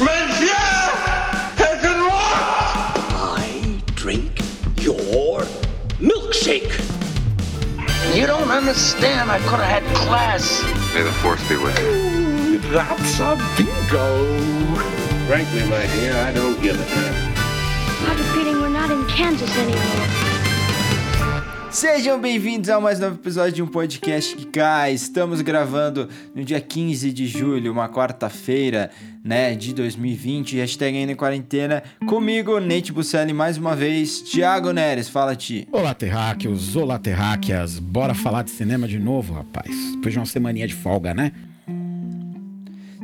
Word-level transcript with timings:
Monsieur 0.00 0.46
has 1.60 1.82
been 1.82 2.00
lost! 2.08 2.96
I 3.36 3.82
drink 3.94 4.40
your 4.76 5.42
milkshake. 6.00 6.72
You 8.16 8.26
don't 8.26 8.50
understand. 8.50 9.30
I 9.30 9.38
could 9.40 9.60
have 9.60 9.82
had 9.82 9.84
class. 9.94 10.62
May 10.94 11.02
the 11.02 11.12
force 11.20 11.46
be 11.50 11.56
with 11.56 11.78
you. 11.80 12.58
That's 12.70 13.20
a 13.20 13.36
bingo. 13.58 14.40
Frankly, 15.26 15.64
my 15.68 15.84
dear, 15.94 16.16
I 16.16 16.32
don't 16.32 16.60
give 16.62 16.80
a 16.80 16.84
damn. 16.94 17.14
I 17.36 18.14
have 18.14 18.20
a 18.20 18.24
feeling 18.32 18.58
we're 18.62 18.70
not 18.70 18.90
in 18.90 19.06
Kansas 19.06 19.54
anymore. 19.58 20.29
Sejam 21.70 22.20
bem-vindos 22.20 22.68
a 22.68 22.80
mais 22.80 22.98
um 22.98 23.02
novo 23.02 23.14
episódio 23.14 23.52
de 23.52 23.62
um 23.62 23.66
podcast 23.66 24.34
que 24.34 24.44
cai. 24.46 24.92
Estamos 24.92 25.40
gravando 25.40 26.08
no 26.34 26.44
dia 26.44 26.60
15 26.60 27.12
de 27.12 27.28
julho, 27.28 27.70
uma 27.70 27.88
quarta-feira, 27.88 28.90
né, 29.22 29.54
de 29.54 29.72
2020. 29.72 30.56
Hashtag 30.56 30.98
ainda 30.98 31.12
em 31.12 31.14
quarentena. 31.14 31.80
Comigo, 32.08 32.58
Nate 32.58 32.92
Buscelli, 32.92 33.32
mais 33.32 33.56
uma 33.56 33.76
vez. 33.76 34.20
Thiago 34.20 34.72
Neres, 34.72 35.08
fala, 35.08 35.36
Ti. 35.36 35.68
Olá, 35.70 35.94
terráqueos, 35.94 36.74
olá, 36.74 36.98
terráqueas. 36.98 37.78
Bora 37.78 38.14
falar 38.14 38.42
de 38.42 38.50
cinema 38.50 38.88
de 38.88 38.98
novo, 38.98 39.34
rapaz. 39.34 39.70
Depois 39.94 40.12
de 40.12 40.18
uma 40.18 40.26
semaninha 40.26 40.66
de 40.66 40.74
folga, 40.74 41.14
né? 41.14 41.30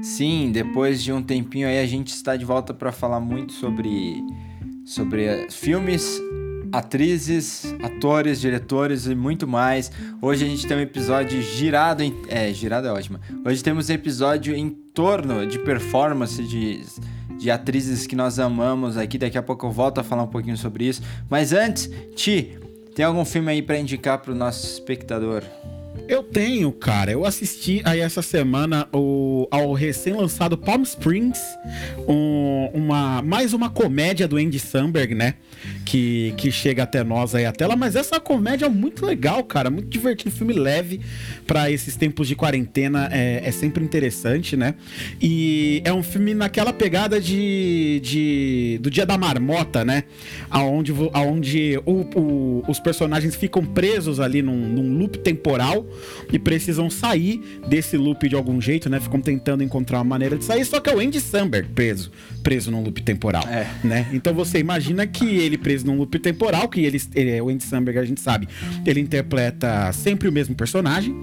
Sim, 0.02 0.50
depois 0.52 1.04
de 1.04 1.12
um 1.12 1.22
tempinho 1.22 1.68
aí 1.68 1.78
a 1.78 1.86
gente 1.86 2.08
está 2.08 2.36
de 2.36 2.44
volta 2.44 2.74
para 2.74 2.90
falar 2.90 3.20
muito 3.20 3.52
sobre 3.52 4.20
sobre 4.86 5.24
eh, 5.24 5.48
filmes, 5.50 6.20
atrizes, 6.72 7.74
atores, 7.82 8.40
diretores 8.40 9.06
e 9.06 9.14
muito 9.14 9.46
mais. 9.46 9.90
Hoje 10.20 10.44
a 10.44 10.48
gente 10.48 10.66
tem 10.66 10.76
um 10.76 10.80
episódio 10.80 11.40
girado 11.42 12.02
em 12.02 12.14
é, 12.28 12.52
girado 12.52 12.86
é 12.86 12.92
ótimo. 12.92 13.18
Hoje 13.44 13.62
temos 13.62 13.88
um 13.88 13.92
episódio 13.92 14.54
em 14.54 14.70
torno 14.70 15.46
de 15.46 15.58
performance 15.58 16.42
de 16.42 16.84
de 17.38 17.50
atrizes 17.50 18.06
que 18.06 18.16
nós 18.16 18.38
amamos 18.38 18.96
aqui. 18.96 19.18
Daqui 19.18 19.36
a 19.36 19.42
pouco 19.42 19.66
eu 19.66 19.70
volto 19.70 19.98
a 19.98 20.04
falar 20.04 20.22
um 20.22 20.28
pouquinho 20.28 20.56
sobre 20.56 20.86
isso. 20.86 21.02
Mas 21.28 21.52
antes, 21.52 21.90
Ti, 22.14 22.58
tem 22.94 23.04
algum 23.04 23.24
filme 23.24 23.52
aí 23.52 23.62
para 23.62 23.78
indicar 23.78 24.18
para 24.18 24.32
o 24.32 24.34
nosso 24.34 24.66
espectador? 24.66 25.42
Eu 26.08 26.22
tenho, 26.22 26.70
cara. 26.70 27.10
Eu 27.10 27.24
assisti 27.24 27.82
aí 27.84 27.98
essa 27.98 28.22
semana 28.22 28.88
o, 28.92 29.48
ao 29.50 29.72
recém-lançado 29.72 30.56
Palm 30.56 30.82
Springs, 30.82 31.40
um, 32.06 32.70
uma, 32.72 33.20
mais 33.22 33.52
uma 33.52 33.68
comédia 33.68 34.28
do 34.28 34.36
Andy 34.36 34.60
Samberg, 34.60 35.14
né? 35.16 35.34
Que, 35.84 36.32
que 36.36 36.52
chega 36.52 36.84
até 36.84 37.02
nós 37.02 37.34
aí 37.34 37.44
a 37.44 37.50
tela. 37.50 37.74
Mas 37.74 37.96
essa 37.96 38.20
comédia 38.20 38.66
é 38.66 38.68
muito 38.68 39.04
legal, 39.04 39.42
cara. 39.42 39.68
Muito 39.68 39.88
divertido, 39.88 40.30
filme 40.30 40.52
leve 40.52 41.00
para 41.44 41.72
esses 41.72 41.96
tempos 41.96 42.28
de 42.28 42.36
quarentena. 42.36 43.08
É, 43.10 43.42
é, 43.44 43.50
sempre 43.50 43.82
interessante, 43.82 44.56
né? 44.56 44.76
E 45.20 45.82
é 45.84 45.92
um 45.92 46.04
filme 46.04 46.34
naquela 46.34 46.72
pegada 46.72 47.20
de, 47.20 48.00
de 48.02 48.78
do 48.80 48.90
Dia 48.90 49.04
da 49.04 49.18
Marmota, 49.18 49.84
né? 49.84 50.04
Aonde, 50.48 50.92
aonde 51.12 51.80
o, 51.84 52.02
o, 52.14 52.64
os 52.68 52.78
personagens 52.78 53.34
ficam 53.34 53.64
presos 53.64 54.20
ali 54.20 54.40
num, 54.40 54.56
num 54.56 54.98
loop 54.98 55.18
temporal 55.18 55.84
e 56.32 56.38
precisam 56.38 56.88
sair 56.90 57.60
desse 57.68 57.96
loop 57.96 58.28
de 58.28 58.34
algum 58.34 58.60
jeito, 58.60 58.88
né? 58.90 59.00
Ficam 59.00 59.20
tentando 59.20 59.62
encontrar 59.62 59.98
uma 59.98 60.04
maneira 60.04 60.36
de 60.36 60.44
sair, 60.44 60.64
só 60.64 60.80
que 60.80 60.90
é 60.90 60.94
o 60.94 61.00
Andy 61.00 61.20
Samberg 61.20 61.68
preso, 61.74 62.10
preso 62.42 62.70
num 62.70 62.82
loop 62.82 63.02
temporal, 63.02 63.44
É. 63.48 63.66
né? 63.84 64.06
Então 64.12 64.34
você 64.34 64.58
imagina 64.58 65.06
que 65.06 65.24
ele 65.24 65.56
preso 65.58 65.86
num 65.86 65.96
loop 65.96 66.18
temporal, 66.18 66.68
que 66.68 66.80
ele, 66.80 67.00
ele 67.14 67.40
o 67.40 67.48
Andy 67.48 67.64
Samberg, 67.64 67.98
a 67.98 68.04
gente 68.04 68.20
sabe, 68.20 68.48
ele 68.84 69.00
interpreta 69.00 69.92
sempre 69.92 70.28
o 70.28 70.32
mesmo 70.32 70.54
personagem, 70.54 71.14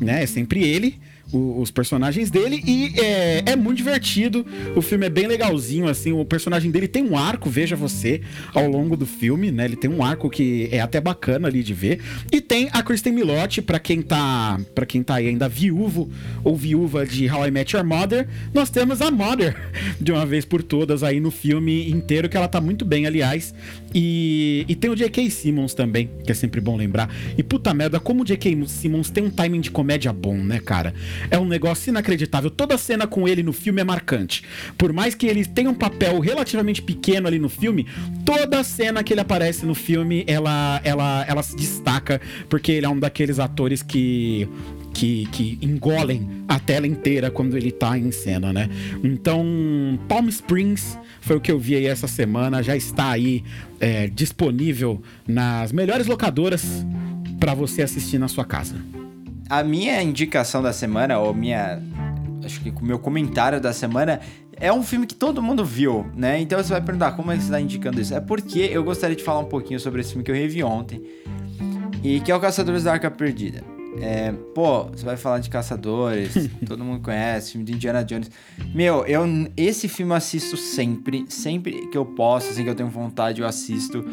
né? 0.00 0.22
É 0.22 0.26
sempre 0.26 0.62
ele 0.62 0.98
os 1.32 1.70
personagens 1.70 2.30
dele 2.30 2.62
e 2.64 2.92
é, 3.00 3.42
é 3.46 3.56
muito 3.56 3.78
divertido. 3.78 4.46
O 4.74 4.82
filme 4.82 5.06
é 5.06 5.10
bem 5.10 5.26
legalzinho, 5.26 5.88
assim. 5.88 6.12
O 6.12 6.24
personagem 6.24 6.70
dele 6.70 6.86
tem 6.86 7.04
um 7.04 7.16
arco, 7.16 7.50
veja 7.50 7.74
você, 7.74 8.20
ao 8.54 8.68
longo 8.68 8.96
do 8.96 9.06
filme, 9.06 9.50
né? 9.50 9.64
Ele 9.64 9.76
tem 9.76 9.90
um 9.90 10.04
arco 10.04 10.30
que 10.30 10.68
é 10.70 10.80
até 10.80 11.00
bacana 11.00 11.48
ali 11.48 11.62
de 11.62 11.74
ver. 11.74 12.00
E 12.30 12.40
tem 12.40 12.68
a 12.72 12.82
Kristen 12.82 13.12
Milotti, 13.12 13.60
pra 13.60 13.78
quem 13.78 14.02
tá, 14.02 14.60
para 14.74 14.86
quem 14.86 15.02
tá 15.02 15.16
aí 15.16 15.28
ainda 15.28 15.48
viúvo 15.48 16.08
ou 16.44 16.56
viúva 16.56 17.04
de 17.04 17.28
How 17.28 17.48
I 17.48 17.50
Met 17.50 17.74
Your 17.74 17.84
Mother, 17.84 18.28
nós 18.54 18.70
temos 18.70 19.00
a 19.02 19.10
Mother 19.10 19.56
de 20.00 20.12
uma 20.12 20.24
vez 20.24 20.44
por 20.44 20.62
todas 20.62 21.02
aí 21.02 21.18
no 21.18 21.30
filme 21.30 21.90
inteiro, 21.90 22.28
que 22.28 22.36
ela 22.36 22.48
tá 22.48 22.60
muito 22.60 22.84
bem, 22.84 23.06
aliás. 23.06 23.54
E, 23.98 24.66
e 24.68 24.74
tem 24.74 24.90
o 24.90 24.94
J.K. 24.94 25.30
Simmons 25.30 25.72
também, 25.72 26.10
que 26.22 26.30
é 26.30 26.34
sempre 26.34 26.60
bom 26.60 26.76
lembrar. 26.76 27.08
E 27.38 27.42
puta 27.42 27.72
merda, 27.72 27.98
como 27.98 28.20
o 28.20 28.26
J.K. 28.26 28.66
Simmons 28.66 29.08
tem 29.08 29.24
um 29.24 29.30
timing 29.30 29.60
de 29.60 29.70
comédia 29.70 30.12
bom, 30.12 30.36
né, 30.36 30.60
cara? 30.60 30.92
É 31.30 31.38
um 31.38 31.46
negócio 31.46 31.88
inacreditável. 31.88 32.50
Toda 32.50 32.76
cena 32.76 33.06
com 33.06 33.26
ele 33.26 33.42
no 33.42 33.54
filme 33.54 33.80
é 33.80 33.84
marcante. 33.84 34.44
Por 34.76 34.92
mais 34.92 35.14
que 35.14 35.26
ele 35.26 35.46
tenha 35.46 35.70
um 35.70 35.74
papel 35.74 36.20
relativamente 36.20 36.82
pequeno 36.82 37.26
ali 37.26 37.38
no 37.38 37.48
filme, 37.48 37.86
toda 38.22 38.62
cena 38.62 39.02
que 39.02 39.14
ele 39.14 39.20
aparece 39.22 39.64
no 39.64 39.74
filme, 39.74 40.24
ela, 40.26 40.78
ela, 40.84 41.24
ela 41.26 41.42
se 41.42 41.56
destaca, 41.56 42.20
porque 42.50 42.72
ele 42.72 42.84
é 42.84 42.88
um 42.90 42.98
daqueles 42.98 43.38
atores 43.38 43.82
que 43.82 44.46
que, 44.96 45.26
que 45.26 45.58
engolem 45.60 46.26
a 46.48 46.58
tela 46.58 46.86
inteira 46.86 47.30
quando 47.30 47.54
ele 47.54 47.70
tá 47.70 47.98
em 47.98 48.10
cena, 48.10 48.50
né? 48.50 48.70
Então, 49.04 49.44
Palm 50.08 50.26
Springs 50.28 50.98
foi 51.20 51.36
o 51.36 51.40
que 51.40 51.52
eu 51.52 51.58
vi 51.58 51.76
aí 51.76 51.84
essa 51.84 52.08
semana, 52.08 52.62
já 52.62 52.74
está 52.74 53.10
aí 53.10 53.44
é, 53.78 54.06
disponível 54.06 55.02
nas 55.28 55.70
melhores 55.70 56.06
locadoras 56.06 56.64
para 57.38 57.52
você 57.52 57.82
assistir 57.82 58.16
na 58.16 58.26
sua 58.26 58.46
casa. 58.46 58.74
A 59.50 59.62
minha 59.62 60.02
indicação 60.02 60.62
da 60.62 60.72
semana, 60.72 61.18
ou 61.18 61.34
minha. 61.34 61.78
Acho 62.42 62.60
que 62.62 62.70
o 62.70 62.84
meu 62.84 62.98
comentário 62.98 63.60
da 63.60 63.74
semana 63.74 64.20
é 64.58 64.72
um 64.72 64.82
filme 64.82 65.06
que 65.06 65.14
todo 65.14 65.42
mundo 65.42 65.62
viu, 65.62 66.06
né? 66.16 66.40
Então 66.40 66.62
você 66.62 66.70
vai 66.70 66.80
perguntar 66.80 67.12
como 67.12 67.30
é 67.30 67.34
que 67.34 67.42
você 67.42 67.48
está 67.48 67.60
indicando 67.60 68.00
isso? 68.00 68.14
É 68.14 68.20
porque 68.20 68.60
eu 68.60 68.82
gostaria 68.82 69.14
de 69.14 69.22
falar 69.22 69.40
um 69.40 69.44
pouquinho 69.44 69.78
sobre 69.78 70.00
esse 70.00 70.12
filme 70.12 70.24
que 70.24 70.30
eu 70.30 70.34
revi 70.34 70.62
ontem, 70.62 71.02
e 72.02 72.18
que 72.20 72.32
é 72.32 72.34
o 72.34 72.40
Caçadores 72.40 72.84
da 72.84 72.92
Arca 72.92 73.10
Perdida. 73.10 73.75
É, 74.00 74.32
pô, 74.54 74.84
você 74.84 75.04
vai 75.04 75.16
falar 75.16 75.38
de 75.38 75.48
Caçadores, 75.48 76.50
todo 76.66 76.84
mundo 76.84 77.00
conhece, 77.00 77.52
filme 77.52 77.64
de 77.64 77.72
Indiana 77.72 78.04
Jones. 78.04 78.30
Meu, 78.74 79.04
eu 79.06 79.24
esse 79.56 79.88
filme 79.88 80.12
eu 80.12 80.16
assisto 80.16 80.56
sempre, 80.56 81.24
sempre 81.28 81.88
que 81.88 81.96
eu 81.96 82.04
posso, 82.04 82.50
assim 82.50 82.64
que 82.64 82.70
eu 82.70 82.74
tenho 82.74 82.88
vontade, 82.88 83.40
eu 83.40 83.46
assisto. 83.46 84.04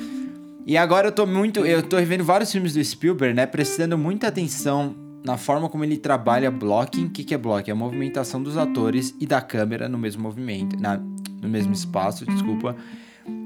E 0.65 0.77
agora 0.77 1.07
eu 1.07 1.11
tô 1.11 1.25
muito. 1.25 1.65
Eu 1.65 1.83
tô 1.83 1.97
revendo 1.97 2.23
vários 2.23 2.51
filmes 2.51 2.73
do 2.73 2.83
Spielberg, 2.83 3.35
né? 3.35 3.45
Prestando 3.45 3.97
muita 3.97 4.27
atenção 4.27 4.95
na 5.23 5.37
forma 5.37 5.69
como 5.69 5.83
ele 5.83 5.97
trabalha 5.97 6.49
blocking. 6.49 7.05
O 7.05 7.09
que, 7.09 7.23
que 7.23 7.33
é 7.33 7.37
blocking? 7.37 7.71
É 7.71 7.73
a 7.73 7.75
movimentação 7.75 8.41
dos 8.41 8.57
atores 8.57 9.13
e 9.19 9.25
da 9.25 9.41
câmera 9.41 9.89
no 9.89 9.97
mesmo 9.97 10.21
movimento. 10.21 10.79
Na, 10.79 10.97
no 10.97 11.49
mesmo 11.49 11.73
espaço, 11.73 12.25
desculpa. 12.25 12.75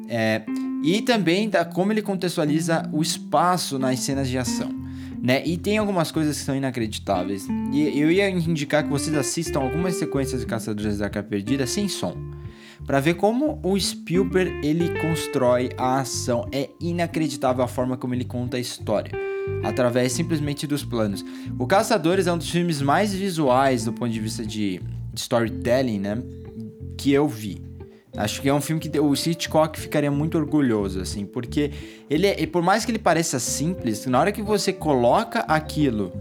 É, 0.08 0.44
e 0.84 1.02
também 1.02 1.50
da 1.50 1.66
como 1.66 1.92
ele 1.92 2.02
contextualiza 2.02 2.88
o 2.94 3.02
espaço 3.02 3.80
nas 3.80 4.00
cenas 4.00 4.28
de 4.30 4.38
ação. 4.38 4.87
Né? 5.22 5.46
E 5.46 5.58
tem 5.58 5.78
algumas 5.78 6.12
coisas 6.12 6.38
que 6.38 6.44
são 6.44 6.56
inacreditáveis. 6.56 7.48
E 7.72 8.00
eu 8.00 8.12
ia 8.12 8.30
indicar 8.30 8.84
que 8.84 8.90
vocês 8.90 9.16
assistam 9.16 9.60
algumas 9.60 9.96
sequências 9.96 10.42
de 10.42 10.48
Caçadores 10.48 11.00
da 11.00 11.06
Arca 11.06 11.24
Perdida 11.24 11.66
sem 11.66 11.88
som. 11.88 12.16
Pra 12.86 13.00
ver 13.00 13.16
como 13.16 13.60
o 13.64 13.78
Spielberg 13.80 14.66
ele 14.66 14.90
constrói 15.02 15.70
a 15.78 16.00
ação. 16.00 16.48
É 16.52 16.70
inacreditável 16.80 17.64
a 17.64 17.68
forma 17.68 17.98
como 17.98 18.14
ele 18.14 18.26
conta 18.26 18.58
a 18.58 18.60
história. 18.60 19.12
Através 19.64 20.14
simplesmente 20.14 20.68
dos 20.68 20.86
planos. 20.86 21.26
O 21.58 21.66
Caçadores 21.66 22.28
é 22.28 22.32
um 22.32 22.38
dos 22.38 22.50
filmes 22.50 22.82
mais 22.82 23.14
visuais 23.14 23.86
do 23.86 23.94
ponto 23.94 24.12
de 24.12 24.20
vista 24.20 24.46
de, 24.46 24.80
de 25.14 25.20
storytelling, 25.20 26.00
né? 26.00 26.22
Que 26.98 27.12
eu 27.12 27.28
vi. 27.28 27.67
Acho 28.18 28.42
que 28.42 28.50
é 28.50 28.54
um 28.54 28.60
filme 28.60 28.82
que 28.82 29.00
o 29.00 29.14
Hitchcock 29.14 29.80
ficaria 29.80 30.10
muito 30.10 30.38
orgulhoso, 30.38 31.00
assim, 31.00 31.24
porque 31.26 31.72
ele, 32.10 32.26
é- 32.28 32.46
por 32.48 32.64
mais 32.64 32.84
que 32.84 32.92
ele 32.92 32.98
pareça 33.00 33.38
simples, 33.40 34.06
na 34.08 34.20
hora 34.20 34.32
que 34.32 34.42
você 34.42 34.74
coloca 34.74 35.42
aquilo, 35.42 36.12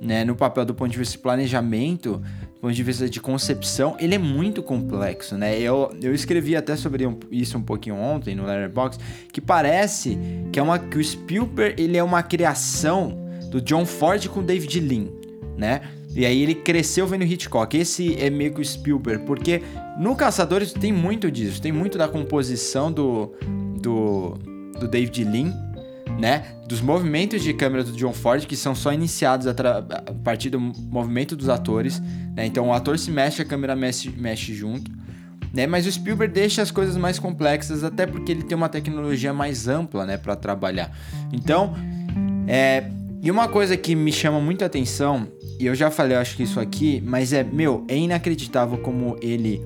né, 0.00 0.24
no 0.24 0.34
papel 0.34 0.64
do 0.64 0.74
ponto 0.74 0.90
de 0.90 0.98
vista 0.98 1.12
de 1.12 1.18
planejamento, 1.18 2.20
do 2.54 2.60
ponto 2.60 2.74
de 2.74 2.82
vista 2.82 3.08
de 3.08 3.20
concepção, 3.20 3.96
ele 4.00 4.14
é 4.14 4.18
muito 4.18 4.60
complexo, 4.62 5.36
né? 5.36 5.56
Eu, 5.60 5.94
eu 6.02 6.12
escrevi 6.14 6.56
até 6.56 6.74
sobre 6.74 7.06
um- 7.06 7.16
isso 7.30 7.56
um 7.56 7.62
pouquinho 7.62 7.94
ontem 7.96 8.34
no 8.34 8.44
Letterboxd, 8.44 9.02
que 9.32 9.40
parece 9.40 10.18
que 10.52 10.58
é 10.58 10.62
uma 10.62 10.78
que 10.78 10.98
o 10.98 11.04
Spielberg 11.04 11.80
ele 11.80 11.96
é 11.96 12.02
uma 12.02 12.22
criação 12.24 13.16
do 13.50 13.60
John 13.60 13.86
Ford 13.86 14.26
com 14.28 14.42
David 14.42 14.80
Lean, 14.80 15.06
né? 15.56 15.80
E 16.14 16.24
aí 16.26 16.42
ele 16.42 16.54
cresceu 16.54 17.06
vendo 17.06 17.24
Hitchcock. 17.24 17.76
Esse 17.76 18.16
é 18.18 18.30
meio 18.30 18.52
que 18.54 18.60
o 18.60 18.64
Spielberg, 18.64 19.24
porque 19.26 19.60
no 19.98 20.14
Caçadores 20.14 20.72
tem 20.72 20.92
muito 20.92 21.30
disso, 21.30 21.60
tem 21.60 21.72
muito 21.72 21.96
da 21.96 22.08
composição 22.08 22.92
do 22.92 23.32
do, 23.80 24.34
do 24.80 24.88
David 24.88 25.24
Lean, 25.24 25.54
né? 26.18 26.44
Dos 26.66 26.80
movimentos 26.80 27.42
de 27.42 27.52
câmera 27.52 27.84
do 27.84 27.92
John 27.92 28.12
Ford 28.12 28.44
que 28.46 28.56
são 28.56 28.74
só 28.74 28.92
iniciados 28.92 29.46
a, 29.46 29.50
a 29.50 30.12
partir 30.24 30.50
do 30.50 30.58
movimento 30.58 31.36
dos 31.36 31.48
atores, 31.48 32.00
né? 32.34 32.46
Então 32.46 32.68
o 32.68 32.72
ator 32.72 32.98
se 32.98 33.10
mexe, 33.10 33.42
a 33.42 33.44
câmera 33.44 33.76
mexe, 33.76 34.10
mexe 34.10 34.54
junto. 34.54 34.90
Né? 35.52 35.66
Mas 35.66 35.86
o 35.86 35.92
Spielberg 35.92 36.34
deixa 36.34 36.60
as 36.60 36.70
coisas 36.70 36.96
mais 36.98 37.18
complexas, 37.18 37.82
até 37.82 38.06
porque 38.06 38.30
ele 38.30 38.42
tem 38.42 38.54
uma 38.54 38.68
tecnologia 38.68 39.32
mais 39.32 39.66
ampla, 39.66 40.04
né, 40.04 40.18
para 40.18 40.36
trabalhar. 40.36 40.90
Então, 41.32 41.74
é, 42.46 42.90
e 43.22 43.30
uma 43.30 43.48
coisa 43.48 43.74
que 43.74 43.94
me 43.94 44.12
chama 44.12 44.38
muita 44.38 44.66
atenção, 44.66 45.26
e 45.58 45.64
eu 45.64 45.74
já 45.74 45.90
falei, 45.90 46.16
eu 46.16 46.20
acho 46.20 46.36
que 46.36 46.42
isso 46.42 46.60
aqui, 46.60 47.02
mas 47.06 47.32
é, 47.32 47.42
meu, 47.42 47.84
é 47.88 47.96
inacreditável 47.96 48.76
como 48.78 49.16
ele 49.22 49.62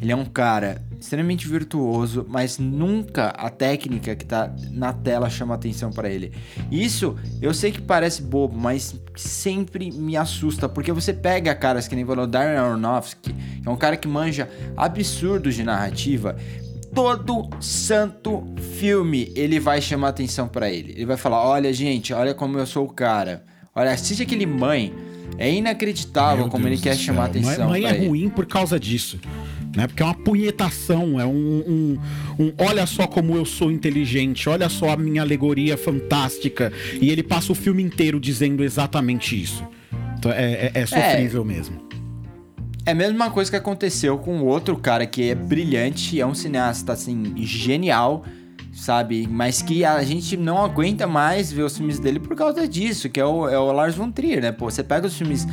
Ele 0.00 0.12
é 0.12 0.16
um 0.16 0.24
cara 0.24 0.82
extremamente 0.98 1.46
virtuoso, 1.46 2.26
mas 2.28 2.58
nunca 2.58 3.28
a 3.28 3.50
técnica 3.50 4.14
que 4.14 4.24
tá 4.24 4.54
na 4.70 4.92
tela 4.92 5.28
chama 5.28 5.54
atenção 5.54 5.90
para 5.90 6.08
ele. 6.08 6.32
Isso 6.70 7.16
eu 7.40 7.52
sei 7.52 7.72
que 7.72 7.80
parece 7.80 8.22
bobo, 8.22 8.56
mas 8.56 8.94
sempre 9.16 9.90
me 9.90 10.16
assusta, 10.16 10.68
porque 10.68 10.92
você 10.92 11.12
pega 11.12 11.54
caras 11.54 11.88
que 11.88 11.94
nem 11.96 12.04
falou 12.04 12.26
Darren 12.26 12.56
Aronofsky, 12.56 13.32
que 13.32 13.68
é 13.68 13.70
um 13.70 13.76
cara 13.76 13.96
que 13.96 14.08
manja 14.08 14.48
absurdos 14.76 15.54
de 15.54 15.64
narrativa, 15.64 16.36
todo 16.94 17.48
santo 17.60 18.44
filme 18.78 19.32
ele 19.34 19.60
vai 19.60 19.80
chamar 19.80 20.08
atenção 20.08 20.48
para 20.48 20.70
ele. 20.70 20.92
Ele 20.92 21.06
vai 21.06 21.16
falar: 21.16 21.44
"Olha, 21.46 21.72
gente, 21.72 22.12
olha 22.12 22.34
como 22.34 22.58
eu 22.58 22.66
sou 22.66 22.86
o 22.86 22.92
cara. 22.92 23.44
Olha, 23.74 23.92
assiste 23.92 24.22
aquele 24.22 24.46
mãe. 24.46 24.92
É 25.38 25.50
inacreditável 25.50 26.44
Meu 26.44 26.48
como 26.48 26.64
Deus 26.64 26.80
ele 26.80 26.82
quer 26.82 26.96
chamar 26.96 27.32
céu. 27.32 27.42
atenção 27.42 27.68
Mãe, 27.68 27.82
mãe 27.82 27.90
é 27.90 27.96
ele. 27.96 28.08
ruim 28.08 28.28
por 28.28 28.44
causa 28.46 28.78
disso. 28.78 29.18
Né? 29.76 29.86
Porque 29.86 30.02
é 30.02 30.06
uma 30.06 30.14
punhetação, 30.14 31.20
é 31.20 31.24
um, 31.24 31.30
um, 31.30 31.98
um 32.38 32.52
olha 32.58 32.84
só 32.86 33.06
como 33.06 33.36
eu 33.36 33.44
sou 33.44 33.70
inteligente, 33.70 34.48
olha 34.48 34.68
só 34.68 34.90
a 34.90 34.96
minha 34.96 35.22
alegoria 35.22 35.76
fantástica. 35.76 36.72
E 37.00 37.08
ele 37.10 37.22
passa 37.22 37.52
o 37.52 37.54
filme 37.54 37.82
inteiro 37.82 38.18
dizendo 38.18 38.64
exatamente 38.64 39.40
isso. 39.40 39.64
Então 40.18 40.32
é, 40.32 40.70
é- 40.74 40.80
é 40.80 40.86
sofrível 40.86 41.44
mesmo. 41.44 41.80
É 42.84 42.92
a 42.92 42.94
mesma 42.94 43.30
coisa 43.30 43.50
que 43.50 43.56
aconteceu 43.56 44.18
com 44.18 44.40
outro 44.42 44.76
cara 44.76 45.06
que 45.06 45.30
é 45.30 45.34
brilhante, 45.34 46.20
é 46.20 46.26
um 46.26 46.34
cineasta 46.34 46.92
assim 46.92 47.32
genial, 47.36 48.24
sabe? 48.72 49.28
Mas 49.30 49.62
que 49.62 49.84
a 49.84 50.02
gente 50.02 50.36
não 50.36 50.58
aguenta 50.64 51.06
mais 51.06 51.52
ver 51.52 51.62
os 51.62 51.76
filmes 51.76 51.98
dele 52.00 52.18
por 52.18 52.34
causa 52.34 52.66
disso, 52.66 53.08
que 53.08 53.20
é 53.20 53.24
o, 53.24 53.48
é 53.48 53.58
o 53.58 53.70
Lars 53.70 53.94
von 53.94 54.10
Trier, 54.10 54.40
né? 54.42 54.50
Pô, 54.50 54.68
você 54.70 54.82
pega 54.82 55.06
os 55.06 55.16
filmes 55.16 55.46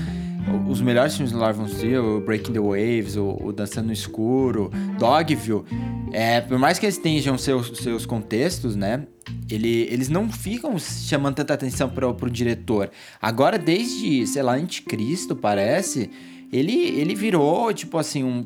os 0.69 0.81
melhores 0.81 1.15
filmes 1.15 1.31
do 1.31 1.39
Lars 1.39 1.57
von 1.57 1.65
Trier, 1.65 2.03
o 2.03 2.21
Breaking 2.21 2.53
the 2.53 2.59
Waves, 2.59 3.15
o, 3.15 3.37
o 3.41 3.51
Dançando 3.53 3.87
no 3.87 3.93
Escuro, 3.93 4.71
Dogville, 4.99 5.63
é, 6.11 6.41
por 6.41 6.57
mais 6.57 6.79
que 6.79 6.85
eles 6.85 6.97
tenham 6.97 7.37
seus, 7.37 7.77
seus 7.77 8.05
contextos, 8.05 8.75
né? 8.75 9.05
Ele, 9.49 9.87
eles 9.91 10.09
não 10.09 10.29
ficam 10.31 10.77
chamando 10.79 11.35
tanta 11.35 11.53
atenção 11.53 11.89
pro, 11.89 12.13
pro 12.13 12.29
diretor. 12.29 12.89
Agora, 13.21 13.57
desde, 13.57 14.25
sei 14.27 14.41
lá, 14.41 14.53
Anticristo, 14.55 15.35
parece, 15.35 16.09
ele, 16.51 16.73
ele 16.73 17.15
virou, 17.15 17.73
tipo 17.73 17.97
assim, 17.97 18.23
um- 18.23 18.45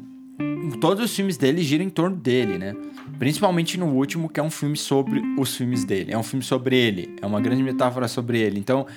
todos 0.79 1.03
os 1.05 1.15
filmes 1.15 1.37
dele 1.37 1.61
giram 1.61 1.85
em 1.85 1.89
torno 1.89 2.15
dele, 2.15 2.57
né? 2.57 2.75
Principalmente 3.19 3.77
no 3.77 3.87
último, 3.87 4.27
que 4.29 4.39
é 4.39 4.43
um 4.43 4.49
filme 4.49 4.75
sobre 4.75 5.21
os 5.37 5.55
filmes 5.55 5.83
dele. 5.83 6.11
É 6.11 6.17
um 6.17 6.23
filme 6.23 6.43
sobre 6.43 6.75
ele. 6.75 7.15
É 7.21 7.25
uma 7.25 7.39
grande 7.39 7.61
metáfora 7.61 8.07
sobre 8.07 8.39
ele. 8.39 8.57
Então, 8.59 8.87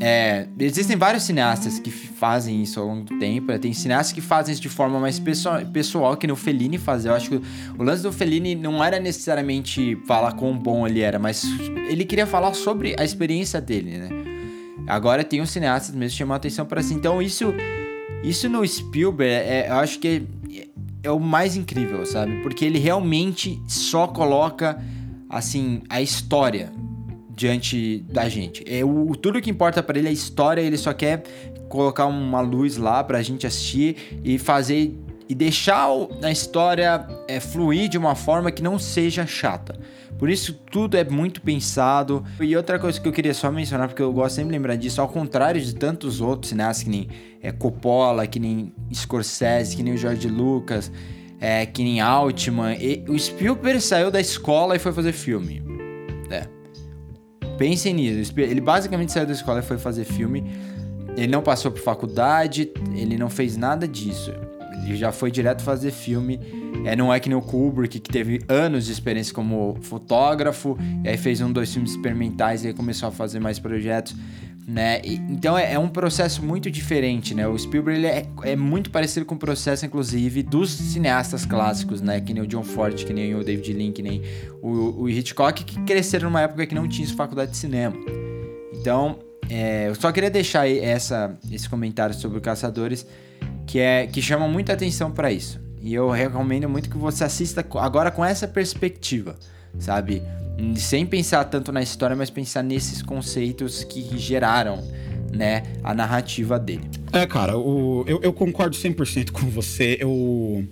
é, 0.00 0.46
existem 0.60 0.96
vários 0.96 1.24
cineastas 1.24 1.80
que 1.80 1.90
fazem 1.90 2.62
isso 2.62 2.78
ao 2.78 2.86
longo 2.86 3.04
do 3.04 3.18
tempo. 3.18 3.48
né? 3.48 3.58
Tem 3.58 3.72
cineastas 3.72 4.12
que 4.12 4.20
fazem 4.20 4.52
isso 4.52 4.62
de 4.62 4.68
forma 4.68 5.00
mais 5.00 5.18
pessoal, 5.18 5.64
pessoal 5.66 6.16
que 6.16 6.26
no 6.26 6.36
Fellini 6.36 6.78
fazia. 6.78 7.10
Eu 7.10 7.14
acho 7.16 7.30
que 7.30 7.42
o 7.76 7.82
lance 7.82 8.02
do 8.02 8.12
Fellini 8.12 8.54
não 8.54 8.82
era 8.82 9.00
necessariamente 9.00 9.96
falar 10.06 10.32
quão 10.32 10.56
bom 10.56 10.86
ele 10.86 11.00
era, 11.00 11.18
mas 11.18 11.44
ele 11.88 12.04
queria 12.04 12.26
falar 12.26 12.54
sobre 12.54 12.94
a 12.98 13.04
experiência 13.04 13.60
dele, 13.60 13.98
né? 13.98 14.08
Agora 14.86 15.24
tem 15.24 15.40
os 15.40 15.50
cineastas 15.50 15.94
mesmo 15.94 16.32
a 16.32 16.36
atenção 16.36 16.64
para 16.64 16.82
si. 16.82 16.94
Então 16.94 17.20
isso, 17.20 17.52
isso 18.22 18.48
no 18.48 18.66
Spielberg, 18.66 19.32
é, 19.32 19.68
eu 19.68 19.74
acho 19.74 19.98
que 19.98 20.22
é, 20.50 20.68
é 21.02 21.10
o 21.10 21.18
mais 21.18 21.56
incrível, 21.56 22.06
sabe? 22.06 22.40
Porque 22.42 22.64
ele 22.64 22.78
realmente 22.78 23.60
só 23.66 24.06
coloca, 24.06 24.80
assim, 25.28 25.82
a 25.88 26.00
história 26.00 26.72
diante 27.38 28.04
da 28.08 28.28
gente. 28.28 28.64
É 28.66 28.84
o 28.84 29.14
tudo 29.14 29.40
que 29.40 29.48
importa 29.48 29.80
para 29.82 29.98
ele 29.98 30.08
é 30.08 30.12
história, 30.12 30.60
ele 30.60 30.76
só 30.76 30.92
quer 30.92 31.22
colocar 31.68 32.06
uma 32.06 32.40
luz 32.40 32.76
lá 32.76 33.02
pra 33.04 33.22
gente 33.22 33.46
assistir 33.46 34.18
e 34.24 34.38
fazer 34.38 34.98
e 35.28 35.34
deixar 35.34 35.86
a 36.22 36.30
história 36.32 37.06
é, 37.28 37.38
fluir 37.38 37.88
de 37.88 37.98
uma 37.98 38.14
forma 38.14 38.50
que 38.50 38.62
não 38.62 38.78
seja 38.78 39.26
chata. 39.26 39.78
Por 40.18 40.30
isso 40.30 40.54
tudo 40.54 40.96
é 40.96 41.04
muito 41.04 41.42
pensado. 41.42 42.24
E 42.40 42.56
outra 42.56 42.78
coisa 42.78 42.98
que 42.98 43.06
eu 43.06 43.12
queria 43.12 43.34
só 43.34 43.52
mencionar, 43.52 43.88
porque 43.88 44.02
eu 44.02 44.12
gosto 44.12 44.36
sempre 44.36 44.48
de 44.48 44.58
lembrar 44.58 44.76
disso, 44.76 45.00
ao 45.00 45.08
contrário 45.08 45.60
de 45.60 45.74
tantos 45.74 46.20
outros 46.20 46.48
cineastas 46.48 46.82
que 46.82 46.90
nem 46.90 47.08
é, 47.42 47.52
Coppola, 47.52 48.26
que 48.26 48.40
nem 48.40 48.72
Scorsese, 48.92 49.76
que 49.76 49.82
nem 49.82 49.94
o 49.94 49.96
George 49.98 50.26
Lucas, 50.28 50.90
é, 51.38 51.66
que 51.66 51.84
nem 51.84 52.00
Altman, 52.00 52.74
e, 52.80 53.04
o 53.06 53.16
Spielberg 53.16 53.80
saiu 53.80 54.10
da 54.10 54.20
escola 54.20 54.74
e 54.74 54.78
foi 54.78 54.92
fazer 54.92 55.12
filme. 55.12 55.77
Pensem 57.58 57.92
nisso. 57.92 58.32
Ele 58.36 58.60
basicamente 58.60 59.12
saiu 59.12 59.26
da 59.26 59.32
escola 59.32 59.58
e 59.58 59.62
foi 59.62 59.76
fazer 59.76 60.04
filme. 60.04 60.44
Ele 61.16 61.26
não 61.26 61.42
passou 61.42 61.72
por 61.72 61.80
faculdade, 61.80 62.70
ele 62.94 63.18
não 63.18 63.28
fez 63.28 63.56
nada 63.56 63.86
disso. 63.86 64.32
Ele 64.84 64.96
já 64.96 65.10
foi 65.10 65.30
direto 65.30 65.62
fazer 65.62 65.90
filme. 65.90 66.38
É, 66.84 66.94
não 66.94 67.12
é 67.12 67.18
que 67.18 67.28
nem 67.28 67.36
o 67.36 67.42
Kubrick, 67.42 67.98
que 67.98 68.10
teve 68.10 68.40
anos 68.48 68.86
de 68.86 68.92
experiência 68.92 69.34
como 69.34 69.76
fotógrafo, 69.82 70.78
e 71.04 71.08
aí 71.08 71.16
fez 71.16 71.40
um, 71.40 71.52
dois 71.52 71.72
filmes 71.72 71.90
experimentais 71.90 72.64
e 72.64 72.68
aí 72.68 72.72
começou 72.72 73.08
a 73.08 73.12
fazer 73.12 73.40
mais 73.40 73.58
projetos, 73.58 74.14
né? 74.68 75.00
E- 75.02 75.14
então 75.14 75.56
é, 75.56 75.72
é 75.72 75.78
um 75.78 75.88
processo 75.88 76.44
muito 76.44 76.70
diferente, 76.70 77.34
né? 77.34 77.48
O 77.48 77.58
Spielberg 77.58 77.98
ele 77.98 78.06
é, 78.06 78.26
é 78.42 78.54
muito 78.54 78.90
parecido 78.90 79.24
com 79.24 79.34
o 79.34 79.38
processo, 79.38 79.86
inclusive, 79.86 80.42
dos 80.42 80.70
cineastas 80.70 81.46
clássicos, 81.46 82.02
né? 82.02 82.20
Que 82.20 82.34
nem 82.34 82.42
o 82.42 82.46
John 82.46 82.62
Ford, 82.62 82.94
que 83.02 83.12
nem 83.14 83.34
o 83.34 83.42
David 83.42 83.72
Lean, 83.72 83.92
que 83.92 84.02
nem 84.02 84.22
o, 84.60 85.02
o 85.02 85.08
Hitchcock, 85.08 85.64
que 85.64 85.80
cresceram 85.84 86.28
numa 86.28 86.42
época 86.42 86.66
que 86.66 86.74
não 86.74 86.86
tinha 86.86 87.08
faculdade 87.08 87.52
de 87.52 87.56
cinema. 87.56 87.96
Então, 88.74 89.18
é, 89.48 89.88
eu 89.88 89.94
só 89.94 90.12
queria 90.12 90.30
deixar 90.30 90.68
essa, 90.68 91.34
esse 91.50 91.66
comentário 91.66 92.14
sobre 92.14 92.36
o 92.36 92.40
Caçadores, 92.40 93.06
que, 93.66 93.78
é, 93.78 94.06
que 94.06 94.20
chama 94.20 94.46
muita 94.46 94.74
atenção 94.74 95.10
para 95.10 95.32
isso. 95.32 95.58
E 95.80 95.94
eu 95.94 96.10
recomendo 96.10 96.68
muito 96.68 96.90
que 96.90 96.98
você 96.98 97.24
assista 97.24 97.64
agora 97.76 98.10
com 98.10 98.22
essa 98.22 98.46
perspectiva, 98.46 99.36
sabe? 99.78 100.22
Sem 100.76 101.06
pensar 101.06 101.44
tanto 101.44 101.70
na 101.72 101.82
história, 101.82 102.16
mas 102.16 102.30
pensar 102.30 102.62
nesses 102.62 103.00
conceitos 103.02 103.84
que 103.84 104.18
geraram, 104.18 104.82
né, 105.32 105.62
a 105.84 105.94
narrativa 105.94 106.58
dele. 106.58 106.88
É, 107.12 107.26
cara, 107.26 107.56
o- 107.56 108.04
eu, 108.06 108.20
eu 108.22 108.32
concordo 108.32 108.74
100% 108.76 109.30
com 109.30 109.46
você. 109.48 109.96
Eu, 110.00 110.66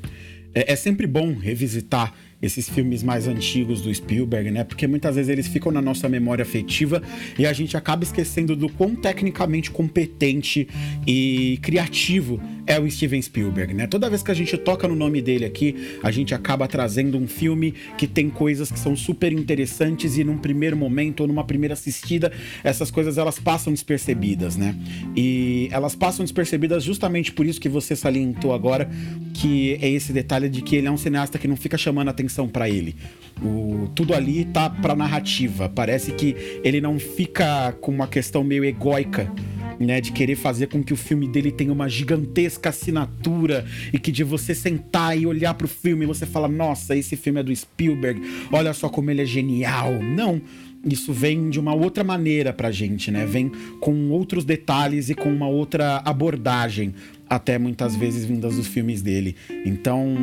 é, 0.54 0.72
é 0.72 0.76
sempre 0.76 1.06
bom 1.06 1.34
revisitar 1.34 2.12
esses 2.40 2.68
filmes 2.68 3.02
mais 3.02 3.26
antigos 3.26 3.80
do 3.80 3.92
Spielberg, 3.94 4.50
né? 4.50 4.64
Porque 4.64 4.86
muitas 4.86 5.16
vezes 5.16 5.30
eles 5.30 5.48
ficam 5.48 5.72
na 5.72 5.80
nossa 5.80 6.08
memória 6.08 6.42
afetiva 6.42 7.02
e 7.38 7.46
a 7.46 7.52
gente 7.52 7.76
acaba 7.76 8.04
esquecendo 8.04 8.54
do 8.54 8.68
quão 8.68 8.94
tecnicamente 8.94 9.70
competente 9.70 10.68
e 11.06 11.58
criativo 11.62 12.40
é 12.66 12.78
o 12.78 12.90
Steven 12.90 13.22
Spielberg, 13.22 13.72
né? 13.72 13.86
Toda 13.86 14.10
vez 14.10 14.22
que 14.22 14.30
a 14.30 14.34
gente 14.34 14.56
toca 14.58 14.88
no 14.88 14.94
nome 14.94 15.22
dele 15.22 15.44
aqui, 15.44 15.98
a 16.02 16.10
gente 16.10 16.34
acaba 16.34 16.66
trazendo 16.66 17.16
um 17.16 17.26
filme 17.26 17.72
que 17.96 18.06
tem 18.06 18.28
coisas 18.28 18.70
que 18.70 18.78
são 18.78 18.96
super 18.96 19.32
interessantes 19.32 20.18
e 20.18 20.24
num 20.24 20.36
primeiro 20.36 20.76
momento 20.76 21.20
ou 21.20 21.28
numa 21.28 21.44
primeira 21.44 21.74
assistida, 21.74 22.32
essas 22.64 22.90
coisas 22.90 23.18
elas 23.18 23.38
passam 23.38 23.72
despercebidas, 23.72 24.56
né? 24.56 24.74
E 25.16 25.68
elas 25.70 25.94
passam 25.94 26.24
despercebidas 26.24 26.82
justamente 26.82 27.32
por 27.32 27.46
isso 27.46 27.60
que 27.60 27.68
você 27.68 27.94
salientou 27.94 28.52
agora, 28.52 28.90
que 29.32 29.78
é 29.80 29.88
esse 29.88 30.12
detalhe 30.12 30.48
de 30.48 30.60
que 30.60 30.76
ele 30.76 30.88
é 30.88 30.90
um 30.90 30.96
cineasta 30.96 31.38
que 31.38 31.46
não 31.46 31.56
fica 31.56 31.78
chamando 31.78 32.08
atenção 32.08 32.25
pra 32.48 32.68
ele. 32.68 32.96
O, 33.42 33.88
tudo 33.94 34.14
ali 34.14 34.46
tá 34.46 34.70
pra 34.70 34.96
narrativa. 34.96 35.68
Parece 35.68 36.12
que 36.12 36.34
ele 36.64 36.80
não 36.80 36.98
fica 36.98 37.72
com 37.80 37.92
uma 37.92 38.06
questão 38.06 38.42
meio 38.42 38.64
egóica 38.64 39.30
né, 39.78 40.00
de 40.00 40.12
querer 40.12 40.36
fazer 40.36 40.68
com 40.68 40.82
que 40.82 40.92
o 40.92 40.96
filme 40.96 41.28
dele 41.28 41.50
tenha 41.50 41.72
uma 41.72 41.88
gigantesca 41.88 42.70
assinatura 42.70 43.64
e 43.92 43.98
que 43.98 44.10
de 44.10 44.24
você 44.24 44.54
sentar 44.54 45.18
e 45.18 45.26
olhar 45.26 45.54
pro 45.54 45.68
filme 45.68 46.06
você 46.06 46.24
fala, 46.24 46.48
nossa, 46.48 46.96
esse 46.96 47.16
filme 47.16 47.40
é 47.40 47.42
do 47.42 47.54
Spielberg, 47.54 48.20
olha 48.52 48.72
só 48.72 48.88
como 48.88 49.10
ele 49.10 49.22
é 49.22 49.26
genial. 49.26 49.92
Não, 50.02 50.40
isso 50.84 51.12
vem 51.12 51.50
de 51.50 51.58
uma 51.58 51.74
outra 51.74 52.04
maneira 52.04 52.52
pra 52.52 52.70
gente, 52.70 53.10
né? 53.10 53.26
Vem 53.26 53.50
com 53.80 54.10
outros 54.10 54.44
detalhes 54.44 55.10
e 55.10 55.14
com 55.14 55.28
uma 55.28 55.48
outra 55.48 56.00
abordagem, 56.04 56.94
até 57.28 57.58
muitas 57.58 57.96
vezes 57.96 58.24
vindas 58.24 58.56
dos 58.56 58.66
filmes 58.66 59.02
dele. 59.02 59.36
Então, 59.64 60.16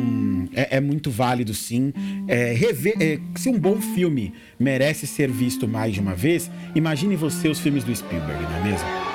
é, 0.54 0.76
é 0.76 0.80
muito 0.80 1.10
válido 1.10 1.54
sim. 1.54 1.92
É, 2.26 2.52
rever, 2.52 2.96
é, 3.00 3.18
se 3.36 3.48
um 3.48 3.58
bom 3.58 3.80
filme 3.80 4.32
merece 4.58 5.06
ser 5.06 5.30
visto 5.30 5.68
mais 5.68 5.94
de 5.94 6.00
uma 6.00 6.14
vez, 6.14 6.50
imagine 6.74 7.16
você 7.16 7.48
os 7.48 7.60
filmes 7.60 7.84
do 7.84 7.94
Spielberg, 7.94 8.42
não 8.42 8.56
é 8.56 8.64
mesmo? 8.64 9.14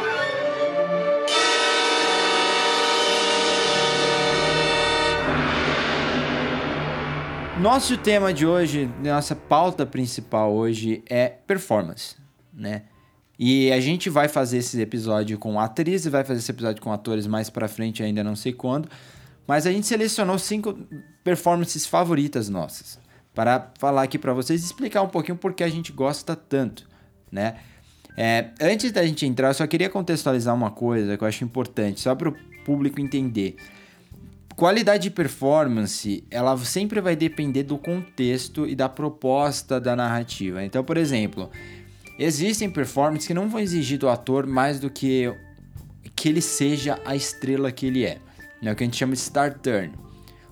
Nosso 7.60 7.98
tema 7.98 8.34
de 8.34 8.46
hoje, 8.46 8.90
nossa 9.04 9.36
pauta 9.36 9.86
principal 9.86 10.54
hoje 10.54 11.04
é 11.10 11.28
performance, 11.28 12.16
né? 12.54 12.84
E 13.40 13.72
a 13.72 13.80
gente 13.80 14.10
vai 14.10 14.28
fazer 14.28 14.58
esse 14.58 14.82
episódio 14.82 15.38
com 15.38 15.58
atrizes, 15.58 16.12
vai 16.12 16.26
fazer 16.26 16.40
esse 16.40 16.52
episódio 16.52 16.82
com 16.82 16.92
atores 16.92 17.26
mais 17.26 17.50
pra 17.50 17.70
frente, 17.70 18.04
ainda 18.04 18.22
não 18.22 18.36
sei 18.36 18.52
quando. 18.52 18.90
Mas 19.48 19.66
a 19.66 19.72
gente 19.72 19.88
selecionou 19.88 20.38
cinco 20.38 20.78
performances 21.24 21.86
favoritas 21.86 22.50
nossas 22.50 23.00
para 23.34 23.72
falar 23.80 24.04
aqui 24.04 24.20
pra 24.20 24.34
vocês 24.34 24.62
explicar 24.62 25.02
um 25.02 25.08
pouquinho 25.08 25.38
por 25.38 25.54
que 25.54 25.64
a 25.64 25.70
gente 25.70 25.94
gosta 25.94 26.36
tanto, 26.36 26.86
né? 27.32 27.56
É, 28.18 28.50
antes 28.60 28.92
da 28.92 29.06
gente 29.06 29.26
entrar, 29.26 29.48
eu 29.48 29.54
só 29.54 29.66
queria 29.66 29.90
contextualizar 29.90 30.54
uma 30.54 30.72
coisa 30.72 31.18
que 31.18 31.24
eu 31.24 31.28
acho 31.28 31.46
importante, 31.46 32.02
só 32.02 32.14
para 32.14 32.28
o 32.28 32.36
público 32.66 33.00
entender 33.00 33.56
qualidade 34.60 35.04
de 35.04 35.10
performance, 35.10 36.22
ela 36.30 36.58
sempre 36.58 37.00
vai 37.00 37.16
depender 37.16 37.64
do 37.64 37.78
contexto 37.78 38.68
e 38.68 38.76
da 38.76 38.90
proposta 38.90 39.80
da 39.80 39.96
narrativa. 39.96 40.62
Então, 40.66 40.84
por 40.84 40.98
exemplo, 40.98 41.50
existem 42.20 42.70
performances 42.70 43.26
que 43.26 43.34
não 43.34 43.50
vão 43.50 43.60
exigir 43.60 43.98
do 43.98 44.10
ator 44.10 44.46
mais 44.46 44.80
do 44.80 44.90
que 44.90 45.34
que 46.16 46.28
ele 46.28 46.42
seja 46.42 47.00
a 47.06 47.16
estrela 47.16 47.72
que 47.72 47.86
ele 47.86 48.06
é. 48.06 48.18
É 48.62 48.72
o 48.72 48.76
que 48.76 48.84
a 48.84 48.86
gente 48.86 48.98
chama 48.98 49.14
de 49.14 49.20
star 49.20 49.58
turn. 49.58 49.94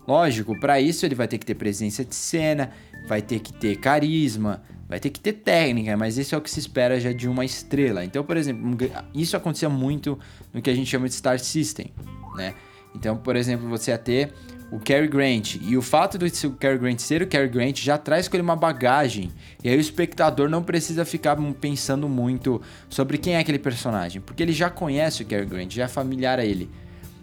Lógico, 0.07 0.57
para 0.57 0.79
isso 0.79 1.05
ele 1.05 1.13
vai 1.13 1.27
ter 1.27 1.37
que 1.37 1.45
ter 1.45 1.55
presença 1.55 2.05
de 2.05 2.15
cena, 2.15 2.71
vai 3.05 3.21
ter 3.21 3.41
que 3.41 3.51
ter 3.51 3.75
carisma, 3.75 4.63
vai 4.87 4.97
ter 5.01 5.09
que 5.09 5.19
ter 5.19 5.33
técnica, 5.33 5.97
mas 5.97 6.17
isso 6.17 6.33
é 6.33 6.37
o 6.37 6.41
que 6.41 6.49
se 6.49 6.61
espera 6.61 6.97
já 7.01 7.11
de 7.11 7.27
uma 7.27 7.43
estrela. 7.43 8.05
Então, 8.05 8.23
por 8.23 8.37
exemplo, 8.37 8.77
isso 9.13 9.35
acontecia 9.35 9.67
muito 9.67 10.17
no 10.53 10.61
que 10.61 10.69
a 10.69 10.73
gente 10.73 10.89
chama 10.89 11.09
de 11.09 11.15
star 11.15 11.37
system, 11.37 11.93
né? 12.37 12.53
Então, 12.95 13.17
por 13.17 13.35
exemplo, 13.35 13.67
você 13.67 13.91
ia 13.91 13.97
ter 13.97 14.33
o 14.71 14.79
Cary 14.79 15.07
Grant. 15.07 15.55
E 15.61 15.77
o 15.77 15.81
fato 15.81 16.17
do 16.17 16.25
Cary 16.57 16.77
Grant 16.77 16.99
ser 16.99 17.21
o 17.21 17.27
Cary 17.27 17.47
Grant 17.47 17.77
já 17.79 17.97
traz 17.97 18.27
com 18.27 18.35
ele 18.35 18.43
uma 18.43 18.55
bagagem. 18.55 19.31
E 19.63 19.69
aí 19.69 19.77
o 19.77 19.79
espectador 19.79 20.49
não 20.49 20.63
precisa 20.63 21.05
ficar 21.05 21.37
pensando 21.59 22.07
muito 22.09 22.61
sobre 22.89 23.17
quem 23.17 23.35
é 23.35 23.39
aquele 23.39 23.59
personagem, 23.59 24.21
porque 24.21 24.43
ele 24.43 24.53
já 24.53 24.69
conhece 24.69 25.23
o 25.23 25.25
Cary 25.25 25.45
Grant, 25.45 25.73
já 25.73 25.85
é 25.85 25.87
familiar 25.87 26.39
a 26.39 26.45
ele. 26.45 26.69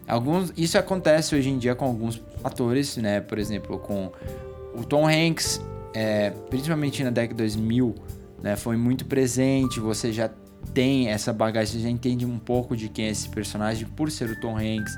Alguns, 0.07 0.53
isso 0.57 0.77
acontece 0.77 1.35
hoje 1.35 1.49
em 1.49 1.59
dia 1.59 1.75
com 1.75 1.87
alguns 1.87 2.21
atores, 2.43 2.97
né? 2.97 3.21
Por 3.21 3.39
exemplo, 3.39 3.79
com 3.79 4.13
o 4.75 4.85
Tom 4.85 5.09
Hanks, 5.09 5.61
é, 5.95 6.31
principalmente 6.51 7.03
na 7.03 7.11
década 7.11 7.47
de 7.47 7.57
2000, 7.57 7.95
né? 8.43 8.57
Foi 8.57 8.77
muito 8.77 9.07
presente. 9.07 9.81
Você 9.81 10.13
já 10.13 10.31
tem 10.75 11.09
essa 11.09 11.33
bagagem, 11.33 11.75
você 11.75 11.85
já 11.85 11.89
entende 11.89 12.27
um 12.27 12.39
pouco 12.39 12.77
de 12.77 12.89
quem 12.89 13.07
é 13.07 13.11
esse 13.11 13.29
personagem 13.29 13.87
por 13.87 14.11
ser 14.11 14.31
o 14.31 14.41
Tom 14.41 14.59
Hanks 14.59 14.95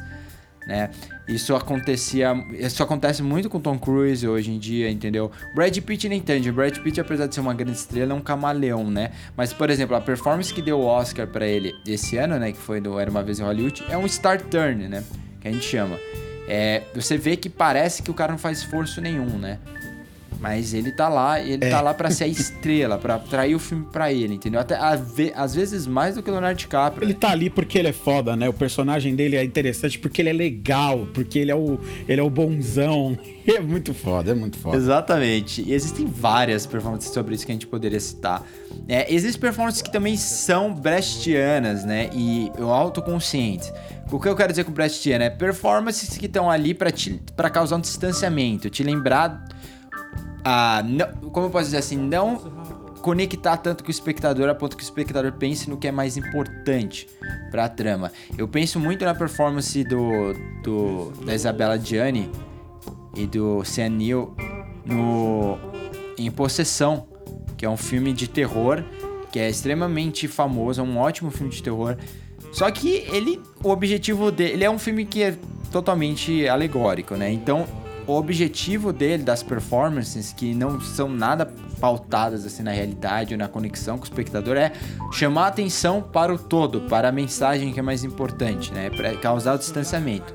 né? 0.66 0.90
Isso 1.28 1.54
acontecia, 1.54 2.34
isso 2.52 2.82
acontece 2.82 3.22
muito 3.22 3.48
com 3.48 3.60
Tom 3.60 3.78
Cruise 3.78 4.26
hoje 4.26 4.50
em 4.50 4.58
dia, 4.58 4.90
entendeu? 4.90 5.30
Brad 5.54 5.76
Pitt 5.78 6.08
nem 6.08 6.20
tanto. 6.20 6.52
Brad 6.52 6.76
Pitt, 6.78 7.00
apesar 7.00 7.26
de 7.26 7.34
ser 7.34 7.40
uma 7.40 7.54
grande 7.54 7.78
estrela, 7.78 8.12
é 8.12 8.14
um 8.14 8.20
camaleão, 8.20 8.90
né? 8.90 9.12
Mas, 9.36 9.52
por 9.52 9.70
exemplo, 9.70 9.96
a 9.96 10.00
performance 10.00 10.52
que 10.52 10.60
deu 10.60 10.80
o 10.80 10.84
Oscar 10.84 11.26
para 11.26 11.46
ele 11.46 11.74
esse 11.86 12.16
ano, 12.16 12.38
né, 12.38 12.52
que 12.52 12.58
foi 12.58 12.80
do 12.80 12.98
Era 12.98 13.10
uma 13.10 13.22
vez 13.22 13.38
em 13.38 13.42
Hollywood, 13.42 13.84
é 13.88 13.96
um 13.96 14.06
star 14.08 14.42
turn, 14.42 14.88
né? 14.88 15.04
Que 15.40 15.48
a 15.48 15.52
gente 15.52 15.64
chama. 15.64 15.98
É, 16.48 16.82
você 16.94 17.16
vê 17.16 17.36
que 17.36 17.48
parece 17.48 18.02
que 18.02 18.10
o 18.10 18.14
cara 18.14 18.32
não 18.32 18.38
faz 18.38 18.58
esforço 18.58 19.00
nenhum, 19.00 19.38
né? 19.38 19.58
Mas 20.40 20.74
ele 20.74 20.92
tá 20.92 21.08
lá, 21.08 21.40
ele 21.40 21.64
é. 21.64 21.70
tá 21.70 21.80
lá 21.80 21.94
para 21.94 22.10
ser 22.10 22.24
a 22.24 22.26
estrela, 22.26 22.98
para 22.98 23.14
atrair 23.14 23.54
o 23.54 23.58
filme 23.58 23.86
para 23.90 24.12
ele, 24.12 24.34
entendeu? 24.34 24.60
Até 24.60 24.76
às 25.34 25.54
vezes 25.54 25.86
mais 25.86 26.14
do 26.14 26.22
que 26.22 26.28
o 26.28 26.32
Leonardo 26.32 26.58
DiCaprio. 26.58 27.04
Ele 27.04 27.14
tá 27.14 27.30
ali 27.30 27.48
porque 27.48 27.78
ele 27.78 27.88
é 27.88 27.92
foda, 27.92 28.36
né? 28.36 28.48
O 28.48 28.52
personagem 28.52 29.14
dele 29.14 29.36
é 29.36 29.44
interessante 29.44 29.98
porque 29.98 30.20
ele 30.20 30.28
é 30.28 30.32
legal, 30.32 31.06
porque 31.14 31.38
ele 31.38 31.50
é 31.50 31.54
o, 31.54 31.80
ele 32.08 32.20
é 32.20 32.24
o 32.24 32.30
bonzão. 32.30 33.16
É 33.46 33.60
muito 33.60 33.94
foda, 33.94 34.32
é 34.32 34.34
muito 34.34 34.58
foda. 34.58 34.76
Exatamente. 34.76 35.62
E 35.62 35.72
existem 35.72 36.04
várias 36.04 36.66
performances 36.66 37.12
sobre 37.12 37.32
isso 37.32 37.46
que 37.46 37.52
a 37.52 37.54
gente 37.54 37.68
poderia 37.68 38.00
citar. 38.00 38.44
É, 38.88 39.12
existem 39.14 39.40
performances 39.40 39.80
que 39.80 39.92
também 39.92 40.16
são 40.16 40.74
brechtianas, 40.74 41.84
né? 41.84 42.10
E 42.12 42.50
autoconscientes. 42.58 43.72
O 44.10 44.18
que 44.18 44.28
eu 44.28 44.34
quero 44.34 44.52
dizer 44.52 44.64
com 44.64 44.72
brechtiana 44.72 45.24
é 45.24 45.30
performances 45.30 46.16
que 46.16 46.26
estão 46.26 46.50
ali 46.50 46.74
para 46.74 47.50
causar 47.50 47.76
um 47.76 47.80
distanciamento, 47.80 48.68
te 48.68 48.82
lembrar 48.82 49.46
a. 50.46 50.82
Não, 50.84 51.30
como 51.30 51.46
eu 51.46 51.50
posso 51.50 51.64
dizer 51.64 51.78
assim? 51.78 51.96
Não 51.96 52.38
conectar 53.02 53.56
tanto 53.56 53.84
com 53.84 53.88
o 53.88 53.90
espectador 53.90 54.48
a 54.48 54.54
ponto 54.54 54.76
que 54.76 54.82
o 54.82 54.84
espectador 54.84 55.32
pense 55.32 55.68
no 55.68 55.76
que 55.76 55.86
é 55.86 55.92
mais 55.92 56.16
importante 56.16 57.08
para 57.50 57.64
a 57.64 57.68
trama. 57.68 58.12
Eu 58.38 58.48
penso 58.48 58.80
muito 58.80 59.04
na 59.04 59.14
performance 59.14 59.84
do, 59.84 60.32
do 60.62 61.12
da 61.24 61.34
Isabela 61.34 61.78
Gianni 61.78 62.30
e 63.14 63.26
do 63.26 63.64
Sam 63.64 63.90
Neill 63.90 64.34
no 64.84 65.58
em 66.18 66.30
Possessão, 66.30 67.06
que 67.56 67.66
é 67.66 67.68
um 67.68 67.76
filme 67.76 68.12
de 68.12 68.28
terror 68.28 68.82
que 69.30 69.38
é 69.38 69.50
extremamente 69.50 70.26
famoso, 70.26 70.80
é 70.80 70.84
um 70.84 70.96
ótimo 70.96 71.30
filme 71.30 71.52
de 71.52 71.62
terror. 71.62 71.96
Só 72.52 72.70
que 72.70 73.04
ele, 73.12 73.40
o 73.62 73.68
objetivo 73.68 74.30
dele, 74.30 74.54
ele 74.54 74.64
é 74.64 74.70
um 74.70 74.78
filme 74.78 75.04
que 75.04 75.22
é 75.22 75.36
totalmente 75.70 76.48
alegórico, 76.48 77.14
né? 77.16 77.30
Então 77.30 77.66
o 78.06 78.12
objetivo 78.12 78.92
dele, 78.92 79.22
das 79.22 79.42
performances, 79.42 80.32
que 80.32 80.54
não 80.54 80.80
são 80.80 81.08
nada 81.08 81.52
pautadas 81.80 82.46
assim 82.46 82.62
na 82.62 82.70
realidade 82.70 83.34
ou 83.34 83.38
na 83.38 83.48
conexão 83.48 83.98
com 83.98 84.04
o 84.04 84.06
espectador, 84.06 84.56
é 84.56 84.72
chamar 85.12 85.48
atenção 85.48 86.00
para 86.00 86.32
o 86.32 86.38
todo, 86.38 86.82
para 86.82 87.08
a 87.08 87.12
mensagem 87.12 87.72
que 87.72 87.80
é 87.80 87.82
mais 87.82 88.04
importante, 88.04 88.72
né? 88.72 88.90
Para 88.90 89.16
causar 89.16 89.54
o 89.54 89.58
distanciamento. 89.58 90.32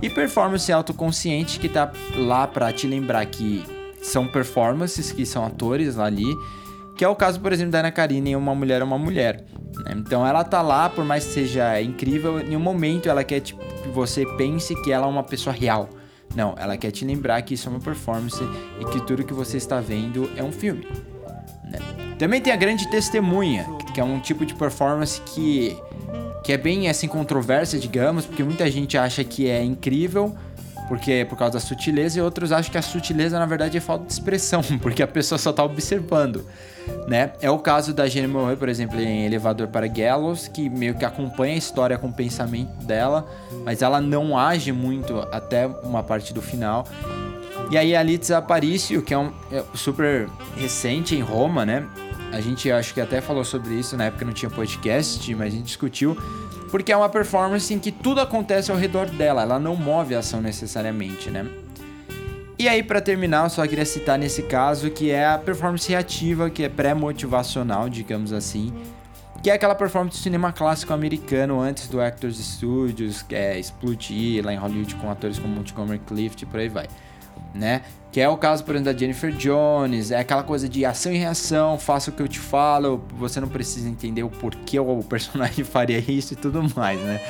E 0.00 0.08
performance 0.08 0.72
autoconsciente, 0.72 1.58
que 1.58 1.68
tá 1.68 1.92
lá 2.16 2.46
para 2.46 2.72
te 2.72 2.86
lembrar 2.86 3.26
que 3.26 3.64
são 4.00 4.26
performances, 4.28 5.10
que 5.10 5.26
são 5.26 5.44
atores 5.44 5.96
lá 5.96 6.04
ali, 6.06 6.32
que 6.96 7.04
é 7.04 7.08
o 7.08 7.16
caso, 7.16 7.40
por 7.40 7.52
exemplo, 7.52 7.72
da 7.72 7.80
Ana 7.80 7.92
Karina 7.92 8.28
em 8.28 8.36
Uma 8.36 8.54
Mulher 8.54 8.80
é 8.80 8.84
uma 8.84 8.98
Mulher. 8.98 9.44
Né? 9.84 9.94
Então 9.96 10.26
ela 10.26 10.44
tá 10.44 10.62
lá, 10.62 10.88
por 10.88 11.04
mais 11.04 11.26
que 11.26 11.32
seja 11.32 11.80
incrível, 11.82 12.40
em 12.40 12.56
um 12.56 12.60
momento 12.60 13.08
ela 13.08 13.24
quer 13.24 13.40
tipo, 13.40 13.60
que 13.82 13.88
você 13.88 14.24
pense 14.36 14.74
que 14.82 14.92
ela 14.92 15.06
é 15.06 15.08
uma 15.08 15.24
pessoa 15.24 15.54
real 15.54 15.88
não, 16.34 16.54
ela 16.58 16.76
quer 16.76 16.90
te 16.90 17.04
lembrar 17.04 17.42
que 17.42 17.54
isso 17.54 17.68
é 17.68 17.70
uma 17.70 17.80
performance 17.80 18.42
e 18.80 18.84
que 18.86 19.00
tudo 19.06 19.24
que 19.24 19.32
você 19.32 19.56
está 19.56 19.80
vendo 19.80 20.30
é 20.36 20.42
um 20.42 20.52
filme. 20.52 20.86
Né? 21.64 21.78
Também 22.18 22.40
tem 22.40 22.52
a 22.52 22.56
grande 22.56 22.88
testemunha, 22.90 23.66
que 23.94 24.00
é 24.00 24.04
um 24.04 24.20
tipo 24.20 24.44
de 24.44 24.54
performance 24.54 25.20
que, 25.22 25.76
que 26.44 26.52
é 26.52 26.56
bem 26.56 26.88
assim 26.88 27.08
controversa, 27.08 27.78
digamos, 27.78 28.26
porque 28.26 28.42
muita 28.42 28.70
gente 28.70 28.96
acha 28.96 29.24
que 29.24 29.48
é 29.48 29.62
incrível, 29.62 30.34
porque 30.88 31.12
é 31.12 31.24
por 31.24 31.36
causa 31.36 31.54
da 31.54 31.60
sutileza, 31.60 32.18
e 32.18 32.22
outros 32.22 32.50
acham 32.50 32.72
que 32.72 32.78
a 32.78 32.82
sutileza 32.82 33.38
na 33.38 33.46
verdade 33.46 33.76
é 33.76 33.80
falta 33.80 34.06
de 34.06 34.12
expressão, 34.12 34.62
porque 34.80 35.02
a 35.02 35.06
pessoa 35.06 35.38
só 35.38 35.50
está 35.50 35.62
observando, 35.62 36.46
né? 37.06 37.32
É 37.40 37.50
o 37.50 37.58
caso 37.58 37.92
da 37.92 38.08
Jenny 38.08 38.28
por 38.58 38.68
exemplo, 38.68 38.98
em 39.00 39.26
Elevador 39.26 39.68
para 39.68 39.86
Gallows, 39.86 40.48
que 40.48 40.68
meio 40.68 40.94
que 40.94 41.04
acompanha 41.04 41.54
a 41.54 41.58
história 41.58 41.98
com 41.98 42.08
o 42.08 42.12
pensamento 42.12 42.84
dela, 42.84 43.28
mas 43.64 43.82
ela 43.82 44.00
não 44.00 44.36
age 44.36 44.72
muito 44.72 45.18
até 45.30 45.66
uma 45.66 46.02
parte 46.02 46.32
do 46.32 46.42
final. 46.42 46.86
E 47.70 47.76
aí 47.76 47.94
a 47.94 48.02
Litz 48.02 48.30
Aparicio, 48.30 49.02
que 49.02 49.12
é 49.12 49.18
um 49.18 49.30
é 49.52 49.62
super 49.74 50.28
recente 50.56 51.14
em 51.14 51.20
Roma, 51.20 51.66
né? 51.66 51.86
A 52.32 52.40
gente 52.40 52.70
acho 52.70 52.92
que 52.92 53.00
até 53.00 53.20
falou 53.20 53.44
sobre 53.44 53.74
isso 53.74 53.96
na 53.96 54.04
época 54.04 54.24
não 54.24 54.32
tinha 54.32 54.50
podcast, 54.50 55.34
mas 55.34 55.52
a 55.52 55.56
gente 55.56 55.66
discutiu 55.66 56.16
porque 56.70 56.92
é 56.92 56.96
uma 56.96 57.08
performance 57.08 57.72
em 57.72 57.78
que 57.78 57.90
tudo 57.90 58.20
acontece 58.20 58.70
ao 58.70 58.76
redor 58.76 59.06
dela, 59.06 59.42
ela 59.42 59.58
não 59.58 59.74
move 59.74 60.14
a 60.14 60.18
ação 60.18 60.40
necessariamente, 60.40 61.30
né? 61.30 61.46
E 62.58 62.68
aí, 62.68 62.82
para 62.82 63.00
terminar, 63.00 63.44
eu 63.44 63.50
só 63.50 63.66
queria 63.66 63.86
citar 63.86 64.18
nesse 64.18 64.42
caso 64.42 64.90
que 64.90 65.10
é 65.10 65.26
a 65.26 65.38
performance 65.38 65.88
reativa, 65.88 66.50
que 66.50 66.64
é 66.64 66.68
pré-motivacional, 66.68 67.88
digamos 67.88 68.32
assim, 68.32 68.74
que 69.42 69.48
é 69.48 69.54
aquela 69.54 69.74
performance 69.74 70.18
do 70.18 70.22
cinema 70.22 70.52
clássico 70.52 70.92
americano 70.92 71.60
antes 71.60 71.88
do 71.88 72.00
Actors 72.00 72.36
Studios, 72.36 73.22
que 73.22 73.34
é 73.34 73.58
explodir 73.58 74.44
lá 74.44 74.52
em 74.52 74.56
Hollywood 74.56 74.96
com 74.96 75.10
atores 75.10 75.38
como 75.38 75.54
Montgomery 75.54 76.00
Clift 76.00 76.42
e 76.42 76.46
por 76.46 76.58
aí 76.58 76.68
vai 76.68 76.88
né? 77.54 77.82
Que 78.10 78.20
é 78.20 78.28
o 78.28 78.36
caso, 78.36 78.64
por 78.64 78.74
exemplo, 78.74 78.92
da 78.92 78.98
Jennifer 78.98 79.30
Jones, 79.32 80.10
é 80.10 80.18
aquela 80.18 80.42
coisa 80.42 80.68
de 80.68 80.84
ação 80.84 81.12
e 81.12 81.18
reação, 81.18 81.78
faça 81.78 82.10
o 82.10 82.12
que 82.12 82.22
eu 82.22 82.28
te 82.28 82.38
falo, 82.38 83.04
você 83.16 83.38
não 83.38 83.48
precisa 83.48 83.88
entender 83.88 84.22
o 84.22 84.30
porquê 84.30 84.80
o 84.80 85.02
personagem 85.04 85.64
faria 85.64 85.98
isso 85.98 86.32
e 86.32 86.36
tudo 86.36 86.62
mais, 86.74 86.98
né? 87.00 87.20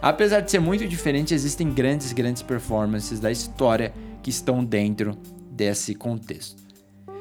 Apesar 0.00 0.40
de 0.40 0.50
ser 0.50 0.60
muito 0.60 0.86
diferente, 0.86 1.34
existem 1.34 1.72
grandes, 1.72 2.12
grandes 2.12 2.40
performances 2.42 3.20
da 3.20 3.30
história 3.30 3.92
que 4.22 4.30
estão 4.30 4.64
dentro 4.64 5.18
desse 5.50 5.94
contexto. 5.94 6.62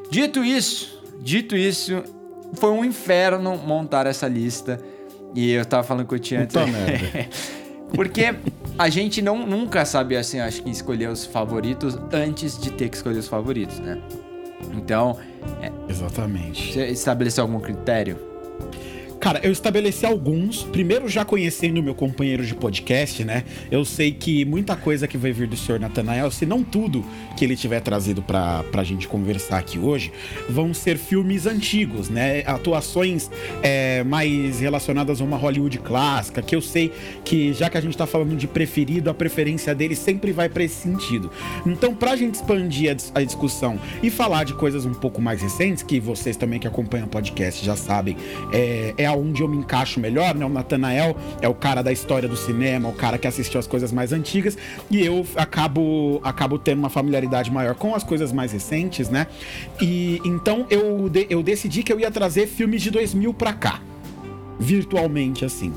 Dito 0.10 0.44
isso, 0.44 1.03
dito 1.22 1.56
isso, 1.56 2.03
foi 2.53 2.70
um 2.70 2.86
inferno 2.86 3.58
montar 3.58 4.06
essa 4.06 4.27
lista. 4.27 4.79
E 5.36 5.51
eu 5.51 5.65
tava 5.65 5.84
falando 5.84 6.06
com 6.06 6.15
o 6.15 6.20
Tia 6.20 6.41
antes. 6.41 6.56
Porque 7.94 8.36
a 8.78 8.90
gente 8.90 9.22
não, 9.22 9.46
nunca 9.46 9.86
sabe, 9.86 10.16
assim, 10.16 10.40
acho 10.40 10.62
que 10.62 10.70
escolher 10.70 11.10
os 11.10 11.26
favoritos 11.26 11.98
antes 12.12 12.60
de 12.60 12.72
ter 12.72 12.90
que 12.90 12.98
escolher 12.98 13.20
os 13.20 13.28
favoritos, 13.28 13.80
né? 13.80 14.00
Então. 14.74 15.18
É, 15.62 15.72
Exatamente. 15.90 16.74
Você 16.74 16.88
estabeleceu 16.88 17.44
algum 17.44 17.60
critério? 17.60 18.20
Cara, 19.20 19.40
eu 19.44 19.52
estabeleci 19.52 20.06
alguns. 20.06 20.64
Primeiro, 20.64 21.10
já 21.10 21.26
conhecendo 21.26 21.80
o 21.80 21.84
meu 21.84 21.96
companheiro 21.96 22.46
de 22.46 22.54
podcast, 22.54 23.24
né? 23.24 23.44
Eu 23.72 23.84
sei 23.84 24.12
que 24.12 24.46
muita 24.46 24.76
coisa 24.76 25.08
que 25.08 25.18
vai 25.18 25.32
vir 25.32 25.48
do 25.48 25.58
senhor 25.58 25.80
Nathanael, 25.80 26.30
se 26.30 26.46
não 26.46 26.64
tudo 26.64 27.04
que 27.36 27.44
ele 27.44 27.56
tiver 27.56 27.80
trazido 27.82 28.22
pra, 28.22 28.64
pra 28.72 28.84
gente 28.84 29.08
conversar 29.08 29.58
aqui 29.58 29.80
hoje, 29.80 30.12
vão 30.48 30.74
ser 30.74 30.98
filmes 30.98 31.48
antigos, 31.48 32.10
né? 32.10 32.44
Atuações 32.46 33.30
é, 33.64 34.04
mais 34.04 34.60
relacionadas 34.60 35.20
a 35.20 35.24
uma 35.24 35.38
Hollywood 35.38 35.80
clássica, 35.80 36.42
que 36.42 36.56
eu 36.56 36.62
sei 36.62 36.92
que, 37.26 37.54
já 37.54 37.70
que 37.70 37.78
a 37.78 37.82
gente 37.82 37.98
tá 37.98 38.06
falando 38.06 38.36
de 38.36 38.48
preferido, 38.48 39.10
a 39.10 39.14
preferência 39.14 39.74
dele 39.74 39.96
sempre 39.96 40.32
vai 40.32 40.48
para 40.48 40.64
esse 40.64 40.76
sentido. 40.76 41.32
Então, 41.66 41.96
pra 41.96 42.16
gente 42.16 42.36
expandir 42.36 42.96
a, 43.14 43.20
a 43.20 43.24
discussão 43.24 43.80
e 44.04 44.12
falar 44.12 44.44
de 44.44 44.54
coisas 44.54 44.86
um 44.86 44.94
pouco 44.94 45.20
mais 45.22 45.42
recentes, 45.42 45.82
que 45.82 46.00
vocês 46.00 46.38
também 46.38 46.60
que 46.60 46.68
acompanham 46.68 47.08
o 47.08 47.10
podcast 47.10 47.66
já 47.66 47.76
sabem, 47.76 48.16
é, 48.54 48.94
é 48.98 49.07
é 49.08 49.12
onde 49.12 49.42
eu 49.42 49.48
me 49.48 49.58
encaixo 49.58 50.00
melhor, 50.00 50.36
né? 50.36 50.46
O 50.46 50.50
Nathanael 50.50 51.16
é 51.42 51.48
o 51.48 51.54
cara 51.54 51.82
da 51.82 51.92
história 51.92 52.28
do 52.28 52.36
cinema, 52.36 52.90
o 52.90 52.94
cara 52.94 53.18
que 53.18 53.28
assistiu 53.28 53.60
as 53.60 53.68
coisas 53.68 53.92
mais 53.92 54.14
antigas, 54.14 54.58
e 54.90 55.04
eu 55.04 55.26
acabo, 55.36 56.20
acabo 56.24 56.60
tendo 56.60 56.80
uma 56.80 56.90
familiaridade 56.90 57.52
maior 57.52 57.76
com 57.76 57.96
as 57.96 58.04
coisas 58.04 58.32
mais 58.32 58.52
recentes, 58.52 59.10
né? 59.10 59.28
E 59.82 60.22
então 60.26 60.66
eu, 60.70 61.10
de, 61.10 61.28
eu 61.30 61.42
decidi 61.42 61.84
que 61.84 61.92
eu 61.92 62.00
ia 62.00 62.12
trazer 62.12 62.48
filmes 62.48 62.82
de 62.82 62.92
2000 62.92 63.34
pra 63.34 63.54
cá 63.54 63.82
virtualmente 64.60 65.46
assim 65.46 65.72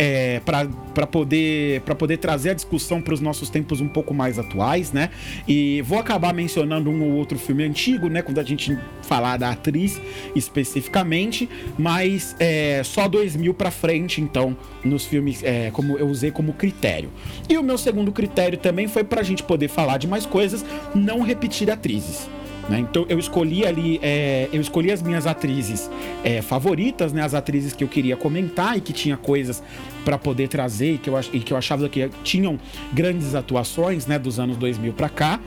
é, 0.00 0.40
para 0.40 1.06
poder, 1.06 1.82
poder 1.82 2.16
trazer 2.16 2.50
a 2.50 2.54
discussão 2.54 3.02
para 3.02 3.12
os 3.12 3.20
nossos 3.20 3.50
tempos 3.50 3.82
um 3.82 3.88
pouco 3.88 4.14
mais 4.14 4.38
atuais, 4.38 4.92
né? 4.92 5.10
E 5.46 5.82
vou 5.82 5.98
acabar 5.98 6.32
mencionando 6.32 6.88
um 6.88 7.02
ou 7.02 7.18
outro 7.18 7.38
filme 7.38 7.64
antigo, 7.64 8.08
né? 8.08 8.22
Quando 8.22 8.38
a 8.38 8.42
gente 8.42 8.78
falar 9.02 9.36
da 9.36 9.50
atriz 9.50 10.00
especificamente, 10.34 11.46
mas 11.78 12.34
é, 12.38 12.80
só 12.82 13.06
2000 13.06 13.52
para 13.52 13.70
frente, 13.70 14.22
então, 14.22 14.56
nos 14.82 15.04
filmes, 15.04 15.42
é, 15.42 15.70
como 15.70 15.98
eu 15.98 16.08
usei 16.08 16.30
como 16.30 16.54
critério. 16.54 17.10
E 17.46 17.58
o 17.58 17.62
meu 17.62 17.76
segundo 17.76 18.10
critério 18.10 18.56
também 18.56 18.88
foi 18.88 19.04
para 19.04 19.20
a 19.20 19.24
gente 19.24 19.42
poder 19.42 19.68
falar 19.68 19.98
de 19.98 20.08
mais 20.08 20.24
coisas, 20.24 20.64
não 20.94 21.20
repetir 21.20 21.70
atrizes. 21.70 22.26
Né? 22.70 22.78
Então 22.78 23.04
eu 23.08 23.18
escolhi 23.18 23.66
ali, 23.66 23.98
é, 24.00 24.48
eu 24.52 24.60
escolhi 24.60 24.92
as 24.92 25.02
minhas 25.02 25.26
atrizes 25.26 25.90
é, 26.22 26.40
favoritas, 26.40 27.12
né? 27.12 27.20
As 27.22 27.34
atrizes 27.34 27.72
que 27.72 27.82
eu 27.82 27.88
queria 27.88 28.16
comentar 28.16 28.78
e 28.78 28.80
que 28.80 28.92
tinha 28.92 29.16
coisas 29.16 29.60
para 30.04 30.16
poder 30.16 30.46
trazer 30.46 30.94
e 30.94 30.98
que, 30.98 31.10
eu, 31.10 31.20
e 31.32 31.40
que 31.40 31.52
eu 31.52 31.56
achava 31.56 31.88
que 31.88 32.08
tinham 32.22 32.60
grandes 32.92 33.34
atuações, 33.34 34.06
né? 34.06 34.20
Dos 34.20 34.38
anos 34.38 34.56
2000 34.56 34.92
para 34.92 35.08
cá. 35.08 35.40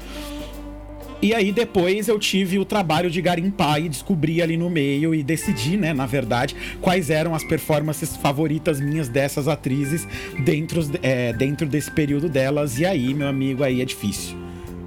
E 1.21 1.33
aí 1.33 1.53
depois 1.53 2.09
eu 2.09 2.19
tive 2.19 2.59
o 2.59 2.65
trabalho 2.65 3.09
de 3.09 3.21
garimpar 3.21 3.79
e 3.79 3.87
descobrir 3.87 4.41
ali 4.41 4.57
no 4.57 4.69
meio 4.69 5.15
e 5.15 5.23
decidir, 5.23 5.77
né, 5.77 5.93
na 5.93 6.05
verdade, 6.05 6.53
quais 6.81 7.09
eram 7.09 7.33
as 7.33 7.45
performances 7.45 8.17
favoritas 8.17 8.81
minhas 8.81 9.07
dessas 9.07 9.47
atrizes 9.47 10.05
dentro, 10.43 10.81
é, 11.01 11.31
dentro 11.31 11.65
desse 11.65 11.89
período 11.89 12.27
delas. 12.27 12.77
E 12.77 12.85
aí, 12.85 13.13
meu 13.13 13.29
amigo, 13.29 13.63
aí 13.63 13.81
é 13.81 13.85
difícil. 13.85 14.42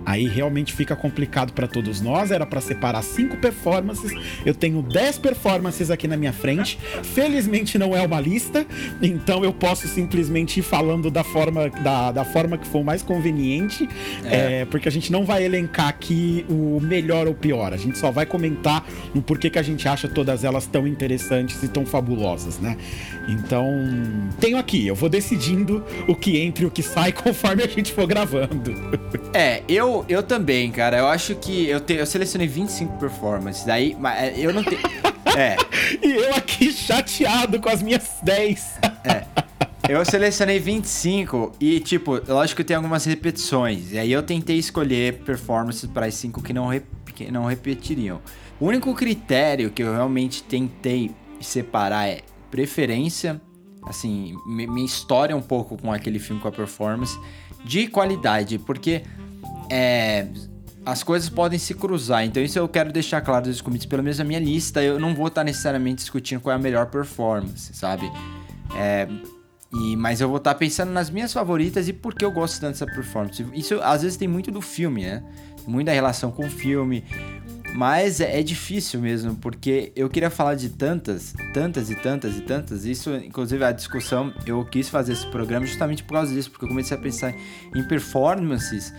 Aí 0.07 0.29
realmente 0.29 0.73
fica 0.73 0.95
complicado 0.95 1.53
para 1.53 1.67
todos 1.67 2.01
nós. 2.01 2.31
Era 2.31 2.47
para 2.47 2.61
separar 2.61 3.03
cinco 3.03 3.37
performances. 3.39 4.13
Eu 4.45 4.55
tenho 4.55 4.81
dez 4.81 5.19
performances 5.19 5.91
aqui 5.91 6.07
na 6.07 6.17
minha 6.17 6.33
frente. 6.33 6.79
Felizmente 7.03 7.77
não 7.77 7.95
é 7.95 8.01
uma 8.01 8.21
lista, 8.21 8.65
então 9.03 9.43
eu 9.45 9.53
posso 9.53 9.89
simplesmente 9.89 10.61
ir 10.61 10.63
falando 10.63 11.11
da 11.11 11.25
forma, 11.25 11.69
da, 11.69 12.13
da 12.13 12.25
forma 12.25 12.57
que 12.57 12.67
for 12.67 12.85
mais 12.85 13.03
conveniente, 13.03 13.89
é. 14.25 14.61
É, 14.61 14.65
porque 14.65 14.89
a 14.89 14.93
gente 14.93 15.11
não 15.11 15.25
vai 15.25 15.45
elencar 15.45 15.89
aqui 15.89 16.47
o 16.49 16.79
melhor 16.81 17.27
ou 17.27 17.35
pior. 17.35 17.73
A 17.73 17.77
gente 17.77 17.99
só 17.99 18.13
vai 18.13 18.25
comentar 18.25 18.87
o 19.15 19.21
porquê 19.21 19.51
que 19.51 19.59
a 19.59 19.63
gente 19.63 19.89
acha 19.89 20.07
todas 20.07 20.45
elas 20.45 20.67
tão 20.67 20.87
interessantes 20.87 21.61
e 21.63 21.69
tão 21.69 21.85
fabulosas, 21.85 22.61
né? 22.61 22.77
Então, 23.29 23.67
tenho 24.39 24.57
aqui. 24.57 24.87
Eu 24.87 24.95
vou 24.95 25.09
decidindo 25.09 25.85
o 26.07 26.15
que 26.15 26.39
entra 26.39 26.65
e 26.65 26.67
o 26.67 26.71
que 26.71 26.83
sai 26.83 27.11
conforme 27.13 27.63
a 27.63 27.67
gente 27.67 27.93
for 27.93 28.07
gravando. 28.07 28.73
É, 29.35 29.63
eu 29.69 29.96
eu, 30.09 30.23
também, 30.23 30.71
cara. 30.71 30.99
Eu 30.99 31.07
acho 31.07 31.35
que 31.37 31.67
eu, 31.67 31.81
te, 31.81 31.95
eu 31.95 32.07
selecionei 32.07 32.47
25 32.47 32.99
performances. 32.99 33.65
Daí, 33.65 33.97
mas 33.99 34.19
é, 34.19 34.35
eu 34.37 34.53
não 34.53 34.63
tenho. 34.63 34.81
É. 35.37 35.55
e 36.03 36.13
eu 36.13 36.35
aqui 36.35 36.73
chateado 36.73 37.61
com 37.61 37.69
as 37.69 37.83
minhas 37.83 38.09
10. 38.23 38.79
é. 39.05 39.27
Eu 39.89 40.05
selecionei 40.05 40.59
25 40.59 41.53
e, 41.61 41.79
tipo, 41.79 42.21
lógico 42.27 42.57
que 42.57 42.65
tem 42.65 42.75
algumas 42.75 43.05
repetições. 43.05 43.93
E 43.93 43.99
aí 43.99 44.11
eu 44.11 44.23
tentei 44.23 44.57
escolher 44.57 45.19
performances 45.19 45.89
para 45.89 46.07
as 46.07 46.15
5 46.15 46.43
que 46.43 46.53
não, 46.53 46.71
que 47.15 47.31
não 47.31 47.45
repetiriam. 47.45 48.21
O 48.59 48.67
único 48.67 48.93
critério 48.95 49.71
que 49.71 49.83
eu 49.83 49.93
realmente 49.93 50.43
tentei 50.43 51.11
separar 51.41 52.09
é 52.09 52.23
preferência, 52.51 53.41
assim, 53.87 54.35
minha 54.47 54.85
história 54.85 55.37
um 55.37 55.43
pouco 55.43 55.77
com 55.81 55.93
aquele 55.93 56.19
filme, 56.19 56.41
com 56.41 56.49
a 56.49 56.53
performance, 56.53 57.17
de 57.65 57.87
qualidade, 57.87 58.59
porque 58.59 59.03
é, 59.71 60.27
as 60.85 61.03
coisas 61.03 61.29
podem 61.29 61.59
se 61.59 61.75
cruzar. 61.75 62.25
Então, 62.25 62.43
isso 62.43 62.59
eu 62.59 62.69
quero 62.69 62.93
deixar 62.93 63.21
claro 63.21 63.51
o 63.51 63.65
começo. 63.65 63.89
Pelo 63.89 64.03
menos 64.03 64.21
a 64.21 64.25
minha 64.25 64.39
lista, 64.39 64.83
eu 64.83 65.01
não 65.01 65.15
vou 65.15 65.27
estar 65.27 65.43
necessariamente 65.43 65.97
discutindo 65.97 66.41
qual 66.41 66.53
é 66.53 66.57
a 66.57 66.59
melhor 66.59 66.87
performance, 66.87 67.75
sabe? 67.75 68.11
É, 68.77 69.09
e, 69.73 69.97
mas 69.97 70.21
eu 70.21 70.29
vou 70.29 70.39
estar 70.39 70.55
pensando 70.55 70.93
nas 70.93 71.11
minhas 71.11 71.33
favoritas 71.33 71.89
e 71.89 71.93
por 71.93 72.15
que 72.15 72.25
eu 72.25 72.31
gosto 72.31 72.61
tanto 72.61 72.73
dessa 72.73 72.87
performance. 72.87 73.45
Isso 73.53 73.81
às 73.83 74.03
vezes 74.03 74.17
tem 74.17 74.29
muito 74.29 74.51
do 74.51 74.61
filme, 74.61 75.05
né? 75.05 75.25
Muita 75.67 75.91
relação 75.91 76.31
com 76.31 76.47
o 76.47 76.51
filme. 76.51 77.05
Mas 77.75 78.21
é, 78.21 78.41
é, 78.41 78.43
difícil 78.43 79.01
mesmo, 79.01 79.35
porque 79.35 79.93
eu 79.95 80.09
queria 80.09 80.31
falar 80.31 80.55
de 80.55 80.71
tantas, 80.71 81.35
tantas 81.53 81.91
e 81.91 81.95
tantas 81.97 82.37
e 82.37 82.41
tantas. 82.41 82.87
Isso, 82.87 83.15
inclusive, 83.17 83.63
a 83.65 83.73
discussão, 83.73 84.33
eu 84.47 84.65
quis 84.65 84.89
fazer 84.89 85.13
esse 85.13 85.27
programa 85.27 85.67
justamente 85.67 86.03
por 86.03 86.15
causa 86.15 86.33
disso, 86.33 86.51
porque 86.51 86.65
eu 86.65 86.69
comecei 86.71 86.97
a 86.97 87.01
pensar 87.01 87.35
em 87.75 87.83
performances 87.87 88.95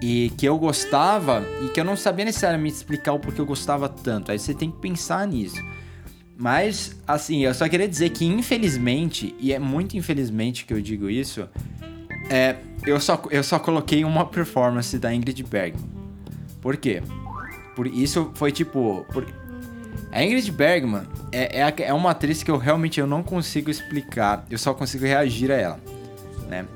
e 0.00 0.32
que 0.36 0.46
eu 0.46 0.58
gostava 0.58 1.44
e 1.62 1.68
que 1.68 1.78
eu 1.78 1.84
não 1.84 1.96
sabia 1.96 2.24
necessariamente 2.24 2.76
explicar 2.76 3.12
o 3.12 3.18
porquê 3.18 3.40
eu 3.40 3.46
gostava 3.46 3.88
tanto. 3.88 4.32
Aí 4.32 4.38
você 4.38 4.54
tem 4.54 4.70
que 4.70 4.78
pensar 4.78 5.26
nisso. 5.26 5.62
Mas, 6.36 6.96
assim, 7.06 7.44
eu 7.44 7.52
só 7.52 7.68
queria 7.68 7.86
dizer 7.86 8.08
que 8.10 8.24
infelizmente, 8.24 9.34
e 9.38 9.52
é 9.52 9.58
muito 9.58 9.96
infelizmente 9.96 10.64
que 10.64 10.72
eu 10.72 10.80
digo 10.80 11.10
isso, 11.10 11.46
é, 12.30 12.56
eu, 12.86 12.98
só, 12.98 13.22
eu 13.30 13.44
só 13.44 13.58
coloquei 13.58 14.04
uma 14.04 14.24
performance 14.24 14.98
da 14.98 15.14
Ingrid 15.14 15.42
Bergman. 15.42 15.90
Por 16.62 16.78
quê? 16.78 17.02
Por 17.76 17.86
isso 17.86 18.30
foi 18.34 18.52
tipo. 18.52 19.04
Por, 19.12 19.26
a 20.10 20.24
Ingrid 20.24 20.50
Bergman 20.50 21.02
é, 21.30 21.60
é, 21.60 21.74
é 21.82 21.92
uma 21.92 22.10
atriz 22.12 22.42
que 22.42 22.50
eu 22.50 22.56
realmente 22.56 22.98
eu 22.98 23.06
não 23.06 23.22
consigo 23.22 23.70
explicar, 23.70 24.46
eu 24.50 24.58
só 24.58 24.72
consigo 24.72 25.04
reagir 25.04 25.50
a 25.52 25.54
ela 25.54 25.99
né? 26.50 26.66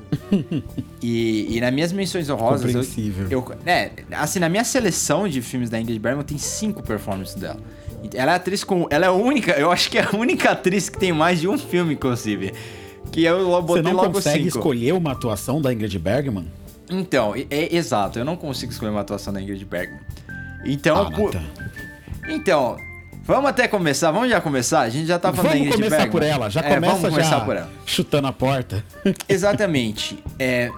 e, 1.01 1.57
e 1.57 1.61
nas 1.61 1.73
minhas 1.73 1.91
menções 1.91 2.29
honrosas, 2.29 2.73
eu, 2.73 3.27
eu, 3.29 3.51
é, 3.65 3.91
assim, 4.11 4.39
na 4.39 4.49
minha 4.49 4.63
seleção 4.63 5.27
de 5.27 5.41
filmes 5.41 5.69
da 5.69 5.79
Ingrid 5.79 5.99
Bergman 5.99 6.25
tem 6.25 6.37
cinco 6.37 6.81
performances 6.81 7.35
dela. 7.35 7.59
Ela 8.13 8.33
é 8.33 8.35
atriz 8.35 8.63
com, 8.63 8.87
ela 8.89 9.05
é 9.05 9.09
a 9.09 9.11
única, 9.11 9.51
eu 9.53 9.71
acho 9.71 9.89
que 9.89 9.97
é 9.97 10.03
a 10.03 10.15
única 10.15 10.51
atriz 10.51 10.89
que 10.89 10.97
tem 10.97 11.11
mais 11.11 11.39
de 11.39 11.47
um 11.47 11.57
filme, 11.57 11.93
inclusive. 11.93 12.53
Que 13.11 13.23
eu 13.23 13.61
botei 13.61 13.83
Você 13.83 13.89
não 13.89 13.93
logo 13.93 14.13
consegue 14.13 14.45
cinco. 14.45 14.57
escolher 14.57 14.93
uma 14.93 15.11
atuação 15.11 15.61
da 15.61 15.71
Ingrid 15.71 15.99
Bergman? 15.99 16.47
Então, 16.89 17.35
é, 17.35 17.45
é, 17.49 17.75
exato, 17.75 18.19
eu 18.19 18.25
não 18.25 18.35
consigo 18.35 18.71
escolher 18.71 18.91
uma 18.91 19.01
atuação 19.01 19.33
da 19.33 19.41
Ingrid 19.41 19.63
Bergman. 19.65 19.99
Então, 20.65 20.97
ah, 20.97 21.11
por... 21.11 21.35
então, 22.27 22.77
Vamos 23.27 23.49
até 23.49 23.67
começar, 23.67 24.11
vamos 24.11 24.29
já 24.29 24.39
começar? 24.39 24.81
A 24.81 24.89
gente 24.89 25.07
já 25.07 25.17
tá 25.17 25.33
falando 25.33 25.57
Vamos 25.57 25.75
começar 25.75 26.07
por 26.11 26.21
ela, 26.21 26.47
já 26.47 26.61
é, 26.61 26.75
começa 26.75 27.09
vamos 27.09 27.27
já 27.27 27.41
por 27.41 27.55
ela. 27.55 27.71
chutando 27.83 28.27
a 28.27 28.31
porta. 28.31 28.85
Exatamente. 29.27 30.23
É, 30.37 30.69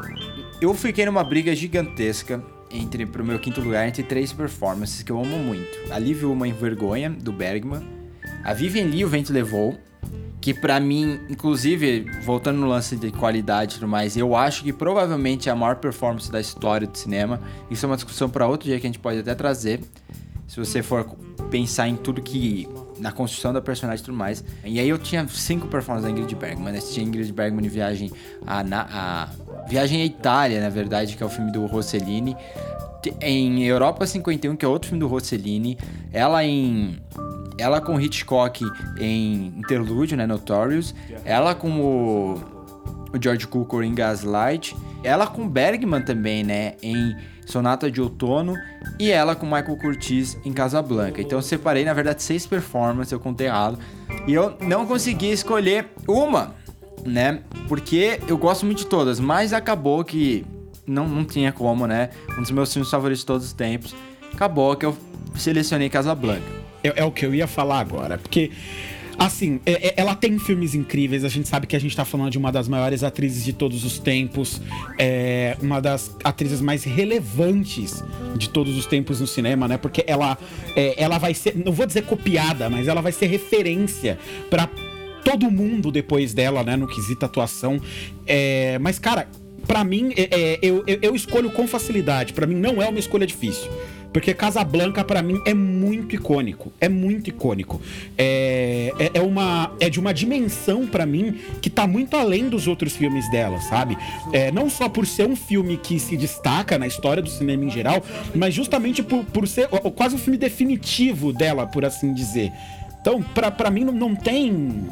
eu 0.62 0.74
fiquei 0.74 1.06
numa 1.06 1.26
briga 1.26 1.54
gigantesca 1.54 2.42
entre 2.72 3.06
pro 3.06 3.26
meu 3.26 3.38
quinto 3.38 3.60
lugar 3.60 3.86
entre 3.86 4.02
três 4.02 4.32
performances 4.32 5.04
que 5.04 5.12
eu 5.12 5.20
amo 5.20 5.38
muito. 5.38 5.78
A 5.92 6.00
Liv 6.00 6.24
Uma 6.24 6.48
em 6.48 6.54
Vergonha, 6.54 7.10
do 7.10 7.34
Bergman. 7.34 7.86
A 8.46 8.54
Vivian 8.54 8.86
Lee, 8.86 9.04
O 9.04 9.10
Vento 9.10 9.34
Levou. 9.34 9.78
Que 10.40 10.54
para 10.54 10.80
mim, 10.80 11.20
inclusive, 11.30 12.06
voltando 12.24 12.62
no 12.62 12.68
lance 12.70 12.96
de 12.96 13.12
qualidade 13.12 13.74
e 13.74 13.80
tudo 13.80 13.90
mais, 13.90 14.16
eu 14.16 14.34
acho 14.34 14.64
que 14.64 14.72
provavelmente 14.72 15.50
é 15.50 15.52
a 15.52 15.56
maior 15.56 15.76
performance 15.76 16.32
da 16.32 16.40
história 16.40 16.88
do 16.88 16.98
cinema. 16.98 17.42
Isso 17.70 17.86
é 17.86 17.88
uma 17.88 17.98
discussão 17.98 18.30
para 18.30 18.48
outro 18.48 18.70
dia 18.70 18.80
que 18.80 18.88
a 18.88 18.90
gente 18.90 19.00
pode 19.00 19.20
até 19.20 19.36
trazer 19.36 19.82
se 20.48 20.58
você 20.58 20.82
for 20.82 21.06
pensar 21.50 21.88
em 21.88 21.96
tudo 21.96 22.22
que. 22.22 22.68
na 23.00 23.12
construção 23.12 23.54
da 23.54 23.62
personagem 23.62 24.02
e 24.02 24.06
tudo 24.06 24.18
mais. 24.18 24.44
E 24.64 24.80
aí 24.80 24.90
eu 24.90 24.98
tinha 24.98 25.28
cinco 25.28 25.68
performances 25.68 26.06
da 26.06 26.12
Ingrid 26.12 26.36
Bergman, 26.36 26.74
né? 26.74 26.80
Tinha 26.80 27.06
Ingrid 27.06 27.32
Bergman 27.32 27.66
em 27.66 27.70
Viagem 27.70 28.12
a, 28.46 28.62
a 28.62 29.30
Viagem 29.68 30.02
à 30.02 30.06
Itália, 30.06 30.62
na 30.62 30.70
verdade, 30.70 31.16
que 31.16 31.24
é 31.24 31.26
o 31.26 31.30
filme 31.30 31.52
do 31.52 31.66
Rossellini. 31.66 32.36
Em 33.22 33.64
Europa 33.64 34.06
51, 34.06 34.56
que 34.56 34.66
é 34.66 34.68
outro 34.68 34.90
filme 34.90 35.00
do 35.00 35.08
Rossellini. 35.08 35.78
Ela 36.12 36.44
em. 36.44 37.00
Ela 37.58 37.82
com 37.82 38.00
Hitchcock 38.00 38.64
em 39.00 39.54
Interlúdio, 39.58 40.16
né? 40.16 40.28
Notorious. 40.28 40.94
Ela 41.26 41.56
com 41.56 41.82
o, 41.82 42.34
o 43.14 43.22
George 43.22 43.48
Cukor 43.48 43.84
em 43.84 43.96
Gaslight. 43.96 44.76
Ela 45.04 45.26
com 45.26 45.48
Bergman 45.48 46.02
também, 46.02 46.44
né? 46.44 46.76
Em 46.82 47.16
Sonata 47.48 47.90
de 47.90 48.02
Outono 48.02 48.56
e 49.00 49.10
ela 49.10 49.36
com 49.36 49.46
Michael 49.46 49.78
Curtiz 49.78 50.38
em 50.44 50.52
Casablanca. 50.52 51.22
Então 51.22 51.38
eu 51.38 51.42
separei, 51.42 51.86
na 51.86 51.94
verdade, 51.94 52.22
seis 52.22 52.46
performances, 52.46 53.12
eu 53.12 53.20
contei 53.20 53.48
errado. 53.48 53.80
E 54.28 54.34
eu 54.34 54.56
não 54.60 54.86
consegui 54.86 55.32
escolher 55.32 55.88
uma, 56.08 56.54
né? 57.06 57.40
Porque 57.70 58.20
eu 58.28 58.38
gosto 58.38 58.66
muito 58.66 58.80
de 58.80 58.88
todas, 58.88 59.20
mas 59.20 59.54
acabou 59.54 60.04
que 60.04 60.46
não, 60.86 61.08
não 61.08 61.24
tinha 61.24 61.54
como, 61.54 61.88
né? 61.88 62.10
Um 62.38 62.42
dos 62.42 62.52
meus 62.52 62.72
filmes 62.72 62.92
favoritos 62.92 63.22
de 63.22 63.26
todos 63.26 63.48
os 63.48 63.54
tempos. 63.54 63.96
Acabou 64.34 64.76
que 64.76 64.86
eu 64.86 64.96
selecionei 65.36 65.90
Casablanca. 65.90 66.44
É, 66.84 67.02
é 67.02 67.06
o 67.06 67.12
que 67.12 67.26
eu 67.26 67.34
ia 67.34 67.48
falar 67.48 67.80
agora, 67.80 68.18
porque 68.18 68.52
Assim, 69.18 69.60
é, 69.66 69.88
é, 69.88 69.94
ela 69.98 70.16
tem 70.16 70.38
filmes 70.38 70.76
incríveis. 70.76 71.24
A 71.24 71.30
gente 71.30 71.48
sabe 71.48 71.66
que 71.66 71.76
a 71.76 71.80
gente 71.80 71.96
tá 71.96 72.06
falando 72.06 72.30
de 72.30 72.38
uma 72.38 72.52
das 72.52 72.68
maiores 72.68 73.04
atrizes 73.04 73.44
de 73.44 73.52
todos 73.52 73.84
os 73.84 73.98
tempos. 73.98 74.62
É 74.98 75.58
uma 75.62 75.82
das 75.82 76.16
atrizes 76.24 76.62
mais 76.62 76.84
relevantes 76.84 78.04
de 78.38 78.50
todos 78.50 78.78
os 78.78 78.86
tempos 78.86 79.20
no 79.20 79.28
cinema, 79.28 79.68
né? 79.68 79.78
Porque 79.78 80.04
ela, 80.06 80.38
é, 80.76 81.02
ela 81.02 81.18
vai 81.18 81.34
ser, 81.34 81.58
não 81.58 81.72
vou 81.72 81.86
dizer 81.86 82.04
copiada, 82.04 82.70
mas 82.70 82.88
ela 82.88 83.02
vai 83.02 83.12
ser 83.12 83.26
referência 83.26 84.20
para 84.50 84.70
todo 85.24 85.52
mundo 85.52 85.92
depois 85.92 86.34
dela, 86.34 86.64
né, 86.64 86.78
no 86.78 86.88
quesito 86.88 87.26
atuação. 87.26 87.82
É, 88.26 88.78
mas, 88.80 88.98
cara, 88.98 89.28
para 89.68 89.84
mim, 89.84 90.14
é, 90.16 90.30
é, 90.32 90.60
eu, 90.62 90.84
eu, 90.88 91.00
eu, 91.02 91.16
escolho 91.16 91.52
com 91.52 91.68
facilidade. 91.68 92.32
Para 92.32 92.48
mim, 92.48 92.56
não 92.56 92.82
é 92.82 92.88
uma 92.88 93.00
escolha 93.00 93.28
difícil. 93.28 93.70
Porque 94.18 94.34
Casablanca, 94.34 95.04
para 95.04 95.22
mim, 95.22 95.40
é 95.46 95.54
muito 95.54 96.16
icônico. 96.16 96.74
É 96.82 96.90
muito 96.90 97.30
icônico. 97.30 97.80
É, 98.18 98.92
é, 98.98 99.12
é 99.20 99.22
uma, 99.22 99.72
é 99.80 99.92
de 99.92 100.00
uma 100.00 100.12
dimensão, 100.12 100.88
para 100.88 101.06
mim, 101.06 101.40
que 101.62 101.70
tá 101.70 101.86
muito 101.86 102.18
além 102.18 102.50
dos 102.50 102.68
outros 102.68 102.96
filmes 102.96 103.30
dela, 103.30 103.62
sabe? 103.62 103.96
É, 104.34 104.52
não 104.52 104.72
só 104.72 104.90
por 104.90 105.06
ser 105.06 105.28
um 105.28 105.36
filme 105.36 105.78
que 105.78 106.00
se 106.00 106.18
destaca 106.18 106.80
na 106.80 106.88
história 106.88 107.22
do 107.22 107.30
cinema 107.30 107.64
em 107.64 107.70
geral, 107.70 108.04
mas 108.34 108.56
justamente 108.56 109.04
por, 109.04 109.24
por 109.24 109.48
ser 109.48 109.68
quase 109.68 110.16
o 110.16 110.18
filme 110.18 110.40
definitivo 110.40 111.32
dela, 111.32 111.68
por 111.68 111.86
assim 111.86 112.12
dizer. 112.12 112.52
Então, 113.00 113.22
para 113.22 113.70
mim, 113.70 113.84
não, 113.84 113.94
não 113.94 114.16
tem. 114.16 114.84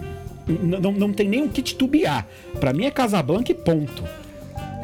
Não, 0.47 0.91
não 0.91 1.11
tem 1.11 1.27
nem 1.27 1.45
o 1.45 1.49
que 1.49 1.63
titubear. 1.63 2.27
Para 2.59 2.71
mim 2.73 2.85
é 2.85 2.91
Casablanca 2.91 3.51
e 3.51 3.55
ponto. 3.55 4.03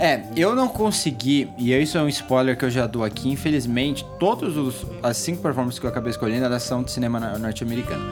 É, 0.02 0.24
eu 0.36 0.56
não 0.56 0.68
consegui, 0.68 1.48
e 1.60 1.72
isso 1.72 1.96
é 1.96 2.02
um 2.02 2.08
spoiler 2.08 2.58
que 2.58 2.66
eu 2.66 2.72
já 2.72 2.88
dou 2.88 3.04
aqui, 3.04 3.30
infelizmente, 3.30 4.04
todas 4.20 4.84
as 5.04 5.16
cinco 5.16 5.44
performances 5.44 5.78
que 5.78 5.86
eu 5.86 5.92
acabei 5.92 6.10
escolhendo, 6.10 6.44
elas 6.44 6.64
são 6.64 6.82
de 6.82 6.90
cinema 6.90 7.20
norte-americano. 7.38 8.04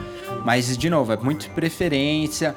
Mas, 0.44 0.78
de 0.78 0.88
novo, 0.88 1.12
é 1.12 1.16
muito 1.16 1.50
preferência, 1.50 2.54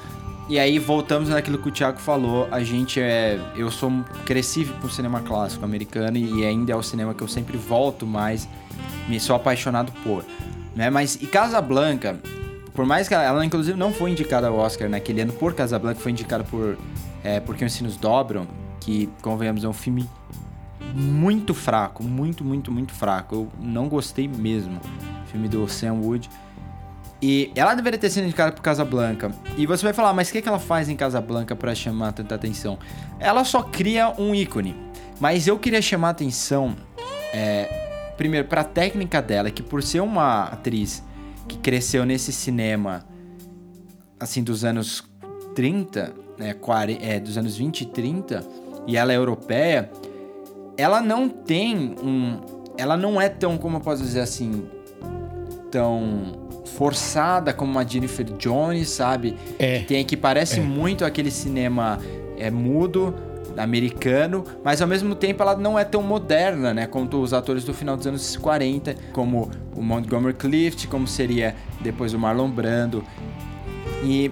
e 0.48 0.60
aí 0.60 0.78
voltamos 0.78 1.30
naquilo 1.30 1.58
que 1.58 1.68
o 1.68 1.72
Thiago 1.72 1.98
falou, 1.98 2.48
a 2.52 2.64
gente 2.64 3.02
é... 3.02 3.40
Eu 3.56 3.72
sou 3.72 3.92
cresci 4.24 4.66
com 4.66 4.86
o 4.86 4.90
cinema 4.92 5.20
clássico 5.22 5.66
americano, 5.66 6.16
e 6.16 6.46
ainda 6.46 6.72
é 6.72 6.76
o 6.76 6.84
cinema 6.84 7.16
que 7.16 7.24
eu 7.24 7.28
sempre 7.28 7.58
volto 7.58 8.06
mais, 8.06 8.48
me 9.10 9.20
sou 9.20 9.36
apaixonado 9.36 9.92
por. 10.04 10.24
Né? 10.76 10.92
Mas, 10.92 11.16
e 11.16 11.26
Casablanca, 11.26 12.20
por 12.72 12.86
mais 12.86 13.08
que 13.08 13.16
ela, 13.16 13.24
ela 13.24 13.44
inclusive 13.44 13.76
não 13.76 13.92
foi 13.92 14.12
indicada 14.12 14.46
ao 14.50 14.58
Oscar 14.60 14.88
naquele 14.88 15.22
ano 15.22 15.34
por 15.34 15.56
Casablanca, 15.56 16.00
foi 16.00 16.12
indicada 16.12 16.44
por... 16.44 16.78
É, 17.24 17.40
porque 17.40 17.66
os 17.66 17.74
sinos 17.74 17.98
dobram, 17.98 18.46
que, 18.84 19.10
convenhamos, 19.22 19.64
é 19.64 19.68
um 19.68 19.74
filme 19.74 20.10
muito 20.94 21.54
fraco, 21.54 22.04
muito, 22.04 22.44
muito, 22.44 22.72
muito 22.72 22.92
fraco. 22.92 23.36
Eu 23.36 23.50
não 23.60 23.88
gostei 23.88 24.28
mesmo. 24.28 24.80
Filme 25.28 25.48
do 25.48 25.68
Sam 25.68 25.94
Wood. 25.94 26.30
E 27.22 27.52
ela 27.56 27.74
deveria 27.74 27.98
ter 27.98 28.10
sido 28.10 28.26
indicada 28.26 28.52
por 28.52 28.62
Casablanca. 28.62 29.32
E 29.58 29.66
você 29.66 29.84
vai 29.84 29.94
falar, 29.94 30.14
mas 30.14 30.30
o 30.30 30.34
que, 30.34 30.42
que 30.42 30.48
ela 30.48 30.60
faz 30.60 30.90
em 30.90 30.96
Casablanca 30.96 31.56
para 31.56 31.74
chamar 31.74 32.12
tanta 32.12 32.36
atenção? 32.36 32.78
Ela 33.18 33.46
só 33.46 33.64
cria 33.64 34.14
um 34.20 34.36
ícone. 34.36 34.76
Mas 35.20 35.48
eu 35.48 35.58
queria 35.58 35.82
chamar 35.82 36.10
atenção, 36.10 36.76
é, 37.34 38.14
primeiro, 38.18 38.48
para 38.50 38.62
a 38.62 38.66
técnica 38.66 39.22
dela, 39.22 39.50
que 39.50 39.64
por 39.64 39.82
ser 39.82 40.02
uma 40.02 40.44
atriz 40.46 41.02
que 41.48 41.58
cresceu 41.58 42.06
nesse 42.06 42.34
cinema, 42.34 43.06
assim, 44.20 44.44
dos 44.44 44.66
anos 44.66 45.02
30, 45.56 46.14
né, 46.38 46.54
40, 46.54 47.06
é, 47.06 47.20
dos 47.22 47.38
anos 47.38 47.56
20 47.56 47.82
e 47.82 47.86
30, 47.86 48.46
e 48.88 48.98
ela 48.98 49.14
é 49.14 49.18
europeia, 49.18 49.90
ela 50.78 51.02
não 51.02 51.30
tem 51.30 51.96
um. 52.04 52.40
Ela 52.78 52.98
não 52.98 53.22
é 53.22 53.30
tão, 53.30 53.58
como 53.58 53.78
eu 53.78 53.82
posso 53.82 54.02
dizer 54.02 54.22
assim, 54.22 54.66
tão 55.70 56.44
forçada 56.76 57.54
como 57.54 57.72
uma 57.72 57.88
Jennifer 57.88 58.26
Jones, 58.38 58.90
sabe? 58.90 59.38
É. 59.60 59.80
Tem 59.82 60.04
que 60.04 60.18
parece 60.18 60.60
é. 60.60 60.64
muito 60.64 61.06
aquele 61.06 61.30
cinema 61.30 62.00
é 62.38 62.50
mudo 62.50 63.14
americano, 63.56 64.44
mas 64.64 64.82
ao 64.82 64.88
mesmo 64.88 65.14
tempo 65.14 65.44
ela 65.44 65.56
não 65.56 65.78
é 65.78 65.84
tão 65.84 66.02
moderna, 66.02 66.74
né, 66.74 66.88
quanto 66.88 67.22
os 67.22 67.34
atores 67.34 67.64
do 67.64 67.72
final 67.72 67.96
dos 67.96 68.08
anos 68.08 68.36
40, 68.36 68.96
como 69.12 69.52
o 69.76 69.82
Montgomery 69.84 70.34
Clift, 70.34 70.88
como 70.88 71.08
seria 71.08 71.56
depois 71.80 72.16
o 72.16 72.20
Marlon 72.20 72.50
Brando. 72.50 73.04
E 74.04 74.32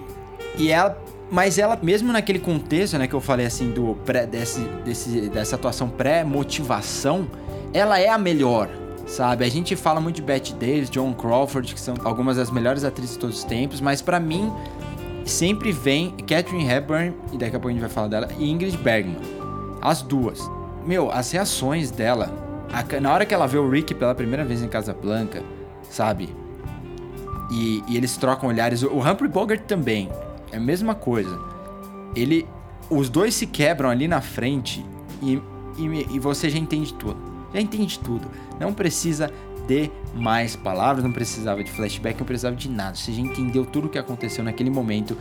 e 0.58 0.70
ela 0.70 0.96
mas 1.32 1.58
ela, 1.58 1.78
mesmo 1.82 2.12
naquele 2.12 2.38
contexto, 2.38 2.98
né, 2.98 3.06
que 3.08 3.14
eu 3.14 3.20
falei 3.20 3.46
assim, 3.46 3.70
do 3.70 3.94
pré, 4.04 4.26
desse, 4.26 4.60
desse, 4.84 5.30
dessa 5.30 5.56
atuação 5.56 5.88
pré-motivação, 5.88 7.26
ela 7.72 7.98
é 7.98 8.10
a 8.10 8.18
melhor, 8.18 8.68
sabe? 9.06 9.42
A 9.42 9.48
gente 9.48 9.74
fala 9.74 9.98
muito 9.98 10.16
de 10.16 10.22
Bette 10.22 10.52
Davis, 10.52 10.90
John 10.90 11.14
Crawford, 11.14 11.72
que 11.72 11.80
são 11.80 11.94
algumas 12.04 12.36
das 12.36 12.50
melhores 12.50 12.84
atrizes 12.84 13.14
de 13.14 13.18
todos 13.18 13.38
os 13.38 13.44
tempos, 13.44 13.80
mas 13.80 14.02
para 14.02 14.20
mim 14.20 14.52
sempre 15.24 15.72
vem 15.72 16.10
Catherine 16.18 16.70
Hepburn, 16.70 17.14
e 17.32 17.38
daqui 17.38 17.56
a 17.56 17.58
pouco 17.58 17.68
a 17.68 17.72
gente 17.72 17.80
vai 17.80 17.88
falar 17.88 18.08
dela, 18.08 18.28
e 18.38 18.50
Ingrid 18.50 18.76
Bergman. 18.76 19.16
As 19.80 20.02
duas. 20.02 20.38
Meu, 20.84 21.10
as 21.10 21.32
reações 21.32 21.90
dela, 21.90 22.30
a, 22.70 23.00
na 23.00 23.10
hora 23.10 23.24
que 23.24 23.32
ela 23.32 23.46
vê 23.46 23.56
o 23.56 23.70
Rick 23.70 23.94
pela 23.94 24.14
primeira 24.14 24.44
vez 24.44 24.60
em 24.60 24.68
Casa 24.68 24.92
Blanca, 24.92 25.42
sabe? 25.88 26.28
E, 27.50 27.82
e 27.88 27.96
eles 27.96 28.18
trocam 28.18 28.50
olhares. 28.50 28.82
O 28.82 28.98
Humphrey 28.98 29.30
Bogart 29.30 29.62
também. 29.62 30.10
É 30.52 30.58
a 30.58 30.60
mesma 30.60 30.94
coisa. 30.94 31.38
Ele. 32.14 32.46
Os 32.90 33.08
dois 33.08 33.34
se 33.34 33.46
quebram 33.46 33.88
ali 33.88 34.06
na 34.06 34.20
frente 34.20 34.84
e, 35.22 35.40
e, 35.78 36.14
e 36.14 36.18
você 36.18 36.50
já 36.50 36.58
entende 36.58 36.92
tudo. 36.92 37.16
Já 37.54 37.60
entende 37.60 37.98
tudo. 37.98 38.28
Não 38.60 38.74
precisa 38.74 39.32
de 39.66 39.90
mais 40.14 40.56
palavras, 40.56 41.04
não 41.04 41.12
precisava 41.12 41.62
de 41.64 41.70
flashback, 41.70 42.18
não 42.18 42.26
precisava 42.26 42.54
de 42.54 42.68
nada. 42.68 42.94
Você 42.94 43.12
já 43.12 43.20
entendeu 43.22 43.64
tudo 43.64 43.86
o 43.86 43.88
que 43.88 43.98
aconteceu 43.98 44.44
naquele 44.44 44.68
momento. 44.68 45.16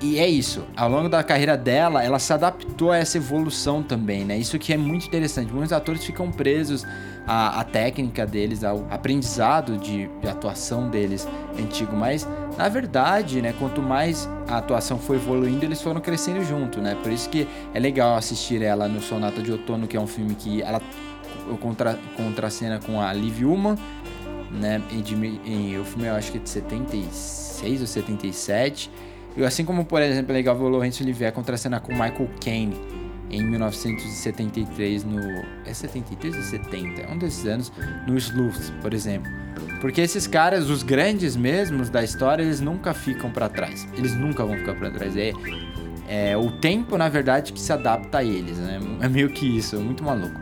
E 0.00 0.18
é 0.18 0.28
isso. 0.28 0.64
Ao 0.76 0.88
longo 0.88 1.08
da 1.08 1.22
carreira 1.22 1.56
dela, 1.56 2.02
ela 2.02 2.18
se 2.18 2.32
adaptou 2.32 2.90
a 2.90 2.96
essa 2.96 3.16
evolução 3.16 3.82
também, 3.82 4.24
né? 4.24 4.36
Isso 4.36 4.58
que 4.58 4.72
é 4.72 4.76
muito 4.76 5.06
interessante. 5.06 5.52
Muitos 5.52 5.72
atores 5.72 6.04
ficam 6.04 6.30
presos 6.30 6.84
à, 7.26 7.60
à 7.60 7.64
técnica 7.64 8.26
deles, 8.26 8.64
ao 8.64 8.84
aprendizado 8.90 9.78
de, 9.78 10.08
de 10.20 10.28
atuação 10.28 10.90
deles 10.90 11.26
antigo, 11.58 11.96
mas 11.96 12.26
na 12.56 12.68
verdade, 12.68 13.40
né, 13.40 13.54
quanto 13.58 13.82
mais 13.82 14.28
a 14.48 14.58
atuação 14.58 14.98
foi 14.98 15.16
evoluindo, 15.16 15.64
eles 15.64 15.80
foram 15.80 16.00
crescendo 16.00 16.44
junto, 16.44 16.80
né? 16.80 16.96
Por 17.02 17.10
isso 17.10 17.28
que 17.28 17.48
é 17.72 17.80
legal 17.80 18.16
assistir 18.16 18.62
ela 18.62 18.88
no 18.88 19.00
Sonata 19.00 19.42
de 19.42 19.50
Outono, 19.50 19.86
que 19.86 19.96
é 19.96 20.00
um 20.00 20.06
filme 20.06 20.34
que 20.34 20.62
ela 20.62 20.80
contra, 21.60 21.98
contracena 22.16 22.78
com 22.78 23.00
a 23.00 23.12
Liv 23.12 23.44
Ullmann, 23.44 23.76
né? 24.50 24.82
E 24.90 24.96
de, 24.96 25.14
e, 25.14 25.78
o 25.78 25.84
filme 25.84 26.08
eu 26.08 26.14
acho 26.14 26.30
que 26.30 26.38
é 26.38 26.40
de 26.40 26.48
76 26.48 27.80
ou 27.80 27.86
77. 27.86 28.90
E 29.36 29.44
assim 29.44 29.64
como, 29.64 29.84
por 29.84 30.02
exemplo, 30.02 30.32
é 30.32 30.34
legal 30.34 30.56
ver 30.56 30.64
o 30.64 30.68
Lourenço 30.68 31.02
Olivier 31.02 31.32
contracenar 31.32 31.80
com 31.80 31.92
Michael 31.92 32.28
Caine 32.40 33.01
em 33.32 33.42
1973 33.42 35.04
no... 35.04 35.18
É 35.64 35.72
73 35.72 36.36
ou 36.36 36.42
70? 36.42 37.00
É 37.00 37.10
um 37.10 37.18
desses 37.18 37.46
anos 37.46 37.72
no 38.06 38.16
Sleuth, 38.16 38.70
por 38.82 38.92
exemplo. 38.92 39.30
Porque 39.80 40.00
esses 40.00 40.26
caras, 40.26 40.68
os 40.68 40.82
grandes 40.82 41.34
mesmos 41.34 41.90
da 41.90 42.04
história, 42.04 42.42
eles 42.42 42.60
nunca 42.60 42.94
ficam 42.94 43.30
para 43.30 43.48
trás. 43.48 43.88
Eles 43.96 44.14
nunca 44.14 44.44
vão 44.44 44.56
ficar 44.56 44.74
para 44.74 44.90
trás. 44.90 45.16
É, 45.16 45.32
é 46.08 46.36
o 46.36 46.52
tempo, 46.52 46.96
na 46.96 47.08
verdade, 47.08 47.52
que 47.52 47.60
se 47.60 47.72
adapta 47.72 48.18
a 48.18 48.24
eles, 48.24 48.58
né? 48.58 48.78
É 49.00 49.08
meio 49.08 49.30
que 49.30 49.46
isso, 49.46 49.76
é 49.76 49.78
muito 49.78 50.04
maluco. 50.04 50.38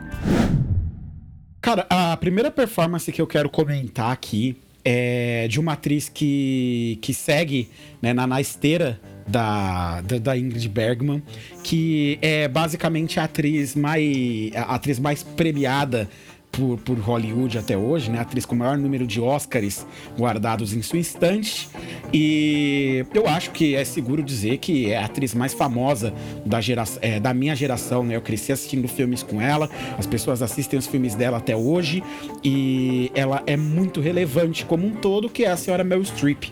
Cara, 1.60 1.86
a 1.88 2.16
primeira 2.16 2.50
performance 2.50 3.10
que 3.12 3.20
eu 3.20 3.26
quero 3.26 3.48
comentar 3.48 4.10
aqui 4.10 4.56
é 4.84 5.46
de 5.48 5.60
uma 5.60 5.74
atriz 5.74 6.08
que, 6.08 6.98
que 7.02 7.12
segue 7.12 7.70
né, 8.00 8.12
na, 8.12 8.26
na 8.26 8.40
esteira 8.40 9.00
da, 9.30 10.00
da, 10.02 10.18
da, 10.18 10.36
Ingrid 10.36 10.68
Bergman, 10.68 11.22
que 11.62 12.18
é 12.20 12.48
basicamente 12.48 13.20
a 13.20 13.24
atriz 13.24 13.74
mais, 13.74 14.50
a 14.54 14.74
atriz 14.74 14.98
mais 14.98 15.22
premiada 15.22 16.08
por, 16.50 16.78
por 16.78 16.98
Hollywood 16.98 17.58
até 17.58 17.76
hoje, 17.76 18.10
né? 18.10 18.18
Atriz 18.18 18.44
com 18.44 18.54
o 18.54 18.58
maior 18.58 18.76
número 18.76 19.06
de 19.06 19.20
Oscars 19.20 19.86
guardados 20.18 20.72
em 20.72 20.82
sua 20.82 20.98
estante. 20.98 21.68
E 22.12 23.04
eu 23.14 23.28
acho 23.28 23.50
que 23.52 23.74
é 23.74 23.84
seguro 23.84 24.22
dizer 24.22 24.58
que 24.58 24.90
é 24.90 24.98
a 24.98 25.04
atriz 25.04 25.34
mais 25.34 25.54
famosa 25.54 26.12
da, 26.44 26.60
gera, 26.60 26.84
é, 27.00 27.20
da 27.20 27.32
minha 27.32 27.54
geração, 27.54 28.02
né? 28.02 28.16
Eu 28.16 28.22
cresci 28.22 28.52
assistindo 28.52 28.88
filmes 28.88 29.22
com 29.22 29.40
ela, 29.40 29.70
as 29.98 30.06
pessoas 30.06 30.42
assistem 30.42 30.78
os 30.78 30.86
filmes 30.86 31.14
dela 31.14 31.38
até 31.38 31.54
hoje 31.54 32.02
e 32.42 33.10
ela 33.14 33.42
é 33.46 33.56
muito 33.56 34.00
relevante 34.00 34.64
como 34.64 34.86
um 34.86 34.94
todo, 34.96 35.28
que 35.28 35.44
é 35.44 35.50
a 35.50 35.56
senhora 35.56 35.84
Meryl 35.84 36.04
Streep. 36.04 36.50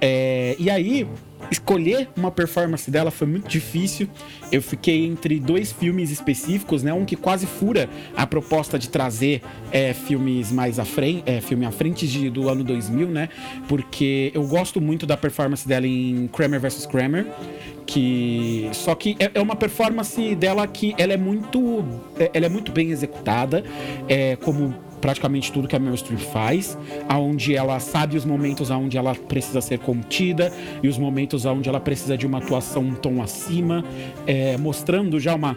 É, 0.00 0.54
e 0.58 0.70
aí, 0.70 1.06
escolher 1.50 2.08
uma 2.16 2.30
performance 2.30 2.90
dela 2.90 3.10
foi 3.10 3.26
muito 3.26 3.48
difícil. 3.48 4.08
Eu 4.50 4.62
fiquei 4.62 5.06
entre 5.06 5.38
dois 5.40 5.72
filmes 5.72 6.10
específicos, 6.10 6.82
né? 6.82 6.92
Um 6.92 7.04
que 7.04 7.16
quase 7.16 7.46
fura 7.46 7.88
a 8.16 8.26
proposta 8.26 8.78
de 8.78 8.88
trazer 8.88 9.42
é, 9.72 9.92
filmes 9.92 10.52
mais 10.52 10.78
à 10.78 10.84
frente, 10.84 11.22
é, 11.26 11.40
filme 11.40 11.66
à 11.66 11.70
frente 11.70 12.06
de, 12.06 12.30
do 12.30 12.48
ano 12.48 12.64
2000, 12.64 13.08
né? 13.08 13.28
Porque 13.68 14.30
eu 14.34 14.46
gosto 14.46 14.80
muito 14.80 15.06
da 15.06 15.16
performance 15.16 15.66
dela 15.66 15.86
em 15.86 16.28
Kramer 16.28 16.60
vs 16.60 16.86
Kramer, 16.86 17.26
que 17.86 18.68
só 18.72 18.94
que 18.94 19.16
é, 19.18 19.30
é, 19.34 19.40
uma 19.40 19.56
performance 19.56 20.34
dela 20.34 20.66
que 20.66 20.94
ela 20.98 21.12
é 21.12 21.16
muito, 21.16 21.84
é, 22.18 22.30
ela 22.34 22.46
é 22.46 22.48
muito 22.48 22.70
bem 22.72 22.90
executada, 22.90 23.64
é 24.08 24.36
como 24.36 24.74
praticamente 25.00 25.52
tudo 25.52 25.68
que 25.68 25.76
a 25.76 25.78
Meryl 25.78 25.96
Streep 25.96 26.20
faz, 26.20 26.76
aonde 27.08 27.54
ela 27.54 27.78
sabe 27.80 28.16
os 28.16 28.24
momentos 28.24 28.70
aonde 28.70 28.96
ela 28.96 29.14
precisa 29.14 29.60
ser 29.60 29.78
contida 29.78 30.52
e 30.82 30.88
os 30.88 30.98
momentos 30.98 31.46
aonde 31.46 31.68
ela 31.68 31.80
precisa 31.80 32.16
de 32.16 32.26
uma 32.26 32.38
atuação 32.38 32.82
um 32.82 32.94
tom 32.94 33.22
acima, 33.22 33.84
é, 34.26 34.56
mostrando 34.56 35.18
já 35.18 35.34
uma 35.34 35.56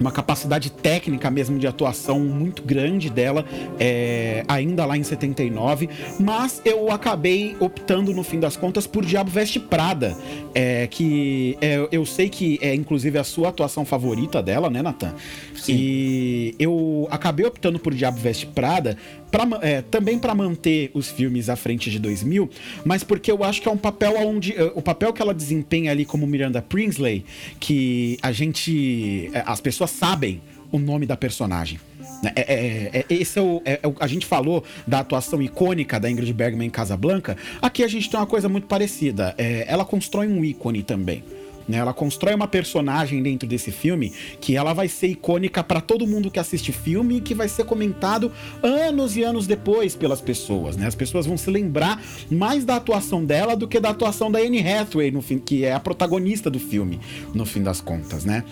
uma 0.00 0.10
capacidade 0.10 0.70
técnica 0.70 1.30
mesmo 1.30 1.58
de 1.58 1.66
atuação 1.66 2.18
muito 2.18 2.62
grande 2.62 3.10
dela, 3.10 3.44
é, 3.78 4.42
ainda 4.48 4.86
lá 4.86 4.96
em 4.96 5.02
79, 5.02 5.88
mas 6.18 6.62
eu 6.64 6.90
acabei 6.90 7.54
optando 7.60 8.12
no 8.12 8.22
fim 8.22 8.40
das 8.40 8.56
contas 8.56 8.86
por 8.86 9.04
Diabo 9.04 9.30
Veste 9.30 9.60
Prada, 9.60 10.16
é, 10.54 10.86
que 10.86 11.56
é, 11.60 11.86
eu 11.92 12.06
sei 12.06 12.28
que 12.30 12.58
é 12.62 12.74
inclusive 12.74 13.18
a 13.18 13.24
sua 13.24 13.50
atuação 13.50 13.84
favorita 13.84 14.42
dela, 14.42 14.70
né, 14.70 14.80
Nathan? 14.80 15.14
Sim. 15.54 15.74
E 15.74 16.54
eu 16.58 17.06
acabei 17.10 17.44
optando 17.44 17.78
por 17.78 17.94
Diabo 17.94 18.18
Veste 18.18 18.46
Prada 18.46 18.96
pra, 19.30 19.46
é, 19.62 19.82
também 19.82 20.18
para 20.18 20.34
manter 20.34 20.90
os 20.94 21.08
filmes 21.08 21.48
à 21.48 21.56
frente 21.56 21.90
de 21.90 21.98
2000, 21.98 22.50
mas 22.84 23.04
porque 23.04 23.30
eu 23.30 23.44
acho 23.44 23.62
que 23.62 23.68
é 23.68 23.70
um 23.70 23.76
papel 23.76 24.14
onde 24.18 24.54
é, 24.54 24.64
o 24.74 24.82
papel 24.82 25.12
que 25.12 25.22
ela 25.22 25.34
desempenha 25.34 25.90
ali 25.90 26.04
como 26.04 26.26
Miranda 26.26 26.60
Prinsley, 26.60 27.24
que 27.58 28.18
a 28.22 28.32
gente 28.32 29.30
é, 29.32 29.42
as 29.46 29.60
pessoas 29.60 29.90
sabem 29.90 30.40
o 30.72 30.78
nome 30.78 31.06
da 31.06 31.16
personagem. 31.16 31.78
Né? 32.22 32.32
É, 32.36 32.40
é, 32.40 32.90
é, 32.98 33.04
esse 33.08 33.38
é 33.38 33.42
o, 33.42 33.62
é, 33.64 33.72
é 33.72 33.80
a 33.98 34.06
gente 34.06 34.26
falou 34.26 34.64
da 34.86 35.00
atuação 35.00 35.40
icônica 35.40 35.98
da 35.98 36.10
Ingrid 36.10 36.32
Bergman 36.32 36.68
em 36.68 36.70
Casablanca. 36.70 37.36
Aqui 37.60 37.82
a 37.82 37.88
gente 37.88 38.10
tem 38.10 38.18
uma 38.18 38.26
coisa 38.26 38.48
muito 38.48 38.66
parecida. 38.66 39.34
É, 39.38 39.64
ela 39.66 39.84
constrói 39.84 40.26
um 40.28 40.44
ícone 40.44 40.82
também. 40.82 41.24
Né? 41.70 41.78
Ela 41.78 41.94
constrói 41.94 42.34
uma 42.34 42.48
personagem 42.48 43.22
dentro 43.22 43.48
desse 43.48 43.70
filme 43.70 44.12
que 44.40 44.56
ela 44.56 44.72
vai 44.72 44.88
ser 44.88 45.06
icônica 45.06 45.62
para 45.62 45.80
todo 45.80 46.06
mundo 46.06 46.30
que 46.30 46.38
assiste 46.38 46.72
filme 46.72 47.16
e 47.16 47.20
que 47.20 47.34
vai 47.34 47.48
ser 47.48 47.64
comentado 47.64 48.30
anos 48.62 49.16
e 49.16 49.22
anos 49.22 49.46
depois 49.46 49.94
pelas 49.94 50.20
pessoas. 50.20 50.76
Né? 50.76 50.86
As 50.86 50.94
pessoas 50.94 51.26
vão 51.26 51.36
se 51.36 51.50
lembrar 51.50 52.02
mais 52.30 52.64
da 52.64 52.76
atuação 52.76 53.24
dela 53.24 53.56
do 53.56 53.68
que 53.68 53.80
da 53.80 53.90
atuação 53.90 54.30
da 54.30 54.40
Anne 54.40 54.60
Hathaway, 54.60 55.10
no 55.10 55.22
fim, 55.22 55.38
que 55.38 55.64
é 55.64 55.72
a 55.72 55.80
protagonista 55.80 56.50
do 56.50 56.58
filme, 56.58 57.00
no 57.32 57.46
fim 57.46 57.62
das 57.62 57.80
contas, 57.80 58.24
né? 58.24 58.44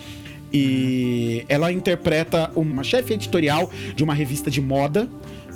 E 0.51 1.45
ela 1.47 1.71
interpreta 1.71 2.51
uma 2.55 2.83
chefe 2.83 3.13
editorial 3.13 3.69
de 3.95 4.03
uma 4.03 4.15
revista 4.15 4.49
de 4.49 4.59
moda 4.59 5.07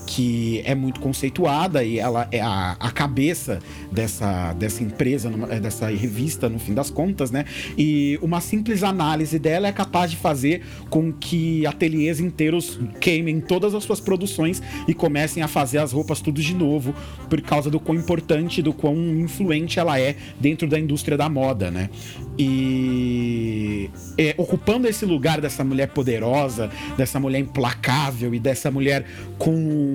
que 0.05 0.61
é 0.65 0.75
muito 0.75 0.99
conceituada 0.99 1.83
e 1.83 1.99
ela 1.99 2.27
é 2.31 2.41
a, 2.41 2.75
a 2.79 2.91
cabeça 2.91 3.59
dessa, 3.91 4.53
dessa 4.53 4.83
empresa, 4.83 5.31
é, 5.49 5.59
dessa 5.59 5.87
revista, 5.87 6.49
no 6.49 6.59
fim 6.59 6.73
das 6.73 6.89
contas, 6.89 7.31
né? 7.31 7.45
E 7.77 8.19
uma 8.21 8.41
simples 8.41 8.83
análise 8.83 9.39
dela 9.39 9.67
é 9.67 9.71
capaz 9.71 10.11
de 10.11 10.17
fazer 10.17 10.61
com 10.89 11.11
que 11.11 11.65
ateliês 11.65 12.19
inteiros 12.19 12.79
queimem 12.99 13.39
todas 13.39 13.73
as 13.73 13.83
suas 13.83 13.99
produções 13.99 14.61
e 14.87 14.93
comecem 14.93 15.41
a 15.41 15.47
fazer 15.47 15.77
as 15.77 15.91
roupas 15.91 16.21
tudo 16.21 16.41
de 16.41 16.53
novo, 16.53 16.93
por 17.29 17.41
causa 17.41 17.69
do 17.69 17.79
quão 17.79 17.97
importante, 17.97 18.61
do 18.61 18.73
quão 18.73 18.95
influente 18.95 19.79
ela 19.79 19.99
é 19.99 20.15
dentro 20.39 20.67
da 20.67 20.79
indústria 20.79 21.17
da 21.17 21.29
moda, 21.29 21.71
né? 21.71 21.89
E 22.37 23.89
é, 24.17 24.33
ocupando 24.37 24.87
esse 24.87 25.05
lugar 25.05 25.39
dessa 25.39 25.63
mulher 25.63 25.89
poderosa, 25.89 26.69
dessa 26.97 27.19
mulher 27.19 27.39
implacável 27.39 28.33
e 28.33 28.39
dessa 28.39 28.71
mulher 28.71 29.05
com 29.37 29.92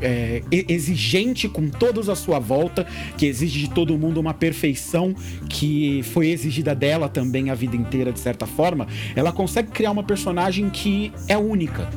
é, 0.00 0.42
exigente 0.50 1.48
com 1.48 1.68
todos 1.68 2.08
à 2.08 2.14
sua 2.14 2.38
volta, 2.38 2.86
que 3.16 3.26
exige 3.26 3.60
de 3.60 3.70
todo 3.70 3.96
mundo 3.98 4.18
uma 4.18 4.34
perfeição 4.34 5.14
que 5.48 6.02
foi 6.12 6.28
exigida 6.28 6.74
dela 6.74 7.08
também 7.08 7.50
a 7.50 7.54
vida 7.54 7.76
inteira, 7.76 8.12
de 8.12 8.20
certa 8.20 8.46
forma, 8.46 8.86
ela 9.14 9.32
consegue 9.32 9.70
criar 9.70 9.90
uma 9.90 10.02
personagem 10.02 10.70
que 10.70 11.12
é 11.28 11.36
única. 11.36 11.88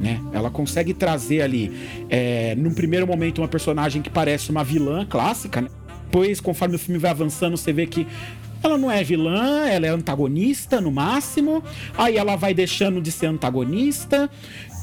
Né? 0.00 0.20
Ela 0.32 0.50
consegue 0.50 0.92
trazer 0.92 1.40
ali, 1.40 1.72
é, 2.10 2.54
num 2.54 2.74
primeiro 2.74 3.06
momento, 3.06 3.38
uma 3.40 3.48
personagem 3.48 4.02
que 4.02 4.10
parece 4.10 4.50
uma 4.50 4.62
vilã 4.62 5.06
clássica, 5.06 5.62
né? 5.62 5.68
Depois, 6.04 6.40
conforme 6.40 6.76
o 6.76 6.78
filme 6.78 6.98
vai 6.98 7.10
avançando, 7.10 7.56
você 7.56 7.72
vê 7.72 7.86
que 7.86 8.06
ela 8.62 8.78
não 8.78 8.90
é 8.90 9.02
vilã, 9.04 9.66
ela 9.68 9.86
é 9.86 9.90
antagonista 9.90 10.80
no 10.80 10.90
máximo. 10.90 11.62
Aí 11.96 12.16
ela 12.16 12.36
vai 12.36 12.54
deixando 12.54 13.00
de 13.00 13.12
ser 13.12 13.26
antagonista. 13.26 14.30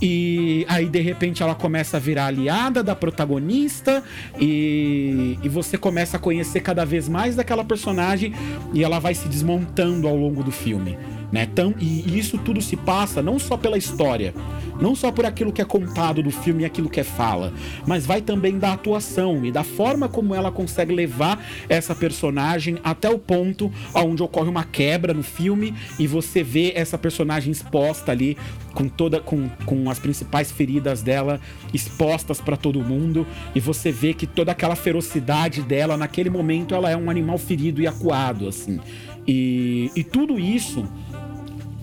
E 0.05 0.65
aí, 0.67 0.89
de 0.89 0.99
repente, 0.99 1.41
ela 1.41 1.55
começa 1.55 1.95
a 1.95 1.99
virar 1.99 2.25
aliada 2.25 2.83
da 2.83 2.93
protagonista. 2.93 4.03
E, 4.37 5.39
e 5.41 5.47
você 5.47 5.77
começa 5.77 6.17
a 6.17 6.19
conhecer 6.19 6.59
cada 6.59 6.83
vez 6.83 7.07
mais 7.07 7.37
daquela 7.37 7.63
personagem. 7.63 8.33
E 8.73 8.83
ela 8.83 8.99
vai 8.99 9.13
se 9.13 9.29
desmontando 9.29 10.05
ao 10.05 10.17
longo 10.17 10.43
do 10.43 10.51
filme. 10.51 10.97
Né? 11.33 11.47
Tão, 11.47 11.73
e, 11.79 12.19
isso 12.19 12.37
tudo 12.37 12.61
se 12.61 12.77
passa 12.77 13.19
não 13.19 13.39
só 13.39 13.57
pela 13.57 13.75
história, 13.75 14.35
não 14.79 14.93
só 14.93 15.11
por 15.11 15.25
aquilo 15.25 15.51
que 15.51 15.63
é 15.63 15.65
contado 15.65 16.21
do 16.21 16.29
filme 16.29 16.61
e 16.61 16.65
aquilo 16.65 16.87
que 16.87 16.99
é 16.99 17.03
fala, 17.03 17.51
mas 17.87 18.05
vai 18.05 18.21
também 18.21 18.59
da 18.59 18.73
atuação 18.73 19.43
e 19.43 19.51
da 19.51 19.63
forma 19.63 20.07
como 20.07 20.35
ela 20.35 20.51
consegue 20.51 20.93
levar 20.93 21.43
essa 21.67 21.95
personagem 21.95 22.77
até 22.83 23.09
o 23.09 23.17
ponto 23.17 23.71
onde 23.95 24.21
ocorre 24.21 24.47
uma 24.47 24.63
quebra 24.63 25.11
no 25.11 25.23
filme 25.23 25.73
e 25.97 26.05
você 26.05 26.43
vê 26.43 26.71
essa 26.75 26.99
personagem 26.99 27.51
exposta 27.51 28.11
ali 28.11 28.37
com 28.75 28.87
toda 28.87 29.19
com, 29.19 29.49
com 29.65 29.89
as 29.89 29.97
principais 29.97 30.51
feridas 30.51 31.01
dela 31.01 31.41
expostas 31.73 32.39
para 32.39 32.55
todo 32.55 32.79
mundo 32.83 33.25
e 33.55 33.59
você 33.59 33.91
vê 33.91 34.13
que 34.13 34.27
toda 34.27 34.51
aquela 34.51 34.75
ferocidade 34.75 35.63
dela 35.63 35.97
naquele 35.97 36.29
momento 36.29 36.75
ela 36.75 36.91
é 36.91 36.95
um 36.95 37.09
animal 37.09 37.39
ferido 37.39 37.81
e 37.81 37.87
acuado 37.87 38.47
assim. 38.47 38.79
E, 39.25 39.89
e 39.95 40.03
tudo 40.03 40.37
isso 40.37 40.85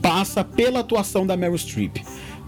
passa 0.00 0.42
pela 0.44 0.80
atuação 0.80 1.26
da 1.26 1.36
Meryl 1.36 1.58
Streep 1.58 1.98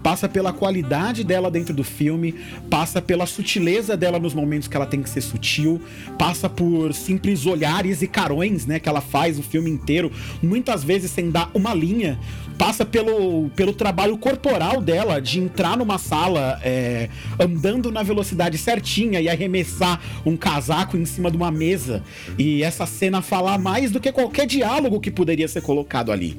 passa 0.03 0.27
pela 0.27 0.51
qualidade 0.51 1.23
dela 1.23 1.49
dentro 1.49 1.73
do 1.73 1.83
filme, 1.83 2.35
passa 2.69 3.01
pela 3.01 3.25
sutileza 3.25 3.95
dela 3.95 4.19
nos 4.19 4.33
momentos 4.33 4.67
que 4.67 4.75
ela 4.75 4.85
tem 4.85 5.01
que 5.01 5.09
ser 5.09 5.21
sutil, 5.21 5.81
passa 6.19 6.49
por 6.49 6.93
simples 6.93 7.45
olhares 7.45 8.01
e 8.01 8.07
carões, 8.07 8.65
né, 8.65 8.79
que 8.79 8.89
ela 8.89 8.99
faz 8.99 9.39
o 9.39 9.43
filme 9.43 9.71
inteiro, 9.71 10.11
muitas 10.41 10.83
vezes 10.83 11.09
sem 11.09 11.31
dar 11.31 11.49
uma 11.53 11.73
linha, 11.73 12.19
passa 12.57 12.85
pelo, 12.85 13.49
pelo 13.55 13.73
trabalho 13.73 14.17
corporal 14.17 14.81
dela 14.81 15.21
de 15.21 15.39
entrar 15.39 15.77
numa 15.77 15.97
sala 15.97 16.59
é, 16.61 17.09
andando 17.39 17.89
na 17.89 18.03
velocidade 18.03 18.57
certinha 18.57 19.21
e 19.21 19.29
arremessar 19.29 20.01
um 20.25 20.35
casaco 20.35 20.97
em 20.97 21.05
cima 21.05 21.31
de 21.31 21.37
uma 21.37 21.49
mesa. 21.49 22.03
E 22.37 22.61
essa 22.61 22.85
cena 22.85 23.21
falar 23.21 23.57
mais 23.57 23.89
do 23.89 23.99
que 23.99 24.11
qualquer 24.11 24.45
diálogo 24.45 24.99
que 24.99 25.09
poderia 25.09 25.47
ser 25.47 25.61
colocado 25.61 26.11
ali 26.11 26.37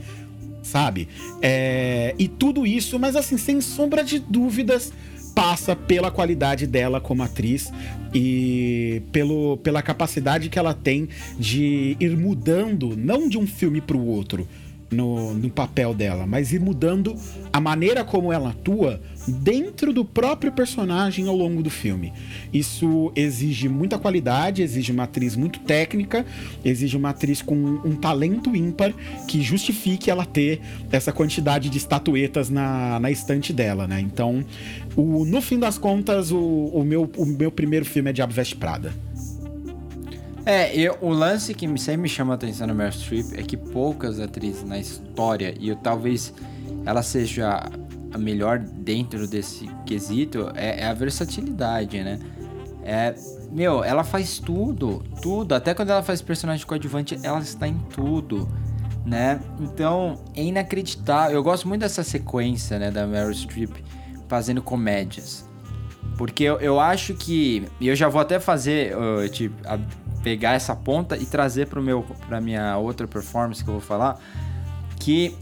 sabe? 0.75 1.07
É, 1.41 2.17
e 2.19 2.27
tudo 2.27 2.67
isso, 2.67 2.99
mas 2.99 3.15
assim, 3.15 3.39
sem 3.39 3.61
sombra 3.61 4.03
de 4.03 4.19
dúvidas, 4.19 4.93
passa 5.33 5.77
pela 5.77 6.11
qualidade 6.11 6.67
dela 6.67 7.01
como 7.01 7.23
atriz 7.23 7.73
e 8.13 9.01
pelo, 9.13 9.57
pela 9.59 9.81
capacidade 9.83 10.49
que 10.49 10.59
ela 10.59 10.75
tem 10.75 11.09
de 11.39 11.97
ir 12.01 12.17
mudando, 12.17 12.97
não 12.97 13.29
de 13.29 13.39
um 13.39 13.47
filme 13.47 13.81
para 13.81 13.97
o 13.97 14.05
outro, 14.05 14.49
no, 14.91 15.33
no 15.35 15.49
papel 15.49 15.95
dela, 15.95 16.27
mas 16.27 16.53
ir 16.53 16.61
mudando 16.61 17.15
a 17.53 17.61
maneira 17.61 18.03
como 18.03 18.33
ela 18.33 18.51
atua 18.51 19.01
dentro 19.27 19.93
do 19.93 20.05
próprio 20.05 20.53
personagem 20.53 21.27
ao 21.29 21.37
longo 21.37 21.63
do 21.63 21.71
filme. 21.71 22.13
Isso 22.53 23.13
exige 23.17 23.69
muita 23.69 23.99
qualidade, 23.99 24.63
exige 24.63 24.93
uma 24.93 25.05
atriz 25.05 25.37
muito 25.37 25.61
técnica, 25.61 26.25
exige 26.65 26.97
uma 26.97 27.11
atriz 27.11 27.41
com 27.41 27.55
um 27.55 27.97
talento 27.97 28.55
ímpar 28.55 28.93
que 29.27 29.43
justifique 29.43 30.11
ela 30.11 30.25
ter 30.25 30.61
essa 30.91 31.13
quantidade 31.13 31.69
de 31.69 31.79
estatuetas 31.79 32.51
na, 32.51 33.01
na 33.01 33.11
estante 33.11 33.53
dela, 33.53 33.87
né? 33.87 34.01
Então, 34.01 34.45
o, 34.97 35.25
no 35.25 35.41
fim 35.41 35.59
das 35.59 35.79
contas, 35.79 36.31
o, 36.31 36.39
o, 36.39 36.85
meu, 36.85 37.11
o 37.17 37.25
meu 37.25 37.51
primeiro 37.51 37.85
filme 37.85 38.11
é 38.11 38.13
Diabo 38.13 38.33
Veste 38.33 38.57
Prada. 38.57 38.93
É, 40.47 40.77
eu, 40.77 40.99
o 41.01 41.09
lance 41.09 41.55
que 41.55 41.67
sempre 41.79 42.03
me 42.03 42.09
chama 42.09 42.35
a 42.35 42.37
atenção 42.37 42.67
no 42.67 42.75
Meryl 42.75 42.93
Streep 42.93 43.33
é 43.33 43.43
que 43.43 43.57
poucas 43.57 44.21
atrizes 44.21 44.63
na 44.63 44.79
história, 44.79 45.55
e 45.59 45.71
eu, 45.71 45.77
talvez 45.77 46.35
ela 46.85 47.03
seja 47.03 47.63
a 48.15 48.19
melhor 48.19 48.61
dentro 48.61 49.27
desse 49.27 49.69
quesito, 49.85 50.51
é, 50.55 50.83
é 50.83 50.87
a 50.87 50.95
versatilidade, 50.95 52.03
né? 52.03 52.21
É, 52.85 53.15
meu, 53.51 53.83
ela 53.83 54.05
faz 54.05 54.39
tudo, 54.39 55.03
tudo. 55.21 55.55
Até 55.55 55.75
quando 55.75 55.91
ela 55.91 56.03
faz 56.03 56.23
personagem 56.23 56.65
coadjuvante, 56.65 57.19
ela 57.23 57.41
está 57.41 57.67
em 57.67 57.79
tudo, 57.95 58.49
né? 59.05 59.41
Então, 59.59 60.23
é 60.37 60.43
inacreditável. 60.43 61.35
Eu 61.35 61.43
gosto 61.43 61.67
muito 61.67 61.81
dessa 61.81 62.05
sequência, 62.05 62.79
né, 62.79 62.91
da 62.91 63.07
Meryl 63.07 63.35
Streep 63.35 63.73
fazendo 64.29 64.63
comédias. 64.63 65.49
Porque 66.17 66.45
eu, 66.45 66.61
eu 66.61 66.79
acho 66.79 67.15
que. 67.15 67.67
Eu 67.81 67.97
já 67.97 68.09
vou 68.09 68.21
até 68.21 68.39
fazer, 68.39 68.95
tipo, 69.31 69.57
a, 69.67 69.79
pegar 70.23 70.53
essa 70.53 70.77
ponta 70.77 71.17
e 71.17 71.27
trazer 71.27 71.67
para 71.67 71.81
meu 71.83 72.03
para 72.29 72.41
minha 72.41 72.77
outra 72.79 73.09
performance 73.09 73.65
que 73.65 73.69
eu 73.69 73.75
vou 73.75 73.81
falar, 73.81 74.21
que 75.01 75.37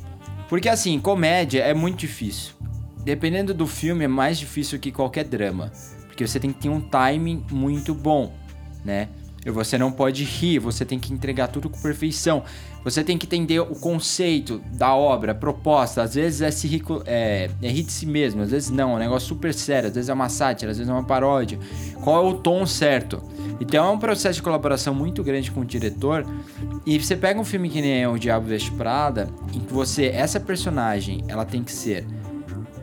porque 0.53 0.69
assim, 0.69 1.01
comédia 1.01 1.63
é 1.63 1.73
muito 1.73 2.01
difícil. 2.01 2.53
Dependendo 3.03 3.55
do 3.55 3.67
filme 3.67 4.05
é 4.05 4.07
mais 4.07 4.39
difícil 4.39 4.79
que 4.79 4.93
qualquer 4.93 5.25
drama, 5.25 5.73
porque 6.07 6.27
você 6.27 6.39
tem 6.39 6.53
que 6.53 6.61
ter 6.61 6.69
um 6.69 6.79
timing 6.79 7.43
muito 7.51 7.95
bom, 7.95 8.35
né? 8.85 9.09
Você 9.51 9.77
não 9.77 9.91
pode 9.91 10.23
rir, 10.23 10.59
você 10.59 10.85
tem 10.85 10.99
que 10.99 11.13
entregar 11.13 11.49
tudo 11.49 11.69
com 11.69 11.81
perfeição. 11.81 12.45
Você 12.85 13.03
tem 13.03 13.19
que 13.19 13.27
entender 13.27 13.61
o 13.61 13.75
conceito 13.75 14.61
da 14.73 14.95
obra, 14.95 15.33
a 15.33 15.35
proposta. 15.35 16.03
Às 16.03 16.15
vezes 16.15 16.43
é, 16.43 16.51
se 16.51 16.67
rico, 16.67 17.03
é, 17.07 17.51
é 17.61 17.69
rir 17.69 17.83
de 17.83 17.93
si 17.93 18.07
mesmo, 18.07 18.43
às 18.43 18.51
vezes 18.51 18.71
não, 18.71 18.93
é 18.93 18.95
um 18.95 18.99
negócio 18.99 19.29
super 19.29 19.53
sério, 19.53 19.89
às 19.89 19.95
vezes 19.95 20.09
é 20.09 20.13
uma 20.13 20.29
sátira, 20.29 20.71
às 20.71 20.79
vezes 20.79 20.91
é 20.91 20.93
uma 20.93 21.05
paródia. 21.05 21.59
Qual 22.03 22.25
é 22.25 22.29
o 22.29 22.35
tom 22.35 22.67
certo? 22.67 23.23
Então 23.61 23.87
é 23.87 23.91
um 23.91 23.99
processo 23.99 24.37
de 24.37 24.43
colaboração 24.43 24.95
muito 24.95 25.23
grande 25.23 25.51
com 25.51 25.61
o 25.61 25.65
diretor. 25.65 26.27
E 26.85 26.99
você 26.99 27.17
pega 27.17 27.41
um 27.41 27.45
filme 27.45 27.69
que 27.69 27.81
nem 27.81 28.07
O 28.07 28.19
Diabo 28.19 28.47
Veste 28.47 28.71
Prada, 28.73 29.29
em 29.53 29.61
que 29.61 29.73
você, 29.73 30.07
essa 30.07 30.41
personagem, 30.41 31.25
ela 31.29 31.45
tem 31.45 31.63
que 31.63 31.73
ser 31.73 32.05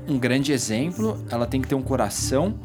um 0.07 0.17
grande 0.17 0.51
exemplo, 0.51 1.23
ela 1.29 1.45
tem 1.45 1.61
que 1.61 1.67
ter 1.67 1.75
um 1.75 1.81
coração, 1.81 2.55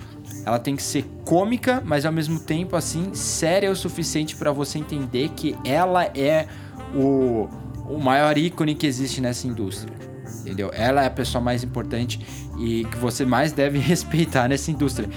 ela 0.44 0.58
tem 0.58 0.76
que 0.76 0.82
ser 0.82 1.04
cômica, 1.24 1.82
mas 1.84 2.04
ao 2.04 2.12
mesmo 2.12 2.38
tempo 2.38 2.76
assim 2.76 3.14
séria 3.14 3.70
o 3.70 3.76
suficiente 3.76 4.36
para 4.36 4.52
você 4.52 4.78
entender 4.78 5.30
que 5.30 5.56
ela 5.64 6.04
é 6.04 6.46
o, 6.94 7.48
o 7.88 7.98
maior 7.98 8.36
ícone 8.36 8.74
que 8.74 8.86
existe 8.86 9.20
nessa 9.20 9.46
indústria. 9.46 9.94
Entendeu? 10.40 10.70
Ela 10.74 11.02
é 11.02 11.06
a 11.06 11.10
pessoa 11.10 11.42
mais 11.42 11.64
importante 11.64 12.20
e 12.58 12.84
que 12.84 12.96
você 12.98 13.24
mais 13.24 13.52
deve 13.52 13.78
respeitar 13.80 14.48
nessa 14.48 14.70
indústria. 14.70 15.08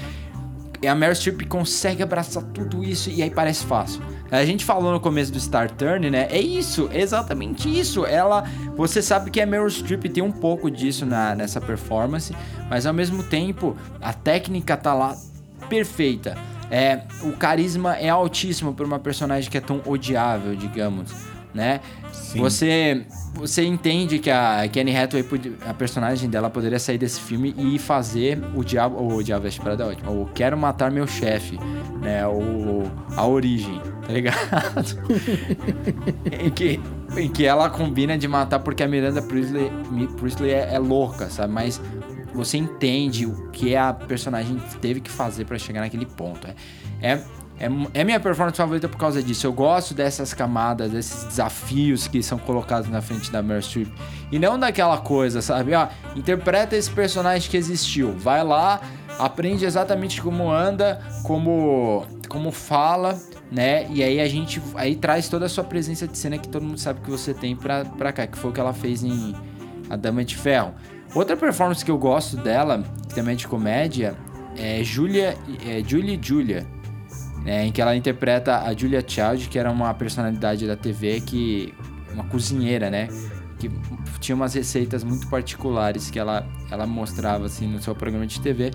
E 0.81 0.87
a 0.87 0.93
Meryl 0.93 1.15
Streep 1.15 1.47
consegue 1.47 2.03
abraçar 2.03 2.43
tudo 2.43 2.83
isso 2.83 3.09
e 3.09 3.21
aí 3.21 3.29
parece 3.29 3.65
fácil. 3.65 4.01
A 4.31 4.43
gente 4.45 4.65
falou 4.65 4.91
no 4.91 4.99
começo 4.99 5.31
do 5.31 5.39
Star 5.39 5.71
Turn, 5.71 6.09
né? 6.09 6.27
É 6.29 6.39
isso, 6.39 6.89
exatamente 6.91 7.67
isso. 7.67 8.05
Ela, 8.05 8.43
você 8.75 9.01
sabe 9.01 9.31
que 9.31 9.39
a 9.39 9.45
Meryl 9.45 9.69
Streep 9.69 10.03
tem 10.05 10.23
um 10.23 10.31
pouco 10.31 10.69
disso 10.69 11.05
na, 11.05 11.33
nessa 11.33 11.61
performance, 11.61 12.35
mas 12.69 12.85
ao 12.85 12.93
mesmo 12.93 13.23
tempo 13.23 13.75
a 14.01 14.13
técnica 14.13 14.75
tá 14.75 14.93
lá 14.93 15.15
perfeita. 15.69 16.37
É, 16.69 17.01
o 17.21 17.31
carisma 17.31 17.95
é 17.95 18.09
altíssimo 18.09 18.73
para 18.73 18.85
uma 18.85 18.99
personagem 18.99 19.49
que 19.49 19.57
é 19.57 19.61
tão 19.61 19.81
odiável, 19.85 20.53
digamos, 20.55 21.13
né? 21.57 21.81
Sim. 22.13 22.39
Você 22.39 23.05
você 23.33 23.63
entende 23.63 24.17
que 24.17 24.31
a 24.31 24.67
Kenny 24.67 24.95
Hathaway, 24.95 25.25
a 25.67 25.73
personagem 25.73 26.29
dela 26.29 26.49
poderia 26.49 26.79
sair 26.79 26.97
desse 26.97 27.19
filme 27.19 27.53
e 27.57 27.77
fazer 27.77 28.39
o 28.55 28.63
Diabo, 28.63 29.15
o 29.15 29.23
Diabo 29.23 29.43
Veste 29.43 29.61
Prada 29.61 29.83
é 29.83 29.87
ótimo, 29.87 30.23
o 30.23 30.25
Quero 30.27 30.57
Matar 30.57 30.89
Meu 30.89 31.05
Chefe, 31.05 31.59
né, 32.01 32.25
o, 32.27 32.83
a 33.15 33.27
origem, 33.27 33.79
tá 34.05 34.13
ligado? 34.13 34.37
em, 36.31 36.49
que, 36.49 36.79
em 37.15 37.29
que 37.29 37.45
ela 37.45 37.69
combina 37.69 38.17
de 38.17 38.27
matar 38.27 38.59
porque 38.59 38.81
a 38.81 38.87
Miranda 38.87 39.21
Priestley, 39.21 39.71
Priestley 40.17 40.51
é, 40.51 40.73
é 40.73 40.79
louca, 40.79 41.29
sabe? 41.29 41.53
Mas 41.53 41.79
você 42.33 42.57
entende 42.57 43.25
o 43.25 43.49
que 43.51 43.75
a 43.75 43.93
personagem 43.93 44.57
teve 44.81 44.99
que 44.99 45.11
fazer 45.11 45.45
pra 45.45 45.57
chegar 45.57 45.81
naquele 45.81 46.05
ponto. 46.05 46.47
É, 46.47 46.55
é, 47.01 47.23
é, 47.59 47.99
é 47.99 48.03
minha 48.03 48.19
performance 48.19 48.57
favorita 48.57 48.87
por 48.87 48.97
causa 48.97 49.21
disso. 49.21 49.47
Eu 49.47 49.53
gosto 49.53 49.93
dessas 49.93 50.33
camadas, 50.33 50.91
desses 50.91 51.23
desafios 51.23 52.07
que 52.07 52.21
são 52.21 52.37
colocados 52.37 52.89
na 52.89 53.01
frente 53.01 53.31
da 53.31 53.41
Meryl 53.41 53.61
Streep. 53.61 53.91
E 54.31 54.37
não 54.37 54.59
daquela 54.59 54.97
coisa, 54.97 55.41
sabe? 55.41 55.73
Ó, 55.73 55.87
interpreta 56.15 56.75
esse 56.75 56.89
personagem 56.89 57.49
que 57.49 57.57
existiu. 57.57 58.13
Vai 58.13 58.43
lá, 58.43 58.79
aprende 59.17 59.65
exatamente 59.65 60.21
como 60.21 60.51
anda, 60.51 61.01
como, 61.23 62.05
como 62.29 62.51
fala, 62.51 63.19
né? 63.51 63.87
E 63.89 64.03
aí 64.03 64.19
a 64.19 64.27
gente 64.27 64.61
aí 64.75 64.95
traz 64.95 65.27
toda 65.27 65.47
a 65.47 65.49
sua 65.49 65.63
presença 65.63 66.07
de 66.07 66.17
cena 66.17 66.37
que 66.37 66.47
todo 66.47 66.63
mundo 66.63 66.79
sabe 66.79 67.01
que 67.01 67.09
você 67.09 67.33
tem 67.33 67.55
pra, 67.55 67.85
pra 67.85 68.11
cá, 68.11 68.27
que 68.27 68.37
foi 68.37 68.51
o 68.51 68.53
que 68.53 68.59
ela 68.59 68.73
fez 68.73 69.03
em 69.03 69.35
A 69.89 69.95
Dama 69.95 70.23
de 70.23 70.35
Ferro. 70.37 70.73
Outra 71.15 71.35
performance 71.35 71.83
que 71.83 71.89
eu 71.89 71.97
gosto 71.97 72.37
dela, 72.37 72.83
que 73.07 73.15
também 73.15 73.33
é 73.33 73.37
de 73.37 73.47
comédia, 73.47 74.15
é 74.55 74.83
Julia, 74.83 75.35
é 75.65 75.81
Julie 75.83 76.19
Julia, 76.21 76.65
né, 77.47 77.65
em 77.65 77.71
que 77.71 77.81
ela 77.81 77.95
interpreta 77.95 78.59
a 78.59 78.75
Julia 78.75 79.01
Child, 79.05 79.47
que 79.47 79.57
era 79.57 79.71
uma 79.71 79.93
personalidade 79.93 80.67
da 80.67 80.75
TV 80.75 81.21
que 81.21 81.73
uma 82.13 82.25
cozinheira, 82.25 82.89
né, 82.91 83.07
que 83.57 83.71
tinha 84.19 84.35
umas 84.35 84.53
receitas 84.53 85.03
muito 85.03 85.27
particulares 85.29 86.09
que 86.11 86.19
ela 86.19 86.45
ela 86.69 86.85
mostrava 86.85 87.45
assim 87.45 87.65
no 87.67 87.81
seu 87.81 87.95
programa 87.95 88.27
de 88.27 88.41
TV. 88.41 88.71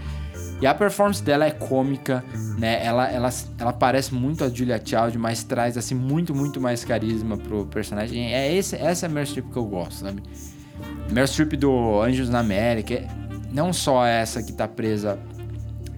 E 0.60 0.66
a 0.66 0.72
performance 0.74 1.22
dela 1.22 1.44
é 1.44 1.50
cômica, 1.50 2.24
né? 2.56 2.84
Ela, 2.84 3.08
ela, 3.10 3.28
ela 3.58 3.72
parece 3.72 4.14
muito 4.14 4.44
a 4.44 4.48
Julia 4.48 4.80
Child, 4.82 5.18
mas 5.18 5.42
traz 5.42 5.76
assim 5.76 5.94
muito, 5.94 6.34
muito 6.34 6.60
mais 6.60 6.84
carisma 6.84 7.36
pro 7.36 7.66
personagem. 7.66 8.32
É 8.32 8.52
esse, 8.54 8.76
essa 8.76 9.06
é 9.06 9.08
a 9.08 9.10
Meryl 9.10 9.26
Streep 9.26 9.50
que 9.50 9.56
eu 9.56 9.64
gosto, 9.64 9.94
sabe? 10.04 10.22
Meryl 11.10 11.26
Streep 11.26 11.52
do 11.54 12.00
Anjos 12.00 12.30
na 12.30 12.38
América, 12.38 13.02
não 13.52 13.72
só 13.72 14.06
essa 14.06 14.40
que 14.42 14.52
tá 14.52 14.68
presa 14.68 15.18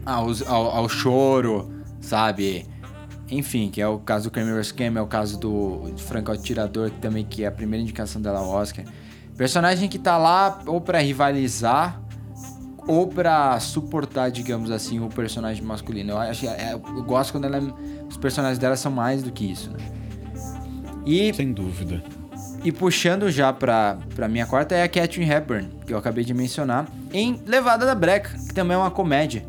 aos- 0.05 0.43
ao, 0.49 0.71
ao 0.71 0.89
choro, 0.89 1.71
sabe? 2.05 2.67
Enfim, 3.31 3.71
que 3.71 3.81
é 3.81 3.89
o 3.89 3.99
caso 3.99 4.25
do 4.25 4.31
Kramer 4.31 4.63
Scam, 4.63 4.93
é 4.97 5.01
o 5.01 5.07
caso 5.07 5.39
do 5.39 5.93
Franco 5.97 6.31
Atirador, 6.31 6.91
que 6.91 6.99
também 6.99 7.25
que 7.25 7.43
é 7.45 7.47
a 7.47 7.53
primeira 7.53 7.83
indicação 7.83 8.21
dela 8.21 8.39
ao 8.41 8.49
Oscar. 8.49 8.85
Personagem 9.37 9.89
que 9.89 9.99
tá 9.99 10.17
lá 10.17 10.61
ou 10.67 10.81
pra 10.81 10.99
rivalizar 11.01 12.01
ou 12.87 13.09
pra 13.09 13.59
suportar, 13.59 14.31
digamos 14.31 14.71
assim, 14.71 15.01
o 15.01 15.09
personagem 15.09 15.65
masculino. 15.65 16.13
Eu 16.13 16.19
acho, 16.19 16.47
é- 16.47 16.75
eu 16.75 17.03
gosto 17.03 17.33
quando 17.33 17.47
ela, 17.47 17.57
é- 17.57 18.05
os 18.09 18.17
personagens 18.19 18.59
dela 18.59 18.77
são 18.77 18.93
mais 18.93 19.23
do 19.23 19.33
que 19.33 19.51
isso, 19.51 19.71
né? 19.71 19.79
E 21.07 21.33
Sem 21.35 21.53
dúvida. 21.53 22.03
e 22.63 22.71
puxando 22.71 23.31
já 23.31 23.53
pra, 23.53 23.99
pra 24.15 24.29
minha 24.29 24.47
quarta 24.47 24.75
é 24.75 24.83
a 24.83 24.89
Catherine 24.89 25.31
Hepburn, 25.31 25.69
que 25.87 25.93
eu 25.95 25.99
acabei 25.99 26.25
de 26.25 26.33
mencionar, 26.35 26.87
em 27.13 27.41
Levada 27.47 27.85
da 27.87 27.95
Breca, 27.95 28.31
que 28.39 28.55
também 28.55 28.75
é 28.75 28.79
uma 28.79 28.91
comédia, 28.91 29.45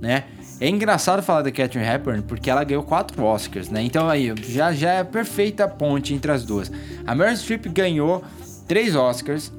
né? 0.00 0.24
É 0.60 0.68
engraçado 0.68 1.22
falar 1.22 1.40
da 1.40 1.50
Catherine 1.50 1.88
Hepburn 1.90 2.22
porque 2.22 2.50
ela 2.50 2.62
ganhou 2.62 2.82
quatro 2.82 3.24
Oscars, 3.24 3.70
né? 3.70 3.82
Então 3.82 4.08
aí, 4.10 4.34
já, 4.46 4.72
já 4.72 4.92
é 4.92 5.00
a 5.00 5.04
perfeita 5.04 5.66
ponte 5.66 6.12
entre 6.12 6.30
as 6.30 6.44
duas. 6.44 6.70
A 7.06 7.14
Meryl 7.14 7.34
Streep 7.34 7.66
ganhou 7.68 8.22
três 8.68 8.94
Oscars, 8.94 9.50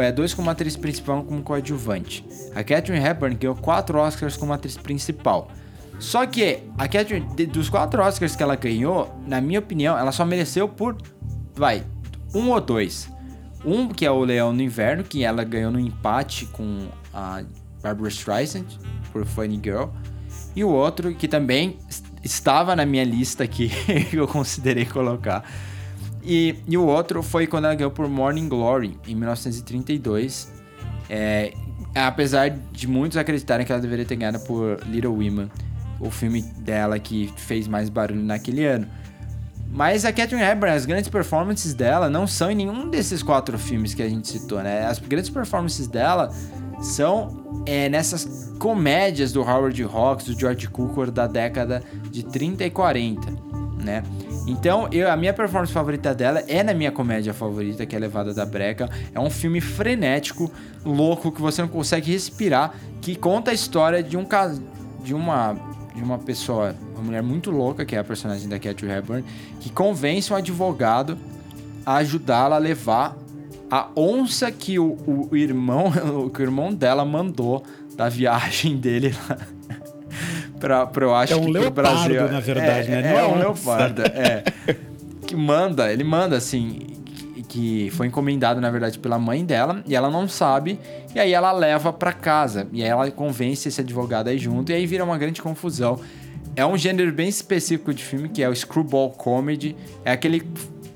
é, 0.00 0.10
dois 0.10 0.32
como 0.32 0.48
atriz 0.48 0.74
principal 0.74 1.18
e 1.18 1.20
um 1.20 1.24
como 1.24 1.42
coadjuvante. 1.42 2.24
A 2.54 2.64
Catherine 2.64 3.04
Hepburn 3.04 3.36
ganhou 3.36 3.56
quatro 3.56 3.98
Oscars 3.98 4.38
como 4.38 4.54
atriz 4.54 4.78
principal. 4.78 5.50
Só 5.98 6.24
que 6.24 6.60
a 6.78 6.88
Catherine, 6.88 7.26
dos 7.46 7.68
quatro 7.68 8.02
Oscars 8.02 8.34
que 8.34 8.42
ela 8.42 8.56
ganhou, 8.56 9.14
na 9.26 9.42
minha 9.42 9.58
opinião, 9.58 9.98
ela 9.98 10.12
só 10.12 10.24
mereceu 10.24 10.66
por, 10.66 10.96
vai, 11.54 11.84
um 12.34 12.50
ou 12.50 12.60
dois. 12.60 13.10
Um 13.64 13.88
que 13.88 14.06
é 14.06 14.10
o 14.10 14.24
Leão 14.24 14.52
no 14.52 14.62
Inverno, 14.62 15.04
que 15.04 15.24
ela 15.24 15.44
ganhou 15.44 15.70
no 15.70 15.80
empate 15.80 16.46
com 16.46 16.86
a 17.12 17.42
Barbara 17.82 18.08
Streisand 18.08 18.66
por 19.12 19.26
Funny 19.26 19.60
Girl. 19.62 19.88
E 20.56 20.64
o 20.64 20.68
outro 20.68 21.14
que 21.14 21.28
também 21.28 21.78
es- 21.88 22.02
estava 22.22 22.74
na 22.74 22.84
minha 22.84 23.04
lista 23.04 23.44
aqui, 23.44 23.70
que 24.10 24.16
eu 24.16 24.26
considerei 24.26 24.84
colocar. 24.84 25.44
E, 26.22 26.56
e 26.68 26.76
o 26.76 26.84
outro 26.84 27.22
foi 27.22 27.46
quando 27.46 27.66
ela 27.66 27.74
ganhou 27.74 27.90
por 27.90 28.08
Morning 28.08 28.48
Glory, 28.48 28.98
em 29.06 29.14
1932. 29.14 30.52
É, 31.08 31.52
apesar 31.94 32.50
de 32.50 32.86
muitos 32.86 33.16
acreditarem 33.16 33.64
que 33.64 33.72
ela 33.72 33.80
deveria 33.80 34.04
ter 34.04 34.16
ganhado 34.16 34.40
por 34.40 34.80
Little 34.86 35.12
Women, 35.12 35.50
o 36.00 36.10
filme 36.10 36.42
dela 36.42 36.98
que 36.98 37.32
fez 37.36 37.66
mais 37.66 37.88
barulho 37.88 38.22
naquele 38.22 38.64
ano. 38.64 38.86
Mas 39.70 40.04
a 40.04 40.12
Catherine 40.12 40.42
Hepburn, 40.42 40.74
as 40.74 40.86
grandes 40.86 41.08
performances 41.10 41.74
dela 41.74 42.08
não 42.08 42.26
são 42.26 42.50
em 42.50 42.54
nenhum 42.54 42.88
desses 42.88 43.22
quatro 43.22 43.58
filmes 43.58 43.94
que 43.94 44.02
a 44.02 44.08
gente 44.08 44.26
citou, 44.28 44.62
né? 44.62 44.86
As 44.86 44.98
grandes 44.98 45.28
performances 45.30 45.86
dela 45.86 46.30
são 46.80 47.62
é, 47.66 47.88
nessas 47.88 48.52
comédias 48.58 49.32
do 49.32 49.42
Howard 49.42 49.82
Hawks, 49.84 50.26
do 50.26 50.38
George 50.38 50.68
Cukor 50.68 51.10
da 51.10 51.26
década 51.26 51.82
de 52.10 52.22
30 52.24 52.64
e 52.64 52.70
40, 52.70 53.30
né? 53.82 54.02
Então, 54.46 54.88
eu, 54.90 55.10
a 55.10 55.16
minha 55.16 55.34
performance 55.34 55.72
favorita 55.72 56.14
dela 56.14 56.42
é 56.48 56.62
na 56.62 56.72
minha 56.72 56.90
comédia 56.90 57.34
favorita, 57.34 57.84
que 57.84 57.94
é 57.94 57.98
Levada 57.98 58.32
da 58.32 58.46
Breca. 58.46 58.88
É 59.14 59.20
um 59.20 59.28
filme 59.28 59.60
frenético, 59.60 60.50
louco, 60.84 61.30
que 61.30 61.40
você 61.40 61.60
não 61.60 61.68
consegue 61.68 62.10
respirar, 62.12 62.74
que 63.02 63.14
conta 63.14 63.50
a 63.50 63.54
história 63.54 64.02
de 64.02 64.16
um 64.16 64.24
cas- 64.24 64.60
de 65.04 65.14
uma 65.14 65.54
de 65.94 66.04
uma 66.04 66.16
pessoa, 66.16 66.76
uma 66.94 67.02
mulher 67.02 67.22
muito 67.24 67.50
louca, 67.50 67.84
que 67.84 67.96
é 67.96 67.98
a 67.98 68.04
personagem 68.04 68.48
da 68.48 68.56
Catherine 68.56 68.96
Hepburn, 68.96 69.24
que 69.58 69.68
convence 69.68 70.32
um 70.32 70.36
advogado 70.36 71.18
a 71.84 71.96
ajudá-la 71.96 72.54
a 72.54 72.58
levar 72.60 73.16
a 73.70 73.88
onça 73.96 74.50
que 74.50 74.78
o, 74.78 74.96
o 75.30 75.36
irmão, 75.36 75.92
que 76.34 76.40
o 76.40 76.42
irmão 76.42 76.72
dela 76.72 77.04
mandou 77.04 77.62
da 77.96 78.08
viagem 78.08 78.76
dele 78.76 79.14
lá 79.28 79.38
pra, 80.58 80.86
pra 80.86 81.04
eu 81.04 81.14
acho 81.14 81.32
É 81.32 81.36
um 81.36 81.44
que 81.44 81.50
leopardo, 81.50 81.72
Brasil. 82.08 82.28
na 82.32 82.40
verdade, 82.40 82.88
é, 82.88 83.02
né? 83.02 83.08
É, 83.08 83.12
Não 83.12 83.18
é 83.18 83.24
um 83.26 83.30
onça. 83.30 83.38
leopardo, 83.38 84.02
é. 84.02 84.44
Que 85.26 85.36
manda, 85.36 85.92
ele 85.92 86.04
manda 86.04 86.36
assim, 86.36 86.80
que, 87.48 87.90
foi 87.92 88.06
encomendado 88.06 88.60
na 88.60 88.70
verdade 88.70 88.98
pela 88.98 89.18
mãe 89.18 89.44
dela 89.44 89.82
e 89.86 89.94
ela 89.96 90.10
não 90.10 90.28
sabe, 90.28 90.78
e 91.14 91.18
aí 91.18 91.32
ela 91.32 91.50
leva 91.52 91.92
pra 91.92 92.12
casa 92.12 92.66
e 92.72 92.82
aí 92.82 92.88
ela 92.88 93.10
convence 93.10 93.68
esse 93.68 93.80
advogado 93.80 94.28
aí 94.28 94.38
junto 94.38 94.70
e 94.70 94.74
aí 94.74 94.86
vira 94.86 95.04
uma 95.04 95.18
grande 95.18 95.42
confusão. 95.42 96.00
É 96.56 96.64
um 96.66 96.76
gênero 96.76 97.12
bem 97.12 97.28
específico 97.28 97.94
de 97.94 98.02
filme 98.02 98.28
que 98.28 98.42
é 98.42 98.48
o 98.48 98.54
screwball 98.54 99.10
comedy, 99.10 99.76
é 100.04 100.10
aquele 100.12 100.42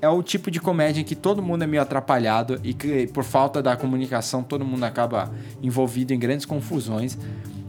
é 0.03 0.09
o 0.09 0.21
tipo 0.21 0.51
de 0.51 0.59
comédia 0.59 0.99
em 0.99 1.03
que 1.05 1.15
todo 1.15 1.41
mundo 1.41 1.63
é 1.63 1.67
meio 1.67 1.81
atrapalhado 1.81 2.59
e 2.61 2.73
que 2.73 3.07
por 3.07 3.23
falta 3.23 3.63
da 3.63 3.77
comunicação 3.77 4.43
todo 4.43 4.65
mundo 4.65 4.83
acaba 4.83 5.31
envolvido 5.61 6.13
em 6.13 6.19
grandes 6.19 6.45
confusões. 6.45 7.17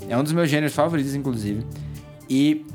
É 0.09 0.19
um 0.19 0.23
dos 0.25 0.33
meus 0.33 0.51
gêneros 0.51 0.75
favoritos 0.75 1.15
inclusive. 1.15 1.65
E 2.29 2.67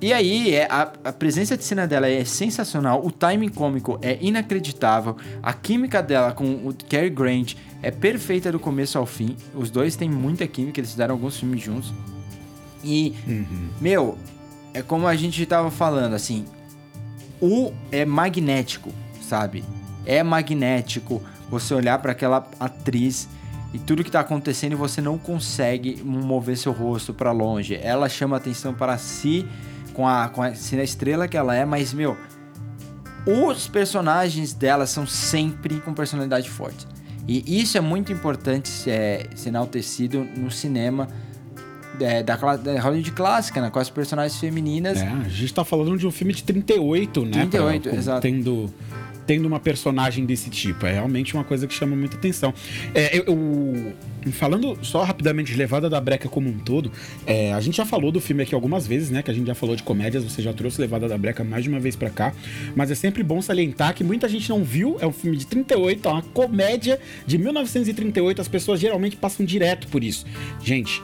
E 0.00 0.10
aí, 0.10 0.54
é, 0.54 0.66
a, 0.70 0.90
a 1.04 1.12
presença 1.12 1.54
de 1.54 1.64
cena 1.64 1.86
dela 1.86 2.08
é 2.08 2.24
sensacional, 2.24 3.04
o 3.04 3.10
timing 3.10 3.50
cômico 3.50 3.98
é 4.00 4.18
inacreditável, 4.22 5.16
a 5.42 5.52
química 5.52 6.02
dela 6.02 6.32
com 6.32 6.66
o 6.66 6.74
Cary 6.88 7.10
Grant 7.10 7.56
é 7.82 7.90
perfeita 7.90 8.50
do 8.50 8.58
começo 8.58 8.98
ao 8.98 9.04
fim. 9.04 9.36
Os 9.54 9.70
dois 9.70 9.96
têm 9.96 10.10
muita 10.10 10.46
química, 10.46 10.80
eles 10.80 10.90
fizeram 10.92 11.14
alguns 11.14 11.38
filmes 11.38 11.62
juntos. 11.62 11.92
E, 12.82 13.14
meu, 13.80 14.16
é 14.72 14.80
como 14.82 15.06
a 15.06 15.14
gente 15.14 15.44
tava 15.46 15.70
falando, 15.70 16.14
assim, 16.14 16.44
o 17.40 17.72
é 17.90 18.04
magnético, 18.04 18.90
sabe? 19.20 19.64
É 20.06 20.22
magnético 20.22 21.22
você 21.48 21.74
olhar 21.74 21.98
para 21.98 22.12
aquela 22.12 22.48
atriz 22.58 23.28
e 23.72 23.78
tudo 23.78 24.04
que 24.04 24.10
tá 24.10 24.20
acontecendo 24.20 24.72
e 24.72 24.76
você 24.76 25.00
não 25.00 25.18
consegue 25.18 26.02
mover 26.02 26.56
seu 26.56 26.72
rosto 26.72 27.12
para 27.12 27.32
longe. 27.32 27.74
Ela 27.74 28.08
chama 28.08 28.36
atenção 28.36 28.72
para 28.72 28.96
si 28.98 29.46
com 29.92 30.06
a 30.06 30.28
com 30.28 30.42
a, 30.42 30.54
sendo 30.54 30.80
a 30.80 30.84
estrela 30.84 31.28
que 31.28 31.36
ela 31.36 31.54
é, 31.54 31.64
mas 31.64 31.92
meu, 31.92 32.16
os 33.26 33.66
personagens 33.66 34.52
dela 34.52 34.86
são 34.86 35.06
sempre 35.06 35.80
com 35.80 35.94
personalidade 35.94 36.50
forte. 36.50 36.86
E 37.26 37.60
isso 37.60 37.78
é 37.78 37.80
muito 37.80 38.12
importante 38.12 38.70
é, 38.90 39.26
ser 39.34 39.48
enaltecido 39.48 40.22
no 40.36 40.50
cinema 40.50 41.08
é, 42.00 42.22
da, 42.22 42.36
da 42.36 42.80
Hollywood 42.80 43.12
clássica, 43.12 43.60
né? 43.60 43.70
Com 43.70 43.78
as 43.78 43.90
personagens 43.90 44.38
femininas. 44.40 44.98
É, 45.00 45.06
a 45.08 45.28
gente 45.28 45.52
tá 45.54 45.64
falando 45.64 45.96
de 45.98 46.06
um 46.06 46.10
filme 46.10 46.32
de 46.32 46.42
38, 46.42 47.24
né? 47.24 47.30
38, 47.32 47.88
Pra- 47.88 47.98
exato. 47.98 48.20
Tendo, 48.22 48.72
tendo 49.26 49.46
uma 49.46 49.58
personagem 49.60 50.26
desse 50.26 50.50
tipo. 50.50 50.86
É 50.86 50.92
realmente 50.92 51.34
uma 51.34 51.44
coisa 51.44 51.66
que 51.66 51.74
chama 51.74 51.94
muita 51.96 52.16
atenção. 52.16 52.52
É, 52.94 53.18
eu, 53.18 53.24
eu- 53.26 53.92
falando 54.32 54.78
só 54.82 55.02
rapidamente 55.02 55.52
de 55.52 55.58
Levada 55.58 55.88
da 55.90 56.00
Breca 56.00 56.28
como 56.30 56.48
um 56.48 56.58
todo, 56.58 56.90
é, 57.26 57.52
a 57.52 57.60
gente 57.60 57.76
já 57.76 57.84
falou 57.84 58.10
do 58.10 58.20
filme 58.22 58.42
aqui 58.42 58.54
algumas 58.54 58.86
vezes, 58.86 59.10
né? 59.10 59.22
Que 59.22 59.30
a 59.30 59.34
gente 59.34 59.46
já 59.46 59.54
falou 59.54 59.76
de 59.76 59.82
comédias, 59.82 60.24
você 60.24 60.40
já 60.42 60.52
trouxe 60.52 60.80
Levada 60.80 61.06
da 61.08 61.16
Breca 61.18 61.44
mais 61.44 61.62
de 61.64 61.68
uma 61.68 61.78
vez 61.80 61.94
pra 61.94 62.08
cá. 62.10 62.32
Mas 62.74 62.90
é 62.90 62.94
sempre 62.94 63.22
bom 63.22 63.40
salientar 63.42 63.94
que 63.94 64.02
muita 64.02 64.28
gente 64.28 64.48
não 64.48 64.64
viu. 64.64 64.96
É 65.00 65.06
um 65.06 65.12
filme 65.12 65.36
de 65.36 65.46
38, 65.46 66.08
é 66.08 66.12
uma 66.12 66.22
comédia 66.22 66.98
de 67.26 67.36
1938. 67.38 68.40
As 68.40 68.48
pessoas 68.48 68.80
geralmente 68.80 69.16
passam 69.16 69.44
direto 69.44 69.88
por 69.88 70.02
isso. 70.02 70.24
Gente, 70.62 71.02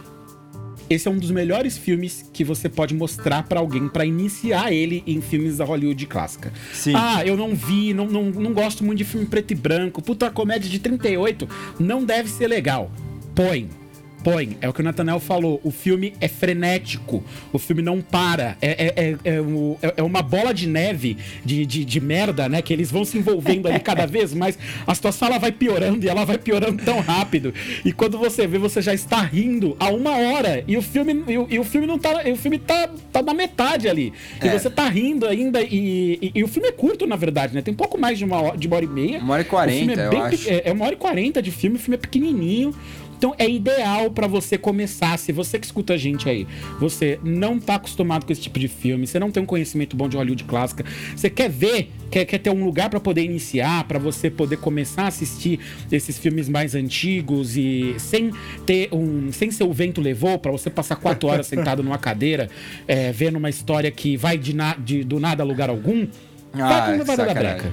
esse 0.91 1.07
é 1.07 1.11
um 1.11 1.19
dos 1.19 1.31
melhores 1.31 1.79
filmes 1.79 2.29
que 2.33 2.43
você 2.43 2.69
pode 2.69 2.93
mostrar 2.93 3.45
pra 3.45 3.61
alguém 3.61 3.89
pra 3.89 4.05
iniciar 4.05 4.73
ele 4.73 5.05
em 5.07 5.21
filmes 5.21 5.59
da 5.59 5.65
Hollywood 5.65 6.05
clássica. 6.07 6.53
Sim. 6.73 6.95
Ah, 6.97 7.25
eu 7.25 7.37
não 7.37 7.55
vi, 7.55 7.95
não, 7.95 8.07
não, 8.07 8.25
não 8.25 8.53
gosto 8.53 8.85
muito 8.85 8.99
de 8.99 9.05
filme 9.05 9.25
preto 9.25 9.53
e 9.53 9.55
branco. 9.55 10.03
Puta, 10.03 10.29
comédia 10.31 10.69
de 10.69 10.81
38 10.81 11.49
não 11.79 12.05
deve 12.05 12.29
ser 12.29 12.49
legal. 12.49 12.91
Põe. 13.37 13.80
Põe. 14.23 14.57
É 14.61 14.69
o 14.69 14.73
que 14.73 14.81
o 14.81 14.85
Nathanael 14.85 15.19
falou. 15.21 15.61
O 15.65 15.71
filme 15.71 16.13
é 16.21 16.29
frenético. 16.29 17.25
O 17.53 17.59
filme 17.59 17.83
não 17.83 18.01
para. 18.01 18.57
É, 18.61 18.69
é, 18.71 18.87
é, 18.97 19.17
é, 19.25 19.39
é- 19.83 19.95
é 19.97 20.03
uma 20.03 20.23
bola 20.23 20.53
de 20.53 20.67
neve 20.69 21.17
de, 21.45 21.65
de, 21.65 21.85
de 21.85 22.01
merda, 22.01 22.49
né? 22.49 22.61
Que 22.63 22.73
eles 22.73 22.91
vão 22.91 23.05
se 23.05 23.17
envolvendo 23.19 23.67
ali 23.69 23.81
cada 23.81 24.05
vez 24.07 24.35
mais. 24.35 24.59
A 24.87 24.95
situação 24.95 25.29
ela 25.29 25.39
vai 25.39 25.53
piorando 25.53 26.05
e 26.05 26.09
ela 26.09 26.25
vai 26.25 26.39
piorando 26.39 26.83
tão 26.85 27.01
rápido. 27.01 27.55
E 27.85 27.93
quando 27.93 28.19
você 28.19 28.47
vê, 28.47 28.59
você 28.59 28.83
já 28.83 28.93
está 28.95 29.21
rindo 29.23 29.77
há 29.81 29.89
uma 29.91 30.17
hora. 30.17 30.63
E 30.69 30.77
o 30.77 30.83
filme, 30.83 31.25
e 31.27 31.39
o, 31.39 31.47
e 31.51 31.59
o 31.59 31.65
filme 31.65 31.87
não 31.87 31.99
tá. 31.99 32.27
e 32.29 32.33
o 32.33 32.37
filme 32.37 32.59
tá, 32.59 32.91
tá 33.13 33.23
na 33.23 33.33
metade 33.35 33.89
ali. 33.89 34.13
E 34.43 34.49
É. 34.49 34.59
você 34.59 34.69
tá 34.69 34.89
rindo 34.89 35.27
ainda. 35.27 35.63
E, 35.63 36.19
e- 36.21 36.33
e 36.35 36.45
o 36.45 36.49
filme 36.49 36.69
é 36.69 36.73
curto, 36.73 37.07
na 37.07 37.17
verdade, 37.17 37.55
né? 37.55 37.63
Tem 37.63 37.73
pouco 37.75 37.99
mais 37.99 38.19
de 38.19 38.25
uma 38.25 38.41
hora, 38.41 38.57
de 38.59 38.67
uma 38.67 38.77
hora 38.77 38.85
e 38.85 38.89
meia. 38.89 39.19
Uma 39.21 39.35
hora 39.35 39.43
e 39.43 39.47
quarenta, 39.47 40.01
é 40.01 40.09
bem 40.11 40.21
acho. 40.21 40.49
É, 40.51 40.63
é 40.67 40.73
uma 40.73 40.85
hora 40.85 40.95
e 40.95 40.99
quarenta 40.99 41.41
de 41.43 41.51
filme, 41.51 41.77
o 41.77 41.79
filme 41.81 41.95
é 41.97 41.99
pequenininho. 41.99 42.75
Então 43.21 43.35
é 43.37 43.47
ideal 43.47 44.11
pra 44.11 44.27
você 44.27 44.57
começar. 44.57 45.19
Se 45.19 45.31
você 45.31 45.59
que 45.59 45.67
escuta 45.67 45.93
a 45.93 45.97
gente 45.99 46.27
aí, 46.27 46.47
você 46.79 47.21
não 47.23 47.61
tá 47.61 47.75
acostumado 47.75 48.25
com 48.25 48.33
esse 48.33 48.41
tipo 48.41 48.59
de 48.59 48.67
filme, 48.67 49.07
você 49.07 49.19
não 49.19 49.31
tem 49.31 49.43
um 49.43 49.47
conhecimento 49.47 49.95
bom 49.95 50.09
de 50.09 50.17
Hollywood 50.17 50.43
clássica, 50.45 50.87
você 51.15 51.29
quer 51.29 51.51
ver, 51.51 51.91
quer, 52.11 52.25
quer 52.25 52.39
ter 52.39 52.49
um 52.49 52.65
lugar 52.65 52.89
pra 52.89 52.99
poder 52.99 53.23
iniciar, 53.23 53.85
pra 53.85 53.99
você 53.99 54.31
poder 54.31 54.57
começar 54.57 55.03
a 55.03 55.09
assistir 55.09 55.61
esses 55.93 56.17
filmes 56.17 56.49
mais 56.49 56.75
antigos 56.75 57.59
e 57.59 57.95
sem 57.99 58.31
ter 58.65 58.89
um, 58.91 59.31
sem 59.31 59.51
ser 59.51 59.65
o 59.65 59.73
vento 59.75 60.01
levou, 60.01 60.39
pra 60.39 60.51
você 60.51 60.71
passar 60.71 60.97
quatro 60.97 61.29
horas 61.29 61.45
sentado 61.47 61.83
numa 61.83 61.99
cadeira, 61.99 62.49
é, 62.89 63.13
vendo 63.13 63.37
uma 63.37 63.51
história 63.51 63.91
que 63.91 64.17
vai 64.17 64.39
de, 64.39 64.57
na- 64.57 64.77
de- 64.77 65.05
do 65.05 65.21
nada 65.21 65.43
a 65.43 65.47
lugar 65.47 65.69
algum. 65.69 66.07
vai 66.55 66.63
Ah, 66.63 66.87
Levada 66.97 67.27
da. 67.27 67.35
Breca. 67.35 67.71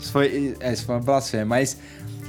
Isso 0.00 0.12
foi, 0.12 0.54
é, 0.60 0.72
isso 0.72 0.86
foi 0.86 0.94
uma 0.94 1.00
blasfêmia, 1.02 1.44
mas 1.44 1.78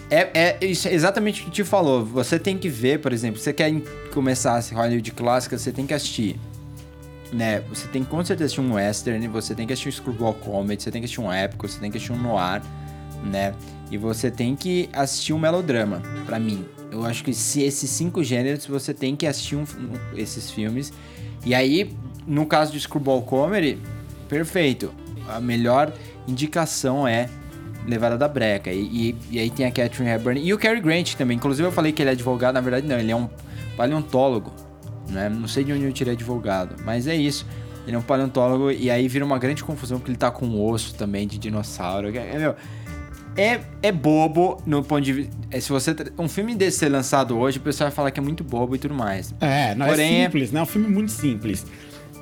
é, 0.10 0.30
é 0.34 0.58
é 0.62 0.94
exatamente 0.94 1.42
o 1.42 1.46
que 1.46 1.52
te 1.52 1.64
falou. 1.64 2.06
Você 2.06 2.40
tem 2.40 2.58
que 2.58 2.70
ver, 2.70 3.00
por 3.00 3.14
exemplo, 3.14 3.40
você 3.40 3.54
quer 3.54 3.72
começar 4.14 4.58
a 4.58 4.76
Hollywood 4.76 5.12
clássica, 5.12 5.58
você 5.58 5.72
tem 5.72 5.86
que 5.86 5.94
assistir. 5.94 6.40
Né, 7.32 7.62
você 7.70 7.88
tem 7.88 8.04
com 8.04 8.26
certeza 8.26 8.46
assistir 8.46 8.62
um 8.62 8.74
western, 8.74 9.28
você 9.28 9.54
tem 9.54 9.68
que 9.68 9.74
assistir 9.74 9.90
um 9.90 9.92
screwball 9.92 10.34
comedy, 10.34 10.82
você 10.82 10.90
tem 10.90 11.00
que 11.00 11.06
assistir 11.06 11.22
um 11.22 11.32
épico, 11.32 11.68
você 11.68 11.80
tem 11.80 11.92
que 11.92 11.98
assistir 11.98 12.12
um 12.12 12.18
noir, 12.18 12.64
né? 13.24 13.54
E 13.92 13.98
você 14.00 14.32
tem 14.32 14.56
que 14.56 14.90
assistir 14.92 15.32
um 15.34 15.38
melodrama, 15.38 16.02
pra 16.26 16.40
mim. 16.40 16.66
Eu 16.92 17.06
acho 17.06 17.24
que 17.24 17.32
se 17.32 17.62
esses 17.62 17.88
cinco 17.88 18.24
gêneros 18.24 18.66
você 18.66 18.96
tem 18.96 19.16
que 19.16 19.28
assistir 19.28 19.56
um- 19.56 19.64
esses 20.16 20.50
filmes. 20.50 20.92
E 21.46 21.54
aí, 21.54 21.94
no 22.26 22.48
caso 22.48 22.72
de 22.72 22.80
screwball 22.80 23.22
comedy, 23.22 23.78
perfeito. 24.28 24.92
A 25.28 25.40
melhor 25.40 25.94
indicação 26.28 27.08
é 27.08 27.30
Levada 27.90 28.18
da 28.18 28.28
Breca. 28.28 28.72
E, 28.72 28.80
e- 29.10 29.16
e 29.32 29.40
aí 29.40 29.50
tem 29.50 29.66
a 29.66 29.72
Catherine 29.72 30.10
Hepburn 30.12 30.40
e 30.42 30.54
o 30.54 30.58
Cary 30.58 30.80
Grant 30.80 31.16
também. 31.16 31.36
Inclusive 31.38 31.68
eu 31.68 31.72
falei 31.72 31.92
que 31.92 32.02
ele 32.02 32.10
é 32.10 32.14
advogado, 32.14 32.54
na 32.56 32.62
verdade 32.62 32.88
não, 32.88 32.98
ele 33.00 33.12
é 33.12 33.16
um 33.16 33.28
paleontólogo. 33.76 34.52
Né? 35.10 35.28
Não 35.30 35.48
sei 35.48 35.64
de 35.64 35.74
onde 35.74 35.86
eu 35.86 35.92
tirei 35.92 36.14
advogado, 36.14 36.76
mas 36.86 37.08
é 37.08 37.16
isso. 37.16 37.46
Ele 37.88 37.96
é 37.96 38.00
um 38.00 38.04
paleontólogo 38.04 38.70
e 38.70 38.92
aí 38.92 39.08
vira 39.08 39.26
uma 39.26 39.40
grande 39.40 39.64
confusão 39.64 39.98
porque 39.98 40.12
ele 40.12 40.18
tá 40.18 40.30
com 40.30 40.46
um 40.46 40.64
osso 40.64 40.94
também 40.94 41.28
de 41.28 41.40
dinossauro. 41.40 42.16
É, 42.16 42.38
meu, 42.38 42.56
é, 43.36 43.62
é 43.82 43.92
bobo 43.92 44.62
no 44.66 44.84
ponto 44.84 45.02
de 45.02 45.14
vista. 45.14 45.32
é, 45.50 45.60
Se 45.60 45.70
você. 45.70 45.96
Um 46.18 46.28
filme 46.28 46.54
desse 46.56 46.78
ser 46.80 46.90
lançado 46.90 47.38
hoje, 47.38 47.58
o 47.58 47.62
pessoal 47.62 47.90
vai 47.90 47.96
falar 47.96 48.12
que 48.12 48.20
é 48.20 48.24
muito 48.24 48.44
bobo 48.44 48.76
e 48.76 48.80
tudo 48.80 48.94
mais. 48.94 49.34
É, 49.40 49.74
não 49.74 49.88
Porém, 49.88 50.20
é 50.22 50.24
simples, 50.26 50.52
né? 50.52 50.60
É 50.60 50.64
um 50.64 50.68
filme 50.68 50.88
muito 50.88 51.12
simples. 51.12 51.66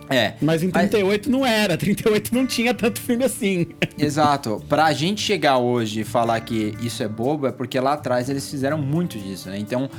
É. 0.10 0.34
Mas 0.42 0.64
em 0.64 0.68
Mas- 0.74 0.90
38 0.90 1.30
não 1.30 1.46
era, 1.46 1.76
38 1.78 2.34
não 2.34 2.46
tinha 2.46 2.74
tanto 2.74 3.00
filme 3.02 3.24
assim. 3.26 3.68
Exato. 3.98 4.64
Pra 4.70 4.92
gente 4.94 5.22
chegar 5.22 5.58
hoje 5.58 6.02
e 6.02 6.04
falar 6.04 6.40
que 6.42 6.74
isso 6.82 7.04
é 7.04 7.08
bobo, 7.08 7.48
é 7.48 7.52
porque 7.52 7.80
lá 7.80 7.94
atrás 7.94 8.30
eles 8.30 8.50
fizeram 8.50 8.78
muito 8.78 9.18
disso, 9.20 9.50
né? 9.50 9.58
Então, 9.60 9.90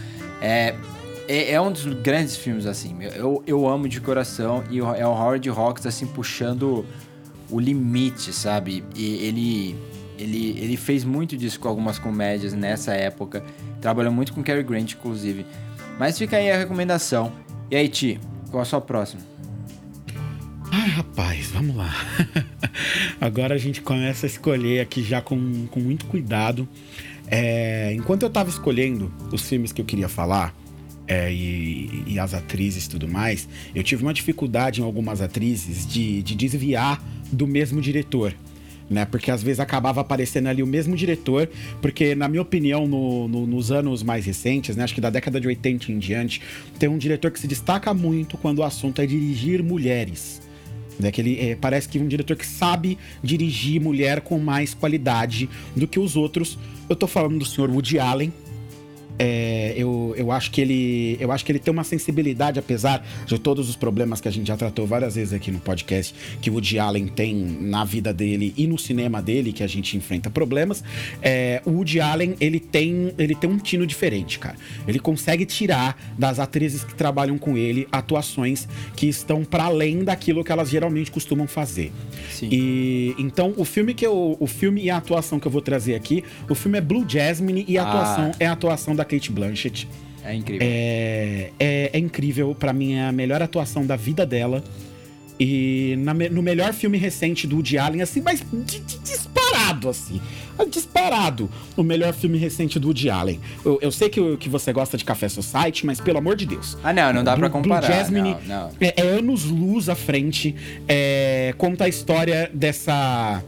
é, 0.41 0.75
é, 1.29 1.53
é 1.53 1.61
um 1.61 1.71
dos 1.71 1.85
grandes 1.85 2.37
filmes, 2.37 2.65
assim. 2.67 2.97
Eu, 3.15 3.43
eu 3.47 3.69
amo 3.69 3.89
de 3.89 4.01
coração 4.01 4.65
e 4.71 4.81
o- 4.81 4.95
é 4.95 5.07
o 5.07 5.11
Howard 5.11 5.49
Hawks, 5.51 5.85
assim, 5.87 6.07
puxando 6.07 6.85
o 7.51 7.59
limite, 7.61 8.33
sabe? 8.33 8.85
E 8.95 9.27
ele, 9.27 9.77
ele, 10.19 10.59
ele 10.59 10.77
fez 10.77 11.05
muito 11.05 11.37
disso 11.37 11.59
com 11.61 11.69
algumas 11.69 11.99
comédias 11.99 12.53
nessa 12.55 12.93
época. 12.95 13.43
Trabalhou 13.81 14.13
muito 14.13 14.33
com 14.33 14.43
Cary 14.43 14.63
Grant, 14.63 14.93
inclusive. 14.93 15.45
Mas 15.99 16.17
fica 16.19 16.37
aí 16.37 16.51
a 16.51 16.57
recomendação. 16.59 17.33
E 17.71 17.77
aí, 17.77 17.89
Ti, 17.89 18.21
qual 18.51 18.63
a 18.63 18.65
sua 18.65 18.81
próxima? 18.81 19.21
Ai, 20.89 20.95
rapaz, 20.95 21.51
vamos 21.51 21.77
lá. 21.77 21.93
Agora 23.21 23.55
a 23.55 23.59
gente 23.59 23.83
começa 23.83 24.25
a 24.25 24.29
escolher 24.29 24.81
aqui 24.81 25.03
já 25.03 25.21
com, 25.21 25.67
com 25.67 25.81
muito 25.81 26.07
cuidado. 26.07 26.67
É, 27.31 27.93
enquanto 27.95 28.23
eu 28.23 28.31
tava 28.31 28.49
escolhendo 28.49 29.13
os 29.31 29.47
filmes 29.47 29.71
que 29.71 29.83
eu 29.83 29.85
queria 29.85 30.09
falar, 30.09 30.55
é, 31.07 31.31
e, 31.31 32.05
e 32.07 32.19
as 32.19 32.33
atrizes 32.33 32.87
e 32.87 32.89
tudo 32.89 33.07
mais, 33.07 33.47
eu 33.75 33.83
tive 33.83 34.03
uma 34.03 34.15
dificuldade 34.15 34.81
em 34.81 34.85
algumas 34.85 35.21
atrizes 35.21 35.87
de, 35.87 36.23
de 36.23 36.35
desviar 36.35 37.03
do 37.31 37.47
mesmo 37.47 37.83
diretor. 37.83 38.35
Né? 38.89 39.05
Porque 39.05 39.31
às 39.31 39.43
vezes 39.43 39.61
acabava 39.61 40.01
aparecendo 40.01 40.47
ali 40.47 40.63
o 40.63 40.67
mesmo 40.67 40.97
diretor, 40.97 41.51
porque, 41.83 42.15
na 42.15 42.29
minha 42.29 42.41
opinião, 42.41 42.87
no- 42.87 43.29
no- 43.29 43.47
nos 43.47 43.71
anos 43.71 44.03
mais 44.03 44.25
recentes, 44.25 44.75
né? 44.75 44.85
Acho 44.85 44.95
que 44.95 45.03
da 45.03 45.11
década 45.11 45.39
de 45.39 45.47
80 45.47 45.93
em 45.93 45.99
diante, 45.99 46.41
tem 46.79 46.89
um 46.89 46.97
diretor 46.97 47.31
que 47.31 47.39
se 47.39 47.47
destaca 47.47 47.93
muito 47.93 48.39
quando 48.39 48.61
o 48.61 48.63
assunto 48.65 49.03
é 49.03 49.07
dirigir 49.07 49.63
mulheres. 49.63 50.41
Né, 50.99 51.13
que 51.13 51.21
ele 51.21 51.39
é, 51.39 51.55
parece 51.55 51.89
que 51.89 51.99
um 51.99 52.09
diretor 52.09 52.37
que 52.37 52.47
sabe 52.47 52.99
dirigir 53.23 53.81
mulher 53.81 54.21
com 54.21 54.37
mais 54.39 54.75
qualidade 54.75 55.49
do 55.77 55.87
que 55.87 55.99
os 55.99 56.17
outros. 56.17 56.59
Eu 56.89 56.97
tô 56.97 57.07
falando 57.07 57.39
do 57.39 57.45
senhor 57.45 57.71
Woody 57.71 58.01
Allen. 58.01 58.33
É, 59.19 59.75
eu, 59.77 60.15
eu 60.17 60.31
acho 60.31 60.51
que 60.51 60.61
ele 60.61 61.17
eu 61.19 61.33
acho 61.33 61.45
que 61.45 61.51
ele 61.51 61.59
tem 61.59 61.73
uma 61.73 61.83
sensibilidade 61.85 62.59
apesar 62.59 63.05
de 63.27 63.39
todos 63.39 63.69
os 63.69 63.75
problemas 63.75 64.21
que 64.21 64.29
a 64.29 64.31
gente 64.31 64.47
já 64.47 64.57
tratou 64.57 64.87
várias 64.87 65.17
vezes 65.17 65.33
aqui 65.33 65.51
no 65.51 65.59
podcast 65.59 66.15
que 66.41 66.49
o 66.51 66.55
Woody 66.55 66.79
Allen 66.79 67.09
tem 67.09 67.35
na 67.35 67.85
vida 67.85 68.13
dele 68.15 68.55
e 68.57 68.67
no 68.67 68.79
cinema 68.79 69.21
dele 69.21 69.53
que 69.53 69.63
a 69.65 69.67
gente 69.67 69.97
enfrenta 69.97 70.31
problemas 70.31 70.85
é, 71.21 71.61
o 71.65 71.71
Woody 71.73 72.01
Allen 72.01 72.37
ele 72.41 72.61
tem 72.61 73.13
ele 73.19 73.35
tem 73.35 73.51
um 73.51 73.59
tino 73.59 73.85
diferente 73.87 74.39
cara 74.39 74.57
ele 74.87 75.01
consegue 75.01 75.45
tirar 75.45 75.99
das 76.17 76.39
atrizes 76.39 76.85
que 76.85 76.95
trabalham 76.95 77.37
com 77.39 77.57
ele 77.57 77.89
atuações 77.91 78.69
que 78.95 79.07
estão 79.09 79.45
para 79.45 79.65
além 79.65 80.05
daquilo 80.05 80.45
que 80.45 80.53
elas 80.53 80.71
geralmente 80.71 81.11
costumam 81.11 81.49
fazer 81.49 81.91
Sim. 82.31 82.49
e 82.53 83.15
então 83.19 83.53
o 83.57 83.65
filme 83.65 83.95
que 83.95 84.07
eu 84.07 84.37
o 84.39 84.47
filme 84.47 84.83
e 84.83 84.91
a 84.91 84.97
atuação 84.97 85.41
que 85.41 85.47
eu 85.47 85.53
vou 85.53 85.61
trazer 85.63 85.95
aqui 85.97 86.23
o 86.49 86.55
filme 86.55 86.79
é 86.79 86.81
Blue 86.81 87.05
Jasmine 87.09 87.65
e 87.67 87.77
a 87.77 87.83
Ah. 87.83 87.89
atuação 87.89 88.33
é 88.39 88.47
a 88.47 88.53
atuação 88.53 88.95
da 88.95 89.08
Kate 89.09 89.33
Blanchett. 89.33 89.89
É 90.25 90.35
incrível. 90.35 90.67
É, 90.71 91.51
é, 91.59 91.91
é 91.93 91.99
incrível, 91.99 92.55
pra 92.55 92.73
mim 92.73 92.95
é 92.95 93.07
a 93.07 93.13
melhor 93.13 93.41
atuação 93.43 93.87
da 93.87 93.97
vida 93.97 94.27
dela. 94.27 94.63
E 95.41 95.95
na 95.99 96.13
no 96.13 96.43
melhor 96.43 96.73
filme 96.73 96.99
recente 96.99 97.47
do 97.47 97.57
Woody 97.57 97.79
Allen, 97.79 98.03
assim, 98.03 98.21
mas 98.21 98.41
di- 98.53 98.81
di- 98.81 98.99
disparado, 98.99 99.89
assim. 99.89 100.21
Disparado 100.69 101.49
o 101.77 101.85
melhor 101.85 102.13
filme 102.13 102.37
recente 102.37 102.77
do 102.81 102.89
Woody 102.89 103.09
Allen. 103.09 103.39
Eu, 103.65 103.79
eu 103.81 103.93
sei 103.93 104.09
que, 104.09 104.37
que 104.37 104.49
você 104.49 104.73
gosta 104.73 104.99
de 104.99 105.05
Café 105.05 105.29
Society, 105.29 105.87
mas 105.87 106.01
pelo 106.01 106.19
amor 106.19 106.35
de 106.35 106.45
Deus. 106.45 106.77
Ah, 106.83 106.93
não, 106.93 107.13
não 107.13 107.23
dá 107.23 107.37
pra 107.37 107.49
Blue- 107.49 107.63
comparar. 107.63 107.87
Blue 107.87 107.97
Jasmine 107.97 108.37
não, 108.49 108.63
não. 108.65 108.71
É, 108.81 108.95
é 109.01 109.03
anos 109.03 109.45
luz 109.45 109.89
à 109.89 109.95
frente. 109.95 110.57
É, 110.89 111.55
conta 111.57 111.85
a 111.85 111.89
história 111.89 112.51
dessa. 112.53 113.41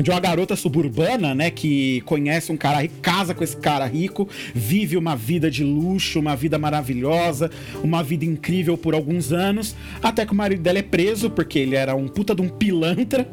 De 0.00 0.10
uma 0.10 0.20
garota 0.20 0.56
suburbana, 0.56 1.34
né? 1.34 1.50
Que 1.50 2.00
conhece 2.02 2.50
um 2.50 2.56
cara 2.56 2.80
rico, 2.80 2.94
casa 3.02 3.34
com 3.34 3.44
esse 3.44 3.56
cara 3.56 3.86
rico, 3.86 4.28
vive 4.54 4.96
uma 4.96 5.14
vida 5.14 5.50
de 5.50 5.62
luxo, 5.62 6.18
uma 6.18 6.34
vida 6.34 6.58
maravilhosa, 6.58 7.50
uma 7.82 8.02
vida 8.02 8.24
incrível 8.24 8.76
por 8.76 8.94
alguns 8.94 9.32
anos, 9.32 9.76
até 10.02 10.24
que 10.24 10.32
o 10.32 10.34
marido 10.34 10.62
dela 10.62 10.78
é 10.78 10.82
preso, 10.82 11.30
porque 11.30 11.58
ele 11.58 11.76
era 11.76 11.94
um 11.94 12.08
puta 12.08 12.34
de 12.34 12.42
um 12.42 12.48
pilantra. 12.48 13.28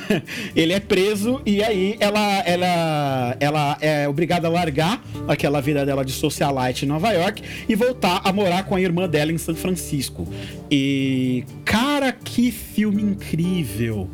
ele 0.56 0.72
é 0.72 0.80
preso 0.80 1.40
e 1.44 1.62
aí 1.62 1.96
ela, 2.00 2.40
ela, 2.40 3.36
ela 3.38 3.78
é 3.80 4.08
obrigada 4.08 4.48
a 4.48 4.50
largar 4.50 5.02
aquela 5.26 5.60
vida 5.60 5.84
dela 5.84 6.04
de 6.04 6.12
socialite 6.12 6.84
em 6.84 6.88
Nova 6.88 7.10
York 7.12 7.42
e 7.68 7.74
voltar 7.74 8.20
a 8.24 8.32
morar 8.32 8.64
com 8.64 8.74
a 8.74 8.80
irmã 8.80 9.08
dela 9.08 9.32
em 9.32 9.38
São 9.38 9.54
Francisco. 9.54 10.26
E 10.70 11.44
cara, 11.64 12.12
que 12.12 12.50
filme 12.50 13.02
incrível! 13.02 14.08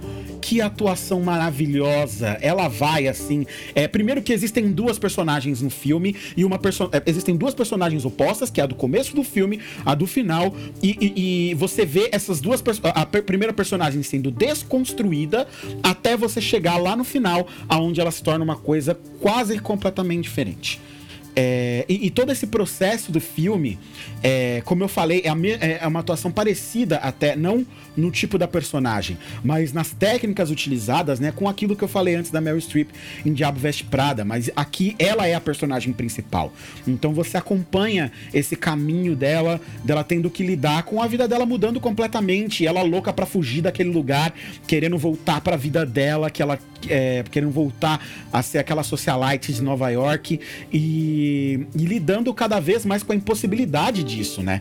Que 0.47 0.61
atuação 0.61 1.23
maravilhosa. 1.23 2.37
Ela 2.43 2.69
vai 2.69 3.09
assim. 3.09 3.47
É, 3.75 3.89
primeiro 3.89 4.21
que 4.21 4.31
existem 4.31 4.71
duas 4.71 4.99
personagens 4.99 5.63
no 5.63 5.71
filme 5.71 6.15
e 6.37 6.45
uma 6.45 6.59
perso 6.59 6.91
é, 6.93 7.03
existem 7.07 7.35
duas 7.35 7.55
personagens 7.55 8.05
opostas, 8.05 8.51
que 8.51 8.61
é 8.61 8.65
a 8.65 8.67
do 8.67 8.75
começo 8.75 9.17
do 9.17 9.25
filme, 9.25 9.59
a 9.87 9.95
do 9.95 10.07
final, 10.07 10.55
e, 10.83 10.91
e- 11.01 11.51
e 11.51 11.55
você 11.55 11.87
vê 11.87 12.11
essas 12.13 12.43
duas 12.43 12.63
a 12.83 13.07
per- 13.07 13.23
primeira 13.25 13.55
personagem 13.55 14.03
sendo 14.03 14.31
desconstruída 14.31 15.49
até 15.83 16.15
você 16.15 16.43
chegar 16.43 16.77
lá 16.77 16.95
no 16.95 17.05
final, 17.05 17.49
aonde 17.67 17.99
ela 18.03 18.11
se 18.11 18.23
torna 18.23 18.45
uma 18.45 18.57
coisa 18.57 18.99
quase 19.21 19.59
completamente 19.59 20.25
diferente. 20.25 20.79
É, 21.37 21.85
e, 21.89 22.07
e 22.07 22.11
todo 22.11 22.31
esse 22.31 22.47
processo 22.47 23.11
do 23.11 23.21
filme, 23.21 23.77
é, 24.23 24.63
como 24.65 24.85
eu 24.85 24.89
falei, 24.89 25.23
é, 25.25 25.31
a 25.31 25.35
é- 25.61 25.79
é 25.83 25.87
uma 25.89 25.99
atuação 26.01 26.31
parecida 26.31 26.99
até, 26.99 27.35
não 27.35 27.67
no 27.97 28.11
tipo 28.11 28.39
da 28.39 28.49
personagem, 28.49 29.17
mas 29.43 29.73
nas 29.73 29.91
técnicas 29.91 30.51
utilizadas, 30.51 31.21
né, 31.21 31.33
com 31.33 31.49
aquilo 31.49 31.77
que 31.77 31.85
eu 31.85 31.89
falei 31.89 32.15
antes 32.15 32.31
da 32.31 32.41
Meryl 32.41 32.61
Streep 32.61 32.91
em 33.25 33.33
Diabo 33.33 33.59
Veste 33.59 33.85
Prada, 33.85 34.25
mas 34.25 34.51
aqui 34.55 34.95
ela 34.99 35.27
é 35.27 35.35
a 35.35 35.41
personagem 35.41 35.93
principal. 35.93 36.53
Então 36.87 37.13
você 37.13 37.37
acompanha 37.37 38.11
esse 38.33 38.57
caminho 38.57 39.15
dela, 39.15 39.61
dela 39.85 40.05
tendo 40.05 40.31
que 40.31 40.43
lidar 40.43 40.83
com 40.85 41.03
a 41.03 41.07
vida 41.07 41.29
dela 41.29 41.47
mudando 41.47 41.81
completamente, 41.81 42.67
ela 42.67 42.83
louca 42.83 43.13
pra 43.13 43.27
fugir 43.27 43.63
daquele 43.63 43.91
lugar, 43.91 44.33
querendo 44.67 44.99
voltar 44.99 45.41
pra 45.41 45.57
vida 45.57 45.85
dela, 45.87 46.31
que 46.31 46.43
ela 46.43 46.59
é, 46.89 47.25
querendo 47.31 47.53
voltar 47.53 48.05
a 48.33 48.43
ser 48.43 48.59
aquela 48.59 48.83
socialite 48.83 49.53
de 49.53 49.63
Nova 49.63 49.89
York 49.91 50.41
e, 50.73 51.67
e 51.75 51.85
lidando 51.85 52.33
cada 52.35 52.61
vez 52.61 52.85
mais 52.85 53.03
com 53.03 53.13
a 53.13 53.17
impossibilidade 53.17 54.03
disso, 54.03 54.43
né? 54.43 54.61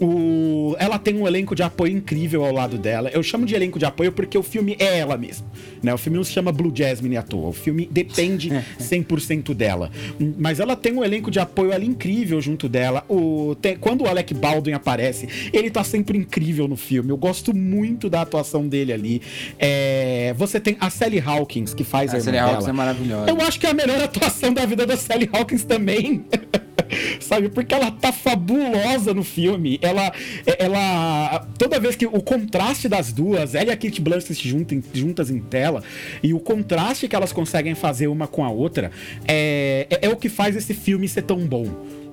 O, 0.00 0.76
ela 0.78 0.98
tem 0.98 1.16
um 1.16 1.26
elenco 1.26 1.54
de 1.54 1.62
apoio 1.62 1.96
incrível 1.96 2.44
ao 2.44 2.52
lado 2.52 2.65
dela. 2.74 3.08
Eu 3.10 3.22
chamo 3.22 3.46
de 3.46 3.54
elenco 3.54 3.78
de 3.78 3.84
apoio 3.84 4.10
porque 4.12 4.36
o 4.36 4.42
filme 4.42 4.76
é 4.78 4.98
ela 4.98 5.16
mesma. 5.16 5.46
Né? 5.82 5.94
O 5.94 5.98
filme 5.98 6.16
não 6.18 6.24
se 6.24 6.32
chama 6.32 6.50
Blue 6.52 6.72
Jasmine 6.74 7.16
à 7.16 7.22
toa. 7.22 7.48
O 7.48 7.52
filme 7.52 7.88
depende 7.90 8.50
100% 8.80 9.54
dela. 9.54 9.90
Mas 10.38 10.58
ela 10.60 10.74
tem 10.74 10.92
um 10.94 11.04
elenco 11.04 11.30
de 11.30 11.38
apoio 11.38 11.72
ali 11.72 11.86
incrível 11.86 12.40
junto 12.40 12.68
dela. 12.68 13.04
O, 13.08 13.54
tem- 13.60 13.76
quando 13.76 14.02
o 14.02 14.08
Alec 14.08 14.34
Baldwin 14.34 14.72
aparece, 14.72 15.28
ele 15.52 15.70
tá 15.70 15.84
sempre 15.84 16.18
incrível 16.18 16.66
no 16.66 16.76
filme. 16.76 17.10
Eu 17.10 17.16
gosto 17.16 17.54
muito 17.54 18.10
da 18.10 18.22
atuação 18.22 18.66
dele 18.66 18.92
ali. 18.92 19.22
É, 19.58 20.34
você 20.36 20.58
tem 20.58 20.76
a 20.80 20.90
Sally 20.90 21.20
Hawkins, 21.24 21.74
que 21.74 21.84
faz 21.84 22.12
a, 22.14 22.16
A 22.16 22.20
Sally 22.20 22.38
Hawkins 22.38 22.58
dela. 22.60 22.70
é 22.70 22.72
maravilhosa. 22.72 23.30
Eu 23.30 23.40
acho 23.42 23.60
que 23.60 23.66
é 23.66 23.70
a 23.70 23.74
melhor 23.74 24.00
atuação 24.02 24.52
da 24.52 24.64
vida 24.66 24.86
da 24.86 24.96
Sally 24.96 25.28
Hawkins 25.32 25.64
também. 25.64 26.24
Sabe? 27.20 27.48
Porque 27.48 27.74
ela 27.74 27.90
tá 27.90 28.12
fabulosa 28.12 29.12
no 29.12 29.24
filme. 29.24 29.78
Ela. 29.82 30.12
ela 30.58 31.46
toda 31.58 31.80
vez 31.80 31.96
que 31.96 32.06
o 32.06 32.22
contraste 32.56 32.88
das 32.88 33.12
duas, 33.12 33.54
ela 33.54 33.68
e 33.68 33.70
a 33.72 33.76
Kate 33.76 34.00
Blanchett 34.00 34.48
juntam- 34.48 34.82
juntas 34.92 35.30
em 35.30 35.38
tela, 35.38 35.82
e 36.22 36.32
o 36.32 36.40
contraste 36.40 37.06
que 37.06 37.14
elas 37.14 37.32
conseguem 37.32 37.74
fazer 37.74 38.06
uma 38.06 38.26
com 38.26 38.44
a 38.44 38.50
outra 38.50 38.90
é, 39.28 39.86
é, 39.90 40.06
é 40.06 40.08
o 40.08 40.16
que 40.16 40.28
faz 40.28 40.56
esse 40.56 40.72
filme 40.72 41.06
ser 41.08 41.22
tão 41.22 41.38
bom. 41.46 41.66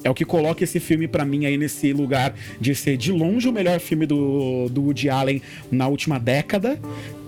É 0.04 0.10
o 0.10 0.14
que 0.14 0.26
coloca 0.26 0.64
esse 0.64 0.80
filme 0.80 1.08
pra 1.08 1.24
mim 1.24 1.46
aí 1.46 1.58
nesse 1.58 1.94
lugar 1.94 2.34
de 2.60 2.76
ser 2.76 2.98
de 2.98 3.12
longe 3.12 3.48
o 3.48 3.54
melhor 3.54 3.80
filme 3.80 4.06
do, 4.06 4.68
do 4.70 4.82
Woody 4.84 5.10
Allen 5.10 5.42
na 5.72 5.88
última 5.88 6.20
década. 6.20 6.78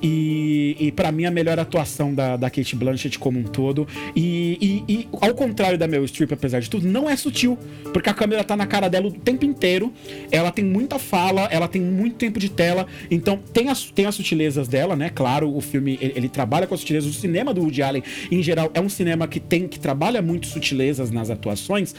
E, 0.03 0.75
e 0.79 0.91
para 0.91 1.11
mim 1.11 1.25
a 1.25 1.31
melhor 1.31 1.57
atuação 1.57 2.13
da, 2.13 2.35
da 2.37 2.49
Kate 2.49 2.75
Blanchett 2.75 3.17
como 3.17 3.39
um 3.39 3.43
todo. 3.43 3.87
E, 4.15 4.83
e- 4.87 4.93
e, 4.93 5.07
ao 5.19 5.33
contrário 5.33 5.77
da 5.77 5.87
Meryl 5.87 6.05
Streep, 6.07 6.31
apesar 6.33 6.59
de 6.59 6.69
tudo, 6.69 6.85
não 6.87 7.09
é 7.09 7.15
sutil. 7.15 7.57
Porque 7.93 8.09
a 8.09 8.13
câmera 8.13 8.43
tá 8.43 8.55
na 8.57 8.67
cara 8.67 8.87
dela 8.89 9.07
o 9.07 9.11
tempo 9.11 9.45
inteiro. 9.45 9.91
Ela 10.31 10.51
tem 10.51 10.63
muita 10.65 10.99
fala, 10.99 11.45
ela 11.51 11.67
tem 11.67 11.81
muito 11.81 12.17
tempo 12.17 12.39
de 12.39 12.49
tela. 12.49 12.85
Então 13.09 13.39
tem 13.53 13.69
as, 13.69 13.85
tem 13.89 14.05
as 14.05 14.13
sutilezas 14.15 14.67
dela, 14.67 14.95
né? 14.95 15.09
Claro, 15.09 15.55
o 15.55 15.61
filme 15.61 15.97
ele, 16.01 16.13
ele 16.15 16.29
trabalha 16.29 16.67
com 16.67 16.73
as 16.75 16.81
sutilezas. 16.81 17.09
O 17.09 17.13
cinema 17.19 17.53
do 17.53 17.61
Woody 17.61 17.81
Allen, 17.81 18.03
em 18.29 18.43
geral, 18.43 18.69
é 18.73 18.81
um 18.81 18.89
cinema 18.89 19.27
que 19.27 19.39
tem 19.39 19.67
que 19.67 19.79
trabalha 19.79 20.21
muito 20.21 20.45
sutilezas 20.47 21.09
nas 21.09 21.29
atuações. 21.29 21.95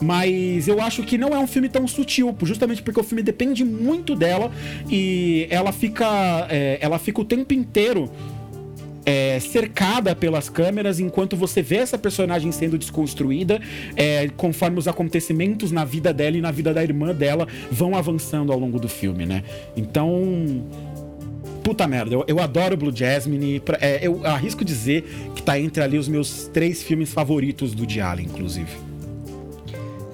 Mas 0.00 0.68
eu 0.68 0.80
acho 0.80 1.02
que 1.02 1.16
não 1.16 1.30
é 1.30 1.38
um 1.38 1.46
filme 1.46 1.68
tão 1.68 1.86
sutil, 1.88 2.36
justamente 2.42 2.82
porque 2.82 3.00
o 3.00 3.02
filme 3.02 3.22
depende 3.22 3.64
muito 3.64 4.14
dela 4.14 4.50
e 4.90 5.46
ela 5.50 5.72
fica, 5.72 6.46
é, 6.50 6.78
ela 6.80 6.98
fica 6.98 7.20
o 7.22 7.24
tempo 7.24 7.54
inteiro 7.54 8.10
é, 9.06 9.38
cercada 9.40 10.14
pelas 10.14 10.50
câmeras 10.50 10.98
enquanto 11.00 11.36
você 11.36 11.62
vê 11.62 11.76
essa 11.76 11.96
personagem 11.96 12.50
sendo 12.52 12.76
desconstruída, 12.76 13.60
é, 13.94 14.28
conforme 14.36 14.78
os 14.78 14.86
acontecimentos 14.88 15.70
na 15.72 15.84
vida 15.84 16.12
dela 16.12 16.36
e 16.36 16.40
na 16.40 16.50
vida 16.50 16.74
da 16.74 16.82
irmã 16.82 17.14
dela 17.14 17.46
vão 17.70 17.96
avançando 17.96 18.52
ao 18.52 18.58
longo 18.58 18.78
do 18.78 18.88
filme, 18.88 19.24
né? 19.24 19.44
Então. 19.76 20.64
Puta 21.62 21.84
merda, 21.88 22.14
eu, 22.14 22.24
eu 22.28 22.38
adoro 22.40 22.76
Blue 22.76 22.94
Jasmine. 22.94 23.58
pra- 23.58 23.78
é, 23.80 23.98
eu 24.00 24.24
arrisco 24.24 24.64
dizer 24.64 25.02
que 25.34 25.42
tá 25.42 25.58
entre 25.58 25.82
ali 25.82 25.98
os 25.98 26.06
meus 26.06 26.48
três 26.52 26.80
filmes 26.82 27.12
favoritos 27.12 27.74
do 27.74 27.84
Diallo, 27.84 28.20
inclusive. 28.20 28.85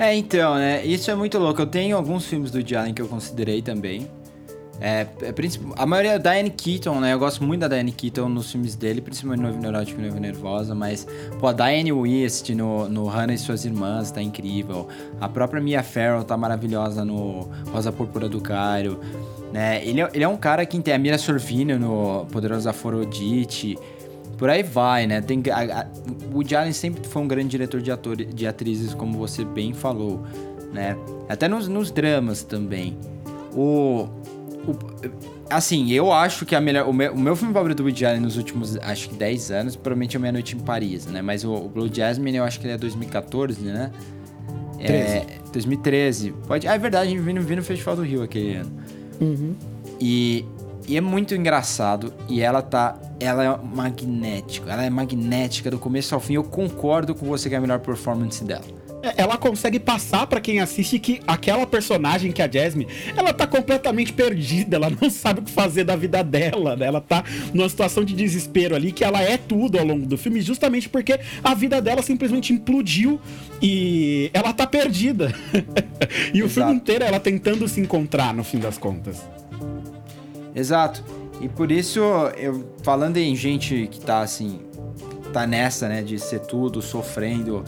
É, 0.03 0.16
então, 0.16 0.57
né? 0.57 0.84
Isso 0.84 1.09
é 1.12 1.14
muito 1.14 1.38
louco. 1.38 1.62
Eu 1.62 1.66
tenho 1.66 1.96
alguns 1.96 2.26
filmes 2.26 2.50
do 2.50 2.57
Woody 2.57 2.74
Allen 2.74 2.92
que 2.92 3.00
eu 3.00 3.07
considerei 3.07 3.62
também. 3.62 4.11
É, 4.80 5.07
é 5.22 5.32
a 5.76 5.86
maioria 5.86 6.14
é 6.14 6.18
Diane 6.18 6.50
Keaton, 6.50 6.98
né? 6.98 7.12
Eu 7.12 7.20
gosto 7.20 7.44
muito 7.44 7.61
da 7.61 7.68
Diane 7.68 7.92
Keaton 7.92 8.28
nos 8.28 8.50
filmes 8.50 8.74
dele, 8.74 9.00
principalmente 9.00 9.42
Noivo 9.42 9.61
Neurótico 9.61 10.00
e 10.00 10.03
Noivo 10.03 10.18
Nervosa, 10.18 10.74
mas, 10.74 11.07
pô, 11.38 11.46
a 11.46 11.53
Diane 11.53 11.92
West 11.92 12.50
no, 12.50 12.88
no 12.88 13.07
Hannah 13.07 13.34
e 13.34 13.38
Suas 13.38 13.64
Irmãs 13.64 14.11
tá 14.11 14.20
incrível. 14.20 14.88
A 15.20 15.28
própria 15.28 15.62
Mia 15.62 15.84
Farrow 15.84 16.24
tá 16.24 16.36
maravilhosa 16.36 17.05
no 17.05 17.48
Rosa 17.70 17.92
Púrpura 17.92 18.28
do 18.28 18.40
Cairo, 18.40 18.98
né? 19.53 19.86
Ele, 19.86 20.00
é- 20.00 20.11
ele 20.12 20.24
é 20.24 20.28
um 20.28 20.36
cara 20.36 20.66
que 20.66 20.80
tem 20.80 20.94
a 20.94 20.98
Mira 20.98 21.16
Sorvino 21.16 21.78
no 21.78 22.26
Poderoso 22.26 22.68
Afrodite, 22.68 23.78
por 24.39 24.49
aí 24.51 24.62
vai, 24.62 25.07
né? 25.07 25.20
Tem, 25.20 25.43
a, 25.51 25.80
a, 25.83 25.87
o 26.33 26.37
Woody 26.37 26.55
Allen 26.57 26.72
sempre 26.72 27.07
foi 27.07 27.22
um 27.22 27.28
grande 27.28 27.49
diretor 27.49 27.80
de, 27.80 27.91
ator, 27.91 28.16
de 28.16 28.47
atrizes, 28.47 28.95
como 28.95 29.16
você 29.18 29.45
bem 29.45 29.72
falou, 29.72 30.22
né? 30.72 30.97
Até 31.28 31.49
nos, 31.49 31.68
nos 31.68 31.91
dramas 31.91 32.43
também. 32.43 32.97
O, 33.55 34.09
o- 34.66 35.33
Assim, 35.51 35.91
eu 35.93 36.11
acho 36.11 36.47
que 36.47 36.55
a 36.55 36.61
melhor, 36.62 36.89
o, 36.89 36.95
meu, 36.95 37.12
o 37.12 37.18
meu 37.18 37.37
filme 37.37 37.53
favorito 37.53 37.76
do 37.78 37.83
Woody 37.85 38.07
Allen 38.07 38.20
nos 38.22 38.39
últimos, 38.39 38.78
acho 38.78 39.11
que 39.11 39.14
10 39.16 39.51
anos, 39.51 39.76
provavelmente 39.76 40.16
é 40.16 40.18
Meia 40.18 40.33
Noite 40.33 40.57
em 40.57 40.59
Paris, 40.61 41.05
né? 41.05 41.20
Mas 41.20 41.45
o, 41.45 41.53
o 41.53 41.68
Blue 41.68 41.91
Jasmine, 41.93 42.39
eu 42.39 42.45
acho 42.45 42.59
que 42.59 42.64
ele 42.66 42.72
é 42.72 42.78
2014, 42.78 43.61
né? 43.61 43.91
É, 44.80 45.26
2013. 45.53 46.33
Pode, 46.49 46.66
ah, 46.66 46.72
é 46.74 46.78
verdade, 46.78 47.11
gente 47.11 47.20
viu, 47.20 47.43
viu 47.43 47.57
no 47.59 47.62
Festival 47.62 47.97
do 47.97 48.03
Rio 48.03 48.22
aquele 48.22 48.55
ano. 48.57 48.72
E, 50.01 50.45
e 50.87 50.97
é 50.97 51.01
muito 51.01 51.35
engraçado. 51.35 52.12
E 52.28 52.41
ela 52.41 52.62
tá. 52.62 52.97
Ela 53.20 53.45
é 53.45 53.57
magnética. 53.64 54.72
Ela 54.72 54.85
é 54.85 54.91
magnética 54.91 55.70
do 55.70 55.78
começo 55.78 56.14
ao 56.14 56.20
fim. 56.20 56.35
Eu 56.35 56.45
concordo 56.45 57.14
com 57.14 57.26
você 57.26 57.49
que 57.49 57.55
é 57.55 57.59
a 57.59 57.61
melhor 57.61 57.78
performance 57.78 58.43
dela. 58.45 58.64
É, 59.03 59.14
Ela 59.22 59.37
consegue 59.37 59.80
passar 59.80 60.26
pra 60.26 60.41
quem 60.41 60.61
assiste 60.61 60.99
que 60.99 61.20
aquela 61.26 61.66
personagem 61.66 62.30
que 62.30 62.41
é 62.41 62.45
a 62.45 62.51
Jasmine, 62.51 62.89
ela 63.16 63.33
tá 63.33 63.47
completamente 63.47 64.12
perdida, 64.12 64.76
ela 64.76 64.91
não 64.91 65.11
sabe 65.11 65.41
o 65.41 65.43
que 65.43 65.51
fazer 65.51 65.83
da 65.85 65.97
vida 65.97 66.22
dela, 66.22 66.76
né? 66.76 66.87
Ela 66.87 67.01
tá 67.01 67.24
numa 67.53 67.68
situação 67.68 68.05
de 68.05 68.14
desespero 68.14 68.76
ali, 68.76 68.93
que 68.93 69.03
ela 69.03 69.20
é 69.20 69.37
tudo 69.37 69.78
ao 69.78 69.85
longo 69.85 70.07
do 70.07 70.16
filme, 70.16 70.41
justamente 70.41 70.89
porque 70.89 71.18
a 71.43 71.55
vida 71.55 71.83
dela 71.83 72.01
simplesmente 72.01 72.53
implodiu 72.53 73.20
e 73.61 74.30
ela 74.33 74.53
tá 74.53 74.66
perdida. 74.66 75.35
e 76.33 76.41
o 76.41 76.47
Exato. 76.47 76.55
filme 76.55 76.74
inteiro 76.74 77.05
é 77.05 77.09
ela 77.09 77.18
tentando 77.18 77.66
se 77.66 77.80
encontrar, 77.80 78.33
no 78.33 78.45
fim 78.45 78.59
das 78.59 78.78
contas. 78.78 79.20
Exato. 80.55 81.03
E 81.40 81.48
por 81.48 81.72
isso, 81.72 82.00
eu 82.36 82.64
falando 82.82 83.16
em 83.16 83.34
gente 83.34 83.88
que 83.90 84.00
tá 84.00 84.20
assim, 84.20 84.61
tá 85.32 85.46
nessa, 85.46 85.88
né, 85.88 86.03
de 86.03 86.18
ser 86.18 86.40
tudo, 86.40 86.80
sofrendo, 86.80 87.64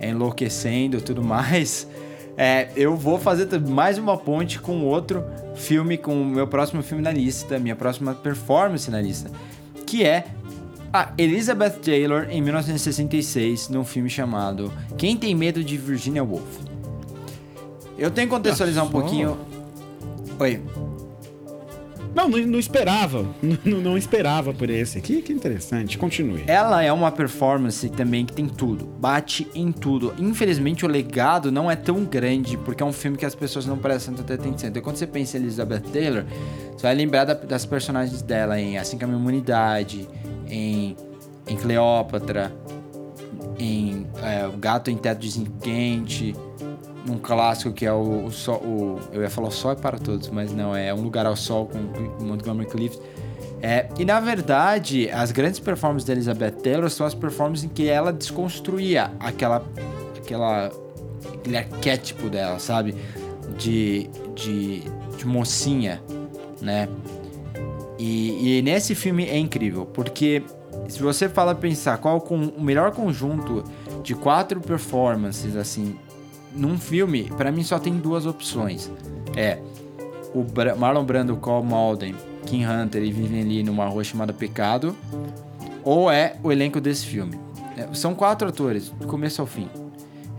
enlouquecendo, 0.00 1.00
tudo 1.00 1.22
mais. 1.22 1.86
É, 2.40 2.68
eu 2.76 2.94
vou 2.94 3.18
fazer 3.18 3.48
mais 3.58 3.98
uma 3.98 4.16
ponte 4.16 4.60
com 4.60 4.84
outro 4.84 5.24
filme, 5.56 5.98
com 5.98 6.22
o 6.22 6.24
meu 6.24 6.46
próximo 6.46 6.84
filme 6.84 7.02
na 7.02 7.10
lista, 7.10 7.58
minha 7.58 7.74
próxima 7.74 8.14
performance 8.14 8.88
na 8.92 9.02
lista, 9.02 9.28
que 9.84 10.04
é 10.04 10.24
a 10.92 11.12
Elizabeth 11.18 11.80
Taylor 11.82 12.28
em 12.30 12.40
1966, 12.40 13.68
num 13.70 13.84
filme 13.84 14.08
chamado 14.08 14.72
Quem 14.96 15.16
Tem 15.16 15.34
Medo 15.34 15.64
de 15.64 15.76
Virginia 15.76 16.22
Woolf. 16.22 16.60
Eu 17.98 18.08
tenho 18.08 18.28
que 18.28 18.34
contextualizar 18.34 18.84
um 18.84 18.90
pouquinho. 18.90 19.36
Oi. 20.38 20.62
Não, 22.18 22.28
não, 22.28 22.38
não 22.46 22.58
esperava. 22.58 23.24
Não, 23.64 23.80
não 23.80 23.96
esperava 23.98 24.52
por 24.52 24.68
esse. 24.70 25.00
Que, 25.00 25.22
que 25.22 25.32
interessante. 25.32 25.96
Continue. 25.96 26.42
Ela 26.46 26.82
é 26.82 26.92
uma 26.92 27.12
performance 27.12 27.88
também 27.90 28.26
que 28.26 28.32
tem 28.32 28.46
tudo, 28.48 28.84
bate 28.98 29.46
em 29.54 29.70
tudo. 29.70 30.12
Infelizmente 30.18 30.84
o 30.84 30.88
legado 30.88 31.52
não 31.52 31.70
é 31.70 31.76
tão 31.76 32.04
grande, 32.04 32.56
porque 32.56 32.82
é 32.82 32.86
um 32.86 32.92
filme 32.92 33.16
que 33.16 33.24
as 33.24 33.34
pessoas 33.34 33.66
não 33.66 33.78
prestam 33.78 34.14
tanta 34.14 34.34
atenção. 34.34 34.68
Então 34.68 34.82
quando 34.82 34.96
você 34.96 35.06
pensa 35.06 35.36
em 35.38 35.42
Elizabeth 35.42 35.80
Taylor, 35.92 36.24
você 36.76 36.82
vai 36.82 36.94
lembrar 36.94 37.24
da- 37.24 37.34
das 37.34 37.64
personagens 37.64 38.20
dela 38.22 38.60
em 38.60 38.76
Assim 38.78 38.98
Caminha 38.98 39.16
a 39.16 39.20
Humanidade, 39.20 40.08
em, 40.48 40.96
em 41.46 41.56
Cleópatra, 41.56 42.52
em 43.58 44.06
é, 44.22 44.46
O 44.46 44.52
Gato 44.56 44.90
em 44.90 44.96
Teto 44.96 45.20
de 45.20 45.30
Zinco 45.30 45.52
Quente, 45.60 46.34
num 47.08 47.18
clássico 47.18 47.72
que 47.72 47.86
é 47.86 47.92
o, 47.92 48.26
o 48.26 48.30
Sol... 48.30 48.56
O, 48.58 49.00
eu 49.12 49.22
ia 49.22 49.30
falar 49.30 49.48
o 49.48 49.50
Sol 49.50 49.72
é 49.72 49.74
para 49.74 49.98
Todos, 49.98 50.28
mas 50.28 50.52
não, 50.52 50.76
é 50.76 50.92
Um 50.92 51.00
Lugar 51.00 51.26
ao 51.26 51.36
Sol 51.36 51.66
com 51.66 51.78
Montgomery 52.24 52.68
Clift. 52.68 53.00
É, 53.60 53.88
e 53.98 54.04
na 54.04 54.20
verdade, 54.20 55.10
as 55.10 55.32
grandes 55.32 55.58
performances 55.58 56.06
da 56.06 56.12
Elizabeth 56.12 56.52
Taylor 56.52 56.88
são 56.90 57.06
as 57.06 57.14
performances 57.14 57.64
em 57.64 57.68
que 57.68 57.88
ela 57.88 58.12
desconstruía 58.12 59.10
aquela, 59.18 59.64
aquela, 60.16 60.70
aquele 61.34 61.56
arquétipo 61.56 62.28
dela, 62.28 62.58
sabe? 62.58 62.94
De, 63.56 64.08
de, 64.36 64.82
de 65.16 65.26
mocinha, 65.26 66.00
né? 66.60 66.88
E, 67.98 68.58
e 68.58 68.62
nesse 68.62 68.94
filme 68.94 69.24
é 69.24 69.36
incrível, 69.36 69.84
porque 69.86 70.44
se 70.88 71.02
você 71.02 71.28
fala 71.28 71.54
pensar 71.54 71.98
qual 71.98 72.20
com, 72.20 72.36
o 72.36 72.62
melhor 72.62 72.92
conjunto 72.92 73.64
de 74.04 74.14
quatro 74.14 74.60
performances, 74.60 75.56
assim, 75.56 75.98
num 76.58 76.78
filme, 76.78 77.24
pra 77.36 77.50
mim 77.52 77.62
só 77.62 77.78
tem 77.78 77.94
duas 77.96 78.26
opções. 78.26 78.90
É 79.36 79.58
o 80.34 80.42
Bra- 80.42 80.74
Marlon 80.74 81.04
Brando, 81.04 81.36
Cole 81.36 81.66
Malden, 81.66 82.14
Kim 82.44 82.64
Hunter 82.66 83.02
e 83.02 83.12
Vivian 83.12 83.44
Lee 83.44 83.62
numa 83.62 83.86
rua 83.86 84.04
chamada 84.04 84.32
Pecado, 84.32 84.94
ou 85.84 86.10
é 86.10 86.36
o 86.42 86.50
elenco 86.52 86.80
desse 86.80 87.06
filme. 87.06 87.38
É, 87.76 87.88
são 87.94 88.14
quatro 88.14 88.48
atores, 88.48 88.90
do 88.90 89.06
começo 89.06 89.40
ao 89.40 89.46
fim. 89.46 89.68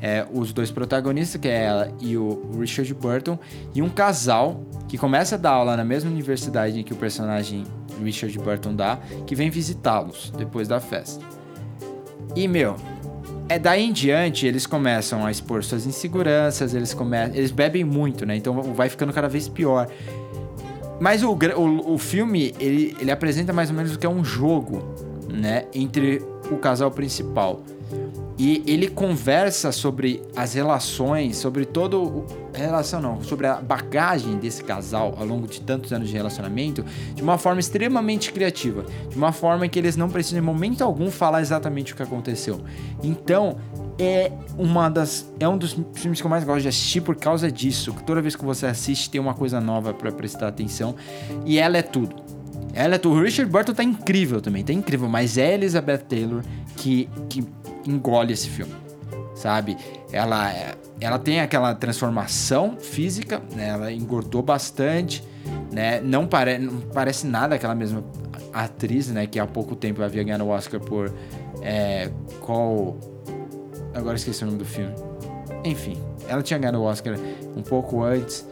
É, 0.01 0.25
os 0.31 0.53
dois 0.53 0.71
protagonistas, 0.71 1.41
que 1.41 1.47
é 1.47 1.63
ela 1.63 1.91
e 1.99 2.15
o 2.15 2.39
Richard 2.59 2.93
Burton, 2.93 3.37
e 3.75 3.81
um 3.81 3.89
casal 3.89 4.61
que 4.87 4.97
começa 4.97 5.35
a 5.35 5.37
dar 5.37 5.51
aula 5.51 5.75
na 5.75 5.83
mesma 5.83 6.09
universidade 6.09 6.79
em 6.79 6.83
que 6.83 6.93
o 6.93 6.95
personagem 6.95 7.63
Richard 8.01 8.37
Burton 8.39 8.73
dá, 8.75 8.97
que 9.27 9.35
vem 9.35 9.49
visitá-los 9.49 10.31
depois 10.37 10.67
da 10.69 10.79
festa. 10.79 11.23
E, 12.35 12.47
meu, 12.47 12.75
é 13.49 13.57
daí 13.57 13.83
em 13.83 13.91
diante 13.91 14.45
eles 14.45 14.67
começam 14.67 15.25
a 15.25 15.31
expor 15.31 15.63
suas 15.63 15.85
inseguranças, 15.87 16.75
eles 16.75 16.93
começam, 16.93 17.35
eles 17.35 17.49
bebem 17.49 17.83
muito, 17.83 18.25
né? 18.25 18.35
Então 18.37 18.61
vai 18.61 18.87
ficando 18.87 19.11
cada 19.11 19.27
vez 19.27 19.47
pior. 19.47 19.89
Mas 20.99 21.23
o, 21.23 21.31
o, 21.31 21.93
o 21.93 21.97
filme, 21.97 22.53
ele, 22.59 22.95
ele 22.99 23.09
apresenta 23.09 23.51
mais 23.51 23.69
ou 23.69 23.75
menos 23.75 23.95
o 23.95 23.99
que 23.99 24.05
é 24.05 24.09
um 24.09 24.23
jogo, 24.23 24.83
né? 25.27 25.65
Entre 25.73 26.21
o 26.51 26.57
casal 26.57 26.91
principal. 26.91 27.63
E 28.39 28.63
ele 28.65 28.87
conversa 28.87 29.69
sobre 29.69 30.23
as 30.33 30.53
relações, 30.53 31.35
sobre 31.35 31.65
todo. 31.65 32.25
Relação 32.53 33.01
não, 33.01 33.21
sobre 33.21 33.45
a 33.45 33.55
bagagem 33.55 34.37
desse 34.37 34.63
casal 34.63 35.13
ao 35.19 35.25
longo 35.25 35.45
de 35.45 35.59
tantos 35.59 35.91
anos 35.91 36.07
de 36.07 36.15
relacionamento, 36.15 36.83
de 37.13 37.21
uma 37.21 37.37
forma 37.37 37.59
extremamente 37.59 38.31
criativa. 38.31 38.85
De 39.09 39.17
uma 39.17 39.33
forma 39.33 39.67
que 39.67 39.77
eles 39.77 39.97
não 39.97 40.09
precisam 40.09 40.39
em 40.39 40.41
momento 40.41 40.81
algum 40.85 41.11
falar 41.11 41.41
exatamente 41.41 41.91
o 41.91 41.97
que 41.97 42.01
aconteceu. 42.01 42.61
Então, 43.03 43.57
é 43.99 44.31
uma 44.57 44.87
das. 44.87 45.29
É 45.37 45.47
um 45.47 45.57
dos 45.57 45.77
filmes 45.93 46.21
que 46.21 46.25
eu 46.25 46.29
mais 46.29 46.45
gosto 46.45 46.61
de 46.61 46.69
assistir 46.69 47.01
por 47.01 47.17
causa 47.17 47.51
disso. 47.51 47.93
Toda 48.05 48.21
vez 48.21 48.37
que 48.37 48.45
você 48.45 48.65
assiste, 48.65 49.09
tem 49.09 49.19
uma 49.19 49.33
coisa 49.33 49.59
nova 49.59 49.93
pra 49.93 50.13
prestar 50.13 50.47
atenção. 50.47 50.95
E 51.45 51.59
ela 51.59 51.77
é 51.77 51.81
tudo. 51.81 52.15
Ela 52.73 52.95
é 52.95 52.97
tudo. 52.97 53.17
O 53.17 53.21
Richard 53.21 53.51
Burton 53.51 53.73
tá 53.73 53.83
incrível 53.83 54.39
também, 54.39 54.63
tá 54.63 54.71
incrível, 54.71 55.09
mas 55.09 55.37
é 55.37 55.55
Elizabeth 55.55 55.97
Taylor 55.97 56.41
que, 56.79 57.09
que 57.27 57.43
engole 57.85 58.33
esse 58.33 58.49
filme, 58.49 58.73
sabe? 59.35 59.77
Ela, 60.11 60.75
ela 60.99 61.19
tem 61.19 61.39
aquela 61.39 61.73
transformação 61.73 62.77
física, 62.79 63.41
né? 63.55 63.69
Ela 63.69 63.91
engordou 63.91 64.41
bastante, 64.41 65.23
né? 65.71 66.01
Não, 66.01 66.27
pare, 66.27 66.57
não 66.57 66.81
parece 66.81 67.27
nada 67.27 67.55
aquela 67.55 67.75
mesma 67.75 68.03
atriz, 68.53 69.09
né? 69.09 69.27
Que 69.27 69.39
há 69.39 69.45
pouco 69.45 69.75
tempo 69.75 70.01
havia 70.01 70.23
ganhado 70.23 70.43
o 70.43 70.49
Oscar 70.49 70.79
por 70.79 71.13
é, 71.61 72.09
qual... 72.41 72.97
Agora 73.93 74.15
esqueci 74.15 74.43
o 74.43 74.47
nome 74.47 74.59
do 74.59 74.65
filme. 74.65 74.93
Enfim, 75.63 75.97
ela 76.27 76.41
tinha 76.41 76.57
ganhado 76.59 76.79
o 76.79 76.83
Oscar 76.83 77.15
um 77.55 77.61
pouco 77.61 78.03
antes 78.03 78.47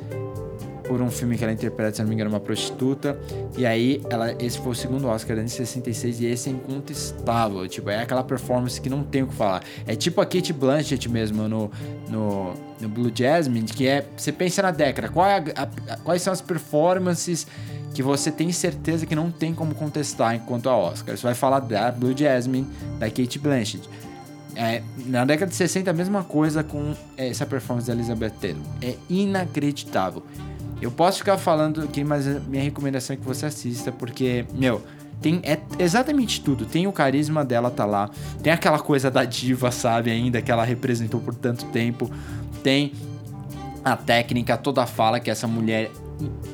por 0.88 1.02
um 1.02 1.12
filme 1.12 1.38
que 1.38 1.44
ela 1.44 1.54
interpreta, 1.54 1.96
se 1.98 2.02
não 2.02 2.08
me 2.10 2.16
engano, 2.16 2.30
uma 2.30 2.40
prostituta. 2.40 3.20
E 3.58 3.66
aí, 3.66 4.02
ela, 4.10 4.32
esse 4.42 4.58
foi 4.60 4.72
o 4.72 4.76
segundo 4.76 5.08
Oscar 5.08 5.38
em 5.38 5.48
66 5.48 6.22
e 6.22 6.26
esse 6.26 6.50
é 6.50 6.52
incontestável. 6.54 7.68
Tipo, 7.68 7.90
é 7.90 8.02
aquela 8.02 8.24
performance 8.24 8.80
que 8.80 8.90
não 8.90 9.04
tem 9.04 9.24
o 9.24 9.28
que 9.28 9.36
falar. 9.36 9.64
É 9.86 9.96
tipo 9.96 10.22
a 10.22 10.26
Kate 10.26 10.54
Blanchett 10.54 11.10
mesmo 11.10 11.48
no, 11.48 11.72
no, 12.10 12.54
no 12.80 12.90
Blue 12.90 13.12
Jasmine, 13.14 13.66
que 13.68 13.88
é. 13.88 14.06
Você 14.16 14.32
pensa 14.32 14.62
na 14.62 14.72
década, 14.72 15.10
qual 15.10 15.26
é 15.26 15.38
a- 15.38 15.44
a- 15.64 15.94
a- 15.94 15.98
quais 15.98 16.22
são 16.22 16.32
as 16.34 16.42
performances 16.42 17.46
que 17.94 18.04
você 18.04 18.30
tem 18.32 18.52
certeza 18.52 19.06
que 19.06 19.16
não 19.16 19.32
tem 19.32 19.54
como 19.54 19.74
contestar 19.76 20.36
enquanto 20.36 20.70
a 20.70 20.78
Oscar? 20.78 21.18
Você 21.18 21.24
vai 21.24 21.34
falar 21.36 21.60
da 21.62 21.92
Blue 21.92 22.16
Jasmine, 22.16 22.68
da 23.00 23.08
Kate 23.10 23.40
Blanchett. 23.40 23.90
É, 24.56 24.82
na 25.06 25.24
década 25.24 25.50
de 25.52 25.56
60, 25.56 25.92
a 25.92 25.94
mesma 25.94 26.24
coisa 26.24 26.64
com 26.64 26.96
essa 27.16 27.46
performance 27.46 27.86
da 27.88 27.94
Elizabeth 27.94 28.32
Taylor. 28.42 28.64
É 28.82 28.96
inacreditável. 29.08 30.24
Eu 30.82 30.92
posso 30.92 31.20
ficar 31.20 31.38
falando 31.38 31.82
aqui, 31.82 32.04
mas 32.04 32.26
minha 32.48 32.64
recomendação 32.64 33.16
é 33.16 33.18
que 33.18 33.26
você 33.26 33.48
assista, 33.48 33.92
porque, 33.92 34.46
meu, 34.54 34.82
tem 35.22 35.42
é 35.44 35.60
exatamente 35.80 36.42
tudo. 36.42 36.66
Tem 36.66 36.86
o 36.88 36.92
carisma 36.92 37.44
dela 37.44 37.72
tá 37.72 37.86
lá, 37.86 38.10
tem 38.44 38.54
aquela 38.54 38.80
coisa 38.80 39.10
da 39.10 39.26
diva, 39.26 39.72
sabe, 39.72 40.12
ainda 40.12 40.42
que 40.42 40.52
ela 40.52 40.64
representou 40.64 41.20
por 41.20 41.34
tanto 41.34 41.66
tempo. 41.66 42.10
Tem 42.62 42.94
a 43.84 43.96
técnica, 43.96 44.58
toda 44.58 44.84
a 44.84 44.86
fala 44.86 45.20
que 45.20 45.32
essa 45.32 45.48
mulher 45.48 45.90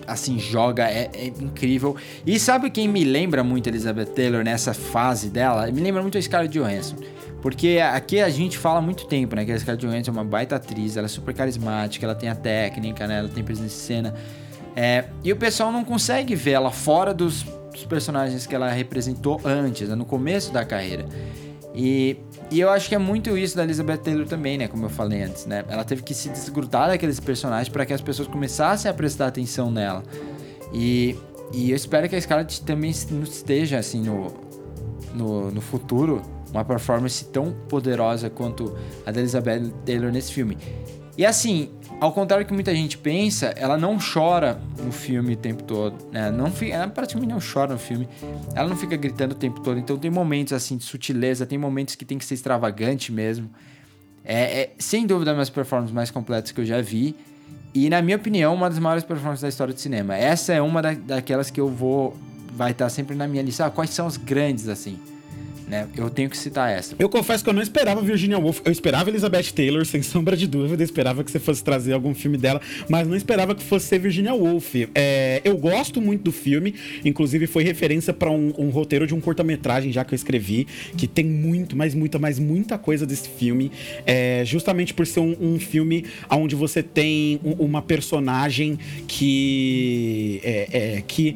assim 0.05 0.39
joga 0.39 0.89
é, 0.89 1.09
é 1.13 1.27
incrível. 1.27 1.95
E 2.25 2.39
sabe 2.39 2.69
quem 2.69 2.87
me 2.87 3.03
lembra 3.03 3.43
muito 3.43 3.67
Elizabeth 3.67 4.07
Taylor 4.07 4.43
nessa 4.43 4.73
fase 4.73 5.29
dela? 5.29 5.69
Me 5.71 5.81
lembra 5.81 6.01
muito 6.01 6.17
a 6.17 6.21
Scarlett 6.21 6.57
Johansson. 6.57 6.95
Porque 7.43 7.77
aqui 7.83 8.21
a 8.21 8.29
gente 8.29 8.57
fala 8.57 8.79
há 8.79 8.81
muito 8.81 9.05
tempo, 9.05 9.35
né? 9.35 9.43
Que 9.43 9.51
a 9.51 9.59
Scarlett 9.59 9.85
Johansson 9.85 10.11
é 10.11 10.13
uma 10.13 10.23
baita 10.23 10.55
atriz, 10.55 10.95
ela 10.95 11.07
é 11.07 11.09
super 11.09 11.35
carismática, 11.35 12.05
ela 12.05 12.15
tem 12.15 12.29
a 12.29 12.35
técnica, 12.35 13.05
né? 13.05 13.19
Ela 13.19 13.27
tem 13.27 13.43
presença 13.43 13.65
em 13.65 13.85
cena. 13.85 14.15
É, 14.73 15.03
e 15.21 15.29
o 15.29 15.35
pessoal 15.35 15.69
não 15.69 15.83
consegue 15.83 16.35
ver 16.35 16.51
ela 16.51 16.71
fora 16.71 17.13
dos, 17.13 17.43
dos 17.43 17.83
personagens 17.83 18.47
que 18.47 18.55
ela 18.55 18.69
representou 18.71 19.41
antes, 19.43 19.89
né? 19.89 19.93
no 19.93 20.05
começo 20.05 20.53
da 20.53 20.63
carreira. 20.63 21.05
E, 21.75 22.15
e 22.49 22.61
eu 22.61 22.69
acho 22.69 22.87
que 22.87 22.95
é 22.95 22.97
muito 22.97 23.37
isso 23.37 23.57
da 23.57 23.65
Elizabeth 23.65 23.97
Taylor 23.97 24.25
também, 24.25 24.57
né? 24.57 24.69
Como 24.69 24.85
eu 24.85 24.89
falei 24.89 25.23
antes, 25.23 25.45
né? 25.45 25.65
Ela 25.67 25.83
teve 25.83 26.01
que 26.01 26.13
se 26.13 26.29
desgrudar 26.29 26.87
daqueles 26.87 27.19
personagens 27.19 27.67
para 27.67 27.85
que 27.85 27.91
as 27.91 27.99
pessoas 27.99 28.29
começassem 28.29 28.89
a 28.89 28.93
prestar 28.93 29.27
atenção 29.27 29.69
nela. 29.69 30.01
E, 30.73 31.17
e 31.51 31.71
eu 31.71 31.75
espero 31.75 32.07
que 32.07 32.15
a 32.15 32.21
Scarlett 32.21 32.61
também 32.61 32.89
esteja, 32.89 33.79
assim, 33.79 34.01
no, 34.01 34.33
no, 35.13 35.51
no 35.51 35.59
futuro, 35.59 36.21
uma 36.53 36.63
performance 36.63 37.25
tão 37.25 37.51
poderosa 37.67 38.29
quanto 38.29 38.77
a 39.05 39.11
da 39.11 39.19
Elizabeth 39.19 39.71
Taylor 39.85 40.11
nesse 40.11 40.31
filme. 40.31 40.57
E 41.17 41.25
assim, 41.25 41.69
ao 41.99 42.11
contrário 42.11 42.43
do 42.45 42.47
que 42.47 42.53
muita 42.53 42.73
gente 42.73 42.97
pensa, 42.97 43.47
ela 43.55 43.77
não 43.77 43.97
chora 43.97 44.59
no 44.83 44.91
filme 44.91 45.33
o 45.33 45.37
tempo 45.37 45.63
todo, 45.63 45.95
né? 46.11 46.31
Não 46.31 46.51
fica, 46.51 46.73
ela 46.73 46.87
praticamente 46.87 47.31
não 47.31 47.39
chora 47.39 47.73
no 47.73 47.79
filme. 47.79 48.07
Ela 48.55 48.67
não 48.67 48.75
fica 48.75 48.95
gritando 48.95 49.33
o 49.33 49.35
tempo 49.35 49.61
todo. 49.61 49.79
Então 49.79 49.97
tem 49.97 50.09
momentos 50.09 50.53
assim 50.53 50.77
de 50.77 50.83
sutileza, 50.83 51.45
tem 51.45 51.57
momentos 51.57 51.95
que 51.95 52.03
tem 52.03 52.17
que 52.17 52.25
ser 52.25 52.33
extravagante 52.33 53.11
mesmo. 53.11 53.49
É, 54.23 54.61
é 54.61 54.71
sem 54.79 55.05
dúvida 55.05 55.31
uma 55.31 55.37
das 55.37 55.49
performances 55.49 55.93
mais 55.93 56.09
completas 56.09 56.51
que 56.51 56.61
eu 56.61 56.65
já 56.65 56.81
vi. 56.81 57.15
E 57.75 57.89
na 57.89 58.01
minha 58.01 58.17
opinião, 58.17 58.53
uma 58.53 58.69
das 58.69 58.79
maiores 58.79 59.03
performances 59.03 59.41
da 59.41 59.49
história 59.49 59.73
do 59.73 59.79
cinema. 59.79 60.15
Essa 60.15 60.53
é 60.53 60.61
uma 60.61 60.81
da, 60.81 60.93
daquelas 60.93 61.51
que 61.51 61.59
eu 61.59 61.69
vou 61.69 62.17
vai 62.55 62.71
estar 62.71 62.89
sempre 62.89 63.15
na 63.15 63.27
minha 63.27 63.41
lista. 63.41 63.65
Ah, 63.65 63.71
quais 63.71 63.89
são 63.91 64.07
os 64.07 64.17
grandes 64.17 64.67
assim? 64.67 64.99
Né? 65.73 65.87
Eu 65.97 66.07
tenho 66.09 66.29
que 66.29 66.37
citar 66.37 66.71
essa. 66.71 66.95
Eu 66.99 67.09
confesso 67.09 67.43
que 67.43 67.49
eu 67.49 67.53
não 67.53 67.61
esperava 67.61 67.99
Virginia 67.99 68.37
Woolf. 68.37 68.61
Eu 68.63 68.71
esperava 68.71 69.09
Elizabeth 69.09 69.51
Taylor, 69.55 69.83
sem 69.85 70.01
sombra 70.03 70.37
de 70.37 70.45
dúvida. 70.45 70.83
Eu 70.83 70.85
esperava 70.85 71.23
que 71.23 71.31
você 71.31 71.39
fosse 71.39 71.63
trazer 71.63 71.93
algum 71.93 72.13
filme 72.13 72.37
dela, 72.37 72.61
mas 72.87 73.07
não 73.07 73.15
esperava 73.15 73.55
que 73.55 73.63
fosse 73.63 73.87
ser 73.87 73.99
Virginia 73.99 74.33
Woolf. 74.33 74.75
É, 74.93 75.41
eu 75.43 75.57
gosto 75.57 75.99
muito 75.99 76.23
do 76.23 76.31
filme, 76.31 76.75
inclusive 77.03 77.47
foi 77.47 77.63
referência 77.63 78.13
para 78.13 78.29
um, 78.29 78.53
um, 78.57 78.69
roteiro 78.69 79.07
de 79.07 79.15
um 79.15 79.19
curta-metragem 79.19 79.91
já 79.91 80.05
que 80.05 80.13
eu 80.13 80.15
escrevi, 80.15 80.67
que 80.95 81.07
tem 81.07 81.25
muito, 81.25 81.75
mas 81.75 81.95
muita, 81.95 82.19
mas 82.19 82.37
muita 82.37 82.77
coisa 82.77 83.05
desse 83.05 83.27
filme. 83.27 83.71
É, 84.05 84.43
justamente 84.45 84.93
por 84.93 85.07
ser 85.07 85.21
um, 85.21 85.35
um 85.39 85.59
filme 85.59 86.05
onde 86.29 86.55
você 86.55 86.83
tem 86.83 87.39
uma 87.43 87.81
personagem 87.81 88.77
que. 89.07 90.39
É, 90.43 90.67
é, 90.71 91.03
que 91.07 91.35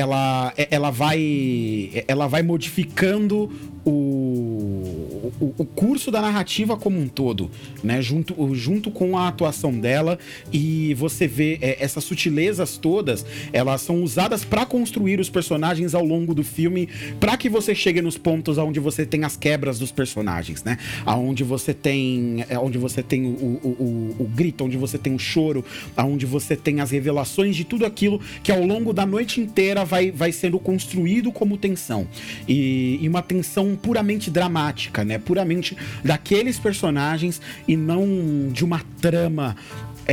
ela, 0.00 0.52
ela 0.56 0.90
vai 0.90 2.04
ela 2.08 2.26
vai 2.26 2.42
modificando 2.42 3.50
o, 3.84 5.09
o, 5.40 5.54
o, 5.58 5.64
curso 5.64 6.10
da 6.10 6.20
narrativa 6.20 6.76
como 6.76 6.98
um 6.98 7.08
todo, 7.08 7.50
né? 7.82 8.00
Junto, 8.00 8.54
junto 8.54 8.90
com 8.90 9.16
a 9.16 9.28
atuação 9.28 9.72
dela 9.72 10.18
e 10.52 10.94
você 10.94 11.26
vê 11.26 11.58
é, 11.60 11.82
essas 11.82 12.04
sutilezas 12.04 12.76
todas, 12.76 13.24
elas 13.52 13.80
são 13.82 14.02
usadas 14.02 14.44
para 14.44 14.64
construir 14.66 15.20
os 15.20 15.28
personagens 15.28 15.94
ao 15.94 16.04
longo 16.04 16.34
do 16.34 16.42
filme, 16.42 16.88
para 17.18 17.36
que 17.36 17.48
você 17.48 17.74
chegue 17.74 18.00
nos 18.00 18.18
pontos 18.18 18.58
onde 18.58 18.80
você 18.80 19.06
tem 19.06 19.24
as 19.24 19.36
quebras 19.36 19.78
dos 19.78 19.92
personagens, 19.92 20.64
né? 20.64 20.78
Aonde 21.04 21.44
você 21.44 21.74
tem, 21.74 22.44
é, 22.48 22.58
onde 22.58 22.78
você 22.78 23.02
tem 23.02 23.26
o, 23.26 23.28
o, 23.28 24.16
o, 24.18 24.24
o 24.24 24.24
grito, 24.24 24.64
onde 24.64 24.76
você 24.76 24.98
tem 24.98 25.14
o 25.14 25.18
choro, 25.18 25.64
aonde 25.96 26.26
você 26.26 26.56
tem 26.56 26.80
as 26.80 26.90
revelações 26.90 27.56
de 27.56 27.64
tudo 27.64 27.84
aquilo 27.84 28.20
que 28.42 28.50
ao 28.50 28.64
longo 28.64 28.92
da 28.92 29.06
noite 29.06 29.40
inteira 29.40 29.84
vai, 29.84 30.10
vai 30.10 30.32
sendo 30.32 30.58
construído 30.58 31.32
como 31.32 31.56
tensão 31.56 32.06
e, 32.48 32.98
e 33.00 33.08
uma 33.08 33.22
tensão 33.22 33.76
puramente 33.76 34.30
dramática, 34.30 35.04
né? 35.04 35.18
Puramente 35.20 35.76
daqueles 36.04 36.58
personagens 36.58 37.40
e 37.66 37.76
não 37.76 38.48
de 38.50 38.64
uma 38.64 38.80
trama 39.00 39.56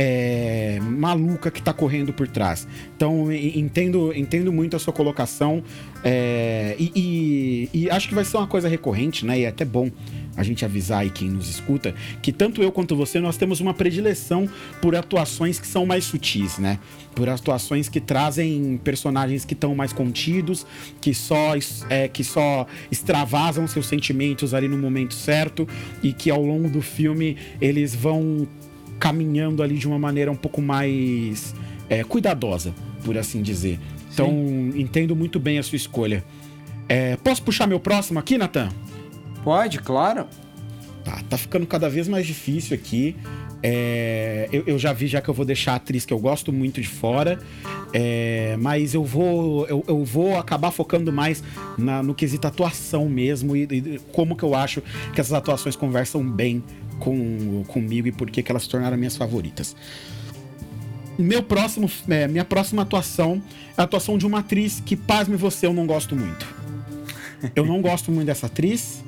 é, 0.00 0.78
maluca 0.80 1.50
que 1.50 1.60
tá 1.60 1.72
correndo 1.72 2.12
por 2.12 2.28
trás. 2.28 2.68
Então, 2.96 3.32
entendo, 3.32 4.12
entendo 4.14 4.52
muito 4.52 4.76
a 4.76 4.78
sua 4.78 4.92
colocação 4.92 5.62
é, 6.04 6.76
e, 6.78 6.92
e, 6.94 7.70
e, 7.72 7.90
acho 7.90 8.08
que 8.08 8.14
vai 8.14 8.24
ser 8.24 8.36
uma 8.36 8.46
coisa 8.46 8.68
recorrente, 8.68 9.26
né? 9.26 9.40
E 9.40 9.44
é 9.44 9.48
até 9.48 9.64
bom 9.64 9.90
a 10.38 10.42
gente 10.44 10.64
avisar 10.64 11.00
aí 11.00 11.10
quem 11.10 11.28
nos 11.28 11.50
escuta 11.50 11.92
que 12.22 12.32
tanto 12.32 12.62
eu 12.62 12.70
quanto 12.70 12.94
você 12.94 13.20
nós 13.20 13.36
temos 13.36 13.60
uma 13.60 13.74
predileção 13.74 14.48
por 14.80 14.94
atuações 14.94 15.58
que 15.58 15.66
são 15.66 15.84
mais 15.84 16.04
sutis, 16.04 16.58
né? 16.58 16.78
Por 17.14 17.28
atuações 17.28 17.88
que 17.88 18.00
trazem 18.00 18.80
personagens 18.82 19.44
que 19.44 19.52
estão 19.52 19.74
mais 19.74 19.92
contidos, 19.92 20.64
que 21.00 21.12
só 21.12 21.54
é, 21.90 22.06
que 22.06 22.22
só 22.22 22.66
extravasam 22.90 23.66
seus 23.66 23.86
sentimentos 23.86 24.54
ali 24.54 24.68
no 24.68 24.78
momento 24.78 25.12
certo 25.12 25.68
e 26.02 26.12
que 26.12 26.30
ao 26.30 26.42
longo 26.42 26.70
do 26.70 26.80
filme 26.80 27.36
eles 27.60 27.94
vão 27.94 28.46
caminhando 29.00 29.62
ali 29.62 29.76
de 29.76 29.88
uma 29.88 29.98
maneira 29.98 30.30
um 30.30 30.36
pouco 30.36 30.62
mais 30.62 31.54
é, 31.88 32.04
cuidadosa, 32.04 32.72
por 33.04 33.18
assim 33.18 33.42
dizer. 33.42 33.78
Então, 34.12 34.28
Sim. 34.28 34.72
entendo 34.76 35.14
muito 35.16 35.40
bem 35.40 35.58
a 35.58 35.62
sua 35.62 35.76
escolha. 35.76 36.24
É, 36.88 37.16
posso 37.16 37.42
puxar 37.42 37.66
meu 37.66 37.78
próximo 37.78 38.18
aqui, 38.18 38.38
Natan? 38.38 38.70
Pode, 39.42 39.78
claro. 39.78 40.26
Tá, 41.04 41.22
tá 41.28 41.38
ficando 41.38 41.66
cada 41.66 41.88
vez 41.88 42.08
mais 42.08 42.26
difícil 42.26 42.74
aqui. 42.74 43.16
É, 43.62 44.48
eu, 44.52 44.62
eu, 44.66 44.78
já 44.78 44.92
vi, 44.92 45.06
já 45.06 45.20
que 45.20 45.28
eu 45.28 45.34
vou 45.34 45.44
deixar 45.44 45.72
a 45.72 45.76
atriz 45.76 46.04
que 46.04 46.12
eu 46.12 46.18
gosto 46.18 46.52
muito 46.52 46.80
de 46.80 46.88
fora. 46.88 47.38
É, 47.92 48.56
mas 48.58 48.94
eu 48.94 49.04
vou, 49.04 49.66
eu, 49.66 49.84
eu, 49.88 50.04
vou 50.04 50.38
acabar 50.38 50.70
focando 50.70 51.12
mais 51.12 51.42
na, 51.76 52.02
no 52.02 52.14
quesito 52.14 52.46
atuação 52.46 53.08
mesmo 53.08 53.56
e, 53.56 53.62
e, 53.64 54.00
como 54.12 54.36
que 54.36 54.42
eu 54.42 54.54
acho 54.54 54.82
que 55.12 55.20
essas 55.20 55.32
atuações 55.32 55.74
conversam 55.74 56.22
bem 56.28 56.62
com, 56.98 57.64
comigo 57.66 58.06
e 58.08 58.12
por 58.12 58.30
que 58.30 58.44
elas 58.48 58.64
se 58.64 58.68
tornaram 58.68 58.96
minhas 58.96 59.16
favoritas. 59.16 59.74
Meu 61.18 61.42
próximo, 61.42 61.90
é, 62.08 62.28
minha 62.28 62.44
próxima 62.44 62.82
atuação 62.82 63.42
é 63.76 63.80
a 63.80 63.84
atuação 63.84 64.16
de 64.16 64.24
uma 64.24 64.38
atriz 64.38 64.80
que, 64.84 64.94
pasme 64.94 65.36
você, 65.36 65.66
eu 65.66 65.72
não 65.72 65.86
gosto 65.86 66.14
muito. 66.14 66.46
Eu 67.56 67.64
não 67.64 67.80
gosto 67.80 68.12
muito 68.12 68.26
dessa 68.26 68.46
atriz. 68.46 69.02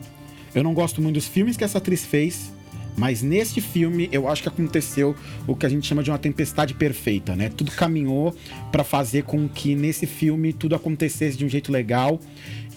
Eu 0.55 0.63
não 0.63 0.75
gosto 0.75 1.01
muito 1.01 1.15
dos 1.15 1.27
filmes 1.27 1.57
que 1.57 1.65
essa 1.65 1.79
atriz 1.79 2.05
fez, 2.05 2.53
mas 2.97 3.23
neste 3.23 3.61
filme 3.61 4.09
eu 4.13 4.29
acho 4.29 4.43
que 4.43 4.49
aconteceu 4.49 5.15
o 5.47 5.55
que 5.55 5.65
a 5.65 5.69
gente 5.69 5.87
chama 5.87 6.03
de 6.03 6.11
uma 6.11 6.19
tempestade 6.19 6.75
perfeita, 6.75 7.35
né? 7.35 7.49
Tudo 7.49 7.71
caminhou 7.71 8.35
para 8.71 8.85
fazer 8.85 9.23
com 9.23 9.49
que 9.49 9.75
nesse 9.75 10.07
filme 10.07 10.53
tudo 10.53 10.75
acontecesse 10.75 11.37
de 11.37 11.45
um 11.45 11.49
jeito 11.49 11.73
legal. 11.73 12.21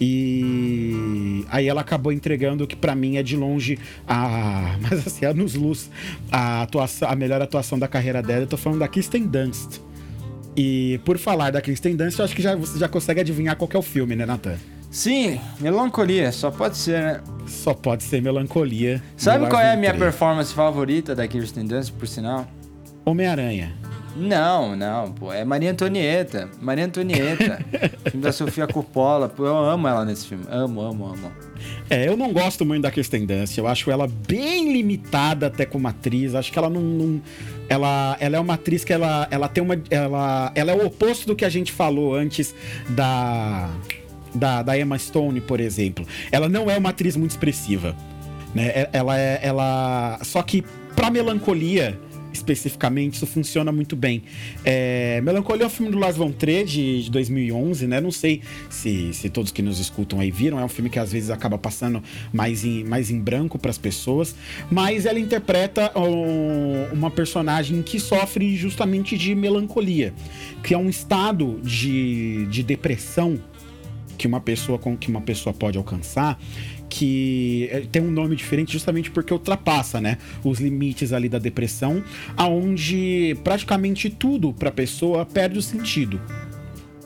E 0.00 1.44
aí 1.50 1.68
ela 1.68 1.80
acabou 1.80 2.12
entregando 2.12 2.64
o 2.64 2.66
que 2.66 2.74
para 2.74 2.94
mim 2.94 3.16
é 3.16 3.22
de 3.22 3.36
longe 3.36 3.78
a, 4.06 4.76
mas 4.82 5.06
assim, 5.06 5.24
anos 5.24 5.54
luz, 5.54 5.90
a 6.30 6.62
atuação, 6.62 7.08
a 7.08 7.14
melhor 7.14 7.42
atuação 7.42 7.78
da 7.78 7.86
carreira 7.86 8.22
dela. 8.22 8.44
Eu 8.44 8.48
tô 8.48 8.56
falando 8.56 8.78
da 8.78 8.88
Kristen 8.88 9.26
Dunst. 9.26 9.80
E 10.56 11.00
por 11.04 11.18
falar 11.18 11.50
da 11.50 11.60
Kristen 11.60 11.96
Dunst, 11.96 12.18
eu 12.18 12.24
acho 12.24 12.34
que 12.34 12.42
já, 12.42 12.54
você 12.54 12.78
já 12.78 12.88
consegue 12.88 13.20
adivinhar 13.20 13.56
qual 13.56 13.68
é 13.74 13.78
o 13.78 13.82
filme, 13.82 14.14
né, 14.14 14.24
Nathan? 14.24 14.56
Sim, 14.94 15.40
melancolia, 15.58 16.30
só 16.30 16.52
pode 16.52 16.76
ser, 16.76 17.02
né? 17.02 17.20
Só 17.48 17.74
pode 17.74 18.04
ser 18.04 18.22
melancolia. 18.22 19.02
Sabe 19.16 19.48
qual 19.48 19.60
é 19.60 19.72
a 19.72 19.76
minha 19.76 19.92
performance 19.92 20.54
favorita 20.54 21.16
da 21.16 21.26
Kirsten 21.26 21.66
Dunst, 21.66 21.92
por 21.94 22.06
sinal? 22.06 22.46
Homem-Aranha. 23.04 23.74
Não, 24.16 24.76
não, 24.76 25.10
pô, 25.10 25.32
é 25.32 25.44
Maria 25.44 25.72
Antonieta. 25.72 26.48
Maria 26.62 26.84
Antonieta. 26.84 27.58
filme 28.08 28.22
da 28.22 28.30
Sofia 28.30 28.68
Coppola. 28.68 29.28
Pô, 29.28 29.44
eu 29.44 29.56
amo 29.56 29.88
ela 29.88 30.04
nesse 30.04 30.28
filme. 30.28 30.44
Amo, 30.48 30.80
amo, 30.80 31.06
amo. 31.06 31.32
É, 31.90 32.06
eu 32.06 32.16
não 32.16 32.32
gosto 32.32 32.64
muito 32.64 32.82
da 32.84 32.90
Kirsten 32.92 33.26
Dunst. 33.26 33.58
Eu 33.58 33.66
acho 33.66 33.90
ela 33.90 34.06
bem 34.06 34.72
limitada 34.72 35.48
até 35.48 35.66
como 35.66 35.88
atriz. 35.88 36.36
Acho 36.36 36.52
que 36.52 36.58
ela 36.58 36.70
não, 36.70 36.80
não 36.80 37.20
ela, 37.68 38.16
ela 38.20 38.36
é 38.36 38.38
uma 38.38 38.54
atriz 38.54 38.84
que 38.84 38.92
ela, 38.92 39.26
ela 39.28 39.48
tem 39.48 39.64
uma 39.64 39.76
ela, 39.90 40.52
ela 40.54 40.70
é 40.70 40.74
o 40.76 40.86
oposto 40.86 41.26
do 41.26 41.34
que 41.34 41.44
a 41.44 41.48
gente 41.48 41.72
falou 41.72 42.14
antes 42.14 42.54
da 42.90 43.68
da, 44.34 44.62
da 44.62 44.78
Emma 44.78 44.98
Stone, 44.98 45.40
por 45.40 45.60
exemplo. 45.60 46.06
Ela 46.30 46.48
não 46.48 46.70
é 46.70 46.76
uma 46.76 46.90
atriz 46.90 47.16
muito 47.16 47.32
expressiva. 47.32 47.96
Né? 48.54 48.88
Ela 48.92 49.18
é. 49.18 49.40
Ela. 49.42 50.18
Só 50.22 50.42
que 50.42 50.62
pra 50.94 51.10
melancolia 51.10 51.98
especificamente, 52.34 53.14
isso 53.14 53.26
funciona 53.26 53.72
muito 53.72 53.96
bem. 53.96 54.22
É, 54.64 55.20
Melancolia 55.22 55.64
é 55.64 55.66
um 55.66 55.70
filme 55.70 55.90
do 55.90 55.98
Lars 55.98 56.16
von 56.16 56.32
Trier 56.32 56.64
de, 56.64 57.04
de 57.04 57.10
2011, 57.10 57.86
né? 57.86 58.00
Não 58.00 58.10
sei 58.10 58.42
se, 58.68 59.12
se 59.14 59.30
todos 59.30 59.50
que 59.52 59.62
nos 59.62 59.78
escutam 59.78 60.20
aí 60.20 60.30
viram, 60.30 60.58
é 60.58 60.64
um 60.64 60.68
filme 60.68 60.90
que 60.90 60.98
às 60.98 61.12
vezes 61.12 61.30
acaba 61.30 61.56
passando 61.56 62.02
mais 62.32 62.64
em, 62.64 62.84
mais 62.84 63.10
em 63.10 63.20
branco 63.20 63.58
para 63.58 63.70
as 63.70 63.78
pessoas, 63.78 64.34
mas 64.70 65.06
ela 65.06 65.18
interpreta 65.18 65.92
um, 65.98 66.92
uma 66.92 67.10
personagem 67.10 67.80
que 67.82 67.98
sofre 67.98 68.56
justamente 68.56 69.16
de 69.16 69.34
melancolia, 69.34 70.12
que 70.62 70.74
é 70.74 70.78
um 70.78 70.88
estado 70.88 71.60
de, 71.62 72.46
de 72.46 72.62
depressão 72.62 73.38
que 74.16 74.26
uma 74.26 74.40
pessoa 74.40 74.78
com 74.78 74.96
que 74.96 75.08
uma 75.08 75.20
pessoa 75.20 75.52
pode 75.52 75.78
alcançar 75.78 76.38
que 76.88 77.68
é, 77.72 77.80
tem 77.80 78.00
um 78.00 78.10
nome 78.10 78.36
diferente 78.36 78.72
justamente 78.72 79.10
porque 79.10 79.32
ultrapassa, 79.32 80.00
né, 80.00 80.16
os 80.44 80.60
limites 80.60 81.12
ali 81.12 81.28
da 81.28 81.40
depressão, 81.40 82.04
aonde 82.36 83.36
praticamente 83.42 84.08
tudo 84.08 84.52
para 84.52 84.68
a 84.68 84.72
pessoa 84.72 85.26
perde 85.26 85.58
o 85.58 85.62
sentido. 85.62 86.20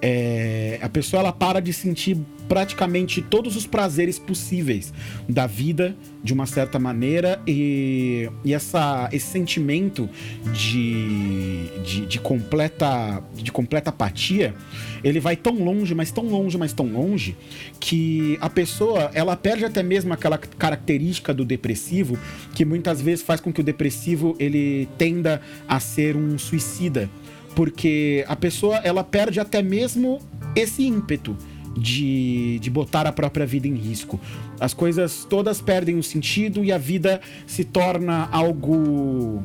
É, 0.01 0.79
a 0.81 0.89
pessoa 0.89 1.21
ela 1.21 1.33
para 1.33 1.61
de 1.61 1.73
sentir 1.73 2.17
praticamente 2.49 3.21
todos 3.21 3.57
os 3.57 3.67
prazeres 3.67 4.19
possíveis 4.19 4.93
da 5.29 5.47
vida 5.47 5.95
de 6.25 6.33
uma 6.33 6.47
certa 6.47 6.79
maneira 6.79 7.41
e, 7.47 8.29
e 8.45 8.55
essa, 8.55 9.09
esse 9.13 9.27
sentimento 9.27 10.09
de, 10.53 11.69
de, 11.85 12.07
de, 12.07 12.19
completa, 12.19 13.23
de 13.35 13.53
completa 13.53 13.91
apatia 13.91 14.55
ele 15.05 15.21
vai 15.21 15.37
tão 15.37 15.55
longe, 15.63 15.95
mas 15.95 16.11
tão 16.11 16.25
longe, 16.25 16.59
mas 16.59 16.73
tão 16.73 16.87
longe 16.87 17.37
que 17.79 18.37
a 18.41 18.51
pessoa 18.51 19.11
ela 19.15 19.37
perde 19.37 19.65
até 19.65 19.83
mesmo 19.83 20.13
aquela 20.13 20.39
característica 20.39 21.33
do 21.33 21.45
depressivo 21.45 22.19
que 22.55 22.65
muitas 22.65 23.01
vezes 23.01 23.23
faz 23.25 23.41
com 23.41 23.53
que 23.53 23.61
o 23.61 23.65
depressivo 23.65 24.35
ele 24.39 24.89
tenda 24.97 25.41
a 25.69 25.79
ser 25.79 26.17
um 26.17 26.39
suicida 26.39 27.09
porque 27.59 28.25
a 28.29 28.37
pessoa 28.37 28.77
ela 28.85 29.03
perde 29.03 29.41
até 29.41 29.61
mesmo 29.61 30.21
esse 30.55 30.85
ímpeto 30.85 31.37
de, 31.77 32.61
de 32.61 32.71
botar 32.71 33.05
a 33.05 33.11
própria 33.11 33.45
vida 33.45 33.67
em 33.67 33.75
risco. 33.75 34.21
As 34.61 34.73
coisas 34.73 35.27
todas 35.29 35.61
perdem 35.61 35.99
o 35.99 36.03
sentido 36.05 36.63
e 36.63 36.71
a 36.71 36.79
vida 36.79 37.21
se 37.49 37.65
torna 37.65 38.29
algo 38.31 39.43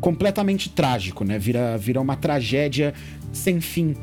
completamente 0.00 0.70
trágico, 0.70 1.22
né? 1.22 1.38
Vira, 1.38 1.76
vira 1.76 2.00
uma 2.00 2.16
tragédia 2.16 2.94
sem 3.30 3.60
fim. 3.60 3.94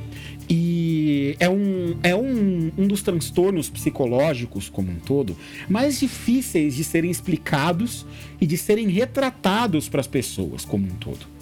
E 0.48 1.36
é 1.40 1.50
um, 1.50 1.98
é 2.04 2.16
um, 2.16 2.72
um 2.78 2.88
dos 2.88 3.02
transtornos 3.02 3.72
psicológicos 3.72 4.70
como 4.70 4.92
um 4.92 5.00
todo 5.00 5.36
mais 5.68 6.00
difíceis 6.00 6.76
de 6.76 6.84
serem 6.84 7.10
explicados 7.10 8.06
e 8.40 8.46
de 8.46 8.56
serem 8.56 8.88
retratados 8.88 9.90
para 9.90 10.00
as 10.00 10.06
pessoas 10.06 10.64
como 10.64 10.86
um 10.86 10.96
todo. 10.98 11.41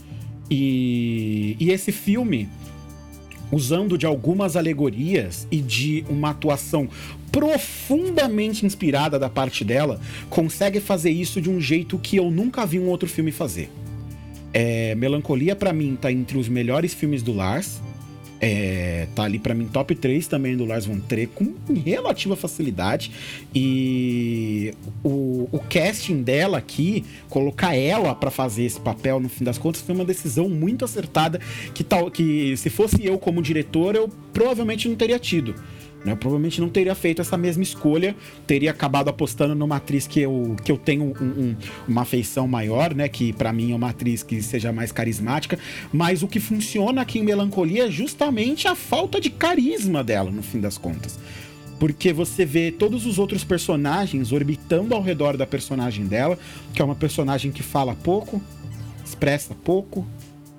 E, 0.49 1.55
e 1.59 1.71
esse 1.71 1.91
filme, 1.91 2.49
usando 3.51 3.97
de 3.97 4.05
algumas 4.05 4.55
alegorias 4.55 5.47
e 5.51 5.61
de 5.61 6.03
uma 6.09 6.31
atuação 6.31 6.87
profundamente 7.31 8.65
inspirada 8.65 9.19
da 9.19 9.29
parte 9.29 9.63
dela, 9.63 10.01
consegue 10.29 10.79
fazer 10.79 11.11
isso 11.11 11.39
de 11.39 11.49
um 11.49 11.61
jeito 11.61 11.97
que 11.99 12.17
eu 12.17 12.31
nunca 12.31 12.65
vi 12.65 12.79
um 12.79 12.87
outro 12.87 13.07
filme 13.07 13.31
fazer. 13.31 13.69
É, 14.51 14.95
Melancolia, 14.95 15.55
para 15.55 15.71
mim, 15.71 15.95
tá 15.99 16.11
entre 16.11 16.37
os 16.37 16.49
melhores 16.49 16.93
filmes 16.93 17.21
do 17.21 17.33
Lars. 17.33 17.79
É, 18.41 19.07
tá 19.15 19.23
ali 19.23 19.37
para 19.37 19.53
mim 19.53 19.65
top 19.65 19.93
3 19.93 20.25
também 20.27 20.55
do 20.55 20.63
Lars 20.63 20.85
von 20.85 20.99
Trier 20.99 21.27
com 21.27 21.53
relativa 21.85 22.35
facilidade. 22.35 23.11
E 23.53 24.73
o, 25.03 25.49
o 25.51 25.59
casting 25.69 26.21
dela 26.21 26.57
aqui 26.57 27.03
colocar 27.29 27.75
ela 27.75 28.15
para 28.15 28.31
fazer 28.31 28.63
esse 28.63 28.79
papel 28.79 29.19
no 29.19 29.29
fim 29.29 29.43
das 29.43 29.57
contas 29.57 29.81
foi 29.81 29.93
uma 29.93 30.05
decisão 30.05 30.47
muito 30.47 30.85
acertada 30.85 31.39
que 31.73 31.83
tal 31.83 32.09
que 32.09 32.55
se 32.55 32.69
fosse 32.69 33.05
eu 33.05 33.17
como 33.17 33.41
diretor 33.41 33.95
eu 33.95 34.09
provavelmente 34.33 34.87
não 34.87 34.95
teria 34.95 35.19
tido 35.19 35.55
né? 36.03 36.13
Eu 36.13 36.17
provavelmente 36.17 36.61
não 36.61 36.69
teria 36.69 36.95
feito 36.95 37.21
essa 37.21 37.37
mesma 37.37 37.63
escolha, 37.63 38.15
teria 38.47 38.71
acabado 38.71 39.09
apostando 39.09 39.55
numa 39.55 39.77
atriz 39.77 40.07
que 40.07 40.21
eu, 40.21 40.55
que 40.63 40.71
eu 40.71 40.77
tenho 40.77 41.13
um, 41.19 41.25
um, 41.25 41.55
uma 41.87 42.01
afeição 42.01 42.47
maior, 42.47 42.93
né? 42.93 43.07
Que 43.09 43.33
para 43.33 43.51
mim 43.51 43.71
é 43.71 43.75
uma 43.75 43.89
atriz 43.89 44.23
que 44.23 44.41
seja 44.41 44.71
mais 44.71 44.91
carismática. 44.91 45.59
Mas 45.91 46.23
o 46.23 46.27
que 46.27 46.39
funciona 46.39 47.01
aqui 47.01 47.19
em 47.19 47.23
Melancolia 47.23 47.87
é 47.87 47.91
justamente 47.91 48.67
a 48.67 48.75
falta 48.75 49.19
de 49.19 49.29
carisma 49.29 50.03
dela, 50.03 50.31
no 50.31 50.41
fim 50.41 50.59
das 50.59 50.77
contas. 50.77 51.19
Porque 51.79 52.11
você 52.11 52.45
vê 52.45 52.71
todos 52.71 53.05
os 53.05 53.17
outros 53.17 53.43
personagens 53.43 54.33
orbitando 54.33 54.93
ao 54.93 55.01
redor 55.01 55.37
da 55.37 55.47
personagem 55.47 56.05
dela, 56.05 56.37
que 56.73 56.81
é 56.81 56.85
uma 56.85 56.95
personagem 56.95 57.51
que 57.51 57.63
fala 57.63 57.95
pouco, 57.95 58.41
expressa 59.05 59.55
pouco, 59.55 60.05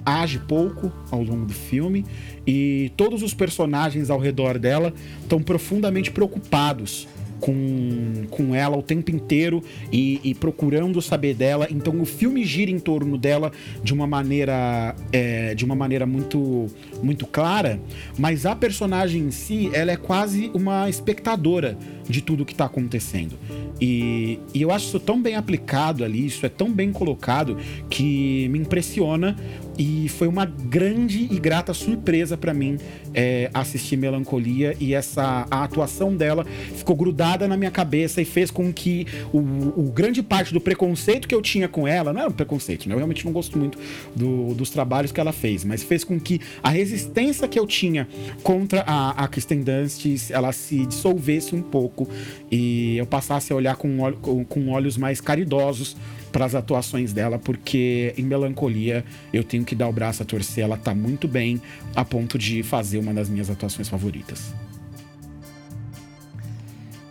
age 0.04 0.38
pouco 0.40 0.92
ao 1.10 1.22
longo 1.22 1.46
do 1.46 1.52
filme 1.52 2.04
e 2.46 2.92
todos 2.96 3.22
os 3.22 3.34
personagens 3.34 4.10
ao 4.10 4.18
redor 4.18 4.58
dela 4.58 4.92
estão 5.22 5.42
profundamente 5.42 6.10
preocupados 6.10 7.06
com, 7.40 8.26
com 8.30 8.54
ela 8.54 8.76
o 8.76 8.82
tempo 8.82 9.10
inteiro 9.10 9.64
e, 9.90 10.20
e, 10.22 10.34
procurando 10.34 11.00
saber 11.00 11.34
dela. 11.34 11.66
Então 11.70 12.00
o 12.00 12.04
filme 12.04 12.44
gira 12.44 12.70
em 12.70 12.78
torno 12.78 13.16
dela 13.16 13.50
de 13.82 13.92
uma 13.92 14.06
maneira 14.06 14.94
é, 15.12 15.54
de 15.54 15.64
uma 15.64 15.74
maneira 15.74 16.06
muito 16.06 16.66
muito 17.02 17.26
clara, 17.26 17.80
mas 18.18 18.44
a 18.44 18.54
personagem 18.54 19.22
em 19.22 19.30
si 19.30 19.70
ela 19.72 19.90
é 19.90 19.96
quase 19.96 20.50
uma 20.54 20.88
espectadora 20.88 21.76
de 22.08 22.20
tudo 22.20 22.44
que 22.44 22.52
está 22.52 22.66
acontecendo. 22.66 23.36
E, 23.80 24.38
e, 24.52 24.60
eu 24.60 24.70
acho 24.70 24.88
isso 24.88 25.00
tão 25.00 25.20
bem 25.20 25.36
aplicado 25.36 26.04
ali, 26.04 26.26
isso 26.26 26.44
é 26.44 26.50
tão 26.50 26.70
bem 26.70 26.92
colocado 26.92 27.56
que 27.88 28.46
me 28.50 28.58
impressiona 28.58 29.36
e 29.80 30.10
foi 30.10 30.28
uma 30.28 30.44
grande 30.44 31.26
e 31.30 31.40
grata 31.40 31.72
surpresa 31.72 32.36
para 32.36 32.52
mim 32.52 32.76
é, 33.14 33.48
assistir 33.54 33.96
Melancolia 33.96 34.76
e 34.78 34.92
essa 34.92 35.46
a 35.50 35.64
atuação 35.64 36.14
dela 36.14 36.44
ficou 36.76 36.94
grudada 36.94 37.48
na 37.48 37.56
minha 37.56 37.70
cabeça 37.70 38.20
e 38.20 38.26
fez 38.26 38.50
com 38.50 38.70
que 38.70 39.06
o, 39.32 39.38
o 39.38 39.90
grande 39.90 40.22
parte 40.22 40.52
do 40.52 40.60
preconceito 40.60 41.26
que 41.26 41.34
eu 41.34 41.40
tinha 41.40 41.66
com 41.66 41.88
ela, 41.88 42.12
não 42.12 42.20
era 42.20 42.28
um 42.28 42.32
preconceito, 42.32 42.86
né? 42.86 42.94
eu 42.94 42.98
realmente 42.98 43.24
não 43.24 43.32
gosto 43.32 43.58
muito 43.58 43.78
do, 44.14 44.52
dos 44.52 44.68
trabalhos 44.68 45.12
que 45.12 45.20
ela 45.20 45.32
fez, 45.32 45.64
mas 45.64 45.82
fez 45.82 46.04
com 46.04 46.20
que 46.20 46.42
a 46.62 46.68
resistência 46.68 47.48
que 47.48 47.58
eu 47.58 47.66
tinha 47.66 48.06
contra 48.42 48.84
a, 48.86 49.24
a 49.24 49.28
Kristen 49.28 49.62
Dunst 49.62 50.30
ela 50.30 50.52
se 50.52 50.84
dissolvesse 50.84 51.54
um 51.54 51.62
pouco 51.62 52.06
e 52.52 52.98
eu 52.98 53.06
passasse 53.06 53.50
a 53.50 53.56
olhar 53.56 53.76
com, 53.76 53.96
com, 54.20 54.44
com 54.44 54.68
olhos 54.68 54.98
mais 54.98 55.22
caridosos 55.22 55.96
para 56.30 56.44
as 56.44 56.54
atuações 56.54 57.12
dela, 57.12 57.38
porque 57.38 58.14
em 58.16 58.22
Melancolia 58.22 59.04
eu 59.32 59.44
tenho 59.44 59.64
que 59.64 59.74
dar 59.74 59.88
o 59.88 59.92
braço 59.92 60.22
a 60.22 60.26
torcer, 60.26 60.64
ela 60.64 60.76
tá 60.76 60.94
muito 60.94 61.28
bem 61.28 61.60
a 61.94 62.04
ponto 62.04 62.38
de 62.38 62.62
fazer 62.62 62.98
uma 62.98 63.12
das 63.12 63.28
minhas 63.28 63.50
atuações 63.50 63.88
favoritas. 63.88 64.52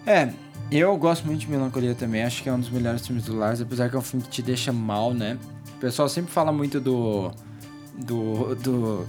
É, 0.05 0.30
eu 0.72 0.95
gosto 0.97 1.26
muito 1.26 1.41
de 1.41 1.49
Melancolia 1.49 1.93
também, 1.95 2.24
acho 2.24 2.41
que 2.41 2.49
é 2.49 2.53
um 2.53 2.59
dos 2.59 2.70
melhores 2.70 3.05
filmes 3.05 3.26
do 3.26 3.36
Lars, 3.36 3.61
apesar 3.61 3.89
que 3.89 3.95
é 3.95 3.99
um 3.99 4.03
filme 4.03 4.24
que 4.24 4.32
te 4.32 4.41
deixa 4.41 4.72
mal, 4.72 5.13
né? 5.13 5.38
O 5.76 5.80
pessoal 5.80 6.09
sempre 6.09 6.32
fala 6.32 6.51
muito 6.51 6.80
do. 6.80 7.32
do. 7.95 8.55
do. 8.55 9.05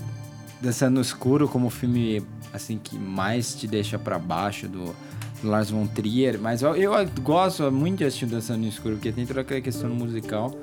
Dançando 0.60 0.96
no 0.96 1.00
Escuro 1.00 1.48
como 1.48 1.68
o 1.68 1.70
filme, 1.70 2.22
assim, 2.52 2.78
que 2.78 2.98
mais 2.98 3.54
te 3.54 3.66
deixa 3.66 3.98
para 3.98 4.18
baixo 4.18 4.68
do 4.68 4.94
Lars 5.42 5.70
von 5.70 5.86
Trier, 5.86 6.38
mas 6.40 6.62
eu, 6.62 6.76
eu 6.76 6.92
gosto 7.22 7.70
muito 7.70 7.98
de 7.98 8.04
assistir 8.04 8.26
Dançando 8.26 8.60
no 8.60 8.68
Escuro, 8.68 8.96
porque 8.96 9.12
tem 9.12 9.26
toda 9.26 9.40
aquela 9.40 9.60
questão 9.60 9.90
musical. 9.90 10.54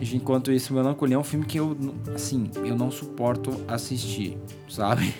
Enquanto 0.00 0.50
isso, 0.50 0.72
Melancolia 0.72 1.16
é 1.16 1.18
um 1.18 1.24
filme 1.24 1.44
que 1.44 1.58
eu, 1.58 1.76
assim, 2.14 2.50
eu 2.64 2.76
não 2.76 2.90
suporto 2.90 3.62
assistir, 3.68 4.38
sabe? 4.68 5.14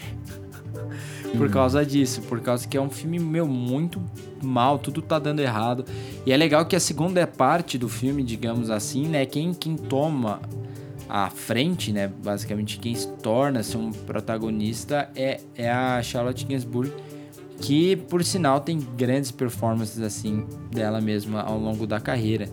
por 1.36 1.46
hum. 1.46 1.50
causa 1.50 1.84
disso, 1.84 2.22
por 2.22 2.40
causa 2.40 2.66
que 2.66 2.76
é 2.76 2.80
um 2.80 2.90
filme, 2.90 3.18
meu, 3.18 3.46
muito 3.46 4.00
mal, 4.42 4.78
tudo 4.78 5.02
tá 5.02 5.18
dando 5.18 5.40
errado. 5.40 5.84
E 6.24 6.32
é 6.32 6.36
legal 6.36 6.64
que 6.64 6.74
a 6.74 6.80
segunda 6.80 7.26
parte 7.26 7.76
do 7.76 7.88
filme, 7.88 8.22
digamos 8.22 8.70
assim, 8.70 9.06
né, 9.06 9.26
quem, 9.26 9.52
quem 9.52 9.76
toma 9.76 10.40
a 11.08 11.28
frente, 11.28 11.92
né, 11.92 12.08
basicamente 12.08 12.78
quem 12.78 12.94
se 12.94 13.08
torna-se 13.08 13.76
um 13.76 13.90
protagonista 13.90 15.10
é, 15.14 15.40
é 15.56 15.70
a 15.70 16.00
Charlotte 16.02 16.46
Gainsbourg, 16.46 16.90
que 17.60 17.96
por 17.96 18.24
sinal 18.24 18.60
tem 18.60 18.78
grandes 18.96 19.30
performances 19.30 20.00
assim 20.00 20.44
dela 20.70 21.00
mesma 21.00 21.42
ao 21.42 21.58
longo 21.58 21.86
da 21.86 22.00
carreira. 22.00 22.48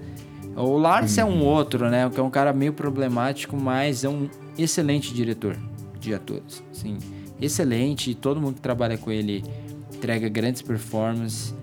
O 0.56 0.78
Lars 0.78 1.18
hum. 1.18 1.22
é 1.22 1.26
um 1.26 1.40
uhum. 1.40 1.46
outro, 1.46 1.90
né? 1.90 2.10
Que 2.10 2.20
é 2.20 2.24
um 2.24 2.30
cara 2.30 2.52
meio 2.52 2.74
problemático, 2.74 3.56
mas 3.56 4.04
é 4.04 4.10
um 4.10 4.28
excelente 4.58 5.14
diretor 5.14 5.56
de 6.00 6.14
atores. 6.14 6.64
Sim, 6.72 6.98
excelente. 7.40 8.14
Todo 8.16 8.42
mundo 8.42 8.56
que 8.56 8.62
trabalha 8.62 8.98
com 8.98 9.12
ele 9.12 9.44
entrega 9.94 10.28
grandes 10.30 10.62
performances. 10.62 11.56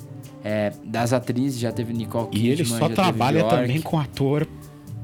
É, 0.46 0.74
das 0.84 1.14
atrizes 1.14 1.58
já 1.58 1.72
teve 1.72 1.94
Nicole 1.94 2.28
Kidman. 2.28 2.46
E 2.46 2.52
ele 2.52 2.64
só 2.66 2.86
trabalha 2.90 3.44
também 3.44 3.80
com 3.80 3.98
ator 3.98 4.46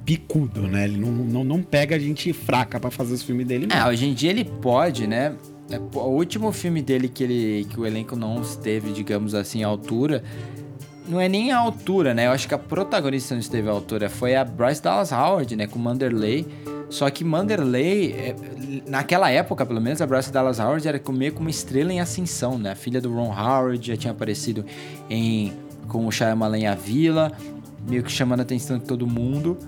picudo, 0.04 0.68
né? 0.68 0.84
Ele 0.84 0.98
não, 0.98 1.10
não, 1.10 1.44
não 1.44 1.62
pega 1.62 1.98
gente 1.98 2.32
fraca 2.32 2.78
para 2.78 2.90
fazer 2.90 3.14
os 3.14 3.22
filmes 3.22 3.46
dele. 3.46 3.66
Não. 3.66 3.74
É, 3.74 3.88
hoje 3.88 4.06
em 4.06 4.12
dia 4.12 4.28
ele 4.28 4.44
pode, 4.44 5.06
né? 5.06 5.34
É, 5.70 5.78
o 5.78 6.08
último 6.08 6.52
filme 6.52 6.82
dele 6.82 7.08
que, 7.08 7.22
ele, 7.22 7.66
que 7.70 7.78
o 7.78 7.86
elenco 7.86 8.16
não 8.16 8.40
esteve, 8.42 8.92
digamos 8.92 9.34
assim, 9.34 9.62
à 9.62 9.68
altura. 9.68 10.22
Não 11.08 11.20
é 11.20 11.28
nem 11.28 11.52
a 11.52 11.58
altura, 11.58 12.12
né? 12.14 12.26
Eu 12.26 12.32
acho 12.32 12.46
que 12.46 12.54
a 12.54 12.58
protagonista 12.58 13.34
não 13.34 13.40
esteve 13.40 13.68
à 13.68 13.72
altura. 13.72 14.08
Foi 14.08 14.34
a 14.34 14.44
Bryce 14.44 14.82
Dallas 14.82 15.12
Howard, 15.12 15.54
né? 15.56 15.66
Com 15.66 15.78
Manderley. 15.78 16.46
Só 16.88 17.08
que 17.08 17.24
Manderley, 17.24 18.12
é, 18.12 18.34
naquela 18.86 19.30
época, 19.30 19.64
pelo 19.64 19.80
menos, 19.80 20.02
a 20.02 20.06
Bryce 20.06 20.32
Dallas 20.32 20.58
Howard 20.58 20.86
era 20.86 21.00
meio 21.12 21.32
como 21.32 21.46
uma 21.46 21.50
estrela 21.50 21.92
em 21.92 22.00
ascensão, 22.00 22.58
né? 22.58 22.72
A 22.72 22.76
filha 22.76 23.00
do 23.00 23.12
Ron 23.12 23.32
Howard 23.32 23.86
já 23.86 23.96
tinha 23.96 24.12
aparecido 24.12 24.64
em 25.08 25.52
com 25.86 26.06
o 26.06 26.12
Shyamalan 26.12 26.58
em 26.58 26.66
A 26.68 26.74
Vila, 26.74 27.32
meio 27.88 28.02
que 28.02 28.10
chamando 28.10 28.40
a 28.40 28.42
atenção 28.42 28.78
de 28.78 28.84
todo 28.84 29.06
mundo. 29.06 29.58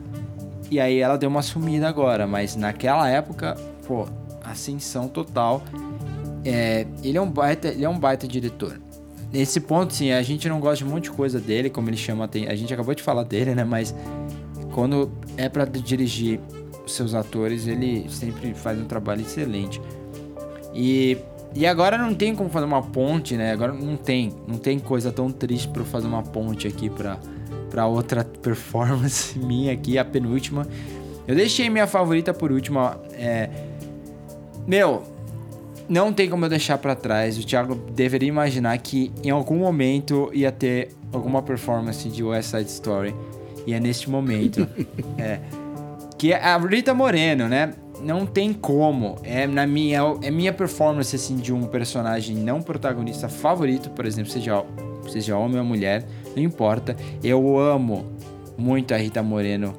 E 0.70 0.80
aí 0.80 0.98
ela 0.98 1.18
deu 1.18 1.28
uma 1.28 1.42
sumida 1.42 1.88
agora, 1.88 2.26
mas 2.26 2.56
naquela 2.56 3.08
época, 3.08 3.56
pô, 3.86 4.06
ascensão 4.42 5.08
total. 5.08 5.62
É, 6.44 6.86
ele, 7.02 7.18
é 7.18 7.20
um 7.20 7.30
baita, 7.30 7.68
ele 7.68 7.84
é 7.84 7.88
um 7.88 7.98
baita 7.98 8.26
diretor. 8.26 8.80
Nesse 9.32 9.60
ponto, 9.60 9.94
sim, 9.94 10.12
a 10.12 10.22
gente 10.22 10.48
não 10.48 10.60
gosta 10.60 10.84
de 10.84 10.90
um 10.90 10.92
monte 10.92 11.04
de 11.04 11.10
coisa 11.12 11.40
dele, 11.40 11.70
como 11.70 11.88
ele 11.88 11.96
chama. 11.96 12.28
A 12.48 12.54
gente 12.54 12.72
acabou 12.72 12.94
de 12.94 13.02
falar 13.02 13.22
dele, 13.22 13.54
né? 13.54 13.64
Mas 13.64 13.94
quando 14.72 15.10
é 15.36 15.48
para 15.48 15.64
dirigir 15.64 16.38
os 16.84 16.94
seus 16.94 17.14
atores, 17.14 17.66
ele 17.66 18.06
sempre 18.10 18.52
faz 18.54 18.78
um 18.78 18.84
trabalho 18.84 19.22
excelente. 19.22 19.80
E, 20.74 21.16
e 21.54 21.66
agora 21.66 21.96
não 21.96 22.14
tem 22.14 22.34
como 22.34 22.50
fazer 22.50 22.66
uma 22.66 22.82
ponte, 22.82 23.36
né? 23.36 23.52
Agora 23.52 23.72
não 23.72 23.96
tem. 23.96 24.32
Não 24.46 24.58
tem 24.58 24.78
coisa 24.78 25.10
tão 25.10 25.30
triste 25.30 25.68
para 25.68 25.84
fazer 25.84 26.06
uma 26.06 26.22
ponte 26.22 26.66
aqui 26.66 26.90
para 26.90 27.18
para 27.70 27.86
outra 27.86 28.22
performance 28.42 29.36
minha 29.40 29.72
aqui, 29.72 29.96
a 29.96 30.04
penúltima. 30.04 30.66
Eu 31.26 31.34
deixei 31.34 31.70
minha 31.70 31.86
favorita 31.86 32.34
por 32.34 32.52
última. 32.52 33.00
É, 33.12 33.48
meu, 34.66 35.02
não 35.92 36.10
tem 36.10 36.30
como 36.30 36.46
eu 36.46 36.48
deixar 36.48 36.78
para 36.78 36.94
trás. 36.94 37.38
O 37.38 37.44
Thiago 37.44 37.74
deveria 37.74 38.28
imaginar 38.28 38.78
que 38.78 39.12
em 39.22 39.28
algum 39.28 39.56
momento 39.56 40.30
ia 40.32 40.50
ter 40.50 40.88
alguma 41.12 41.42
performance 41.42 42.08
de 42.08 42.24
West 42.24 42.50
Side 42.50 42.70
Story. 42.70 43.14
E 43.66 43.74
é 43.74 43.78
neste 43.78 44.08
momento. 44.08 44.66
é. 45.18 45.40
Que 46.16 46.32
é 46.32 46.42
a 46.42 46.56
Rita 46.56 46.94
Moreno, 46.94 47.46
né? 47.46 47.74
Não 48.00 48.24
tem 48.24 48.54
como. 48.54 49.16
É 49.22 49.46
na 49.46 49.66
minha 49.66 50.00
é 50.22 50.30
minha 50.30 50.52
performance 50.52 51.14
assim 51.14 51.36
de 51.36 51.52
um 51.52 51.64
personagem 51.64 52.36
não 52.36 52.62
protagonista 52.62 53.28
favorito, 53.28 53.90
por 53.90 54.06
exemplo, 54.06 54.32
seja 54.32 54.64
seja 55.10 55.36
homem 55.36 55.58
ou 55.58 55.64
mulher, 55.64 56.06
não 56.34 56.42
importa. 56.42 56.96
Eu 57.22 57.58
amo 57.58 58.06
muito 58.56 58.94
a 58.94 58.96
Rita 58.96 59.22
Moreno 59.22 59.74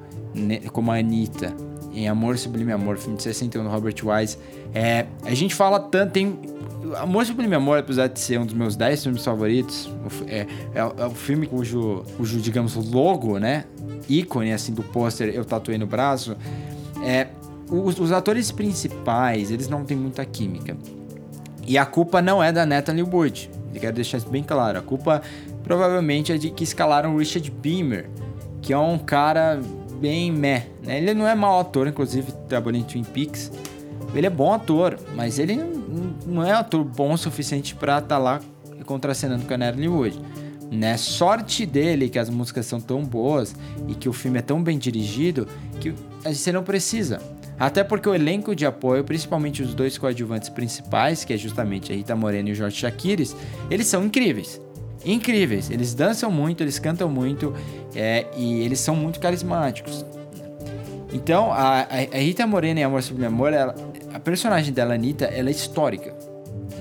como 0.72 0.91
a 0.91 0.97
Anitta 0.97 1.72
em 1.94 2.08
Amor 2.08 2.38
Sublime 2.38 2.72
Amor, 2.72 2.98
filme 2.98 3.18
de 3.18 3.24
61 3.24 3.64
do 3.64 3.70
Robert 3.70 3.96
Wise. 4.04 4.38
É, 4.74 5.06
a 5.24 5.34
gente 5.34 5.54
fala 5.54 5.80
tanto, 5.80 6.12
tem 6.12 6.39
Amor 6.98 7.26
Sublime 7.26 7.56
Amor, 7.56 7.80
apesar 7.80 8.08
de 8.08 8.20
ser 8.20 8.39
um 8.39 8.46
dos 8.46 8.56
meus 8.56 8.76
10 8.76 9.04
filmes 9.04 9.24
favoritos, 9.24 9.89
é, 10.28 10.48
é, 10.74 10.80
é 10.80 11.06
o 11.06 11.12
filme 11.12 11.48
cujo, 11.48 12.04
cujo, 12.18 12.39
digamos, 12.39 12.76
logo, 12.76 13.38
né? 13.39 13.66
ícone, 14.08 14.54
assim, 14.54 14.74
do 14.74 14.84
pôster 14.84 15.30
eu 15.34 15.46
tatuei 15.46 15.78
no 15.78 15.88
braço. 15.88 16.36
É, 17.04 17.28
os, 17.70 18.00
os, 18.00 18.12
atores 18.12 18.52
principais, 18.52 19.52
eles 19.52 19.68
não 19.68 19.84
têm 19.84 19.98
muita 19.98 20.26
química. 20.26 20.78
E 21.66 21.78
a 21.78 21.86
culpa 21.86 22.22
não 22.22 22.44
é 22.44 22.52
da 22.52 22.66
Natalie 22.66 23.04
Wood. 23.04 23.50
Eu 23.74 23.80
quero 23.80 23.96
deixar 23.96 24.18
isso 24.18 24.30
bem 24.30 24.44
claro. 24.44 24.78
A 24.78 24.82
culpa 24.82 25.22
provavelmente 25.64 26.32
é 26.32 26.38
de 26.38 26.50
que 26.50 26.64
escalaram 26.64 27.16
Richard 27.18 27.50
Beamer, 27.50 28.10
que 28.62 28.74
é 28.74 28.78
um 28.78 28.98
cara 28.98 29.60
bem 30.04 30.34
meh. 30.34 30.68
Né? 30.84 30.97
Ele 30.97 31.14
não 31.14 31.26
é 31.26 31.34
mau 31.34 31.62
ator, 31.62 31.88
inclusive 31.88 32.34
trabalhou 32.49 32.82
em 32.82 32.84
Twin 32.84 33.06
Peaks. 33.06 33.49
Ele 34.14 34.28
é 34.28 34.30
bom 34.30 34.51
ator, 34.51 34.99
mas 35.16 35.39
ele 35.39 35.58
não 36.28 36.43
é 36.43 36.51
ator 36.51 36.84
bom 36.84 37.14
o 37.14 37.18
suficiente 37.18 37.74
para 37.74 37.99
estar 37.99 38.08
tá 38.10 38.18
lá 38.18 38.41
contracenando 38.86 39.45
com 39.45 39.54
a 39.54 39.58
Natalie 39.58 39.88
Wood. 39.88 40.20
Né? 40.70 40.97
Sorte 40.97 41.66
dele 41.66 42.10
que 42.10 42.20
as 42.20 42.30
músicas 42.30 42.66
são 42.66 42.82
tão 42.82 43.01
boas 43.06 43.56
e 43.88 43.95
que 43.95 44.10
o 44.10 44.14
filme 44.14 44.39
é 44.39 44.41
tão 44.41 44.62
bem 44.62 44.78
dirigido 44.78 45.47
que 45.80 45.93
você 46.26 46.51
não 46.51 46.64
precisa. 46.64 47.22
Até 47.58 47.82
porque 47.82 48.10
o 48.10 48.14
elenco 48.14 48.54
de 48.54 48.66
apoio, 48.66 49.06
principalmente 49.06 49.62
os 49.62 49.74
dois 49.74 49.97
coadjuvantes 49.97 50.49
principais, 50.49 51.24
que 51.24 51.32
é 51.32 51.38
justamente 51.38 51.93
a 51.93 51.95
Rita 51.95 52.16
Moreno 52.16 52.49
e 52.49 52.51
o 52.51 52.56
Jorge 52.56 52.76
Shakiris, 52.76 53.36
eles 53.72 53.88
são 53.88 54.04
incríveis. 54.04 54.60
Incríveis. 55.06 55.70
Eles 55.70 55.93
dançam 55.93 56.32
muito, 56.32 56.64
eles 56.64 56.80
cantam 56.80 57.10
muito 57.10 57.54
é, 57.95 58.26
e 58.38 58.62
eles 58.62 58.80
são 58.80 58.95
muito 58.95 59.20
carismáticos. 59.20 60.06
Então, 61.14 61.51
a, 61.54 61.82
a 61.82 62.18
Rita 62.18 62.45
Moreno 62.47 62.80
em 62.80 62.84
Amor 62.84 63.04
Sobre 63.04 63.26
Amor, 63.26 63.54
ela, 63.54 63.76
a 64.14 64.20
personagem 64.20 64.74
dela, 64.74 64.95
Anitta, 64.95 65.26
ela 65.26 65.49
é 65.49 65.51
histórica. 65.51 66.12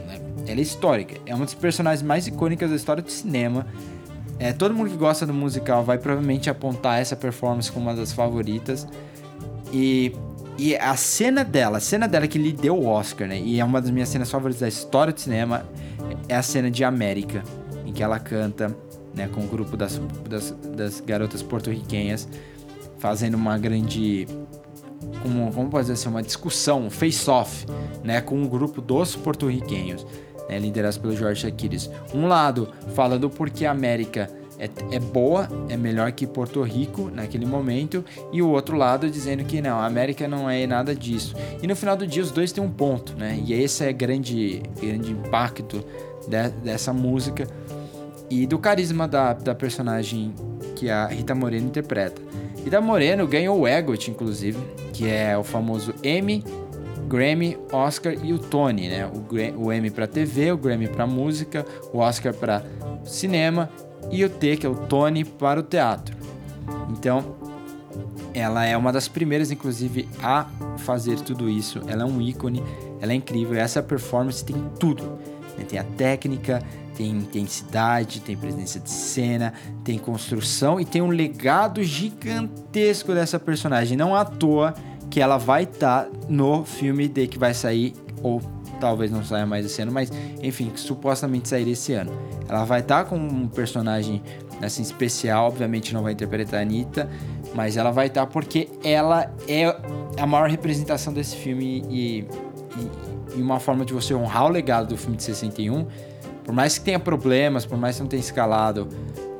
Né? 0.06 0.18
Ela 0.46 0.60
é 0.60 0.62
histórica. 0.62 1.16
É 1.26 1.34
uma 1.34 1.44
das 1.44 1.54
personagens 1.54 2.02
mais 2.02 2.26
icônicas 2.26 2.70
da 2.70 2.76
história 2.76 3.02
do 3.02 3.10
cinema. 3.10 3.66
É, 4.38 4.52
todo 4.52 4.74
mundo 4.74 4.90
que 4.90 4.96
gosta 4.96 5.26
do 5.26 5.34
musical 5.34 5.84
vai 5.84 5.98
provavelmente 5.98 6.48
apontar 6.48 7.00
essa 7.00 7.14
performance 7.14 7.70
como 7.70 7.86
uma 7.86 7.94
das 7.94 8.12
favoritas. 8.12 8.86
E, 9.70 10.12
e 10.58 10.74
a 10.76 10.96
cena 10.96 11.44
dela, 11.44 11.76
a 11.76 11.80
cena 11.80 12.08
dela 12.08 12.26
que 12.26 12.38
lhe 12.38 12.52
deu 12.52 12.76
o 12.76 12.86
Oscar, 12.86 13.28
né? 13.28 13.38
E 13.38 13.60
é 13.60 13.64
uma 13.64 13.80
das 13.80 13.90
minhas 13.90 14.08
cenas 14.08 14.30
favoritas 14.30 14.60
da 14.60 14.68
história 14.68 15.12
do 15.12 15.20
cinema, 15.20 15.64
é 16.28 16.34
a 16.34 16.42
cena 16.42 16.70
de 16.70 16.82
América, 16.84 17.42
em 17.92 17.94
que 17.94 18.02
ela 18.02 18.18
canta 18.18 18.74
né, 19.14 19.28
com 19.28 19.42
o 19.42 19.46
grupo 19.46 19.76
das, 19.76 20.00
das, 20.28 20.50
das 20.74 21.00
garotas 21.00 21.42
porto-riquenhas, 21.42 22.26
fazendo 22.98 23.34
uma 23.34 23.58
grande 23.58 24.26
como, 25.20 25.52
como 25.52 25.68
pode 25.68 25.84
dizer 25.84 25.94
assim, 25.94 26.08
uma 26.08 26.22
discussão, 26.22 26.86
um 26.86 26.90
face-off, 26.90 27.66
né, 28.02 28.20
com 28.20 28.36
um 28.36 28.48
grupo 28.48 28.80
dos 28.80 29.14
porto-riquenhos, 29.14 30.06
né, 30.48 30.58
liderados 30.58 30.96
pelo 30.96 31.14
Jorge 31.14 31.46
Aquiles. 31.46 31.90
Um 32.14 32.26
lado 32.26 32.68
falando 32.94 33.28
porque 33.28 33.66
a 33.66 33.72
América 33.72 34.30
é, 34.58 34.70
é, 34.94 34.98
boa, 35.00 35.48
é 35.68 35.76
melhor 35.76 36.12
que 36.12 36.26
Porto 36.26 36.62
Rico 36.62 37.10
naquele 37.12 37.44
momento, 37.44 38.04
e 38.32 38.40
o 38.40 38.48
outro 38.48 38.76
lado 38.76 39.10
dizendo 39.10 39.44
que 39.44 39.60
não, 39.60 39.78
a 39.78 39.86
América 39.86 40.26
não 40.28 40.48
é 40.48 40.66
nada 40.66 40.94
disso. 40.94 41.34
E 41.60 41.66
no 41.66 41.74
final 41.74 41.96
do 41.96 42.06
dia 42.06 42.22
os 42.22 42.30
dois 42.30 42.52
têm 42.52 42.62
um 42.62 42.70
ponto, 42.70 43.14
né? 43.16 43.42
E 43.44 43.52
esse 43.52 43.84
é 43.84 43.92
grande, 43.92 44.62
grande 44.80 45.10
impacto 45.10 45.84
de, 46.28 46.48
dessa 46.62 46.92
música 46.92 47.46
e 48.32 48.46
do 48.46 48.58
carisma 48.58 49.06
da, 49.06 49.34
da 49.34 49.54
personagem 49.54 50.34
que 50.74 50.88
a 50.88 51.06
Rita 51.06 51.34
Moreno 51.34 51.66
interpreta. 51.66 52.22
Rita 52.64 52.80
Moreno 52.80 53.26
ganhou 53.26 53.60
o 53.60 53.68
EGOT, 53.68 54.10
inclusive, 54.10 54.58
que 54.94 55.06
é 55.06 55.36
o 55.36 55.44
famoso 55.44 55.94
Emmy, 56.02 56.42
Grammy, 57.06 57.58
Oscar 57.70 58.14
e 58.24 58.32
o 58.32 58.38
Tony, 58.38 58.88
né? 58.88 59.06
O, 59.06 59.64
o 59.64 59.70
Emmy 59.70 59.90
para 59.90 60.06
TV, 60.06 60.50
o 60.50 60.56
Grammy 60.56 60.88
para 60.88 61.06
música, 61.06 61.66
o 61.92 61.98
Oscar 61.98 62.32
para 62.32 62.64
cinema 63.04 63.68
e 64.10 64.24
o 64.24 64.30
T, 64.30 64.56
que 64.56 64.64
é 64.64 64.68
o 64.68 64.76
Tony, 64.76 65.26
para 65.26 65.60
o 65.60 65.62
teatro. 65.62 66.16
Então, 66.88 67.36
ela 68.32 68.64
é 68.64 68.74
uma 68.74 68.90
das 68.90 69.08
primeiras, 69.08 69.50
inclusive, 69.50 70.08
a 70.22 70.46
fazer 70.78 71.20
tudo 71.20 71.50
isso. 71.50 71.82
Ela 71.86 72.04
é 72.04 72.06
um 72.06 72.18
ícone, 72.18 72.62
ela 72.98 73.12
é 73.12 73.14
incrível. 73.14 73.60
Essa 73.60 73.82
performance 73.82 74.42
tem 74.42 74.56
tudo. 74.80 75.18
Né? 75.56 75.64
Tem 75.64 75.78
a 75.78 75.84
técnica, 75.84 76.62
tem 76.94 77.10
intensidade, 77.10 78.20
tem 78.20 78.36
presença 78.36 78.78
de 78.78 78.90
cena, 78.90 79.52
tem 79.84 79.98
construção 79.98 80.80
e 80.80 80.84
tem 80.84 81.02
um 81.02 81.08
legado 81.08 81.82
gigantesco 81.82 83.12
dessa 83.14 83.38
personagem. 83.38 83.96
Não 83.96 84.14
à 84.14 84.24
toa 84.24 84.74
que 85.10 85.20
ela 85.20 85.36
vai 85.36 85.64
estar 85.64 86.04
tá 86.04 86.10
no 86.28 86.64
filme 86.64 87.08
de 87.08 87.26
que 87.26 87.38
vai 87.38 87.52
sair, 87.52 87.94
ou 88.22 88.40
talvez 88.80 89.10
não 89.10 89.22
saia 89.22 89.46
mais 89.46 89.64
esse 89.64 89.80
ano, 89.82 89.92
mas 89.92 90.10
enfim, 90.42 90.72
supostamente 90.74 91.48
sair 91.48 91.68
esse 91.68 91.92
ano. 91.92 92.12
Ela 92.48 92.64
vai 92.64 92.80
estar 92.80 93.04
tá 93.04 93.10
com 93.10 93.16
um 93.16 93.46
personagem 93.46 94.22
assim 94.60 94.82
especial, 94.82 95.48
obviamente 95.48 95.92
não 95.92 96.02
vai 96.02 96.12
interpretar 96.12 96.60
a 96.60 96.62
Anitta, 96.62 97.08
mas 97.54 97.76
ela 97.76 97.90
vai 97.90 98.06
estar 98.06 98.22
tá 98.22 98.26
porque 98.26 98.68
ela 98.82 99.30
é 99.46 99.76
a 100.18 100.26
maior 100.26 100.48
representação 100.48 101.12
desse 101.12 101.36
filme 101.36 101.84
e, 101.88 102.20
e, 102.20 102.26
e 103.36 103.42
uma 103.42 103.60
forma 103.60 103.84
de 103.84 103.92
você 103.92 104.14
honrar 104.14 104.46
o 104.46 104.48
legado 104.48 104.88
do 104.88 104.96
filme 104.96 105.16
de 105.16 105.22
61 105.22 105.86
por 106.44 106.52
mais 106.52 106.78
que 106.78 106.84
tenha 106.84 106.98
problemas, 106.98 107.64
por 107.64 107.78
mais 107.78 107.96
que 107.96 108.02
não 108.02 108.08
tenha 108.08 108.20
escalado 108.20 108.88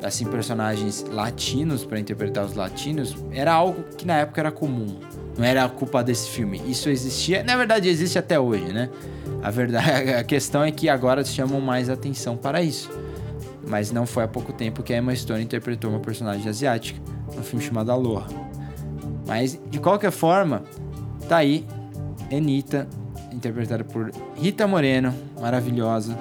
assim 0.03 0.25
personagens 0.25 1.05
latinos 1.11 1.85
para 1.85 1.99
interpretar 1.99 2.45
os 2.45 2.55
latinos, 2.55 3.17
era 3.33 3.53
algo 3.53 3.85
que 3.97 4.07
na 4.07 4.19
época 4.19 4.41
era 4.41 4.51
comum. 4.51 4.99
Não 5.37 5.45
era 5.45 5.65
a 5.65 5.69
culpa 5.69 6.03
desse 6.03 6.29
filme. 6.29 6.61
Isso 6.67 6.89
existia, 6.89 7.43
na 7.43 7.57
verdade 7.57 7.89
existe 7.89 8.19
até 8.19 8.39
hoje, 8.39 8.73
né? 8.73 8.91
A 9.43 9.51
verdade, 9.51 10.13
a 10.15 10.25
questão 10.25 10.63
é 10.63 10.71
que 10.71 10.89
agora 10.89 11.25
chamam 11.25 11.61
mais 11.61 11.89
atenção 11.89 12.37
para 12.37 12.63
isso. 12.63 12.91
Mas 13.67 13.93
não 13.93 14.07
foi 14.07 14.25
há 14.25 14.29
pouco 14.29 14.53
tempo 14.53 14.83
que 14.83 14.93
a 14.93 14.99
Emma 14.99 15.15
Stone 15.15 15.43
interpretou 15.43 15.91
uma 15.91 16.01
personagem 16.01 16.49
asiática 16.49 17.01
no 17.35 17.43
filme 17.43 17.65
chamado 17.65 17.91
Aloha. 17.91 18.27
Mas 19.27 19.59
de 19.71 19.79
qualquer 19.79 20.11
forma, 20.11 20.65
tá 21.29 21.39
aí 21.39 21.65
Anitta, 22.31 22.89
interpretada 23.43 23.83
por 23.83 24.13
Rita 24.37 24.69
Moreno, 24.69 25.13
maravilhosa, 25.41 26.17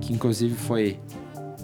que 0.00 0.14
inclusive 0.14 0.54
foi 0.54 0.98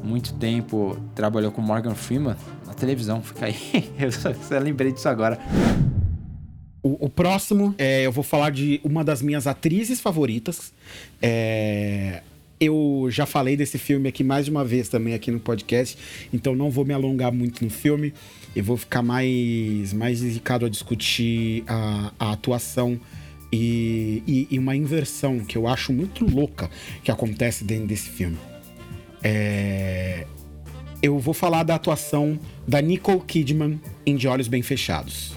muito 0.03 0.35
tempo, 0.35 0.99
trabalhou 1.15 1.51
com 1.51 1.63
Morgan 1.63 1.95
Freeman 1.95 2.37
na 2.67 2.75
televisão, 2.75 3.23
fica 3.23 3.47
aí. 3.47 3.57
eu 3.99 4.13
só, 4.13 4.35
só 4.35 4.59
lembrei 4.59 4.93
disso 4.93 5.09
agora. 5.09 5.39
O, 6.83 7.07
o, 7.07 7.09
próximo, 7.09 7.75
é, 7.79 8.03
eu 8.03 8.13
vou 8.13 8.23
falar 8.23 8.51
de 8.51 8.79
uma 8.85 9.03
das 9.03 9.23
minhas 9.23 9.47
atrizes 9.47 10.03
favoritas. 10.03 10.75
É, 11.23 12.21
eu 12.61 13.07
já 13.09 13.25
falei 13.25 13.57
desse 13.57 13.79
filme 13.79 14.07
aqui 14.07 14.23
mais 14.23 14.45
de 14.45 14.51
uma 14.51 14.67
vez 14.67 14.91
também 14.91 15.15
aqui 15.15 15.31
no 15.31 15.41
podcast, 15.41 15.97
então 16.31 16.55
não 16.55 16.71
vou 16.71 16.85
me 16.85 16.93
alongar 16.93 17.33
muito 17.33 17.65
no 17.65 17.71
filme. 17.71 18.13
Eu 18.55 18.63
vou 18.63 18.77
ficar 18.77 19.03
mais, 19.03 19.95
mais 19.95 20.21
dedicado 20.21 20.67
a 20.67 20.69
discutir 20.69 21.65
a, 21.67 22.13
a 22.19 22.33
atuação 22.33 23.01
e, 23.53 24.23
e, 24.27 24.49
e, 24.51 24.59
uma 24.59 24.75
inversão 24.75 25.41
que 25.41 25.57
eu 25.57 25.69
acho 25.69 25.93
muito 25.93 26.25
louca 26.25 26.71
que 27.03 27.11
acontece 27.11 27.65
dentro 27.65 27.87
desse 27.87 28.09
filme. 28.09 28.39
É... 29.23 30.27
Eu 31.03 31.19
vou 31.19 31.35
falar 31.35 31.63
da 31.63 31.75
atuação 31.75 32.39
da 32.67 32.81
Nicole 32.81 33.21
Kidman 33.21 33.81
em 34.07 34.17
De 34.17 34.27
Olhos 34.27 34.49
Bem 34.49 34.63
Fechados. 34.63 35.35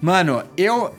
Mano, 0.00 0.42
eu. 0.56 0.94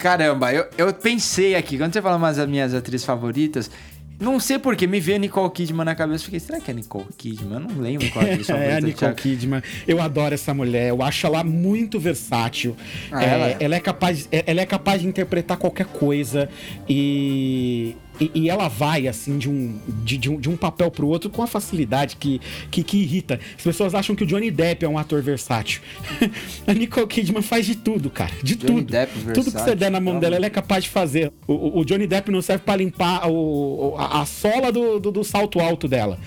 Caramba, 0.00 0.52
eu, 0.52 0.66
eu 0.76 0.92
pensei 0.92 1.54
aqui, 1.54 1.78
quando 1.78 1.92
você 1.92 2.02
fala 2.02 2.16
umas 2.16 2.36
das 2.36 2.48
minhas 2.48 2.74
atrizes 2.74 3.04
favoritas, 3.04 3.70
não 4.18 4.40
sei 4.40 4.58
porquê, 4.58 4.86
me 4.86 4.98
veio 4.98 5.18
Nicole 5.18 5.50
Kidman 5.50 5.84
na 5.84 5.94
cabeça. 5.94 6.24
Fiquei, 6.24 6.40
será 6.40 6.60
que 6.60 6.70
é 6.70 6.74
Nicole 6.74 7.06
Kidman? 7.16 7.54
Eu 7.54 7.60
não 7.60 7.80
lembro 7.80 8.10
qual 8.10 8.24
é 8.24 8.32
a 8.32 8.36
É 8.56 8.76
a 8.76 8.80
Nicole 8.80 9.14
Kidman. 9.14 9.62
Eu 9.86 10.00
adoro 10.00 10.34
essa 10.34 10.54
mulher. 10.54 10.88
Eu 10.88 11.02
acho 11.02 11.26
ela 11.26 11.44
muito 11.44 12.00
versátil. 12.00 12.76
Ah, 13.12 13.22
é, 13.22 13.28
ela, 13.28 13.46
é. 13.48 13.56
ela, 13.60 13.74
é 13.74 13.80
capaz, 13.80 14.28
ela 14.32 14.60
é 14.60 14.66
capaz 14.66 15.02
de 15.02 15.08
interpretar 15.08 15.56
qualquer 15.58 15.86
coisa. 15.86 16.48
E 16.88 17.96
e, 18.20 18.30
e, 18.34 18.50
ela 18.50 18.68
vai, 18.68 19.06
assim, 19.08 19.38
de 19.38 19.48
um, 19.48 19.78
de, 20.04 20.16
de, 20.16 20.30
um, 20.30 20.40
de 20.40 20.48
um 20.48 20.56
papel 20.56 20.90
pro 20.90 21.06
outro 21.06 21.28
com 21.30 21.42
a 21.42 21.46
facilidade 21.46 22.16
que, 22.16 22.40
que, 22.70 22.82
que, 22.82 22.98
irrita. 22.98 23.40
As 23.56 23.62
pessoas 23.62 23.94
acham 23.94 24.14
que 24.14 24.24
o 24.24 24.26
Johnny 24.26 24.50
Depp 24.50 24.84
é 24.84 24.88
um 24.88 24.98
ator 24.98 25.22
versátil. 25.22 25.80
a 26.66 26.72
Nicole 26.72 27.06
Kidman 27.06 27.42
faz 27.42 27.66
de 27.66 27.76
tudo, 27.76 28.10
cara. 28.10 28.32
De 28.42 28.54
Johnny 28.54 28.80
tudo. 28.80 28.90
Depp 28.90 29.12
versátil, 29.12 29.34
tudo 29.34 29.54
que 29.54 29.62
você 29.62 29.74
der 29.74 29.90
na 29.90 30.00
mão 30.00 30.18
dela, 30.18 30.36
ela 30.36 30.46
é 30.46 30.50
capaz 30.50 30.84
de 30.84 30.90
fazer. 30.90 31.32
O, 31.46 31.80
o 31.80 31.84
Johnny 31.84 32.06
Depp 32.06 32.30
não 32.30 32.42
serve 32.42 32.64
para 32.64 32.76
limpar 32.76 33.28
o, 33.28 33.94
a, 33.98 34.22
a 34.22 34.26
sola 34.26 34.72
do, 34.72 34.98
do, 34.98 35.10
do 35.10 35.24
salto 35.24 35.60
alto 35.60 35.86
dela. 35.86 36.18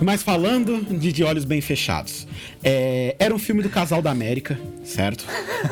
Mas 0.00 0.22
falando 0.22 0.84
de 0.98 1.12
De 1.12 1.22
Olhos 1.22 1.44
Bem 1.44 1.60
Fechados, 1.60 2.26
é, 2.62 3.14
era 3.18 3.34
um 3.34 3.38
filme 3.38 3.62
do 3.62 3.68
Casal 3.68 4.02
da 4.02 4.10
América, 4.10 4.58
certo? 4.84 5.24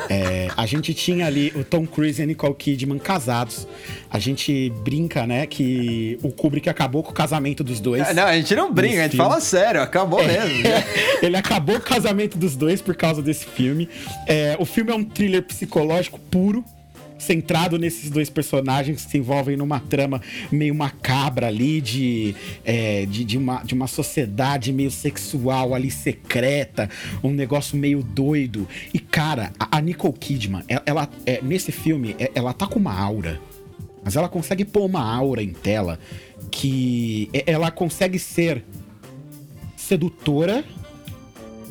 É, 0.09 0.47
a 0.55 0.65
gente 0.65 0.93
tinha 0.93 1.27
ali 1.27 1.51
o 1.55 1.63
Tom 1.63 1.85
Cruise 1.85 2.21
e 2.21 2.23
a 2.23 2.25
Nicole 2.25 2.55
Kidman 2.55 2.99
casados. 2.99 3.67
A 4.09 4.19
gente 4.19 4.71
brinca, 4.83 5.25
né, 5.27 5.45
que 5.45 6.17
o 6.23 6.31
Kubrick 6.31 6.69
acabou 6.69 7.03
com 7.03 7.11
o 7.11 7.13
casamento 7.13 7.63
dos 7.63 7.79
dois. 7.79 8.13
Não, 8.15 8.23
a 8.23 8.35
gente 8.35 8.55
não 8.55 8.71
brinca, 8.71 8.99
a 8.99 9.03
gente 9.03 9.11
filme. 9.11 9.29
fala 9.29 9.41
sério, 9.41 9.81
acabou 9.81 10.21
é, 10.21 10.27
mesmo. 10.27 10.63
ele 11.21 11.35
acabou 11.35 11.75
com 11.75 11.81
o 11.81 11.89
casamento 11.89 12.37
dos 12.37 12.55
dois 12.55 12.81
por 12.81 12.95
causa 12.95 13.21
desse 13.21 13.45
filme. 13.45 13.89
É, 14.27 14.55
o 14.59 14.65
filme 14.65 14.91
é 14.91 14.95
um 14.95 15.03
thriller 15.03 15.43
psicológico 15.43 16.19
puro, 16.31 16.63
centrado 17.23 17.79
nesses 17.79 18.09
dois 18.09 18.29
personagens 18.29 19.03
que 19.03 19.11
se 19.11 19.17
envolvem 19.17 19.57
numa 19.57 19.79
trama 19.79 20.21
meio 20.51 20.75
macabra 20.75 21.47
ali 21.47 21.81
de, 21.81 22.35
é, 22.63 23.05
de, 23.05 23.23
de, 23.23 23.37
uma, 23.37 23.63
de 23.63 23.73
uma 23.73 23.87
sociedade 23.87 24.71
meio 24.71 24.91
sexual 24.91 25.73
ali 25.73 25.89
secreta, 25.89 26.89
um 27.23 27.31
negócio 27.31 27.77
meio 27.77 28.03
doido. 28.03 28.67
E 28.93 28.99
cara, 28.99 29.51
a, 29.59 29.77
a 29.77 29.81
Nicole 29.81 30.13
Kidman, 30.13 30.63
ela, 30.67 30.83
ela 30.85 31.09
é, 31.25 31.41
nesse 31.41 31.71
filme, 31.71 32.15
é, 32.19 32.31
ela 32.35 32.53
tá 32.53 32.67
com 32.67 32.79
uma 32.79 32.93
aura, 32.93 33.39
mas 34.03 34.15
ela 34.15 34.29
consegue 34.29 34.65
pôr 34.65 34.85
uma 34.85 35.01
aura 35.01 35.41
em 35.41 35.53
tela 35.53 35.99
que 36.51 37.29
e- 37.33 37.43
ela 37.47 37.71
consegue 37.71 38.19
ser 38.19 38.63
sedutora, 39.75 40.63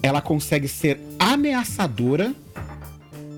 ela 0.02 0.20
consegue 0.20 0.66
ser 0.66 0.98
ameaçadora 1.18 2.34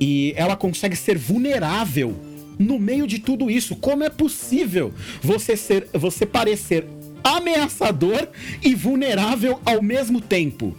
e 0.01 0.33
ela 0.37 0.57
consegue 0.57 0.97
ser 0.97 1.17
vulnerável 1.19 2.15
no 2.59 2.79
meio 2.79 3.07
de 3.07 3.19
tudo 3.19 3.51
isso. 3.51 3.75
Como 3.77 4.05
é 4.05 4.11
possível 4.11 4.93
você 5.23 5.57
ser, 5.57 5.89
você 5.93 6.25
parecer 6.27 6.87
ameaçador 7.23 8.29
e 8.63 8.75
vulnerável 8.75 9.61
ao 9.65 9.83
mesmo 9.83 10.21
tempo? 10.21 10.77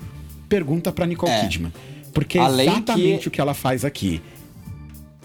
Pergunta 0.48 0.92
pra 0.92 1.06
Nicole 1.06 1.32
É. 1.32 1.42
Kidman. 1.42 1.74
Porque 2.14 2.38
é 2.40 2.44
exatamente 2.64 3.22
que- 3.24 3.28
o 3.28 3.32
que 3.32 3.42
ela 3.42 3.54
faz 3.54 3.84
aqui. 3.84 4.22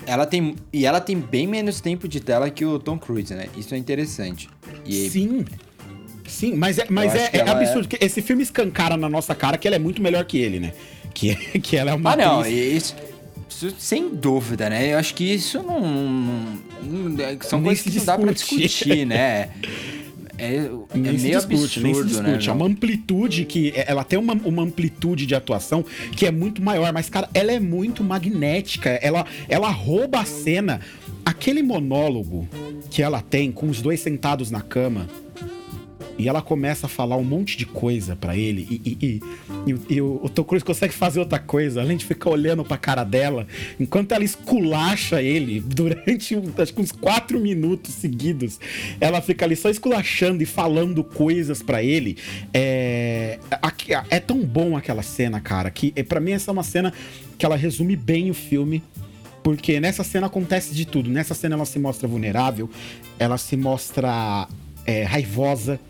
Ela 0.07 0.26
tem. 0.26 0.57
E 0.72 0.86
ela 0.86 1.01
tem 1.01 1.16
bem 1.18 1.47
menos 1.47 1.80
tempo 1.80 2.09
de 2.09 2.20
tela 2.20 2.51
que 2.51 2.64
o 2.64 2.78
Tom 2.78 2.99
Cruise, 2.99 3.32
né? 3.34 3.47
Isso 3.57 3.74
é 3.74 3.78
interessante. 3.78 4.49
E 4.86 5.09
Sim. 5.11 5.45
Sim, 6.26 6.55
mas 6.55 6.78
é, 6.78 6.86
mas 6.88 7.14
é, 7.14 7.30
é 7.32 7.38
ela 7.38 7.53
absurdo. 7.53 7.86
que 7.88 8.03
Esse 8.05 8.22
filme 8.22 8.43
escancara 8.43 8.97
na 8.97 9.09
nossa 9.09 9.34
cara 9.34 9.59
que 9.59 9.66
ela 9.68 9.76
é 9.76 9.78
muito 9.80 10.01
melhor 10.01 10.24
que 10.24 10.38
ele, 10.38 10.59
né? 10.61 10.72
Que, 11.12 11.34
que 11.61 11.76
ela 11.76 11.91
é 11.91 11.95
uma 11.95 12.12
Ah, 12.12 12.16
não, 12.16 12.41
atriz- 12.41 12.55
isso, 12.84 12.95
isso 12.97 13.09
sem 13.78 14.09
dúvida, 14.14 14.70
né? 14.70 14.92
Eu 14.94 14.98
acho 14.98 15.14
que 15.14 15.24
isso 15.24 15.62
não. 15.62 15.80
não- 15.80 17.09
não- 17.11 17.24
é- 17.24 17.36
são 17.42 17.59
Nem 17.61 17.66
coisas 17.68 17.82
que 17.84 17.98
não 17.98 18.05
dá 18.05 18.18
pra 18.18 18.32
discutir, 18.32 19.05
né? 19.07 19.51
É, 20.42 20.55
é 20.55 20.70
Nem 20.94 21.18
meio 21.18 21.36
discute, 21.36 21.55
absurdo, 21.55 21.82
nem 21.82 21.94
se 21.94 22.05
discute. 22.05 22.22
né? 22.22 22.38
É 22.46 22.51
uma 22.53 22.64
amplitude 22.64 23.44
que. 23.44 23.74
Ela 23.76 24.03
tem 24.03 24.18
uma, 24.18 24.32
uma 24.32 24.62
amplitude 24.62 25.26
de 25.26 25.34
atuação 25.34 25.84
que 26.16 26.24
é 26.24 26.30
muito 26.30 26.62
maior, 26.62 26.90
mas, 26.94 27.11
cara, 27.11 27.28
ela 27.34 27.53
é 27.53 27.61
muito 27.61 28.03
magnética. 28.03 28.88
Ela, 29.03 29.26
ela 29.51 29.68
rouba 29.70 30.20
a 30.20 30.24
cena. 30.24 30.80
Aquele 31.26 31.62
monólogo 31.62 32.48
que 32.90 33.03
ela 33.03 33.20
tem 33.20 33.53
com 33.53 33.68
os 33.68 33.82
dois 33.82 34.01
sentados 34.01 34.51
na 34.51 34.62
cama. 34.62 35.07
E 36.20 36.28
ela 36.28 36.42
começa 36.42 36.86
a 36.86 36.88
falar 36.88 37.16
um 37.16 37.24
monte 37.24 37.56
de 37.56 37.66
coisa 37.66 38.14
pra 38.14 38.36
ele. 38.36 38.66
E, 38.70 38.82
e, 38.84 39.06
e- 39.06 39.20
e- 39.72 39.94
e 39.96 40.00
o, 40.00 40.20
o 40.22 40.28
Tom 40.28 40.44
Cruise 40.44 40.64
consegue 40.64 40.92
fazer 40.94 41.18
outra 41.20 41.38
coisa, 41.38 41.80
além 41.80 41.96
de 41.96 42.04
ficar 42.04 42.30
olhando 42.30 42.64
pra 42.64 42.76
cara 42.76 43.04
dela, 43.04 43.46
enquanto 43.78 44.12
ela 44.12 44.24
esculacha 44.24 45.20
ele 45.22 45.60
durante 45.60 46.36
acho 46.58 46.74
que 46.74 46.80
uns 46.80 46.92
quatro 46.92 47.40
minutos 47.40 47.94
seguidos. 47.94 48.60
Ela 49.00 49.20
fica 49.20 49.44
ali 49.44 49.56
só 49.56 49.68
esculachando 49.70 50.42
e 50.42 50.46
falando 50.46 51.02
coisas 51.02 51.62
pra 51.62 51.82
ele. 51.82 52.16
É, 52.54 53.38
é 54.10 54.20
tão 54.20 54.40
bom 54.44 54.76
aquela 54.76 55.02
cena, 55.02 55.40
cara, 55.40 55.70
que 55.70 55.92
é, 55.96 56.02
para 56.02 56.20
mim 56.20 56.32
essa 56.32 56.50
é 56.50 56.52
uma 56.52 56.62
cena 56.62 56.92
que 57.38 57.44
ela 57.46 57.56
resume 57.56 57.96
bem 57.96 58.30
o 58.30 58.34
filme. 58.34 58.82
Porque 59.42 59.80
nessa 59.80 60.04
cena 60.04 60.26
acontece 60.26 60.74
de 60.74 60.84
tudo. 60.84 61.08
Nessa 61.08 61.32
cena 61.32 61.54
ela 61.54 61.64
se 61.64 61.78
mostra 61.78 62.06
vulnerável, 62.06 62.68
ela 63.18 63.38
se 63.38 63.56
mostra 63.56 64.46
é, 64.84 65.02
raivosa, 65.04 65.80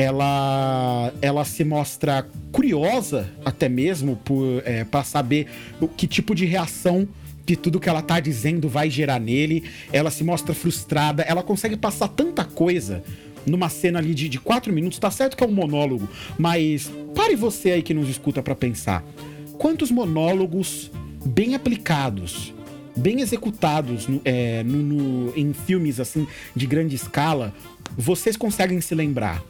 ela 0.00 1.12
ela 1.20 1.44
se 1.44 1.62
mostra 1.64 2.26
curiosa 2.50 3.30
até 3.44 3.68
mesmo 3.68 4.18
é, 4.64 4.82
para 4.84 5.04
saber 5.04 5.46
o 5.80 5.86
que 5.86 6.06
tipo 6.06 6.34
de 6.34 6.46
reação 6.46 7.06
que 7.44 7.54
tudo 7.56 7.78
que 7.80 7.88
ela 7.88 8.00
tá 8.00 8.18
dizendo 8.20 8.68
vai 8.68 8.88
gerar 8.88 9.18
nele. 9.20 9.64
Ela 9.92 10.10
se 10.10 10.22
mostra 10.24 10.54
frustrada, 10.54 11.22
ela 11.22 11.42
consegue 11.42 11.76
passar 11.76 12.08
tanta 12.08 12.44
coisa 12.44 13.02
numa 13.44 13.68
cena 13.68 13.98
ali 13.98 14.14
de, 14.14 14.28
de 14.28 14.38
quatro 14.38 14.72
minutos. 14.72 14.98
Tá 14.98 15.10
certo 15.10 15.36
que 15.36 15.44
é 15.44 15.46
um 15.46 15.52
monólogo, 15.52 16.08
mas 16.38 16.90
pare 17.14 17.36
você 17.36 17.72
aí 17.72 17.82
que 17.82 17.92
nos 17.92 18.08
escuta 18.08 18.42
pra 18.42 18.54
pensar. 18.54 19.04
Quantos 19.58 19.90
monólogos 19.90 20.90
bem 21.26 21.54
aplicados, 21.54 22.54
bem 22.96 23.20
executados 23.20 24.06
no- 24.06 24.22
é, 24.24 24.62
no- 24.62 24.78
no- 24.82 25.32
em 25.36 25.52
filmes 25.52 26.00
assim 26.00 26.26
de 26.56 26.66
grande 26.66 26.94
escala, 26.96 27.52
vocês 27.98 28.36
conseguem 28.36 28.80
se 28.80 28.94
lembrar? 28.94 29.42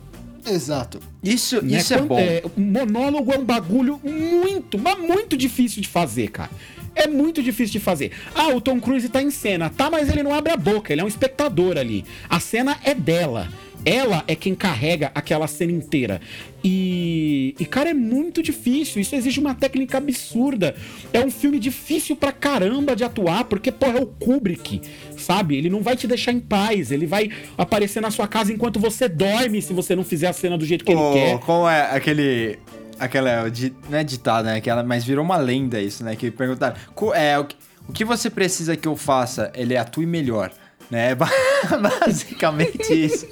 Exato. 0.46 1.00
Isso, 1.22 1.62
né? 1.64 1.78
isso 1.78 1.94
é 1.94 1.98
Quando- 1.98 2.08
bom. 2.08 2.50
monólogo 2.56 3.32
é 3.32 3.38
um 3.38 3.44
bagulho 3.44 4.00
muito, 4.04 4.78
mas 4.78 4.98
muito 4.98 5.36
difícil 5.36 5.82
de 5.82 5.88
fazer, 5.88 6.28
cara. 6.28 6.50
É 6.94 7.06
muito 7.06 7.42
difícil 7.42 7.72
de 7.72 7.80
fazer. 7.80 8.10
Ah, 8.34 8.48
o 8.48 8.60
Tom 8.60 8.80
Cruise 8.80 9.08
tá 9.08 9.22
em 9.22 9.30
cena. 9.30 9.70
Tá, 9.70 9.88
mas 9.90 10.08
ele 10.08 10.22
não 10.22 10.34
abre 10.34 10.52
a 10.52 10.56
boca, 10.56 10.92
ele 10.92 11.00
é 11.00 11.04
um 11.04 11.08
espectador 11.08 11.78
ali. 11.78 12.04
A 12.28 12.40
cena 12.40 12.78
é 12.84 12.94
dela. 12.94 13.48
Ela 13.84 14.22
é 14.28 14.34
quem 14.34 14.54
carrega 14.54 15.10
aquela 15.14 15.46
cena 15.46 15.72
inteira. 15.72 16.20
E, 16.62 17.54
e, 17.58 17.64
cara, 17.64 17.90
é 17.90 17.94
muito 17.94 18.42
difícil. 18.42 19.00
Isso 19.00 19.14
exige 19.16 19.40
uma 19.40 19.54
técnica 19.54 19.96
absurda. 19.98 20.74
É 21.12 21.20
um 21.20 21.30
filme 21.30 21.58
difícil 21.58 22.14
pra 22.14 22.30
caramba 22.32 22.94
de 22.94 23.02
atuar, 23.04 23.44
porque, 23.44 23.72
porra, 23.72 23.98
é 23.98 24.02
o 24.02 24.06
Kubrick, 24.06 24.82
sabe? 25.16 25.56
Ele 25.56 25.70
não 25.70 25.82
vai 25.82 25.96
te 25.96 26.06
deixar 26.06 26.32
em 26.32 26.40
paz. 26.40 26.90
Ele 26.92 27.06
vai 27.06 27.30
aparecer 27.56 28.00
na 28.00 28.10
sua 28.10 28.28
casa 28.28 28.52
enquanto 28.52 28.78
você 28.78 29.08
dorme 29.08 29.62
se 29.62 29.72
você 29.72 29.96
não 29.96 30.04
fizer 30.04 30.28
a 30.28 30.32
cena 30.32 30.58
do 30.58 30.64
jeito 30.66 30.84
que 30.84 30.92
ele 30.92 31.00
Ô, 31.00 31.12
quer. 31.12 31.38
Como 31.40 31.68
é 31.68 31.96
aquele. 31.96 32.58
Aquela. 32.98 33.50
Não 33.88 33.98
é 33.98 34.04
ditado, 34.04 34.44
né? 34.44 34.56
Aquela, 34.56 34.82
mas 34.82 35.04
virou 35.04 35.24
uma 35.24 35.38
lenda 35.38 35.80
isso, 35.80 36.04
né? 36.04 36.14
Que 36.14 36.30
perguntaram. 36.30 36.76
"Co- 36.94 37.14
É, 37.14 37.38
o 37.38 37.46
que 37.94 38.04
você 38.04 38.28
precisa 38.28 38.76
que 38.76 38.86
eu 38.86 38.94
faça? 38.94 39.50
Ele 39.54 39.74
atue 39.76 40.04
melhor. 40.04 40.52
Né? 40.90 41.14
Ba- 41.14 41.30
Basicamente 42.00 42.92
isso. 42.92 43.26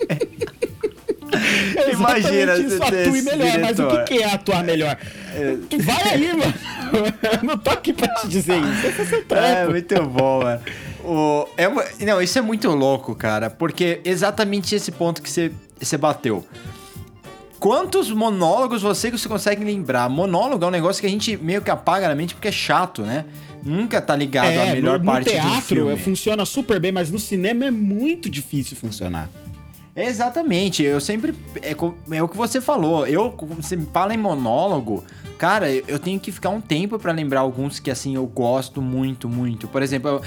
Imagina 1.92 2.52
Exatamente 2.54 3.08
isso, 3.08 3.18
esse 3.18 3.36
melhor. 3.36 3.58
Mas 3.60 3.78
o 3.78 3.82
diretor. 3.82 4.04
que 4.04 4.14
que 4.18 4.22
é 4.22 4.32
atuar 4.32 4.64
melhor? 4.64 4.96
Tu 5.68 5.82
Vai 5.82 6.02
aí, 6.14 6.32
mano. 6.32 6.54
Eu 7.32 7.42
não 7.46 7.58
tô 7.58 7.70
aqui 7.70 7.92
pra 7.92 8.08
te 8.14 8.28
dizer 8.28 8.58
isso. 8.58 8.86
Esse 8.86 9.02
é 9.02 9.04
seu 9.04 9.36
É, 9.36 9.66
muito 9.66 10.02
bom, 10.04 10.42
mano. 10.42 10.60
O, 11.04 11.46
é 11.56 11.68
não, 12.04 12.20
isso 12.20 12.38
é 12.38 12.42
muito 12.42 12.68
louco, 12.70 13.14
cara, 13.14 13.48
porque 13.48 14.00
exatamente 14.04 14.74
esse 14.74 14.90
ponto 14.90 15.22
que 15.22 15.30
você, 15.30 15.52
você 15.80 15.96
bateu. 15.96 16.44
Quantos 17.58 18.10
monólogos 18.10 18.82
você, 18.82 19.10
você 19.10 19.28
consegue 19.28 19.64
lembrar? 19.64 20.08
Monólogo 20.08 20.64
é 20.64 20.68
um 20.68 20.70
negócio 20.70 21.00
que 21.00 21.06
a 21.06 21.10
gente 21.10 21.36
meio 21.36 21.60
que 21.60 21.70
apaga 21.70 22.08
na 22.08 22.14
mente 22.14 22.34
porque 22.34 22.48
é 22.48 22.52
chato, 22.52 23.02
né? 23.02 23.24
Nunca 23.62 24.00
tá 24.00 24.14
ligado 24.16 24.46
à 24.46 24.66
É, 24.66 24.72
melhor 24.74 24.98
no, 24.98 25.04
no 25.04 25.10
parte 25.12 25.24
do 25.24 25.30
teatro 25.30 25.62
filme. 25.62 25.92
é, 25.92 25.96
funciona 25.96 26.44
super 26.44 26.78
bem, 26.80 26.92
mas 26.92 27.10
no 27.10 27.18
cinema 27.18 27.66
é 27.66 27.70
muito 27.70 28.28
difícil 28.30 28.76
funcionar. 28.76 29.28
Exatamente, 29.94 30.82
eu 30.82 31.00
sempre. 31.00 31.34
É, 31.60 31.72
é 32.16 32.22
o 32.22 32.28
que 32.28 32.36
você 32.36 32.60
falou. 32.60 33.06
Eu, 33.06 33.34
você 33.58 33.74
me 33.74 33.86
fala 33.92 34.14
em 34.14 34.16
monólogo, 34.16 35.04
cara, 35.36 35.70
eu 35.72 35.98
tenho 35.98 36.20
que 36.20 36.30
ficar 36.30 36.50
um 36.50 36.60
tempo 36.60 36.98
pra 36.98 37.10
lembrar 37.12 37.40
alguns 37.40 37.80
que, 37.80 37.90
assim, 37.90 38.14
eu 38.14 38.24
gosto 38.26 38.80
muito, 38.80 39.28
muito. 39.28 39.66
Por 39.66 39.82
exemplo, 39.82 40.08
eu, 40.08 40.22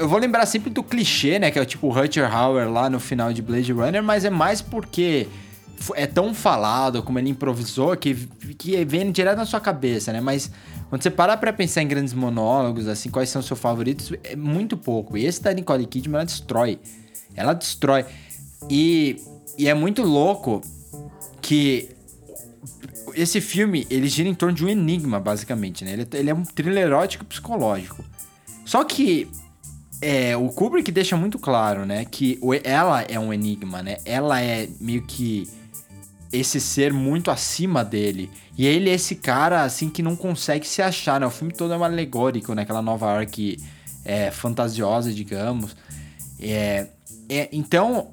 eu 0.00 0.08
vou 0.08 0.18
lembrar 0.18 0.44
sempre 0.44 0.68
do 0.68 0.82
clichê, 0.82 1.38
né? 1.38 1.50
Que 1.50 1.58
é 1.58 1.62
o 1.62 1.66
tipo 1.66 1.88
Rutger 1.88 2.30
Hauer 2.30 2.70
lá 2.70 2.90
no 2.90 3.00
final 3.00 3.32
de 3.32 3.40
Blade 3.40 3.72
Runner, 3.72 4.02
mas 4.02 4.26
é 4.26 4.30
mais 4.30 4.60
porque 4.60 5.26
é 5.94 6.06
tão 6.06 6.34
falado 6.34 7.02
como 7.02 7.18
ele 7.18 7.30
improvisou 7.30 7.96
que, 7.96 8.14
que 8.58 8.84
vem 8.84 9.10
direto 9.10 9.38
na 9.38 9.46
sua 9.46 9.58
cabeça, 9.58 10.12
né? 10.12 10.20
Mas 10.20 10.50
quando 10.92 11.04
você 11.04 11.10
parar 11.10 11.38
pra 11.38 11.54
pensar 11.54 11.80
em 11.80 11.88
grandes 11.88 12.12
monólogos, 12.12 12.86
assim, 12.86 13.08
quais 13.08 13.30
são 13.30 13.40
seus 13.40 13.58
favoritos, 13.58 14.12
é 14.22 14.36
muito 14.36 14.76
pouco. 14.76 15.16
E 15.16 15.24
esse 15.24 15.42
da 15.42 15.50
Nicole 15.50 15.86
Kidman, 15.86 16.16
ela 16.16 16.26
destrói. 16.26 16.78
Ela 17.34 17.54
destrói. 17.54 18.04
E, 18.68 19.16
e 19.56 19.68
é 19.68 19.72
muito 19.72 20.02
louco 20.02 20.60
que 21.40 21.88
esse 23.14 23.40
filme, 23.40 23.86
ele 23.88 24.06
gira 24.06 24.28
em 24.28 24.34
torno 24.34 24.54
de 24.54 24.66
um 24.66 24.68
enigma, 24.68 25.18
basicamente, 25.18 25.82
né? 25.82 25.94
Ele, 25.94 26.06
ele 26.12 26.28
é 26.28 26.34
um 26.34 26.44
thriller 26.44 26.84
erótico 26.84 27.24
psicológico. 27.24 28.04
Só 28.66 28.84
que 28.84 29.30
é, 29.98 30.36
o 30.36 30.50
Kubrick 30.50 30.92
deixa 30.92 31.16
muito 31.16 31.38
claro, 31.38 31.86
né? 31.86 32.04
Que 32.04 32.38
ela 32.64 33.00
é 33.00 33.18
um 33.18 33.32
enigma, 33.32 33.82
né? 33.82 33.96
Ela 34.04 34.42
é 34.42 34.68
meio 34.78 35.00
que 35.00 35.48
esse 36.32 36.60
ser 36.60 36.92
muito 36.92 37.30
acima 37.30 37.84
dele. 37.84 38.30
E 38.56 38.66
ele 38.66 38.88
é 38.90 38.94
esse 38.94 39.16
cara, 39.16 39.62
assim, 39.64 39.88
que 39.88 40.02
não 40.02 40.16
consegue 40.16 40.66
se 40.66 40.80
achar, 40.82 41.20
né? 41.20 41.26
O 41.26 41.30
filme 41.30 41.52
todo 41.52 41.72
é 41.72 41.76
um 41.76 41.84
alegórico, 41.84 42.54
né? 42.54 42.62
Aquela 42.62 42.82
Nova 42.82 43.12
York 43.14 43.58
é, 44.04 44.30
fantasiosa, 44.30 45.12
digamos. 45.12 45.76
É, 46.40 46.88
é, 47.28 47.48
então, 47.52 48.10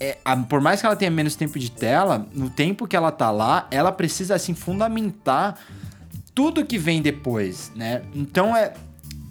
é, 0.00 0.18
a- 0.24 0.36
por 0.36 0.60
mais 0.60 0.80
que 0.80 0.86
ela 0.86 0.96
tenha 0.96 1.10
menos 1.10 1.34
tempo 1.36 1.58
de 1.58 1.70
tela, 1.70 2.26
no 2.34 2.50
tempo 2.50 2.86
que 2.86 2.96
ela 2.96 3.10
tá 3.12 3.30
lá, 3.30 3.66
ela 3.70 3.90
precisa, 3.92 4.34
assim, 4.34 4.54
fundamentar 4.54 5.58
tudo 6.34 6.64
que 6.64 6.76
vem 6.78 7.00
depois, 7.00 7.70
né? 7.76 8.02
Então 8.14 8.56
é. 8.56 8.72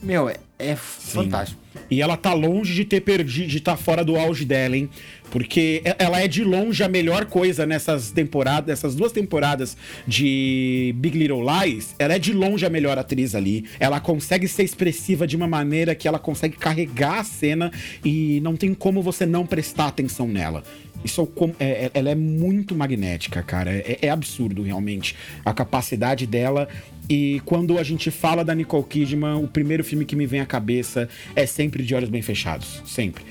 Meu, 0.02 0.28
é, 0.30 0.36
é 0.60 0.76
fantástico. 0.76 1.62
E 1.90 2.02
ela 2.02 2.18
tá 2.18 2.34
longe 2.34 2.74
de 2.74 2.84
ter 2.86 3.02
perdido, 3.02 3.48
de 3.48 3.58
estar 3.58 3.78
fora 3.78 4.04
do 4.04 4.18
auge 4.18 4.44
dela, 4.46 4.76
hein? 4.76 4.90
Porque 5.34 5.82
ela 5.98 6.22
é 6.22 6.28
de 6.28 6.44
longe 6.44 6.84
a 6.84 6.88
melhor 6.88 7.26
coisa 7.26 7.66
nessas 7.66 8.12
temporadas, 8.12 8.70
essas 8.72 8.94
duas 8.94 9.12
temporadas 9.12 9.76
de 10.08 10.94
Big 10.98 11.18
Little 11.18 11.42
Lies. 11.42 11.96
Ela 11.98 12.14
é 12.14 12.20
de 12.20 12.32
longe 12.34 12.64
a 12.68 12.70
melhor 12.70 13.00
atriz 13.00 13.34
ali. 13.34 13.66
Ela 13.80 14.00
consegue 14.00 14.48
ser 14.48 14.62
expressiva 14.62 15.26
de 15.26 15.36
uma 15.36 15.48
maneira 15.48 15.96
que 15.96 16.08
ela 16.08 16.20
consegue 16.20 16.56
carregar 16.56 17.18
a 17.18 17.24
cena 17.24 17.72
e 18.06 18.40
não 18.42 18.56
tem 18.56 18.76
como 18.76 19.02
você 19.02 19.26
não 19.26 19.44
prestar 19.44 19.88
atenção 19.88 20.28
nela. 20.28 20.64
Isso 21.04 21.28
é 21.60 21.64
é- 21.66 21.86
é- 21.86 21.92
ela 21.96 22.12
é 22.12 22.16
muito 22.16 22.76
magnética, 22.76 23.42
cara. 23.42 23.72
É, 23.72 23.98
é 24.04 24.10
absurdo, 24.10 24.62
realmente, 24.62 25.16
a 25.44 25.52
capacidade 25.52 26.28
dela. 26.28 26.68
E 27.10 27.42
quando 27.44 27.80
a 27.80 27.84
gente 27.84 28.12
fala 28.12 28.46
da 28.46 28.54
Nicole 28.54 28.84
Kidman, 28.84 29.44
o 29.44 29.48
primeiro 29.48 29.84
filme 29.84 30.06
que 30.06 30.16
me 30.16 30.28
vem 30.28 30.42
à 30.42 30.46
cabeça 30.46 31.10
é 31.36 31.48
sempre 31.48 31.82
De 31.84 31.96
Olhos 31.96 32.10
Bem 32.10 32.22
Fechados. 32.22 32.84
Sempre. 32.86 33.24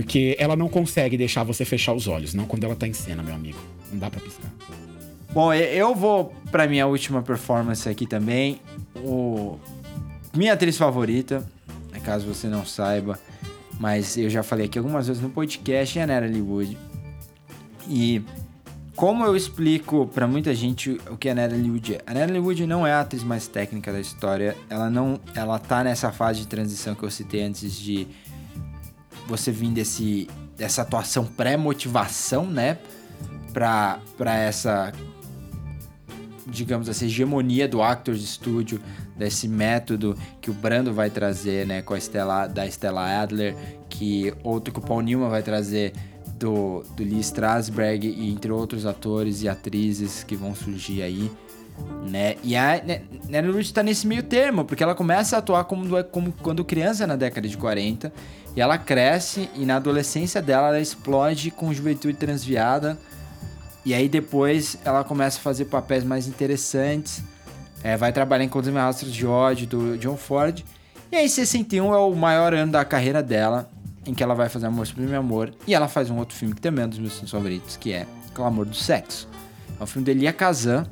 Porque 0.00 0.34
ela 0.38 0.56
não 0.56 0.66
consegue 0.66 1.14
deixar 1.18 1.44
você 1.44 1.62
fechar 1.62 1.92
os 1.92 2.08
olhos, 2.08 2.32
não 2.32 2.46
quando 2.46 2.64
ela 2.64 2.74
tá 2.74 2.88
em 2.88 2.92
cena, 2.94 3.22
meu 3.22 3.34
amigo. 3.34 3.58
Não 3.92 3.98
dá 3.98 4.10
pra 4.10 4.18
piscar. 4.18 4.50
Bom, 5.30 5.52
eu 5.52 5.94
vou 5.94 6.32
pra 6.50 6.66
minha 6.66 6.86
última 6.86 7.20
performance 7.20 7.86
aqui 7.86 8.06
também. 8.06 8.62
O... 8.96 9.58
Minha 10.34 10.54
atriz 10.54 10.78
favorita, 10.78 11.46
né, 11.92 12.00
caso 12.02 12.26
você 12.26 12.46
não 12.46 12.64
saiba, 12.64 13.20
mas 13.78 14.16
eu 14.16 14.30
já 14.30 14.42
falei 14.42 14.66
aqui 14.66 14.78
algumas 14.78 15.06
vezes 15.06 15.22
no 15.22 15.28
podcast, 15.28 15.98
é 15.98 16.02
a 16.02 16.06
Natalie 16.06 16.40
Wood. 16.40 16.78
E 17.86 18.22
como 18.96 19.26
eu 19.26 19.36
explico 19.36 20.06
pra 20.14 20.26
muita 20.26 20.54
gente 20.54 20.98
o 21.10 21.16
que 21.18 21.28
a 21.28 21.34
Natalie 21.34 21.70
Wood 21.70 21.94
é? 21.96 22.00
A 22.06 22.14
Natalie 22.14 22.40
Wood 22.40 22.66
não 22.66 22.86
é 22.86 22.92
a 22.92 23.00
atriz 23.00 23.22
mais 23.22 23.46
técnica 23.46 23.92
da 23.92 24.00
história. 24.00 24.56
Ela 24.70 24.88
não, 24.88 25.20
ela 25.34 25.58
tá 25.58 25.84
nessa 25.84 26.10
fase 26.10 26.40
de 26.40 26.46
transição 26.46 26.94
que 26.94 27.02
eu 27.02 27.10
citei 27.10 27.42
antes 27.42 27.78
de 27.78 28.06
você 29.30 29.50
vir 29.50 29.70
desse 29.70 30.28
dessa 30.56 30.82
atuação 30.82 31.24
pré-motivação, 31.24 32.44
né, 32.44 32.76
pra, 33.52 33.98
pra 34.18 34.36
essa 34.36 34.92
digamos 36.46 36.88
essa 36.88 37.04
hegemonia 37.04 37.68
do 37.68 37.80
Actors 37.80 38.22
Studio, 38.28 38.80
desse 39.16 39.46
método 39.48 40.16
que 40.40 40.50
o 40.50 40.54
Brando 40.54 40.92
vai 40.92 41.08
trazer, 41.08 41.66
né, 41.66 41.80
com 41.80 41.94
a 41.94 41.98
Stella, 41.98 42.46
da 42.46 42.66
Stella 42.66 43.22
Adler, 43.22 43.54
que 43.88 44.34
outro 44.42 44.74
que 44.74 44.80
o 44.80 44.82
Paul 44.82 45.00
Newman 45.00 45.30
vai 45.30 45.42
trazer 45.42 45.92
do, 46.34 46.82
do 46.96 47.02
Lee 47.02 47.20
Strasberg 47.20 48.06
e 48.06 48.30
entre 48.30 48.50
outros 48.50 48.84
atores 48.84 49.42
e 49.42 49.48
atrizes 49.48 50.24
que 50.24 50.34
vão 50.34 50.54
surgir 50.54 51.02
aí, 51.02 51.30
né? 52.10 52.36
E 52.42 52.56
a 52.56 52.82
Natalie 53.28 53.50
Wood 53.50 53.72
tá 53.72 53.82
nesse 53.82 54.06
meio 54.06 54.22
termo, 54.22 54.64
porque 54.64 54.82
ela 54.82 54.94
começa 54.94 55.36
a 55.36 55.38
atuar 55.38 55.64
como, 55.64 56.04
como 56.04 56.32
quando 56.32 56.64
criança 56.64 57.06
na 57.06 57.16
década 57.16 57.48
de 57.48 57.56
40, 57.56 58.12
e 58.56 58.60
ela 58.60 58.76
cresce 58.76 59.48
e 59.54 59.64
na 59.64 59.76
adolescência 59.76 60.42
dela 60.42 60.68
ela 60.68 60.80
explode 60.80 61.50
com 61.50 61.72
juventude 61.72 62.14
transviada, 62.14 62.98
e 63.84 63.94
aí 63.94 64.08
depois 64.08 64.78
ela 64.84 65.04
começa 65.04 65.38
a 65.38 65.40
fazer 65.40 65.66
papéis 65.66 66.04
mais 66.04 66.26
interessantes. 66.26 67.22
é, 67.82 67.96
vai 67.96 68.12
trabalhar 68.12 68.44
em 68.44 68.50
e 68.50 68.70
Rastros 68.70 69.12
de 69.12 69.26
ódio 69.26 69.66
do 69.66 69.98
John 69.98 70.16
Ford. 70.16 70.62
E 71.10 71.16
aí 71.16 71.28
61 71.28 71.94
é 71.94 71.98
o 71.98 72.14
maior 72.14 72.52
ano 72.52 72.72
da 72.72 72.84
carreira 72.84 73.22
dela, 73.22 73.70
em 74.06 74.12
que 74.12 74.22
ela 74.22 74.34
vai 74.34 74.48
fazer 74.48 74.66
Amor 74.66 74.86
Sublime 74.86 75.14
Amor. 75.14 75.52
E 75.66 75.74
ela 75.74 75.88
faz 75.88 76.10
um 76.10 76.18
outro 76.18 76.36
filme 76.36 76.54
que 76.54 76.60
também 76.60 76.84
é 76.84 76.86
um 76.86 76.90
dos 76.90 76.98
meus 76.98 77.30
favoritos, 77.30 77.76
que 77.76 77.92
é 77.92 78.06
Clamor 78.34 78.66
do 78.66 78.76
Sexo. 78.76 79.28
É 79.78 79.82
um 79.82 79.86
filme 79.86 80.04
de 80.04 80.10
Elia 80.10 80.32
Kazan, 80.32 80.86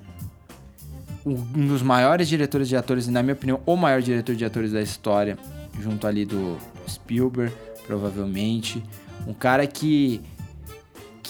um 1.28 1.66
dos 1.66 1.82
maiores 1.82 2.28
diretores 2.28 2.68
de 2.68 2.76
atores, 2.76 3.06
e 3.06 3.10
na 3.10 3.22
minha 3.22 3.34
opinião, 3.34 3.60
o 3.66 3.76
maior 3.76 4.00
diretor 4.00 4.34
de 4.34 4.44
atores 4.44 4.72
da 4.72 4.82
história, 4.82 5.38
junto 5.80 6.06
ali 6.06 6.24
do 6.24 6.56
Spielberg, 6.88 7.52
provavelmente. 7.86 8.82
Um 9.26 9.34
cara 9.34 9.66
que 9.66 10.20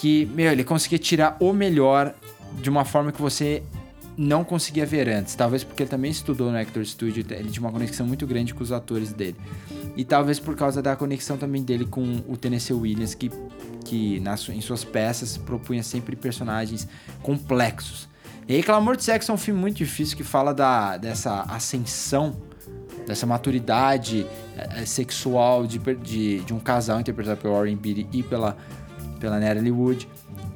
que, 0.01 0.27
meu, 0.27 0.53
ele 0.53 0.63
conseguia 0.63 0.99
tirar 0.99 1.37
o 1.41 1.53
melhor 1.53 2.15
de 2.63 2.71
uma 2.71 2.85
forma 2.85 3.11
que 3.11 3.21
você 3.21 3.65
não 4.17 4.45
conseguia 4.45 4.87
ver 4.87 5.09
antes. 5.09 5.35
Talvez 5.35 5.65
porque 5.65 5.83
ele 5.83 5.91
também 5.91 6.11
estudou 6.11 6.53
no 6.53 6.59
Actor 6.59 6.85
Studio, 6.85 7.25
ele 7.31 7.51
tinha 7.51 7.65
uma 7.65 7.73
conexão 7.73 8.07
muito 8.07 8.27
grande 8.27 8.55
com 8.55 8.63
os 8.63 8.71
atores 8.71 9.13
dele. 9.13 9.37
E 9.97 10.05
talvez 10.05 10.39
por 10.39 10.55
causa 10.55 10.81
da 10.81 10.95
conexão 10.95 11.37
também 11.37 11.63
dele 11.63 11.85
com 11.85 12.23
o 12.29 12.37
Tennessee 12.37 12.75
Williams, 12.75 13.15
que, 13.15 13.31
que 13.85 14.21
nas, 14.21 14.49
em 14.49 14.61
suas 14.61 14.85
peças 14.85 15.37
propunha 15.37 15.83
sempre 15.83 16.15
personagens 16.15 16.87
complexos. 17.23 18.09
E 18.49 18.55
aí, 18.55 18.63
Clamor 18.63 18.97
de 18.97 19.05
Sexo 19.05 19.31
é 19.31 19.35
um 19.35 19.39
filme 19.39 19.61
muito 19.61 19.77
difícil 19.77 20.17
que 20.17 20.25
fala 20.25 20.55
da, 20.55 20.97
dessa 20.97 21.43
ascensão, 21.43 22.35
dessa 23.07 23.27
maturidade 23.27 24.27
eh, 24.57 24.69
eh, 24.77 24.87
sexual 24.87 25.67
de, 25.67 25.79
de, 25.79 26.41
de 26.41 26.55
um 26.55 26.59
casal 26.59 26.99
interpretado 26.99 27.39
pelo 27.41 27.55
Warren 27.55 27.77
Beatty 27.77 28.09
e 28.11 28.23
pela 28.23 28.57
pela 29.19 29.39
Natalie 29.39 29.71
Wood. 29.71 30.09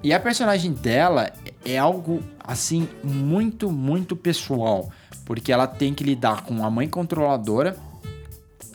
E 0.02 0.12
a 0.12 0.19
personagem 0.19 0.73
dela 0.73 1.32
é 1.64 1.78
algo 1.78 2.23
assim 2.40 2.89
muito, 3.05 3.70
muito 3.70 4.16
pessoal, 4.16 4.90
porque 5.24 5.52
ela 5.52 5.66
tem 5.66 5.93
que 5.94 6.02
lidar 6.02 6.43
com 6.43 6.64
a 6.64 6.70
mãe 6.70 6.89
controladora 6.89 7.77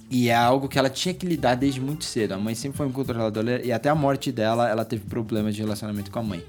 e 0.09 0.29
é 0.29 0.35
algo 0.35 0.69
que 0.69 0.79
ela 0.79 0.89
tinha 0.89 1.13
que 1.13 1.25
lidar 1.25 1.55
desde 1.55 1.81
muito 1.81 2.05
cedo. 2.05 2.33
A 2.33 2.37
mãe 2.37 2.55
sempre 2.55 2.77
foi 2.77 2.85
uma 2.85 2.93
controladora 2.93 3.65
e 3.65 3.71
até 3.71 3.89
a 3.89 3.95
morte 3.95 4.31
dela, 4.31 4.69
ela 4.69 4.85
teve 4.85 5.05
problemas 5.05 5.55
de 5.55 5.61
relacionamento 5.61 6.11
com 6.11 6.19
a 6.19 6.23
mãe. 6.23 6.43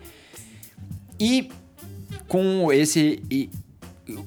E 1.19 1.51
com 2.29 2.71
esse 2.73 3.23
e, 3.31 3.51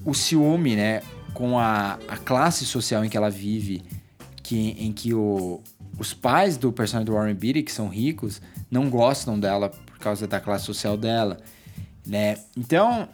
o 0.03 0.13
ciúme, 0.13 0.75
né, 0.75 1.01
com 1.33 1.57
a, 1.57 1.97
a 2.07 2.17
classe 2.17 2.65
social 2.65 3.05
em 3.05 3.09
que 3.09 3.15
ela 3.15 3.29
vive, 3.29 3.83
que, 4.43 4.71
em 4.77 4.91
que 4.91 5.13
o, 5.13 5.61
os 5.97 6.13
pais 6.13 6.57
do 6.57 6.71
personagem 6.71 7.05
do 7.05 7.13
Warren 7.13 7.35
Beatty, 7.35 7.63
que 7.63 7.71
são 7.71 7.87
ricos, 7.87 8.41
não 8.69 8.89
gostam 8.89 9.39
dela 9.39 9.69
por 9.69 9.97
causa 9.99 10.27
da 10.27 10.39
classe 10.39 10.65
social 10.65 10.97
dela, 10.97 11.37
né? 12.05 12.37
Então, 12.57 13.07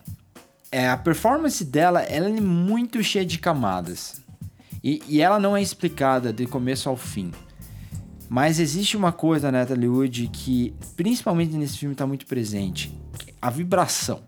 é, 0.72 0.90
a 0.90 0.98
performance 0.98 1.64
dela, 1.64 2.02
ela 2.02 2.28
é 2.28 2.42
muito 2.42 3.04
cheia 3.04 3.26
de 3.26 3.38
camadas. 3.38 4.22
E, 4.84 5.02
e 5.08 5.22
ela 5.22 5.40
não 5.40 5.56
é 5.56 5.62
explicada 5.62 6.32
de 6.32 6.46
começo 6.46 6.88
ao 6.88 6.96
fim. 6.96 7.32
Mas 8.30 8.60
existe 8.60 8.96
uma 8.96 9.12
coisa 9.12 9.52
na 9.52 9.60
Natalie 9.60 9.88
Wood 9.88 10.30
que, 10.32 10.74
principalmente 10.96 11.54
nesse 11.56 11.78
filme, 11.78 11.94
está 11.94 12.06
muito 12.06 12.26
presente. 12.26 12.94
A 13.42 13.50
vibração. 13.50 14.22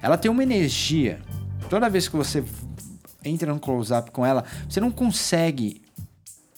Ela 0.00 0.16
tem 0.16 0.30
uma 0.30 0.42
energia. 0.42 1.20
Toda 1.68 1.88
vez 1.88 2.08
que 2.08 2.16
você 2.16 2.44
entra 3.24 3.52
no 3.52 3.58
close-up 3.58 4.10
com 4.10 4.24
ela, 4.24 4.44
você 4.68 4.80
não 4.80 4.90
consegue 4.90 5.82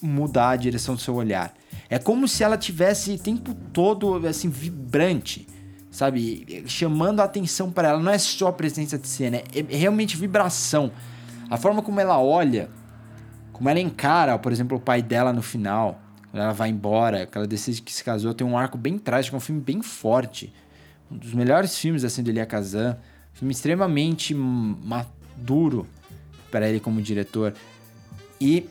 mudar 0.00 0.50
a 0.50 0.56
direção 0.56 0.94
do 0.94 1.00
seu 1.00 1.14
olhar. 1.14 1.54
É 1.88 1.98
como 1.98 2.28
se 2.28 2.44
ela 2.44 2.58
tivesse 2.58 3.12
o 3.12 3.18
tempo 3.18 3.54
todo 3.72 4.26
assim 4.26 4.48
vibrante, 4.48 5.46
sabe, 5.90 6.64
chamando 6.66 7.20
a 7.20 7.24
atenção 7.24 7.70
para 7.70 7.88
ela. 7.88 7.98
Não 7.98 8.12
é 8.12 8.18
só 8.18 8.48
a 8.48 8.52
presença 8.52 8.98
de 8.98 9.08
cena, 9.08 9.38
é 9.38 9.76
realmente 9.76 10.16
vibração. 10.16 10.92
A 11.50 11.56
forma 11.56 11.80
como 11.80 11.98
ela 11.98 12.20
olha, 12.20 12.68
como 13.52 13.68
ela 13.68 13.80
encara, 13.80 14.38
por 14.38 14.52
exemplo, 14.52 14.76
o 14.76 14.80
pai 14.80 15.02
dela 15.02 15.32
no 15.32 15.42
final, 15.42 16.00
quando 16.30 16.42
ela 16.42 16.52
vai 16.52 16.68
embora, 16.68 17.26
que 17.26 17.36
ela 17.38 17.46
decide 17.46 17.80
que 17.80 17.92
se 17.92 18.04
casou, 18.04 18.34
tem 18.34 18.46
um 18.46 18.56
arco 18.56 18.76
bem 18.76 18.98
trágico, 18.98 19.34
é 19.34 19.38
um 19.38 19.40
filme 19.40 19.60
bem 19.60 19.80
forte. 19.80 20.52
Um 21.10 21.16
dos 21.16 21.32
melhores 21.32 21.76
filmes 21.78 22.04
assim 22.04 22.22
do 22.22 22.30
Elia 22.30 22.44
Kazan, 22.44 22.98
filme 23.38 23.52
extremamente 23.52 24.34
maduro 24.34 25.86
para 26.50 26.68
ele 26.68 26.80
como 26.80 27.00
diretor. 27.00 27.54
E 28.40 28.68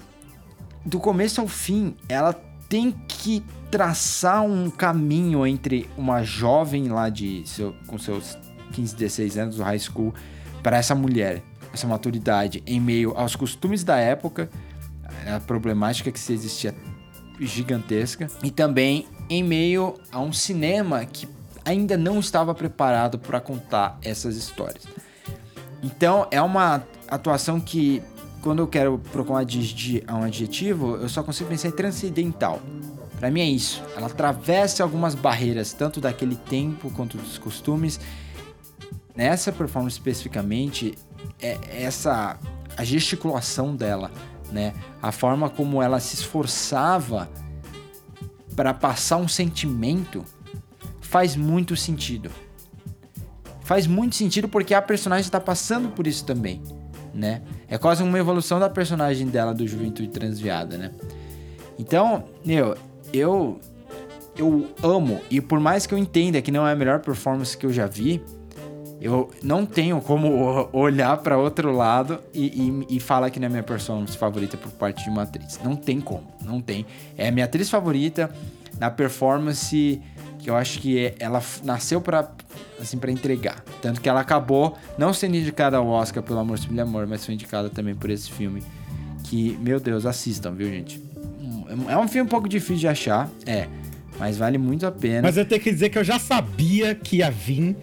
do 0.86 1.00
começo 1.00 1.40
ao 1.40 1.48
fim, 1.48 1.96
ela 2.08 2.34
tem 2.68 2.92
que 3.08 3.44
traçar 3.72 4.44
um 4.44 4.70
caminho 4.70 5.48
entre 5.48 5.90
uma 5.98 6.24
jovem 6.24 6.90
lá 6.90 7.10
de 7.10 7.44
seu, 7.46 7.74
com 7.88 7.98
seus 7.98 8.38
15, 8.74 8.96
16 8.96 9.38
anos 9.38 9.56
do 9.56 9.64
high 9.64 9.80
school 9.80 10.14
para 10.62 10.78
essa 10.78 10.94
mulher, 10.94 11.42
essa 11.74 11.88
maturidade 11.88 12.62
em 12.66 12.80
meio 12.80 13.14
aos 13.16 13.36
costumes 13.36 13.84
da 13.84 13.98
época, 13.98 14.50
a 15.34 15.40
problemática 15.40 16.12
que 16.12 16.20
se 16.20 16.34
existia 16.34 16.76
gigantesca 17.40 18.28
e 18.44 18.52
também 18.52 19.08
em 19.30 19.44
meio 19.44 19.96
a 20.12 20.20
um 20.20 20.34
cinema 20.34 21.06
que 21.06 21.28
ainda 21.68 21.98
não 21.98 22.20
estava 22.20 22.56
preparado 22.56 23.20
para 23.20 23.42
contar 23.42 24.00
essas 24.02 24.38
histórias. 24.38 24.86
Então 25.84 26.26
é 26.32 26.42
uma 26.42 26.82
atuação 27.10 27.60
que 27.60 28.02
quando 28.42 28.60
eu 28.60 28.68
quero 28.68 28.98
procurar 29.12 29.40
um 29.40 30.24
adjetivo, 30.24 30.96
eu 30.96 31.10
só 31.10 31.22
consigo 31.22 31.50
pensar 31.50 31.68
em 31.68 31.72
transcendental. 31.72 32.62
Para 33.20 33.30
mim 33.30 33.42
é 33.42 33.50
isso. 33.50 33.84
Ela 33.98 34.08
atravessa 34.08 34.82
algumas 34.82 35.14
barreiras, 35.14 35.74
tanto 35.74 36.00
daquele 36.00 36.38
tempo 36.38 36.90
quanto 36.92 37.18
dos 37.18 37.38
costumes. 37.38 38.00
Nessa 39.14 39.52
performance 39.52 39.98
especificamente, 39.98 40.98
é 41.42 41.58
essa 41.70 42.40
a 42.78 42.84
gesticulação 42.84 43.76
dela, 43.76 44.10
né? 44.52 44.74
A 45.02 45.12
forma 45.12 45.50
como 45.50 45.82
ela 45.82 46.00
se 46.00 46.16
esforçava 46.16 47.28
para 48.56 48.74
passar 48.74 49.18
um 49.18 49.28
sentimento 49.28 50.24
faz 51.08 51.36
muito 51.36 51.76
sentido. 51.76 52.30
Faz 53.62 53.86
muito 53.86 54.16
sentido 54.16 54.48
porque 54.48 54.74
a 54.74 54.82
personagem 54.82 55.26
está 55.26 55.40
passando 55.40 55.90
por 55.90 56.08
isso 56.08 56.26
também 56.26 56.62
né? 57.18 57.42
É 57.68 57.78
quase 57.78 58.04
uma 58.04 58.18
evolução 58.20 58.60
da 58.60 58.70
personagem 58.70 59.28
dela 59.28 59.54
do 59.54 59.68
Juventude 59.68 60.10
Transviada, 60.10 60.78
né? 60.78 60.92
Então, 61.80 62.24
meu, 62.46 62.78
eu 63.12 63.60
eu 64.38 64.68
amo 64.84 65.20
e 65.32 65.42
por 65.42 65.60
mais 65.60 65.88
que 65.88 65.96
eu 65.96 65.98
entenda 65.98 66.40
que 66.44 66.52
não 66.52 66.68
é 66.68 66.72
a 66.72 66.76
melhor 66.76 67.00
performance 67.00 67.58
que 67.58 67.66
eu 67.66 67.74
já 67.74 67.88
vi, 67.88 68.24
eu 69.02 69.32
não 69.42 69.66
tenho 69.66 70.00
como 70.00 70.70
olhar 70.72 71.18
para 71.18 71.38
outro 71.40 71.72
lado 71.72 72.20
e, 72.32 72.86
e, 72.90 72.98
e, 72.98 73.00
falar 73.00 73.32
que 73.32 73.40
não 73.40 73.48
é 73.48 73.50
minha 73.50 73.64
performance 73.64 74.16
favorita 74.16 74.56
por 74.56 74.72
parte 74.74 75.04
de 75.04 75.10
uma 75.10 75.24
atriz. 75.24 75.60
Não 75.64 75.76
tem 75.76 76.00
como, 76.00 76.28
não 76.46 76.62
tem. 76.62 76.86
É 77.18 77.30
a 77.30 77.32
minha 77.32 77.46
atriz 77.46 77.68
favorita 77.68 78.30
na 78.80 78.92
performance 78.92 80.00
que 80.48 80.52
eu 80.52 80.56
acho 80.56 80.80
que 80.80 81.14
ela 81.20 81.44
nasceu 81.62 82.00
para 82.00 82.32
assim 82.80 82.98
para 82.98 83.12
entregar. 83.12 83.62
Tanto 83.82 84.00
que 84.00 84.08
ela 84.08 84.22
acabou 84.22 84.78
não 84.98 85.12
sendo 85.12 85.36
indicada 85.36 85.76
ao 85.76 85.86
Oscar 85.86 86.24
pelo 86.24 86.40
Amor 86.40 86.58
Sublime 86.58 86.80
Amor, 86.80 87.06
mas 87.06 87.26
foi 87.26 87.34
indicada 87.34 87.70
também 87.70 87.94
por 87.94 88.10
esse 88.10 88.32
filme. 88.32 88.64
Que, 89.26 89.58
meu 89.60 89.78
Deus, 89.78 90.06
assistam, 90.06 90.54
viu, 90.54 90.70
gente? 90.70 91.04
É 91.90 91.98
um 91.98 92.08
filme 92.08 92.28
um 92.28 92.30
pouco 92.30 92.48
difícil 92.48 92.78
de 92.78 92.88
achar, 92.88 93.30
é. 93.46 93.68
Mas 94.18 94.38
vale 94.38 94.58
muito 94.58 94.88
a 94.88 94.92
pena. 94.92 95.24
Mas 95.24 95.36
eu 95.36 95.44
tenho 95.44 95.60
que 95.60 95.70
dizer 95.70 95.90
que 95.90 95.98
eu 95.98 96.04
já 96.04 96.18
sabia 96.18 96.96
que 96.96 97.18
ia 97.18 97.30
vir, 97.30 97.76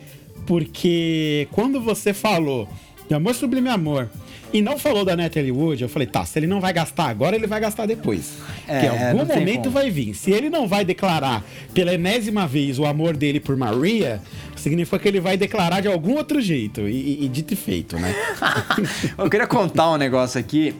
porque 0.46 1.46
quando 1.52 1.82
você 1.82 2.14
falou 2.14 2.66
de 3.06 3.14
Amor 3.14 3.34
Sublime 3.34 3.68
Amor 3.68 4.08
e 4.54 4.62
não 4.62 4.78
falou 4.78 5.04
da 5.04 5.16
Natalie 5.16 5.50
Wood, 5.50 5.82
eu 5.82 5.88
falei, 5.88 6.06
tá, 6.06 6.24
se 6.24 6.38
ele 6.38 6.46
não 6.46 6.60
vai 6.60 6.72
gastar 6.72 7.08
agora, 7.08 7.34
ele 7.34 7.48
vai 7.48 7.58
gastar 7.58 7.86
depois. 7.86 8.34
É, 8.68 8.78
que 8.80 8.86
em 8.86 8.88
algum 8.88 9.24
momento 9.26 9.68
vai 9.68 9.90
vir. 9.90 10.14
Se 10.14 10.30
ele 10.30 10.48
não 10.48 10.68
vai 10.68 10.84
declarar 10.84 11.44
pela 11.74 11.92
enésima 11.92 12.46
vez 12.46 12.78
o 12.78 12.86
amor 12.86 13.16
dele 13.16 13.40
por 13.40 13.56
Maria, 13.56 14.22
significa 14.54 14.96
que 15.00 15.08
ele 15.08 15.18
vai 15.18 15.36
declarar 15.36 15.80
de 15.80 15.88
algum 15.88 16.14
outro 16.16 16.40
jeito. 16.40 16.82
E, 16.82 17.24
e- 17.24 17.28
dito 17.28 17.52
e 17.52 17.56
feito, 17.56 17.98
né? 17.98 18.14
Eu 19.18 19.28
queria 19.28 19.48
contar 19.48 19.90
um 19.90 19.96
negócio 19.96 20.38
aqui. 20.38 20.72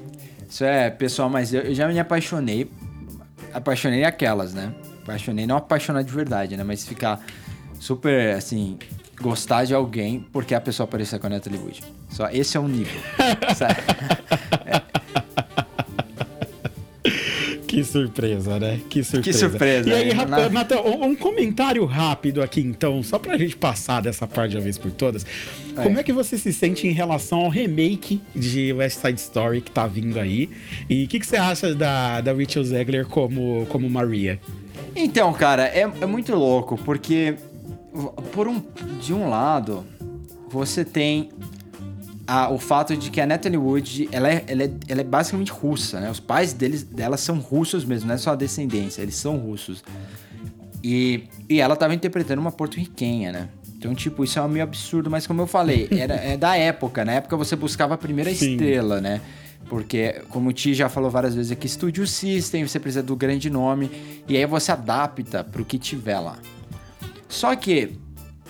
Isso 0.49 0.63
é 0.65 0.89
pessoal, 0.89 1.29
mas 1.29 1.53
eu, 1.53 1.63
eu 1.63 1.75
já 1.75 1.89
me 1.89 1.99
apaixonei. 1.99 2.71
Apaixonei 3.53 4.05
aquelas, 4.05 4.55
né? 4.55 4.73
Apaixonei, 5.03 5.49
não 5.49 5.57
apaixonar 5.57 6.05
de 6.05 6.13
verdade, 6.13 6.57
né? 6.57 6.63
Mas 6.63 6.87
ficar 6.87 7.21
super, 7.81 8.37
assim, 8.37 8.79
gostar 9.21 9.65
de 9.65 9.75
alguém 9.75 10.25
porque 10.33 10.55
a 10.55 10.61
pessoa 10.61 10.85
apareceu 10.87 11.19
com 11.19 11.27
a 11.27 11.31
Natalie 11.31 11.59
Wood. 11.59 11.83
Só 12.11 12.29
esse 12.31 12.57
é 12.57 12.61
um 12.61 12.69
nível. 12.69 13.01
sabe? 13.57 13.75
Que 17.75 17.83
surpresa, 17.83 18.61
né? 18.61 18.81
Que 18.89 19.03
surpresa. 19.03 19.37
surpresa, 19.37 19.89
E 19.91 19.93
aí, 19.93 20.15
Na- 20.15 20.49
um, 21.05 21.17
comentário 21.17 21.85
rápido 21.85 22.41
aqui, 22.41 22.61
então, 22.61 23.03
só 23.03 23.19
pra 23.19 23.37
gente 23.37 23.57
passar 23.57 24.01
dessa 24.01 24.29
parte 24.29 24.53
de 24.53 24.57
uma 24.59 24.63
vez 24.63 24.79
por 24.79 24.93
todas. 24.93 25.27
Como 25.75 25.99
é 25.99 26.05
que 26.05 26.13
você 26.13 26.39
se 26.39 26.53
sente 26.53 26.87
em 26.87 26.93
relação 26.93 27.41
ao 27.41 27.49
remake 27.49 28.23
de 28.33 28.73
West 28.73 29.01
Side 29.01 29.19
Story 29.21 29.61
que 29.61 29.73
tá 29.73 29.89
vindo 29.89 30.21
aí? 30.21 30.49
E 30.89 31.03
o 31.05 31.09
que, 31.09 31.19
que 31.19 31.27
você 31.27 31.37
acha 31.37 31.75
da, 31.75 32.21
da 32.21 32.33
Rachel 32.33 32.63
Zegler 32.63 33.07
como, 33.07 33.67
como 33.69 33.91
Maria? 33.91 34.39
Então, 34.95 35.33
cara, 35.33 35.65
é, 35.67 35.81
é 36.01 36.07
muito 36.07 36.33
louco, 36.33 36.79
porque 36.85 37.35
por 38.33 38.49
um, 38.49 38.63
de 39.01 39.13
um 39.15 39.29
lado, 39.29 39.85
você 40.49 40.85
tem 40.85 41.31
a- 42.27 42.49
o 42.51 42.59
fato 42.59 42.97
de 42.97 43.11
que 43.11 43.21
a 43.21 43.27
Natalie 43.27 43.59
Wood, 43.59 44.09
ela 44.11 44.29
é, 44.31 44.45
ela 44.47 44.63
é, 44.65 44.71
ela 44.89 45.01
é 45.01 45.05
basicamente 45.05 45.53
russa, 45.53 46.01
né? 46.01 46.11
Os 46.11 46.21
pais 46.21 46.53
deles, 46.53 46.83
dela 46.83 47.17
são 47.17 47.39
russos 47.39 47.85
mesmo, 47.85 48.09
não 48.09 48.15
é 48.15 48.19
só 48.19 48.33
a 48.33 48.35
descendência, 48.35 49.03
eles 49.03 49.15
são 49.17 49.37
russos. 49.37 49.85
E, 50.83 51.25
e 51.49 51.61
ela 51.61 51.77
tava 51.77 51.95
interpretando 51.95 52.39
uma 52.41 52.53
porto-riquenha, 52.53 53.33
né? 53.33 53.49
Então, 53.77 53.95
tipo, 53.95 54.25
isso 54.25 54.39
é 54.39 54.49
meio 54.49 54.63
absurdo, 54.65 55.11
mas 55.11 55.27
como 55.27 55.43
eu 55.43 55.47
falei, 55.47 55.89
era, 55.93 56.15
é 56.15 56.37
da 56.37 56.57
época. 56.57 57.05
Na 57.05 57.13
época 57.13 57.37
você 57.37 57.55
buscava 57.57 57.95
a 57.95 57.99
primeira 57.99 58.35
Sim. 58.35 58.53
estrela, 58.53 59.01
né? 59.01 59.21
Porque, 59.69 60.23
como 60.29 60.51
o 60.51 60.53
Ti 60.53 60.75
já 60.75 60.89
falou 60.91 61.11
várias 61.11 61.35
vezes 61.35 61.51
aqui, 61.53 61.67
Studio 61.69 62.07
System, 62.07 62.67
você 62.67 62.79
precisa 62.79 63.03
do 63.03 63.17
grande 63.17 63.49
nome, 63.49 63.91
e 64.29 64.37
aí 64.37 64.45
você 64.47 64.73
adapta 64.73 65.43
pro 65.43 65.65
que 65.65 65.79
tiver 65.79 66.19
lá. 66.19 66.37
Só 67.29 67.55
que, 67.57 67.99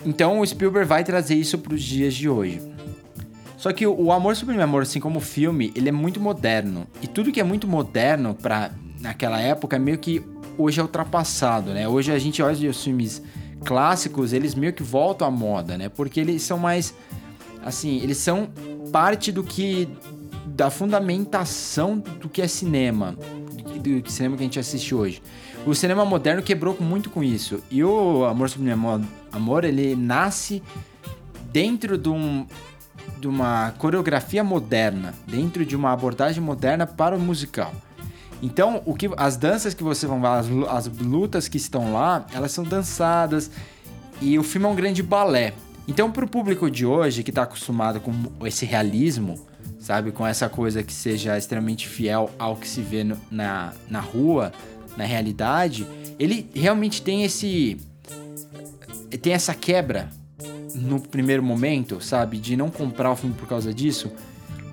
então 0.05 0.39
o 0.39 0.45
Spielberg 0.45 0.87
vai 0.87 1.03
trazer 1.03 1.35
isso 1.35 1.57
pros 1.57 1.81
dias 1.81 2.13
de 2.13 2.29
hoje. 2.29 2.61
Só 3.57 3.73
que 3.73 3.87
o, 3.87 4.11
Amor 4.11 4.35
Sublime 4.35 4.61
Amor, 4.61 4.83
assim 4.83 4.99
como 4.99 5.17
o 5.17 5.21
filme, 5.21 5.71
ele 5.75 5.89
é 5.89 5.91
muito 5.91 6.19
moderno. 6.19 6.85
E 7.01 7.07
tudo 7.07 7.31
que 7.31 7.39
é 7.39 7.43
muito 7.43 7.67
moderno 7.67 8.35
para 8.35 8.71
naquela 9.01 9.39
época, 9.39 9.79
meio 9.79 9.97
que 9.97 10.23
hoje 10.57 10.79
é 10.79 10.83
ultrapassado, 10.83 11.71
né? 11.71 11.87
Hoje 11.87 12.11
a 12.11 12.19
gente 12.19 12.41
olha 12.41 12.69
os 12.69 12.83
filmes 12.83 13.21
clássicos, 13.63 14.33
eles 14.33 14.53
meio 14.55 14.71
que 14.71 14.83
voltam 14.83 15.27
à 15.27 15.31
moda, 15.31 15.77
né? 15.77 15.89
Porque 15.89 16.19
eles 16.19 16.43
são 16.43 16.57
mais 16.57 16.93
assim, 17.63 17.99
eles 18.01 18.17
são 18.17 18.49
parte 18.91 19.31
do 19.31 19.43
que 19.43 19.89
da 20.45 20.69
fundamentação 20.69 21.97
do 21.97 22.29
que 22.29 22.41
é 22.41 22.47
cinema, 22.47 23.17
do, 23.81 24.01
do 24.01 24.11
cinema 24.11 24.37
que 24.37 24.43
a 24.43 24.45
gente 24.45 24.59
assiste 24.59 24.93
hoje. 24.93 25.21
O 25.65 25.73
cinema 25.73 26.05
moderno 26.05 26.43
quebrou 26.43 26.77
muito 26.79 27.09
com 27.09 27.23
isso. 27.23 27.63
E 27.71 27.83
o 27.83 28.23
Amor 28.25 28.49
Sublime 28.49 28.73
Amor, 29.31 29.63
ele 29.63 29.95
nasce 29.95 30.61
dentro 31.51 31.97
de, 31.97 32.09
um, 32.09 32.45
de 33.19 33.27
uma 33.27 33.73
coreografia 33.77 34.43
moderna, 34.43 35.13
dentro 35.27 35.65
de 35.65 35.75
uma 35.75 35.91
abordagem 35.91 36.41
moderna 36.41 36.85
para 36.85 37.15
o 37.15 37.19
musical. 37.19 37.73
Então, 38.43 38.81
o 38.85 38.93
que 38.93 39.09
as 39.17 39.37
danças 39.37 39.73
que 39.73 39.81
você 39.83 40.05
vão 40.05 40.21
ver, 40.21 40.27
as, 40.27 40.47
as 40.85 40.97
lutas 40.99 41.47
que 41.47 41.57
estão 41.57 41.93
lá, 41.93 42.25
elas 42.33 42.51
são 42.51 42.63
dançadas 42.63 43.49
e 44.21 44.37
o 44.37 44.43
filme 44.43 44.67
é 44.67 44.69
um 44.69 44.75
grande 44.75 45.01
balé. 45.01 45.53
Então, 45.87 46.11
para 46.11 46.25
o 46.25 46.27
público 46.27 46.69
de 46.69 46.85
hoje 46.85 47.23
que 47.23 47.31
está 47.31 47.43
acostumado 47.43 47.99
com 47.99 48.13
esse 48.45 48.65
realismo, 48.65 49.39
sabe, 49.79 50.11
com 50.11 50.27
essa 50.27 50.47
coisa 50.49 50.83
que 50.83 50.93
seja 50.93 51.37
extremamente 51.37 51.87
fiel 51.87 52.29
ao 52.37 52.55
que 52.55 52.67
se 52.67 52.81
vê 52.81 53.03
no- 53.03 53.17
na, 53.31 53.73
na 53.89 53.99
rua, 53.99 54.51
na 54.97 55.03
realidade, 55.05 55.87
ele 56.19 56.49
realmente 56.53 57.01
tem 57.01 57.23
esse 57.23 57.77
tem 59.21 59.33
essa 59.33 59.53
quebra 59.53 60.09
no 60.73 60.99
primeiro 60.99 61.41
momento, 61.41 62.01
sabe? 62.01 62.37
De 62.37 62.57
não 62.57 62.69
comprar 62.69 63.11
o 63.11 63.15
filme 63.15 63.33
por 63.35 63.47
causa 63.47 63.73
disso. 63.73 64.11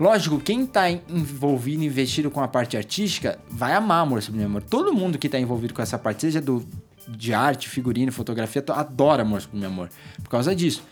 Lógico, 0.00 0.40
quem 0.40 0.66
tá 0.66 0.90
envolvido, 0.90 1.84
investido 1.84 2.28
com 2.30 2.40
a 2.40 2.48
parte 2.48 2.76
artística, 2.76 3.38
vai 3.48 3.72
amar 3.72 4.02
Amor 4.02 4.20
Sublime 4.20 4.46
Amor. 4.46 4.62
Todo 4.62 4.92
mundo 4.92 5.16
que 5.18 5.28
tá 5.28 5.38
envolvido 5.38 5.72
com 5.74 5.80
essa 5.82 5.96
parte, 5.96 6.22
seja 6.22 6.40
do, 6.40 6.66
de 7.08 7.32
arte, 7.32 7.68
figurino, 7.68 8.10
fotografia, 8.10 8.60
to- 8.60 8.72
adora 8.72 9.22
Amor 9.22 9.42
Sublime 9.42 9.66
Amor. 9.66 9.90
Por 10.22 10.28
causa 10.28 10.56
disso. 10.56 10.82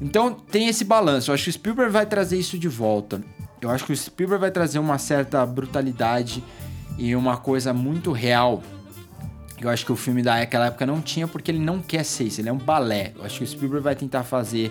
Então, 0.00 0.32
tem 0.32 0.66
esse 0.66 0.82
balanço. 0.82 1.30
Eu 1.30 1.34
acho 1.34 1.44
que 1.44 1.50
o 1.50 1.52
Spielberg 1.52 1.92
vai 1.92 2.06
trazer 2.06 2.36
isso 2.36 2.58
de 2.58 2.68
volta. 2.68 3.22
Eu 3.60 3.70
acho 3.70 3.84
que 3.84 3.92
o 3.92 3.96
Spielberg 3.96 4.40
vai 4.40 4.50
trazer 4.50 4.80
uma 4.80 4.98
certa 4.98 5.44
brutalidade 5.46 6.42
e 6.98 7.14
uma 7.16 7.36
coisa 7.38 7.72
muito 7.72 8.12
real 8.12 8.62
eu 9.60 9.68
acho 9.68 9.84
que 9.84 9.90
o 9.90 9.96
filme 9.96 10.22
daquela 10.22 10.66
época 10.66 10.86
não 10.86 11.00
tinha 11.00 11.26
porque 11.26 11.50
ele 11.50 11.58
não 11.58 11.80
quer 11.80 12.04
ser 12.04 12.24
isso, 12.24 12.40
ele 12.40 12.48
é 12.48 12.52
um 12.52 12.58
balé. 12.58 13.12
Eu 13.18 13.24
acho 13.24 13.38
que 13.38 13.44
o 13.44 13.46
Spielberg 13.46 13.82
vai 13.82 13.96
tentar 13.96 14.22
fazer 14.22 14.70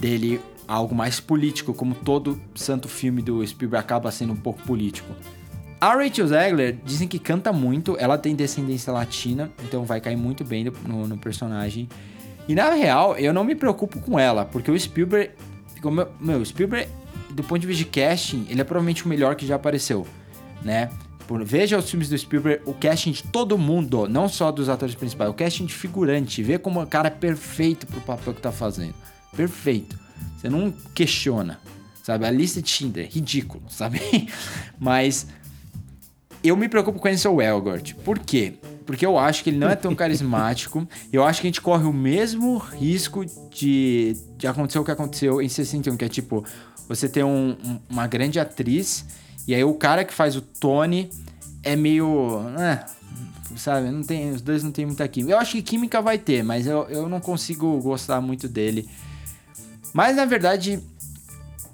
dele 0.00 0.40
algo 0.66 0.96
mais 0.96 1.20
político, 1.20 1.72
como 1.72 1.94
todo 1.94 2.40
santo 2.52 2.88
filme 2.88 3.22
do 3.22 3.46
Spielberg 3.46 3.84
acaba 3.84 4.10
sendo 4.10 4.32
um 4.32 4.36
pouco 4.36 4.60
político. 4.64 5.12
A 5.80 5.94
Rachel 5.94 6.26
Zegler 6.26 6.76
dizem 6.84 7.06
que 7.06 7.20
canta 7.20 7.52
muito, 7.52 7.96
ela 8.00 8.18
tem 8.18 8.34
descendência 8.34 8.92
latina, 8.92 9.48
então 9.64 9.84
vai 9.84 10.00
cair 10.00 10.16
muito 10.16 10.42
bem 10.42 10.64
no, 10.88 11.06
no- 11.06 11.18
personagem. 11.18 11.88
E 12.48 12.54
na 12.56 12.70
real, 12.70 13.16
eu 13.16 13.32
não 13.32 13.44
me 13.44 13.54
preocupo 13.54 14.00
com 14.00 14.18
ela, 14.18 14.44
porque 14.44 14.72
o 14.72 14.80
Spielberg, 14.80 15.30
como 15.80 16.00
eu- 16.00 16.08
meu, 16.18 16.38
o 16.40 16.44
Spielberg, 16.44 16.90
do 17.30 17.44
ponto 17.44 17.60
de 17.60 17.66
vista 17.68 17.84
de 17.84 17.90
casting, 17.90 18.44
ele 18.48 18.60
é 18.60 18.64
provavelmente 18.64 19.04
o 19.04 19.08
melhor 19.08 19.36
que 19.36 19.46
já 19.46 19.54
apareceu, 19.54 20.04
né? 20.64 20.90
Por- 21.26 21.42
veja 21.44 21.76
os 21.78 21.90
filmes 21.90 22.08
do 22.08 22.16
Spielberg, 22.16 22.62
o 22.66 22.72
casting 22.74 23.10
de 23.12 23.22
todo 23.24 23.58
mundo, 23.58 24.08
não 24.08 24.28
só 24.28 24.52
dos 24.52 24.68
atores 24.68 24.94
principais, 24.94 25.28
o 25.30 25.34
casting 25.34 25.66
de 25.66 25.74
figurante, 25.74 26.42
vê 26.42 26.58
como 26.58 26.80
o 26.80 26.86
cara 26.86 27.08
é 27.08 27.10
perfeito 27.10 27.86
pro 27.86 28.00
papel 28.00 28.32
que 28.34 28.40
tá 28.40 28.52
fazendo. 28.52 28.94
Perfeito. 29.36 29.98
Você 30.38 30.48
não 30.48 30.72
questiona, 30.94 31.58
sabe? 32.02 32.24
A 32.26 32.30
lista 32.30 32.62
de 32.62 32.70
Schindler, 32.70 33.08
ridículo, 33.10 33.62
sabe? 33.68 34.00
Mas 34.78 35.26
eu 36.42 36.56
me 36.56 36.68
preocupo 36.68 36.98
com 37.00 37.08
Ansel 37.08 37.40
Elgort. 37.42 37.94
Por 38.04 38.18
quê? 38.18 38.54
Porque 38.86 39.04
eu 39.04 39.18
acho 39.18 39.42
que 39.42 39.50
ele 39.50 39.58
não 39.58 39.68
é 39.68 39.74
tão 39.74 39.94
carismático. 39.96 40.86
eu 41.12 41.24
acho 41.24 41.40
que 41.40 41.46
a 41.46 41.50
gente 41.50 41.60
corre 41.60 41.84
o 41.84 41.92
mesmo 41.92 42.56
risco 42.58 43.24
de, 43.50 44.16
de 44.38 44.46
acontecer 44.46 44.78
o 44.78 44.84
que 44.84 44.92
aconteceu 44.92 45.42
em 45.42 45.48
61, 45.48 45.96
que 45.96 46.04
é 46.04 46.08
tipo, 46.08 46.44
você 46.88 47.08
tem 47.08 47.24
um- 47.24 47.56
um- 47.64 47.80
uma 47.90 48.06
grande 48.06 48.38
atriz, 48.38 49.04
e 49.46 49.54
aí 49.54 49.64
o 49.64 49.74
cara 49.74 50.04
que 50.04 50.12
faz 50.12 50.36
o 50.36 50.40
Tony 50.40 51.10
é 51.62 51.76
meio. 51.76 52.40
É, 52.58 52.84
sabe? 53.56 53.90
Não 53.90 54.02
tem, 54.02 54.30
os 54.30 54.40
dois 54.40 54.62
não 54.62 54.72
tem 54.72 54.86
muita 54.86 55.06
química. 55.08 55.34
Eu 55.34 55.38
acho 55.38 55.52
que 55.52 55.62
química 55.62 56.02
vai 56.02 56.18
ter, 56.18 56.42
mas 56.42 56.66
eu, 56.66 56.84
eu 56.88 57.08
não 57.08 57.20
consigo 57.20 57.80
gostar 57.80 58.20
muito 58.20 58.48
dele. 58.48 58.88
Mas 59.92 60.16
na 60.16 60.24
verdade, 60.24 60.80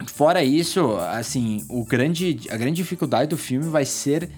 fora 0.07 0.45
isso, 0.45 0.97
assim, 1.11 1.65
o 1.69 1.85
grande, 1.85 2.41
a 2.51 2.57
grande 2.57 2.77
dificuldade 2.77 3.31
do 3.31 3.37
filme 3.37 3.69
vai 3.69 3.85
ser 3.85 4.31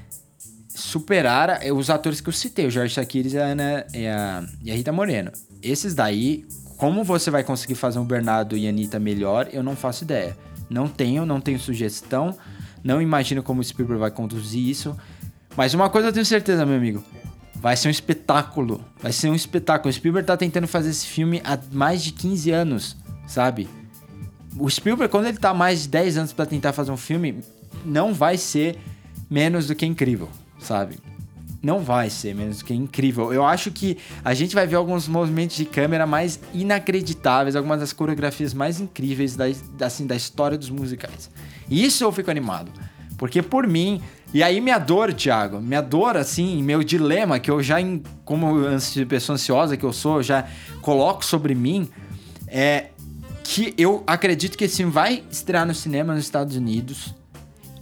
superar 0.69 1.61
os 1.73 1.89
atores 1.89 2.21
que 2.21 2.29
eu 2.29 2.33
citei, 2.33 2.67
o 2.67 2.71
Jorge 2.71 2.95
Sakiris 2.95 3.33
e 3.33 3.39
a, 3.39 3.55
e 3.95 4.07
a, 4.09 4.45
e 4.63 4.71
a 4.71 4.75
Rita 4.75 4.93
Moreno. 4.93 5.31
Esses 5.63 5.95
daí, 5.95 6.45
como 6.77 7.05
você 7.05 7.31
vai 7.31 7.45
conseguir 7.45 7.77
fazer 7.77 7.99
um 7.99 8.05
Bernardo 8.05 8.57
e 8.57 8.67
a 8.67 8.71
Anitta 8.71 8.99
melhor, 8.99 9.49
eu 9.53 9.63
não 9.63 9.77
faço 9.77 10.05
ideia. 10.05 10.37
Não 10.69 10.89
tenho, 10.89 11.25
não 11.25 11.41
tenho 11.41 11.59
sugestão, 11.61 12.37
não 12.85 13.01
imagino 13.01 13.43
como 13.43 13.63
o 13.63 13.65
Spielberg 13.65 13.99
vai 13.99 14.11
conduzir 14.11 14.69
isso. 14.69 14.95
Mas 15.57 15.73
uma 15.73 15.89
coisa 15.89 16.09
eu 16.09 16.13
tenho 16.13 16.27
certeza, 16.27 16.67
meu 16.67 16.77
amigo. 16.77 17.03
Vai 17.57 17.77
ser 17.79 17.89
um 17.89 17.91
espetáculo. 17.91 18.85
Vai 19.01 19.11
ser 19.11 19.31
um 19.31 19.35
espetáculo. 19.35 19.89
O 19.89 19.93
Spielberg 19.93 20.27
tá 20.27 20.37
tentando 20.37 20.69
fazer 20.69 20.91
esse 20.91 21.07
filme 21.07 21.41
há 21.45 21.59
mais 21.73 22.05
de 22.05 22.13
15 22.13 22.51
anos, 22.51 22.97
sabe? 23.27 23.69
O 24.59 24.69
Spielberg, 24.69 25.11
quando 25.11 25.27
ele 25.27 25.39
tá 25.39 25.55
mais 25.55 25.83
de 25.85 25.89
10 25.89 26.19
anos 26.19 26.33
pra 26.35 26.45
tentar 26.45 26.75
fazer 26.75 26.93
um 26.93 26.97
filme, 26.97 27.43
não 27.87 28.13
vai 28.13 28.37
ser 28.37 28.79
menos 29.31 29.67
do 29.67 29.75
que 29.75 29.87
incrível, 29.87 30.29
sabe? 30.59 30.99
Não 31.63 31.81
vai 31.81 32.11
ser 32.11 32.35
menos 32.35 32.59
do 32.59 32.67
que 32.67 32.75
incrível. 32.75 33.33
Eu 33.33 33.47
acho 33.47 33.71
que 33.71 33.97
a 34.23 34.35
gente 34.35 34.55
vai 34.55 34.67
ver 34.67 34.77
alguns 34.77 35.09
movimentos 35.09 35.57
de 35.57 35.65
câmera 35.65 36.07
mais 36.07 36.39
inacreditáveis, 36.53 37.57
algumas 37.57 37.81
das 37.81 37.95
coreografias 37.95 38.53
mais 38.53 38.79
incríveis 38.79 39.35
da, 39.35 39.47
assim, 39.81 40.07
da 40.07 40.15
história 40.15 40.59
dos 40.59 40.69
musicais. 40.69 41.31
Isso 41.71 42.05
eu 42.05 42.13
fico 42.13 42.31
animado. 42.31 42.71
Porque 43.17 43.43
por 43.43 43.67
mim, 43.67 44.03
E 44.33 44.43
aí 44.43 44.61
minha 44.61 44.79
dor, 44.79 45.15
Thiago, 45.15 45.61
minha 45.61 45.81
dor, 45.81 46.17
assim, 46.17 46.61
meu 46.61 46.83
dilema, 46.83 47.39
que 47.39 47.49
eu 47.49 47.63
já, 47.63 47.77
como 48.25 48.57
pessoa 49.09 49.35
ansiosa 49.35 49.77
que 49.77 49.85
eu 49.85 49.93
sou, 49.93 50.17
eu 50.17 50.23
já 50.25 50.45
coloco 50.83 51.25
sobre 51.25 51.55
mim, 51.55 51.89
é 52.49 52.87
que 53.45 53.73
eu 53.79 54.03
acredito 54.07 54.59
que 54.59 54.65
esse 54.65 54.79
filme 54.79 54.91
vai 54.91 55.23
estrear 55.31 55.65
no 55.65 55.73
cinema 55.73 56.15
nos 56.15 56.25
Estados 56.25 56.57
Unidos 56.57 57.15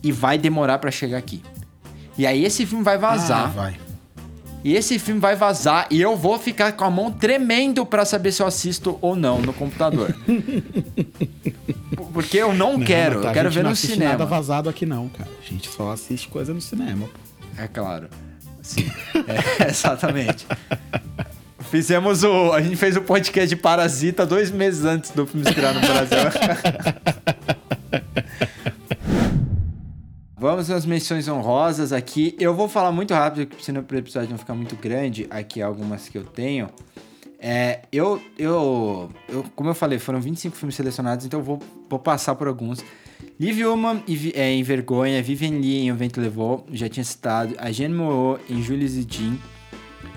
e 0.03 0.13
vai 0.13 0.37
demorar 0.37 0.77
pra 0.79 0.91
chegar 0.91 1.17
aqui. 1.17 1.43
E 2.19 2.27
aí 2.27 2.45
esse 2.45 2.67
filme 2.67 2.85
vai 2.85 2.99
vazar. 2.99 3.47
Ah, 3.47 3.47
vai. 3.47 3.77
E 4.65 4.75
esse 4.75 4.99
filme 4.99 5.21
vai 5.21 5.35
vazar 5.35 5.87
e 5.91 6.01
eu 6.01 6.17
vou 6.17 6.39
ficar 6.39 6.73
com 6.73 6.85
a 6.85 6.91
mão 6.91 7.11
tremendo 7.11 7.85
pra 7.87 8.05
saber 8.05 8.31
se 8.31 8.43
eu 8.43 8.47
assisto 8.47 8.99
ou 9.01 9.17
não 9.17 9.41
no 9.41 9.53
computador. 9.53 10.15
Porque 12.12 12.36
eu 12.39 12.55
não, 12.55 12.78
quero, 12.80 13.16
mas 13.16 13.22
tá, 13.22 13.30
eu 13.30 13.34
quero 13.34 13.51
ver 13.51 13.62
não 13.62 13.70
no 13.70 13.76
cinema. 13.76 14.12
nada 14.12 14.26
vazado 14.26 14.68
aqui 14.68 14.84
não, 14.84 15.09
cara. 15.09 15.30
A 15.40 15.48
gente 15.48 15.68
só 15.68 15.90
assiste 15.93 16.28
coisa 16.28 16.52
no 16.52 16.60
cinema. 16.60 17.09
É 17.56 17.66
claro. 17.66 18.09
Sim. 18.62 18.90
É, 19.59 19.68
exatamente. 19.68 20.47
Fizemos 21.70 22.22
o. 22.24 22.52
A 22.52 22.60
gente 22.60 22.76
fez 22.76 22.97
o 22.97 23.02
podcast 23.02 23.48
de 23.48 23.56
Parasita 23.56 24.26
dois 24.26 24.51
meses 24.51 24.84
antes 24.84 25.10
do 25.10 25.26
filme 25.26 25.47
estrear 25.47 25.72
no 25.74 25.80
Brasil. 25.80 26.18
Vamos 30.36 30.70
às 30.72 30.84
menções 30.84 31.28
honrosas 31.28 31.93
aqui. 31.93 32.36
Eu 32.39 32.52
vou 32.52 32.68
falar 32.68 32.90
muito 32.90 33.14
rápido, 33.14 33.47
porque 33.47 33.62
senão 33.62 33.80
o 33.80 33.97
episódio 33.97 34.28
não 34.28 34.39
ficar 34.39 34.55
muito 34.55 34.74
grande. 34.74 35.26
Aqui 35.30 35.62
algumas 35.62 36.09
que 36.09 36.18
eu 36.18 36.24
tenho. 36.24 36.68
É, 37.44 37.81
eu, 37.90 38.23
eu, 38.39 39.10
eu, 39.28 39.44
como 39.56 39.69
eu 39.69 39.74
falei, 39.74 39.98
foram 39.98 40.20
25 40.20 40.56
filmes 40.56 40.77
selecionados, 40.77 41.27
então 41.27 41.40
eu 41.40 41.44
vou, 41.44 41.59
vou 41.90 41.98
passar 41.98 42.36
por 42.36 42.47
alguns. 42.47 42.85
Liv 43.39 43.66
Ullmann 43.66 44.01
é, 44.32 44.52
em 44.52 44.62
Vergonha, 44.62 45.20
Vivian 45.20 45.59
Lee 45.59 45.81
em 45.81 45.90
O 45.90 45.97
Vento 45.97 46.20
Levou, 46.20 46.64
já 46.70 46.89
tinha 46.89 47.02
citado. 47.02 47.56
A 47.59 47.73
Jeanne 47.73 47.94
Moreau 47.94 48.39
em 48.48 48.62
Julius 48.62 48.93
e 48.93 49.05
Jean. 49.09 49.36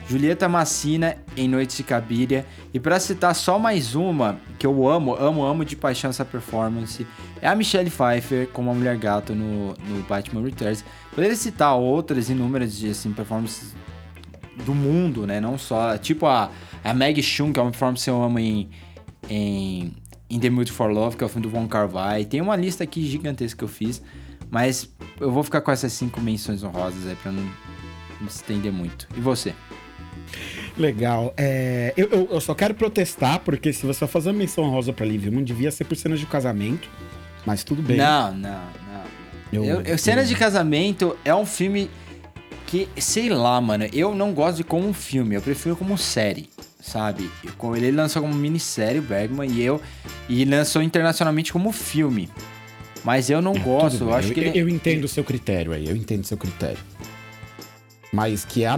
Julieta 0.08 0.48
Massina 0.48 1.18
em 1.36 1.48
Noites 1.48 1.76
de 1.76 1.82
Cabiria. 1.82 2.46
E 2.72 2.80
pra 2.80 3.00
citar 3.00 3.34
só 3.34 3.58
mais 3.58 3.96
uma, 3.96 4.40
que 4.60 4.68
eu 4.68 4.88
amo, 4.88 5.16
amo, 5.16 5.44
amo 5.44 5.66
de 5.66 5.76
paixão 5.76 6.12
essa 6.12 6.24
performance, 6.24 7.08
é 7.42 7.48
a 7.48 7.56
Michelle 7.56 7.90
Pfeiffer 7.90 8.48
como 8.50 8.70
a 8.70 8.74
Mulher 8.76 8.98
Gato 8.98 9.34
no, 9.34 9.70
no 9.70 10.04
Batman 10.08 10.44
Returns. 10.44 10.86
Poderia 11.10 11.36
citar 11.36 11.76
outras 11.76 12.30
inúmeras 12.30 12.78
de 12.78 12.92
assim, 12.92 13.12
performances 13.12 13.74
do 14.66 14.74
mundo, 14.74 15.26
né? 15.28 15.40
Não 15.42 15.58
só. 15.58 15.98
Tipo 15.98 16.26
a, 16.26 16.50
a 16.84 16.94
Maggie 16.94 17.24
Chung, 17.24 17.52
que 17.52 17.60
é 17.60 17.64
uma 17.64 17.72
performance 17.72 18.04
que 18.04 18.10
eu 18.10 18.22
amo 18.22 18.40
em, 18.40 18.70
em 20.30 20.40
the 20.40 20.50
Mood 20.50 20.72
for 20.72 20.90
Love, 20.92 21.18
que 21.18 21.24
é 21.24 21.28
o 21.28 21.30
filme 21.30 21.44
do 21.44 21.50
Von 21.50 21.68
Kar-wai. 21.68 22.26
Tem 22.26 22.42
uma 22.42 22.56
lista 22.56 22.84
aqui 22.84 23.06
gigantesca 23.06 23.58
que 23.58 23.64
eu 23.64 23.68
fiz, 23.68 24.02
mas 24.50 24.90
eu 25.20 25.32
vou 25.32 25.44
ficar 25.44 25.62
com 25.62 25.72
essas 25.72 25.92
cinco 25.94 26.22
menções 26.22 26.64
honrosas 26.64 27.06
aí 27.08 27.16
pra 27.16 27.32
não, 27.32 27.44
não 28.22 28.30
se 28.30 28.38
estender 28.38 28.72
muito. 28.72 29.08
E 29.16 29.20
você? 29.20 29.54
Legal. 30.78 31.34
É, 31.38 31.94
eu, 31.96 32.08
eu, 32.10 32.28
eu 32.32 32.42
só 32.42 32.54
quero 32.54 32.74
protestar, 32.74 33.40
porque 33.40 33.72
se 33.72 33.86
você 33.86 34.00
for 34.00 34.08
fazer 34.08 34.30
uma 34.30 34.38
menção 34.40 34.70
rosa 34.70 34.92
pra 34.92 35.06
Liv 35.06 35.26
Ullmann, 35.28 35.44
devia 35.44 35.72
ser 35.72 35.86
por 35.86 35.96
cenas 35.96 36.20
de 36.20 36.26
casamento. 36.26 36.90
Mas 37.46 37.64
tudo 37.64 37.82
bem. 37.82 37.98
Não, 37.98 38.34
não, 38.34 38.50
não. 39.54 39.64
Eu- 39.86 39.98
Cenas 39.98 40.28
de 40.28 40.36
Casamento 40.36 41.16
é 41.24 41.34
um 41.34 41.46
filme 41.46 41.90
que, 42.66 42.88
sei 42.98 43.30
lá, 43.30 43.60
mano, 43.62 43.86
eu 43.94 44.14
não 44.16 44.34
gosto 44.34 44.58
de 44.58 44.64
como 44.64 44.88
um 44.88 44.94
filme, 44.94 45.36
eu 45.36 45.42
prefiro 45.42 45.76
como 45.76 45.98
série, 45.98 46.50
sabe? 46.80 47.30
Ele 47.76 47.92
lançou 47.92 48.22
como 48.22 48.34
minissérie, 48.34 49.00
o 49.00 49.04
Bergman, 49.04 49.50
e 49.50 49.62
eu. 49.64 49.82
E 50.28 50.44
lançou 50.46 50.82
internacionalmente 50.82 51.54
como 51.54 51.72
filme. 51.72 52.30
Mas 53.04 53.30
eu 53.30 53.42
não 53.42 53.54
gosto, 53.54 54.00
Tudo 54.00 54.10
eu 54.10 54.16
acho 54.16 54.30
eu, 54.30 54.34
que 54.34 54.40
ele. 54.40 54.60
eu 54.60 54.68
entendo 54.68 55.04
o 55.04 55.08
seu 55.08 55.24
critério 55.24 55.72
aí, 55.72 55.88
eu 55.88 55.96
entendo 55.96 56.24
o 56.24 56.28
seu 56.28 56.38
critério. 56.38 56.80
Mas 58.12 58.46
que, 58.46 58.64
é 58.64 58.68
a 58.68 58.76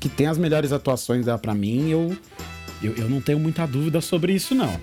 que 0.00 0.08
tem 0.08 0.26
as 0.26 0.38
melhores 0.38 0.72
atuações 0.72 1.26
dela 1.26 1.38
pra 1.38 1.54
mim, 1.54 1.90
eu, 1.90 2.16
eu, 2.82 2.94
eu 2.94 3.08
não 3.10 3.20
tenho 3.20 3.38
muita 3.38 3.66
dúvida 3.66 4.00
sobre 4.00 4.32
isso, 4.32 4.54
não. 4.54 4.80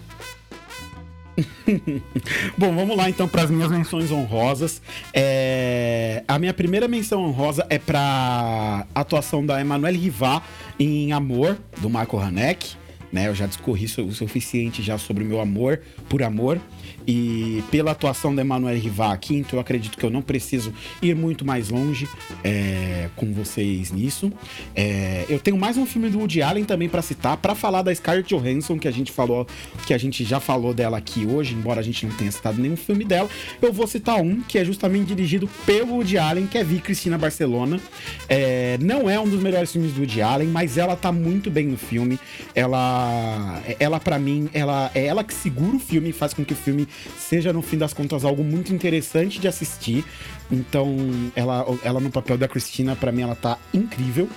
Bom, 2.58 2.76
vamos 2.76 2.96
lá 2.96 3.10
então 3.10 3.28
para 3.28 3.44
as 3.44 3.50
minhas 3.50 3.72
menções 3.72 4.12
honrosas. 4.12 4.82
É, 5.14 6.24
A 6.28 6.38
minha 6.38 6.54
primeira 6.54 6.88
menção 6.88 7.24
honrosa 7.24 7.66
é 7.70 7.80
para 7.80 8.86
atuação 8.94 9.46
da 9.46 9.60
Emanuele 9.60 9.98
Rivá 9.98 10.42
em 10.80 11.12
Amor, 11.12 11.58
do 11.78 11.90
Michael 11.90 12.20
Haneke. 12.20 12.76
Né, 13.12 13.28
eu 13.28 13.36
já 13.36 13.46
discorri 13.46 13.86
o 13.86 14.12
suficiente 14.12 14.82
já 14.82 14.98
sobre 14.98 15.24
o 15.24 15.28
meu 15.28 15.40
amor 15.40 15.82
por 16.10 16.24
amor. 16.24 16.60
E 17.08 17.64
pela 17.70 17.92
atuação 17.92 18.34
da 18.34 18.42
Emanuele 18.42 18.80
Rivá 18.80 19.12
aqui, 19.12 19.36
então 19.36 19.58
eu 19.58 19.62
acredito 19.62 19.98
que 19.98 20.06
eu 20.06 20.10
não 20.10 20.22
preciso 20.22 20.74
ir 21.02 21.16
muito 21.16 21.46
mais 21.46 21.70
longe 21.70 22.08
é, 22.44 23.10
com 23.16 23.34
vocês 23.34 23.92
nisso. 23.92 24.32
É, 24.76 25.26
eu 25.30 25.40
tenho 25.40 25.58
mais 25.58 25.78
um 25.78 25.86
filme 25.86 26.10
do 26.10 26.20
Woody 26.20 26.42
Allen 26.42 26.64
também 26.64 26.88
para 26.88 27.02
citar, 27.02 27.38
para 27.38 27.56
falar 27.56 27.82
da 27.82 27.94
Scarlett 27.94 28.34
Johansson, 28.34 28.78
que 28.80 28.88
a 28.88 28.92
gente 28.92 29.12
falou, 29.12 29.48
que 29.86 29.94
a 29.94 29.98
gente 29.98 30.24
já 30.24 30.40
falou 30.40 30.74
dela 30.74 30.98
aqui 30.98 31.26
hoje, 31.26 31.54
embora 31.54 31.80
a 31.80 31.84
gente 31.84 32.06
não 32.06 32.16
tenha 32.16 32.32
citado 32.32 32.62
nenhum 32.62 32.78
filme 32.78 33.04
dela. 33.04 33.30
Eu 33.62 33.74
vou 33.74 33.88
citar 33.88 34.22
um 34.22 34.42
que 34.42 34.58
é 34.58 34.66
justamente 34.66 35.08
dirigido 35.08 35.50
pelo 35.66 35.96
Woody 35.96 36.18
Allen, 36.18 36.48
que 36.48 36.58
é 36.58 36.64
Vi 36.64 36.80
Cristina 36.80 37.18
Barcelona. 37.18 37.80
É, 38.30 38.78
não 38.82 39.10
é 39.10 39.20
um 39.20 39.28
dos 39.28 39.42
melhores 39.42 39.72
filmes 39.72 39.92
do 39.92 40.00
Woody 40.00 40.22
Allen, 40.22 40.48
mas 40.48 40.78
ela 40.78 40.96
tá 40.96 41.12
muito 41.12 41.52
bem 41.52 41.68
no 41.68 41.78
filme. 41.78 42.20
Ela, 42.56 43.62
ela 43.80 44.00
para 44.00 44.18
mim, 44.18 44.50
ela 44.54 44.92
é 44.96 45.06
ela 45.06 45.24
que 45.24 45.34
segura 45.34 45.76
o 45.76 45.80
filme 45.80 46.10
e 46.10 46.14
faz 46.14 46.34
com 46.34 46.44
que 46.44 46.54
o 46.54 46.56
filme 46.56 46.88
seja 47.18 47.54
no 47.54 47.62
fim 47.62 47.78
das 47.78 47.94
contas 47.94 48.24
algo 48.24 48.44
muito 48.44 48.74
interessante 48.74 49.40
de 49.40 49.48
assistir. 49.48 50.06
Então, 50.52 50.96
ela, 51.36 51.66
ela 51.84 52.00
no 52.00 52.12
papel 52.12 52.38
da 52.38 52.48
Cristina, 52.48 52.96
para 52.96 53.12
mim, 53.12 53.22
ela 53.22 53.36
tá 53.36 53.58
incrível. 53.74 54.30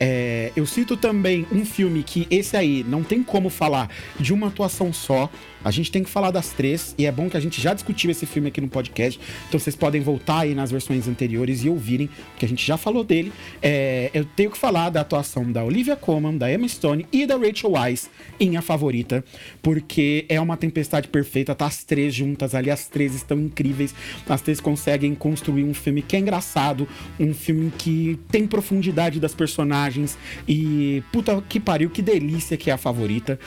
É, 0.00 0.52
eu 0.54 0.64
cito 0.64 0.96
também 0.96 1.46
um 1.50 1.64
filme 1.64 2.02
que 2.02 2.26
esse 2.30 2.56
aí 2.56 2.84
não 2.84 3.02
tem 3.02 3.22
como 3.22 3.50
falar 3.50 3.90
de 4.18 4.32
uma 4.32 4.46
atuação 4.46 4.92
só. 4.92 5.28
A 5.64 5.70
gente 5.70 5.90
tem 5.90 6.02
que 6.02 6.10
falar 6.10 6.30
das 6.30 6.50
três, 6.50 6.94
e 6.96 7.06
é 7.06 7.12
bom 7.12 7.28
que 7.28 7.36
a 7.36 7.40
gente 7.40 7.60
já 7.60 7.74
discutiu 7.74 8.10
esse 8.10 8.26
filme 8.26 8.48
aqui 8.48 8.60
no 8.60 8.68
podcast. 8.68 9.20
Então 9.48 9.58
vocês 9.58 9.74
podem 9.74 10.00
voltar 10.00 10.40
aí 10.40 10.54
nas 10.54 10.70
versões 10.70 11.08
anteriores 11.08 11.64
e 11.64 11.68
ouvirem, 11.68 12.08
porque 12.30 12.44
a 12.44 12.48
gente 12.48 12.66
já 12.66 12.76
falou 12.76 13.02
dele. 13.04 13.32
É, 13.60 14.10
eu 14.14 14.24
tenho 14.24 14.50
que 14.50 14.58
falar 14.58 14.90
da 14.90 15.00
atuação 15.00 15.50
da 15.50 15.64
Olivia 15.64 15.96
Colman, 15.96 16.36
da 16.36 16.52
Emma 16.52 16.68
Stone 16.68 17.06
e 17.12 17.26
da 17.26 17.36
Rachel 17.36 17.72
Weisz 17.72 18.08
em 18.38 18.56
A 18.56 18.62
Favorita, 18.62 19.24
porque 19.62 20.24
é 20.28 20.40
uma 20.40 20.56
tempestade 20.56 21.08
perfeita, 21.08 21.54
tá 21.54 21.66
as 21.66 21.84
três 21.84 22.14
juntas 22.14 22.54
ali, 22.54 22.70
as 22.70 22.86
três 22.86 23.14
estão 23.14 23.38
incríveis. 23.38 23.94
As 24.28 24.40
três 24.40 24.60
conseguem 24.60 25.14
construir 25.14 25.64
um 25.64 25.74
filme 25.74 26.02
que 26.02 26.16
é 26.16 26.18
engraçado, 26.18 26.88
um 27.18 27.34
filme 27.34 27.72
que 27.76 28.18
tem 28.30 28.46
profundidade 28.46 29.20
das 29.20 29.34
personagens 29.34 30.16
e 30.46 31.02
puta 31.12 31.42
que 31.48 31.58
pariu, 31.58 31.90
que 31.90 32.02
delícia 32.02 32.56
que 32.56 32.70
é 32.70 32.74
a 32.74 32.78
favorita. 32.78 33.38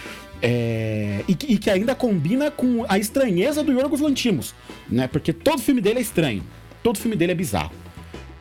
É, 0.42 1.24
e, 1.28 1.36
que- 1.36 1.54
e 1.54 1.58
que 1.58 1.70
ainda 1.70 1.94
combina 1.94 2.50
com 2.50 2.84
a 2.90 2.98
estranheza 2.98 3.64
do 3.64 3.72
Yorgos 3.72 4.00
Lantimos, 4.02 4.56
né? 4.90 5.08
Porque 5.08 5.32
todo 5.32 5.62
filme 5.62 5.82
dele 5.82 6.00
é 6.00 6.02
estranho, 6.02 6.44
todo 6.82 6.98
filme 6.98 7.16
dele 7.16 7.32
é 7.34 7.36
bizarro. 7.36 7.72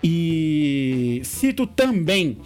E 0.02 1.20
cito 1.24 1.66
também 1.66 2.39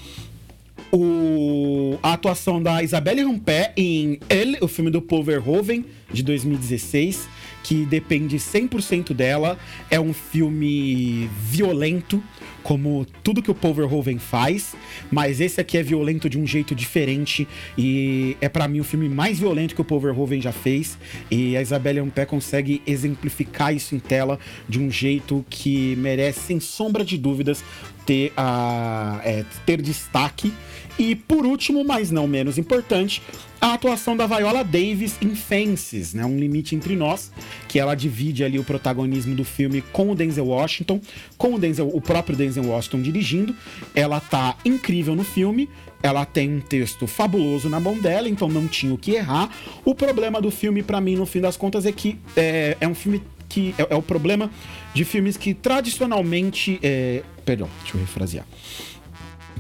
o- 0.93 1.99
a 2.03 2.13
atuação 2.15 2.63
da 2.63 2.83
Isabelle 2.83 3.25
Humpé 3.25 3.73
em 3.77 4.19
Elle, 4.29 4.59
o 4.61 4.69
filme 4.69 4.91
do 4.91 5.01
Paul 5.01 5.23
Verhoeven, 5.25 5.85
de 6.13 6.23
2016, 6.23 7.29
que 7.63 7.85
depende 7.87 8.39
100% 8.39 9.15
dela. 9.15 9.59
É 9.91 9.99
um 10.01 10.13
filme 10.13 11.29
violento, 11.43 12.23
como 12.65 13.07
tudo 13.23 13.43
que 13.43 13.51
o 13.51 13.55
Paul 13.55 13.75
Verhoeven 13.75 14.19
faz, 14.19 14.75
mas 15.13 15.39
esse 15.39 15.61
aqui 15.61 15.77
é 15.77 15.83
violento 15.83 16.31
de 16.31 16.39
um 16.39 16.47
jeito 16.47 16.75
diferente 16.75 17.47
e 17.77 18.37
é 18.41 18.49
pra 18.49 18.67
mim 18.67 18.81
o 18.81 18.85
filme 18.85 19.07
mais 19.07 19.39
violento 19.39 19.75
que 19.75 19.81
o 19.83 19.85
Paul 19.85 20.01
Verhoeven 20.01 20.41
já 20.41 20.51
fez. 20.51 20.99
E 21.31 21.57
a 21.57 21.63
Isabelle 21.63 22.01
Humpé 22.01 22.25
consegue 22.25 22.83
exemplificar 22.87 23.75
isso 23.75 23.95
em 23.95 23.99
tela 23.99 24.39
de 24.67 24.81
um 24.81 24.91
jeito 24.91 25.45
que 25.51 25.95
merece, 25.97 26.41
sem 26.41 26.59
sombra 26.59 27.05
de 27.05 27.19
dúvidas, 27.19 27.63
ter, 28.07 28.33
a, 28.35 29.21
é, 29.23 29.45
ter 29.67 29.83
destaque. 29.83 30.53
E 30.99 31.15
por 31.15 31.45
último, 31.45 31.85
mas 31.85 32.11
não 32.11 32.27
menos 32.29 32.57
importante, 32.57 33.21
a 33.61 33.75
atuação 33.75 34.17
da 34.17 34.27
Viola 34.27 34.63
Davis 34.63 35.17
em 35.21 35.35
Fences, 35.35 36.15
né? 36.15 36.25
Um 36.25 36.39
limite 36.39 36.77
entre 36.77 36.95
nós, 36.95 37.33
que 37.67 37.79
ela 37.79 37.95
divide 37.95 38.45
ali 38.45 38.59
o 38.59 38.65
protagonismo 38.65 39.35
do 39.35 39.45
filme 39.45 39.83
com 39.93 40.11
o 40.11 40.15
Denzel 40.15 40.47
Washington, 40.47 41.01
com 41.37 41.55
o 41.55 41.59
Denzel, 41.59 41.89
o 41.93 42.01
próprio 42.01 42.37
Denzel 42.37 42.67
Washington 42.67 43.03
dirigindo. 43.03 43.57
Ela 43.95 44.21
tá 44.21 44.57
incrível 44.65 45.17
no 45.17 45.25
filme. 45.25 45.69
Ela 46.03 46.27
tem 46.27 46.57
um 46.57 46.61
texto 46.61 47.07
fabuloso 47.07 47.71
na 47.71 47.81
mão 47.81 47.99
dela, 47.99 48.29
então 48.29 48.47
não 48.47 48.69
tinha 48.69 48.93
o 48.93 48.99
que 48.99 49.13
errar. 49.13 49.51
O 49.87 49.95
problema 49.95 50.39
do 50.39 50.51
filme, 50.51 50.83
pra 50.83 51.01
mim, 51.01 51.17
no 51.17 51.25
fim 51.25 51.41
das 51.41 51.57
contas, 51.57 51.87
é 51.87 51.93
que 51.93 52.19
é, 52.37 52.77
é 52.79 52.87
um 52.87 52.95
filme 52.95 53.23
que 53.49 53.75
é, 53.79 53.87
é 53.89 53.97
o 53.97 54.03
problema 54.03 54.51
de 54.93 55.05
filmes 55.05 55.39
que 55.39 55.55
tradicionalmente. 55.55 56.79
É, 56.83 57.23
perdão, 57.47 57.71
deixa 57.81 57.97
eu 57.97 58.01
refrasear. 58.03 58.47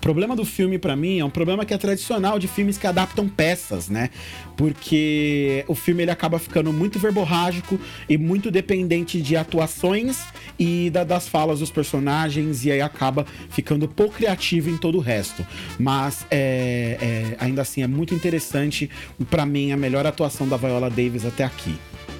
Problema 0.05 0.37
do 0.37 0.45
filme 0.45 0.79
pra 0.79 0.95
mim 0.95 1.19
é 1.21 1.25
um 1.25 1.31
problema 1.31 1.65
que 1.65 1.73
é 1.73 1.79
tradicional 1.79 2.39
de 2.39 2.47
filmes 2.47 2.77
que 2.77 2.87
adaptam 2.87 3.27
peças, 3.27 3.89
né? 3.89 4.11
Porque 4.55 5.65
o 5.67 5.75
filme 5.75 6.03
ele 6.03 6.11
acaba 6.11 6.39
ficando 6.39 6.71
muito 6.75 6.99
verborrágico 6.99 7.81
e 8.07 8.19
muito 8.19 8.51
dependente 8.51 9.23
de 9.23 9.35
atuações 9.35 10.19
e 10.59 10.91
da- 10.91 11.05
das 11.05 11.27
falas 11.27 11.61
dos 11.61 11.71
personagens 11.71 12.67
e 12.67 12.71
aí 12.71 12.83
acaba 12.83 13.25
ficando 13.49 13.89
pouco 13.89 14.17
criativo 14.17 14.69
em 14.69 14.77
todo 14.77 14.99
o 14.99 15.01
resto. 15.01 15.45
Mas 15.79 16.27
é, 16.31 16.99
é, 17.01 17.37
ainda 17.43 17.63
assim 17.63 17.83
é 17.83 17.87
muito 17.87 18.15
interessante 18.15 18.91
pra 19.31 19.47
mim 19.47 19.73
a 19.73 19.77
melhor 19.79 20.05
atuação 20.07 20.47
da 20.47 20.59
Viola 20.59 20.91
Davis 20.91 21.25
até 21.25 21.45
aqui. 21.45 21.75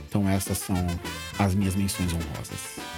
Então 0.09 0.27
essas 0.27 0.57
são 0.57 0.87
as 1.39 1.55
minhas 1.55 1.77
menções 1.77 2.11
honrosas. 2.15 2.94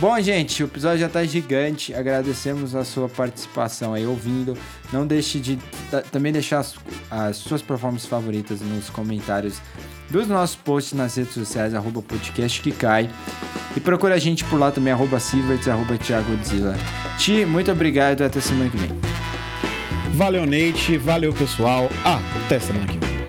Bom, 0.00 0.18
gente, 0.18 0.62
o 0.62 0.66
episódio 0.66 0.98
já 1.00 1.10
tá 1.10 1.22
gigante. 1.24 1.92
Agradecemos 1.94 2.74
a 2.74 2.84
sua 2.84 3.06
participação 3.06 3.92
aí 3.92 4.06
ouvindo. 4.06 4.56
Não 4.90 5.06
deixe 5.06 5.38
de 5.38 5.58
ta- 5.90 6.00
também 6.00 6.32
deixar 6.32 6.60
as, 6.60 6.74
as 7.10 7.36
suas 7.36 7.60
performances 7.60 8.08
favoritas 8.08 8.62
nos 8.62 8.88
comentários 8.88 9.60
dos 10.08 10.26
nossos 10.26 10.56
posts 10.56 10.94
nas 10.94 11.14
redes 11.14 11.34
sociais, 11.34 11.74
arroba 11.74 12.00
podcast 12.00 12.62
que 12.62 12.72
cai. 12.72 13.10
E 13.76 13.80
procura 13.80 14.14
a 14.14 14.18
gente 14.18 14.42
por 14.44 14.58
lá 14.58 14.70
também, 14.72 14.90
arroba 14.92 15.20
Sieverts, 15.20 15.68
arroba 15.68 15.98
Thiago. 15.98 16.30
Ti, 17.18 17.44
muito 17.44 17.70
obrigado 17.70 18.20
e 18.20 18.24
até 18.24 18.40
semana 18.40 18.70
que 18.70 18.78
vem. 18.78 18.90
Valeu, 20.14 20.46
Nate. 20.46 20.96
Valeu, 20.96 21.32
pessoal. 21.34 21.90
Ah, 22.06 22.18
até 22.46 22.58
semana 22.58 22.86
que 22.86 22.98
vem. 22.98 23.19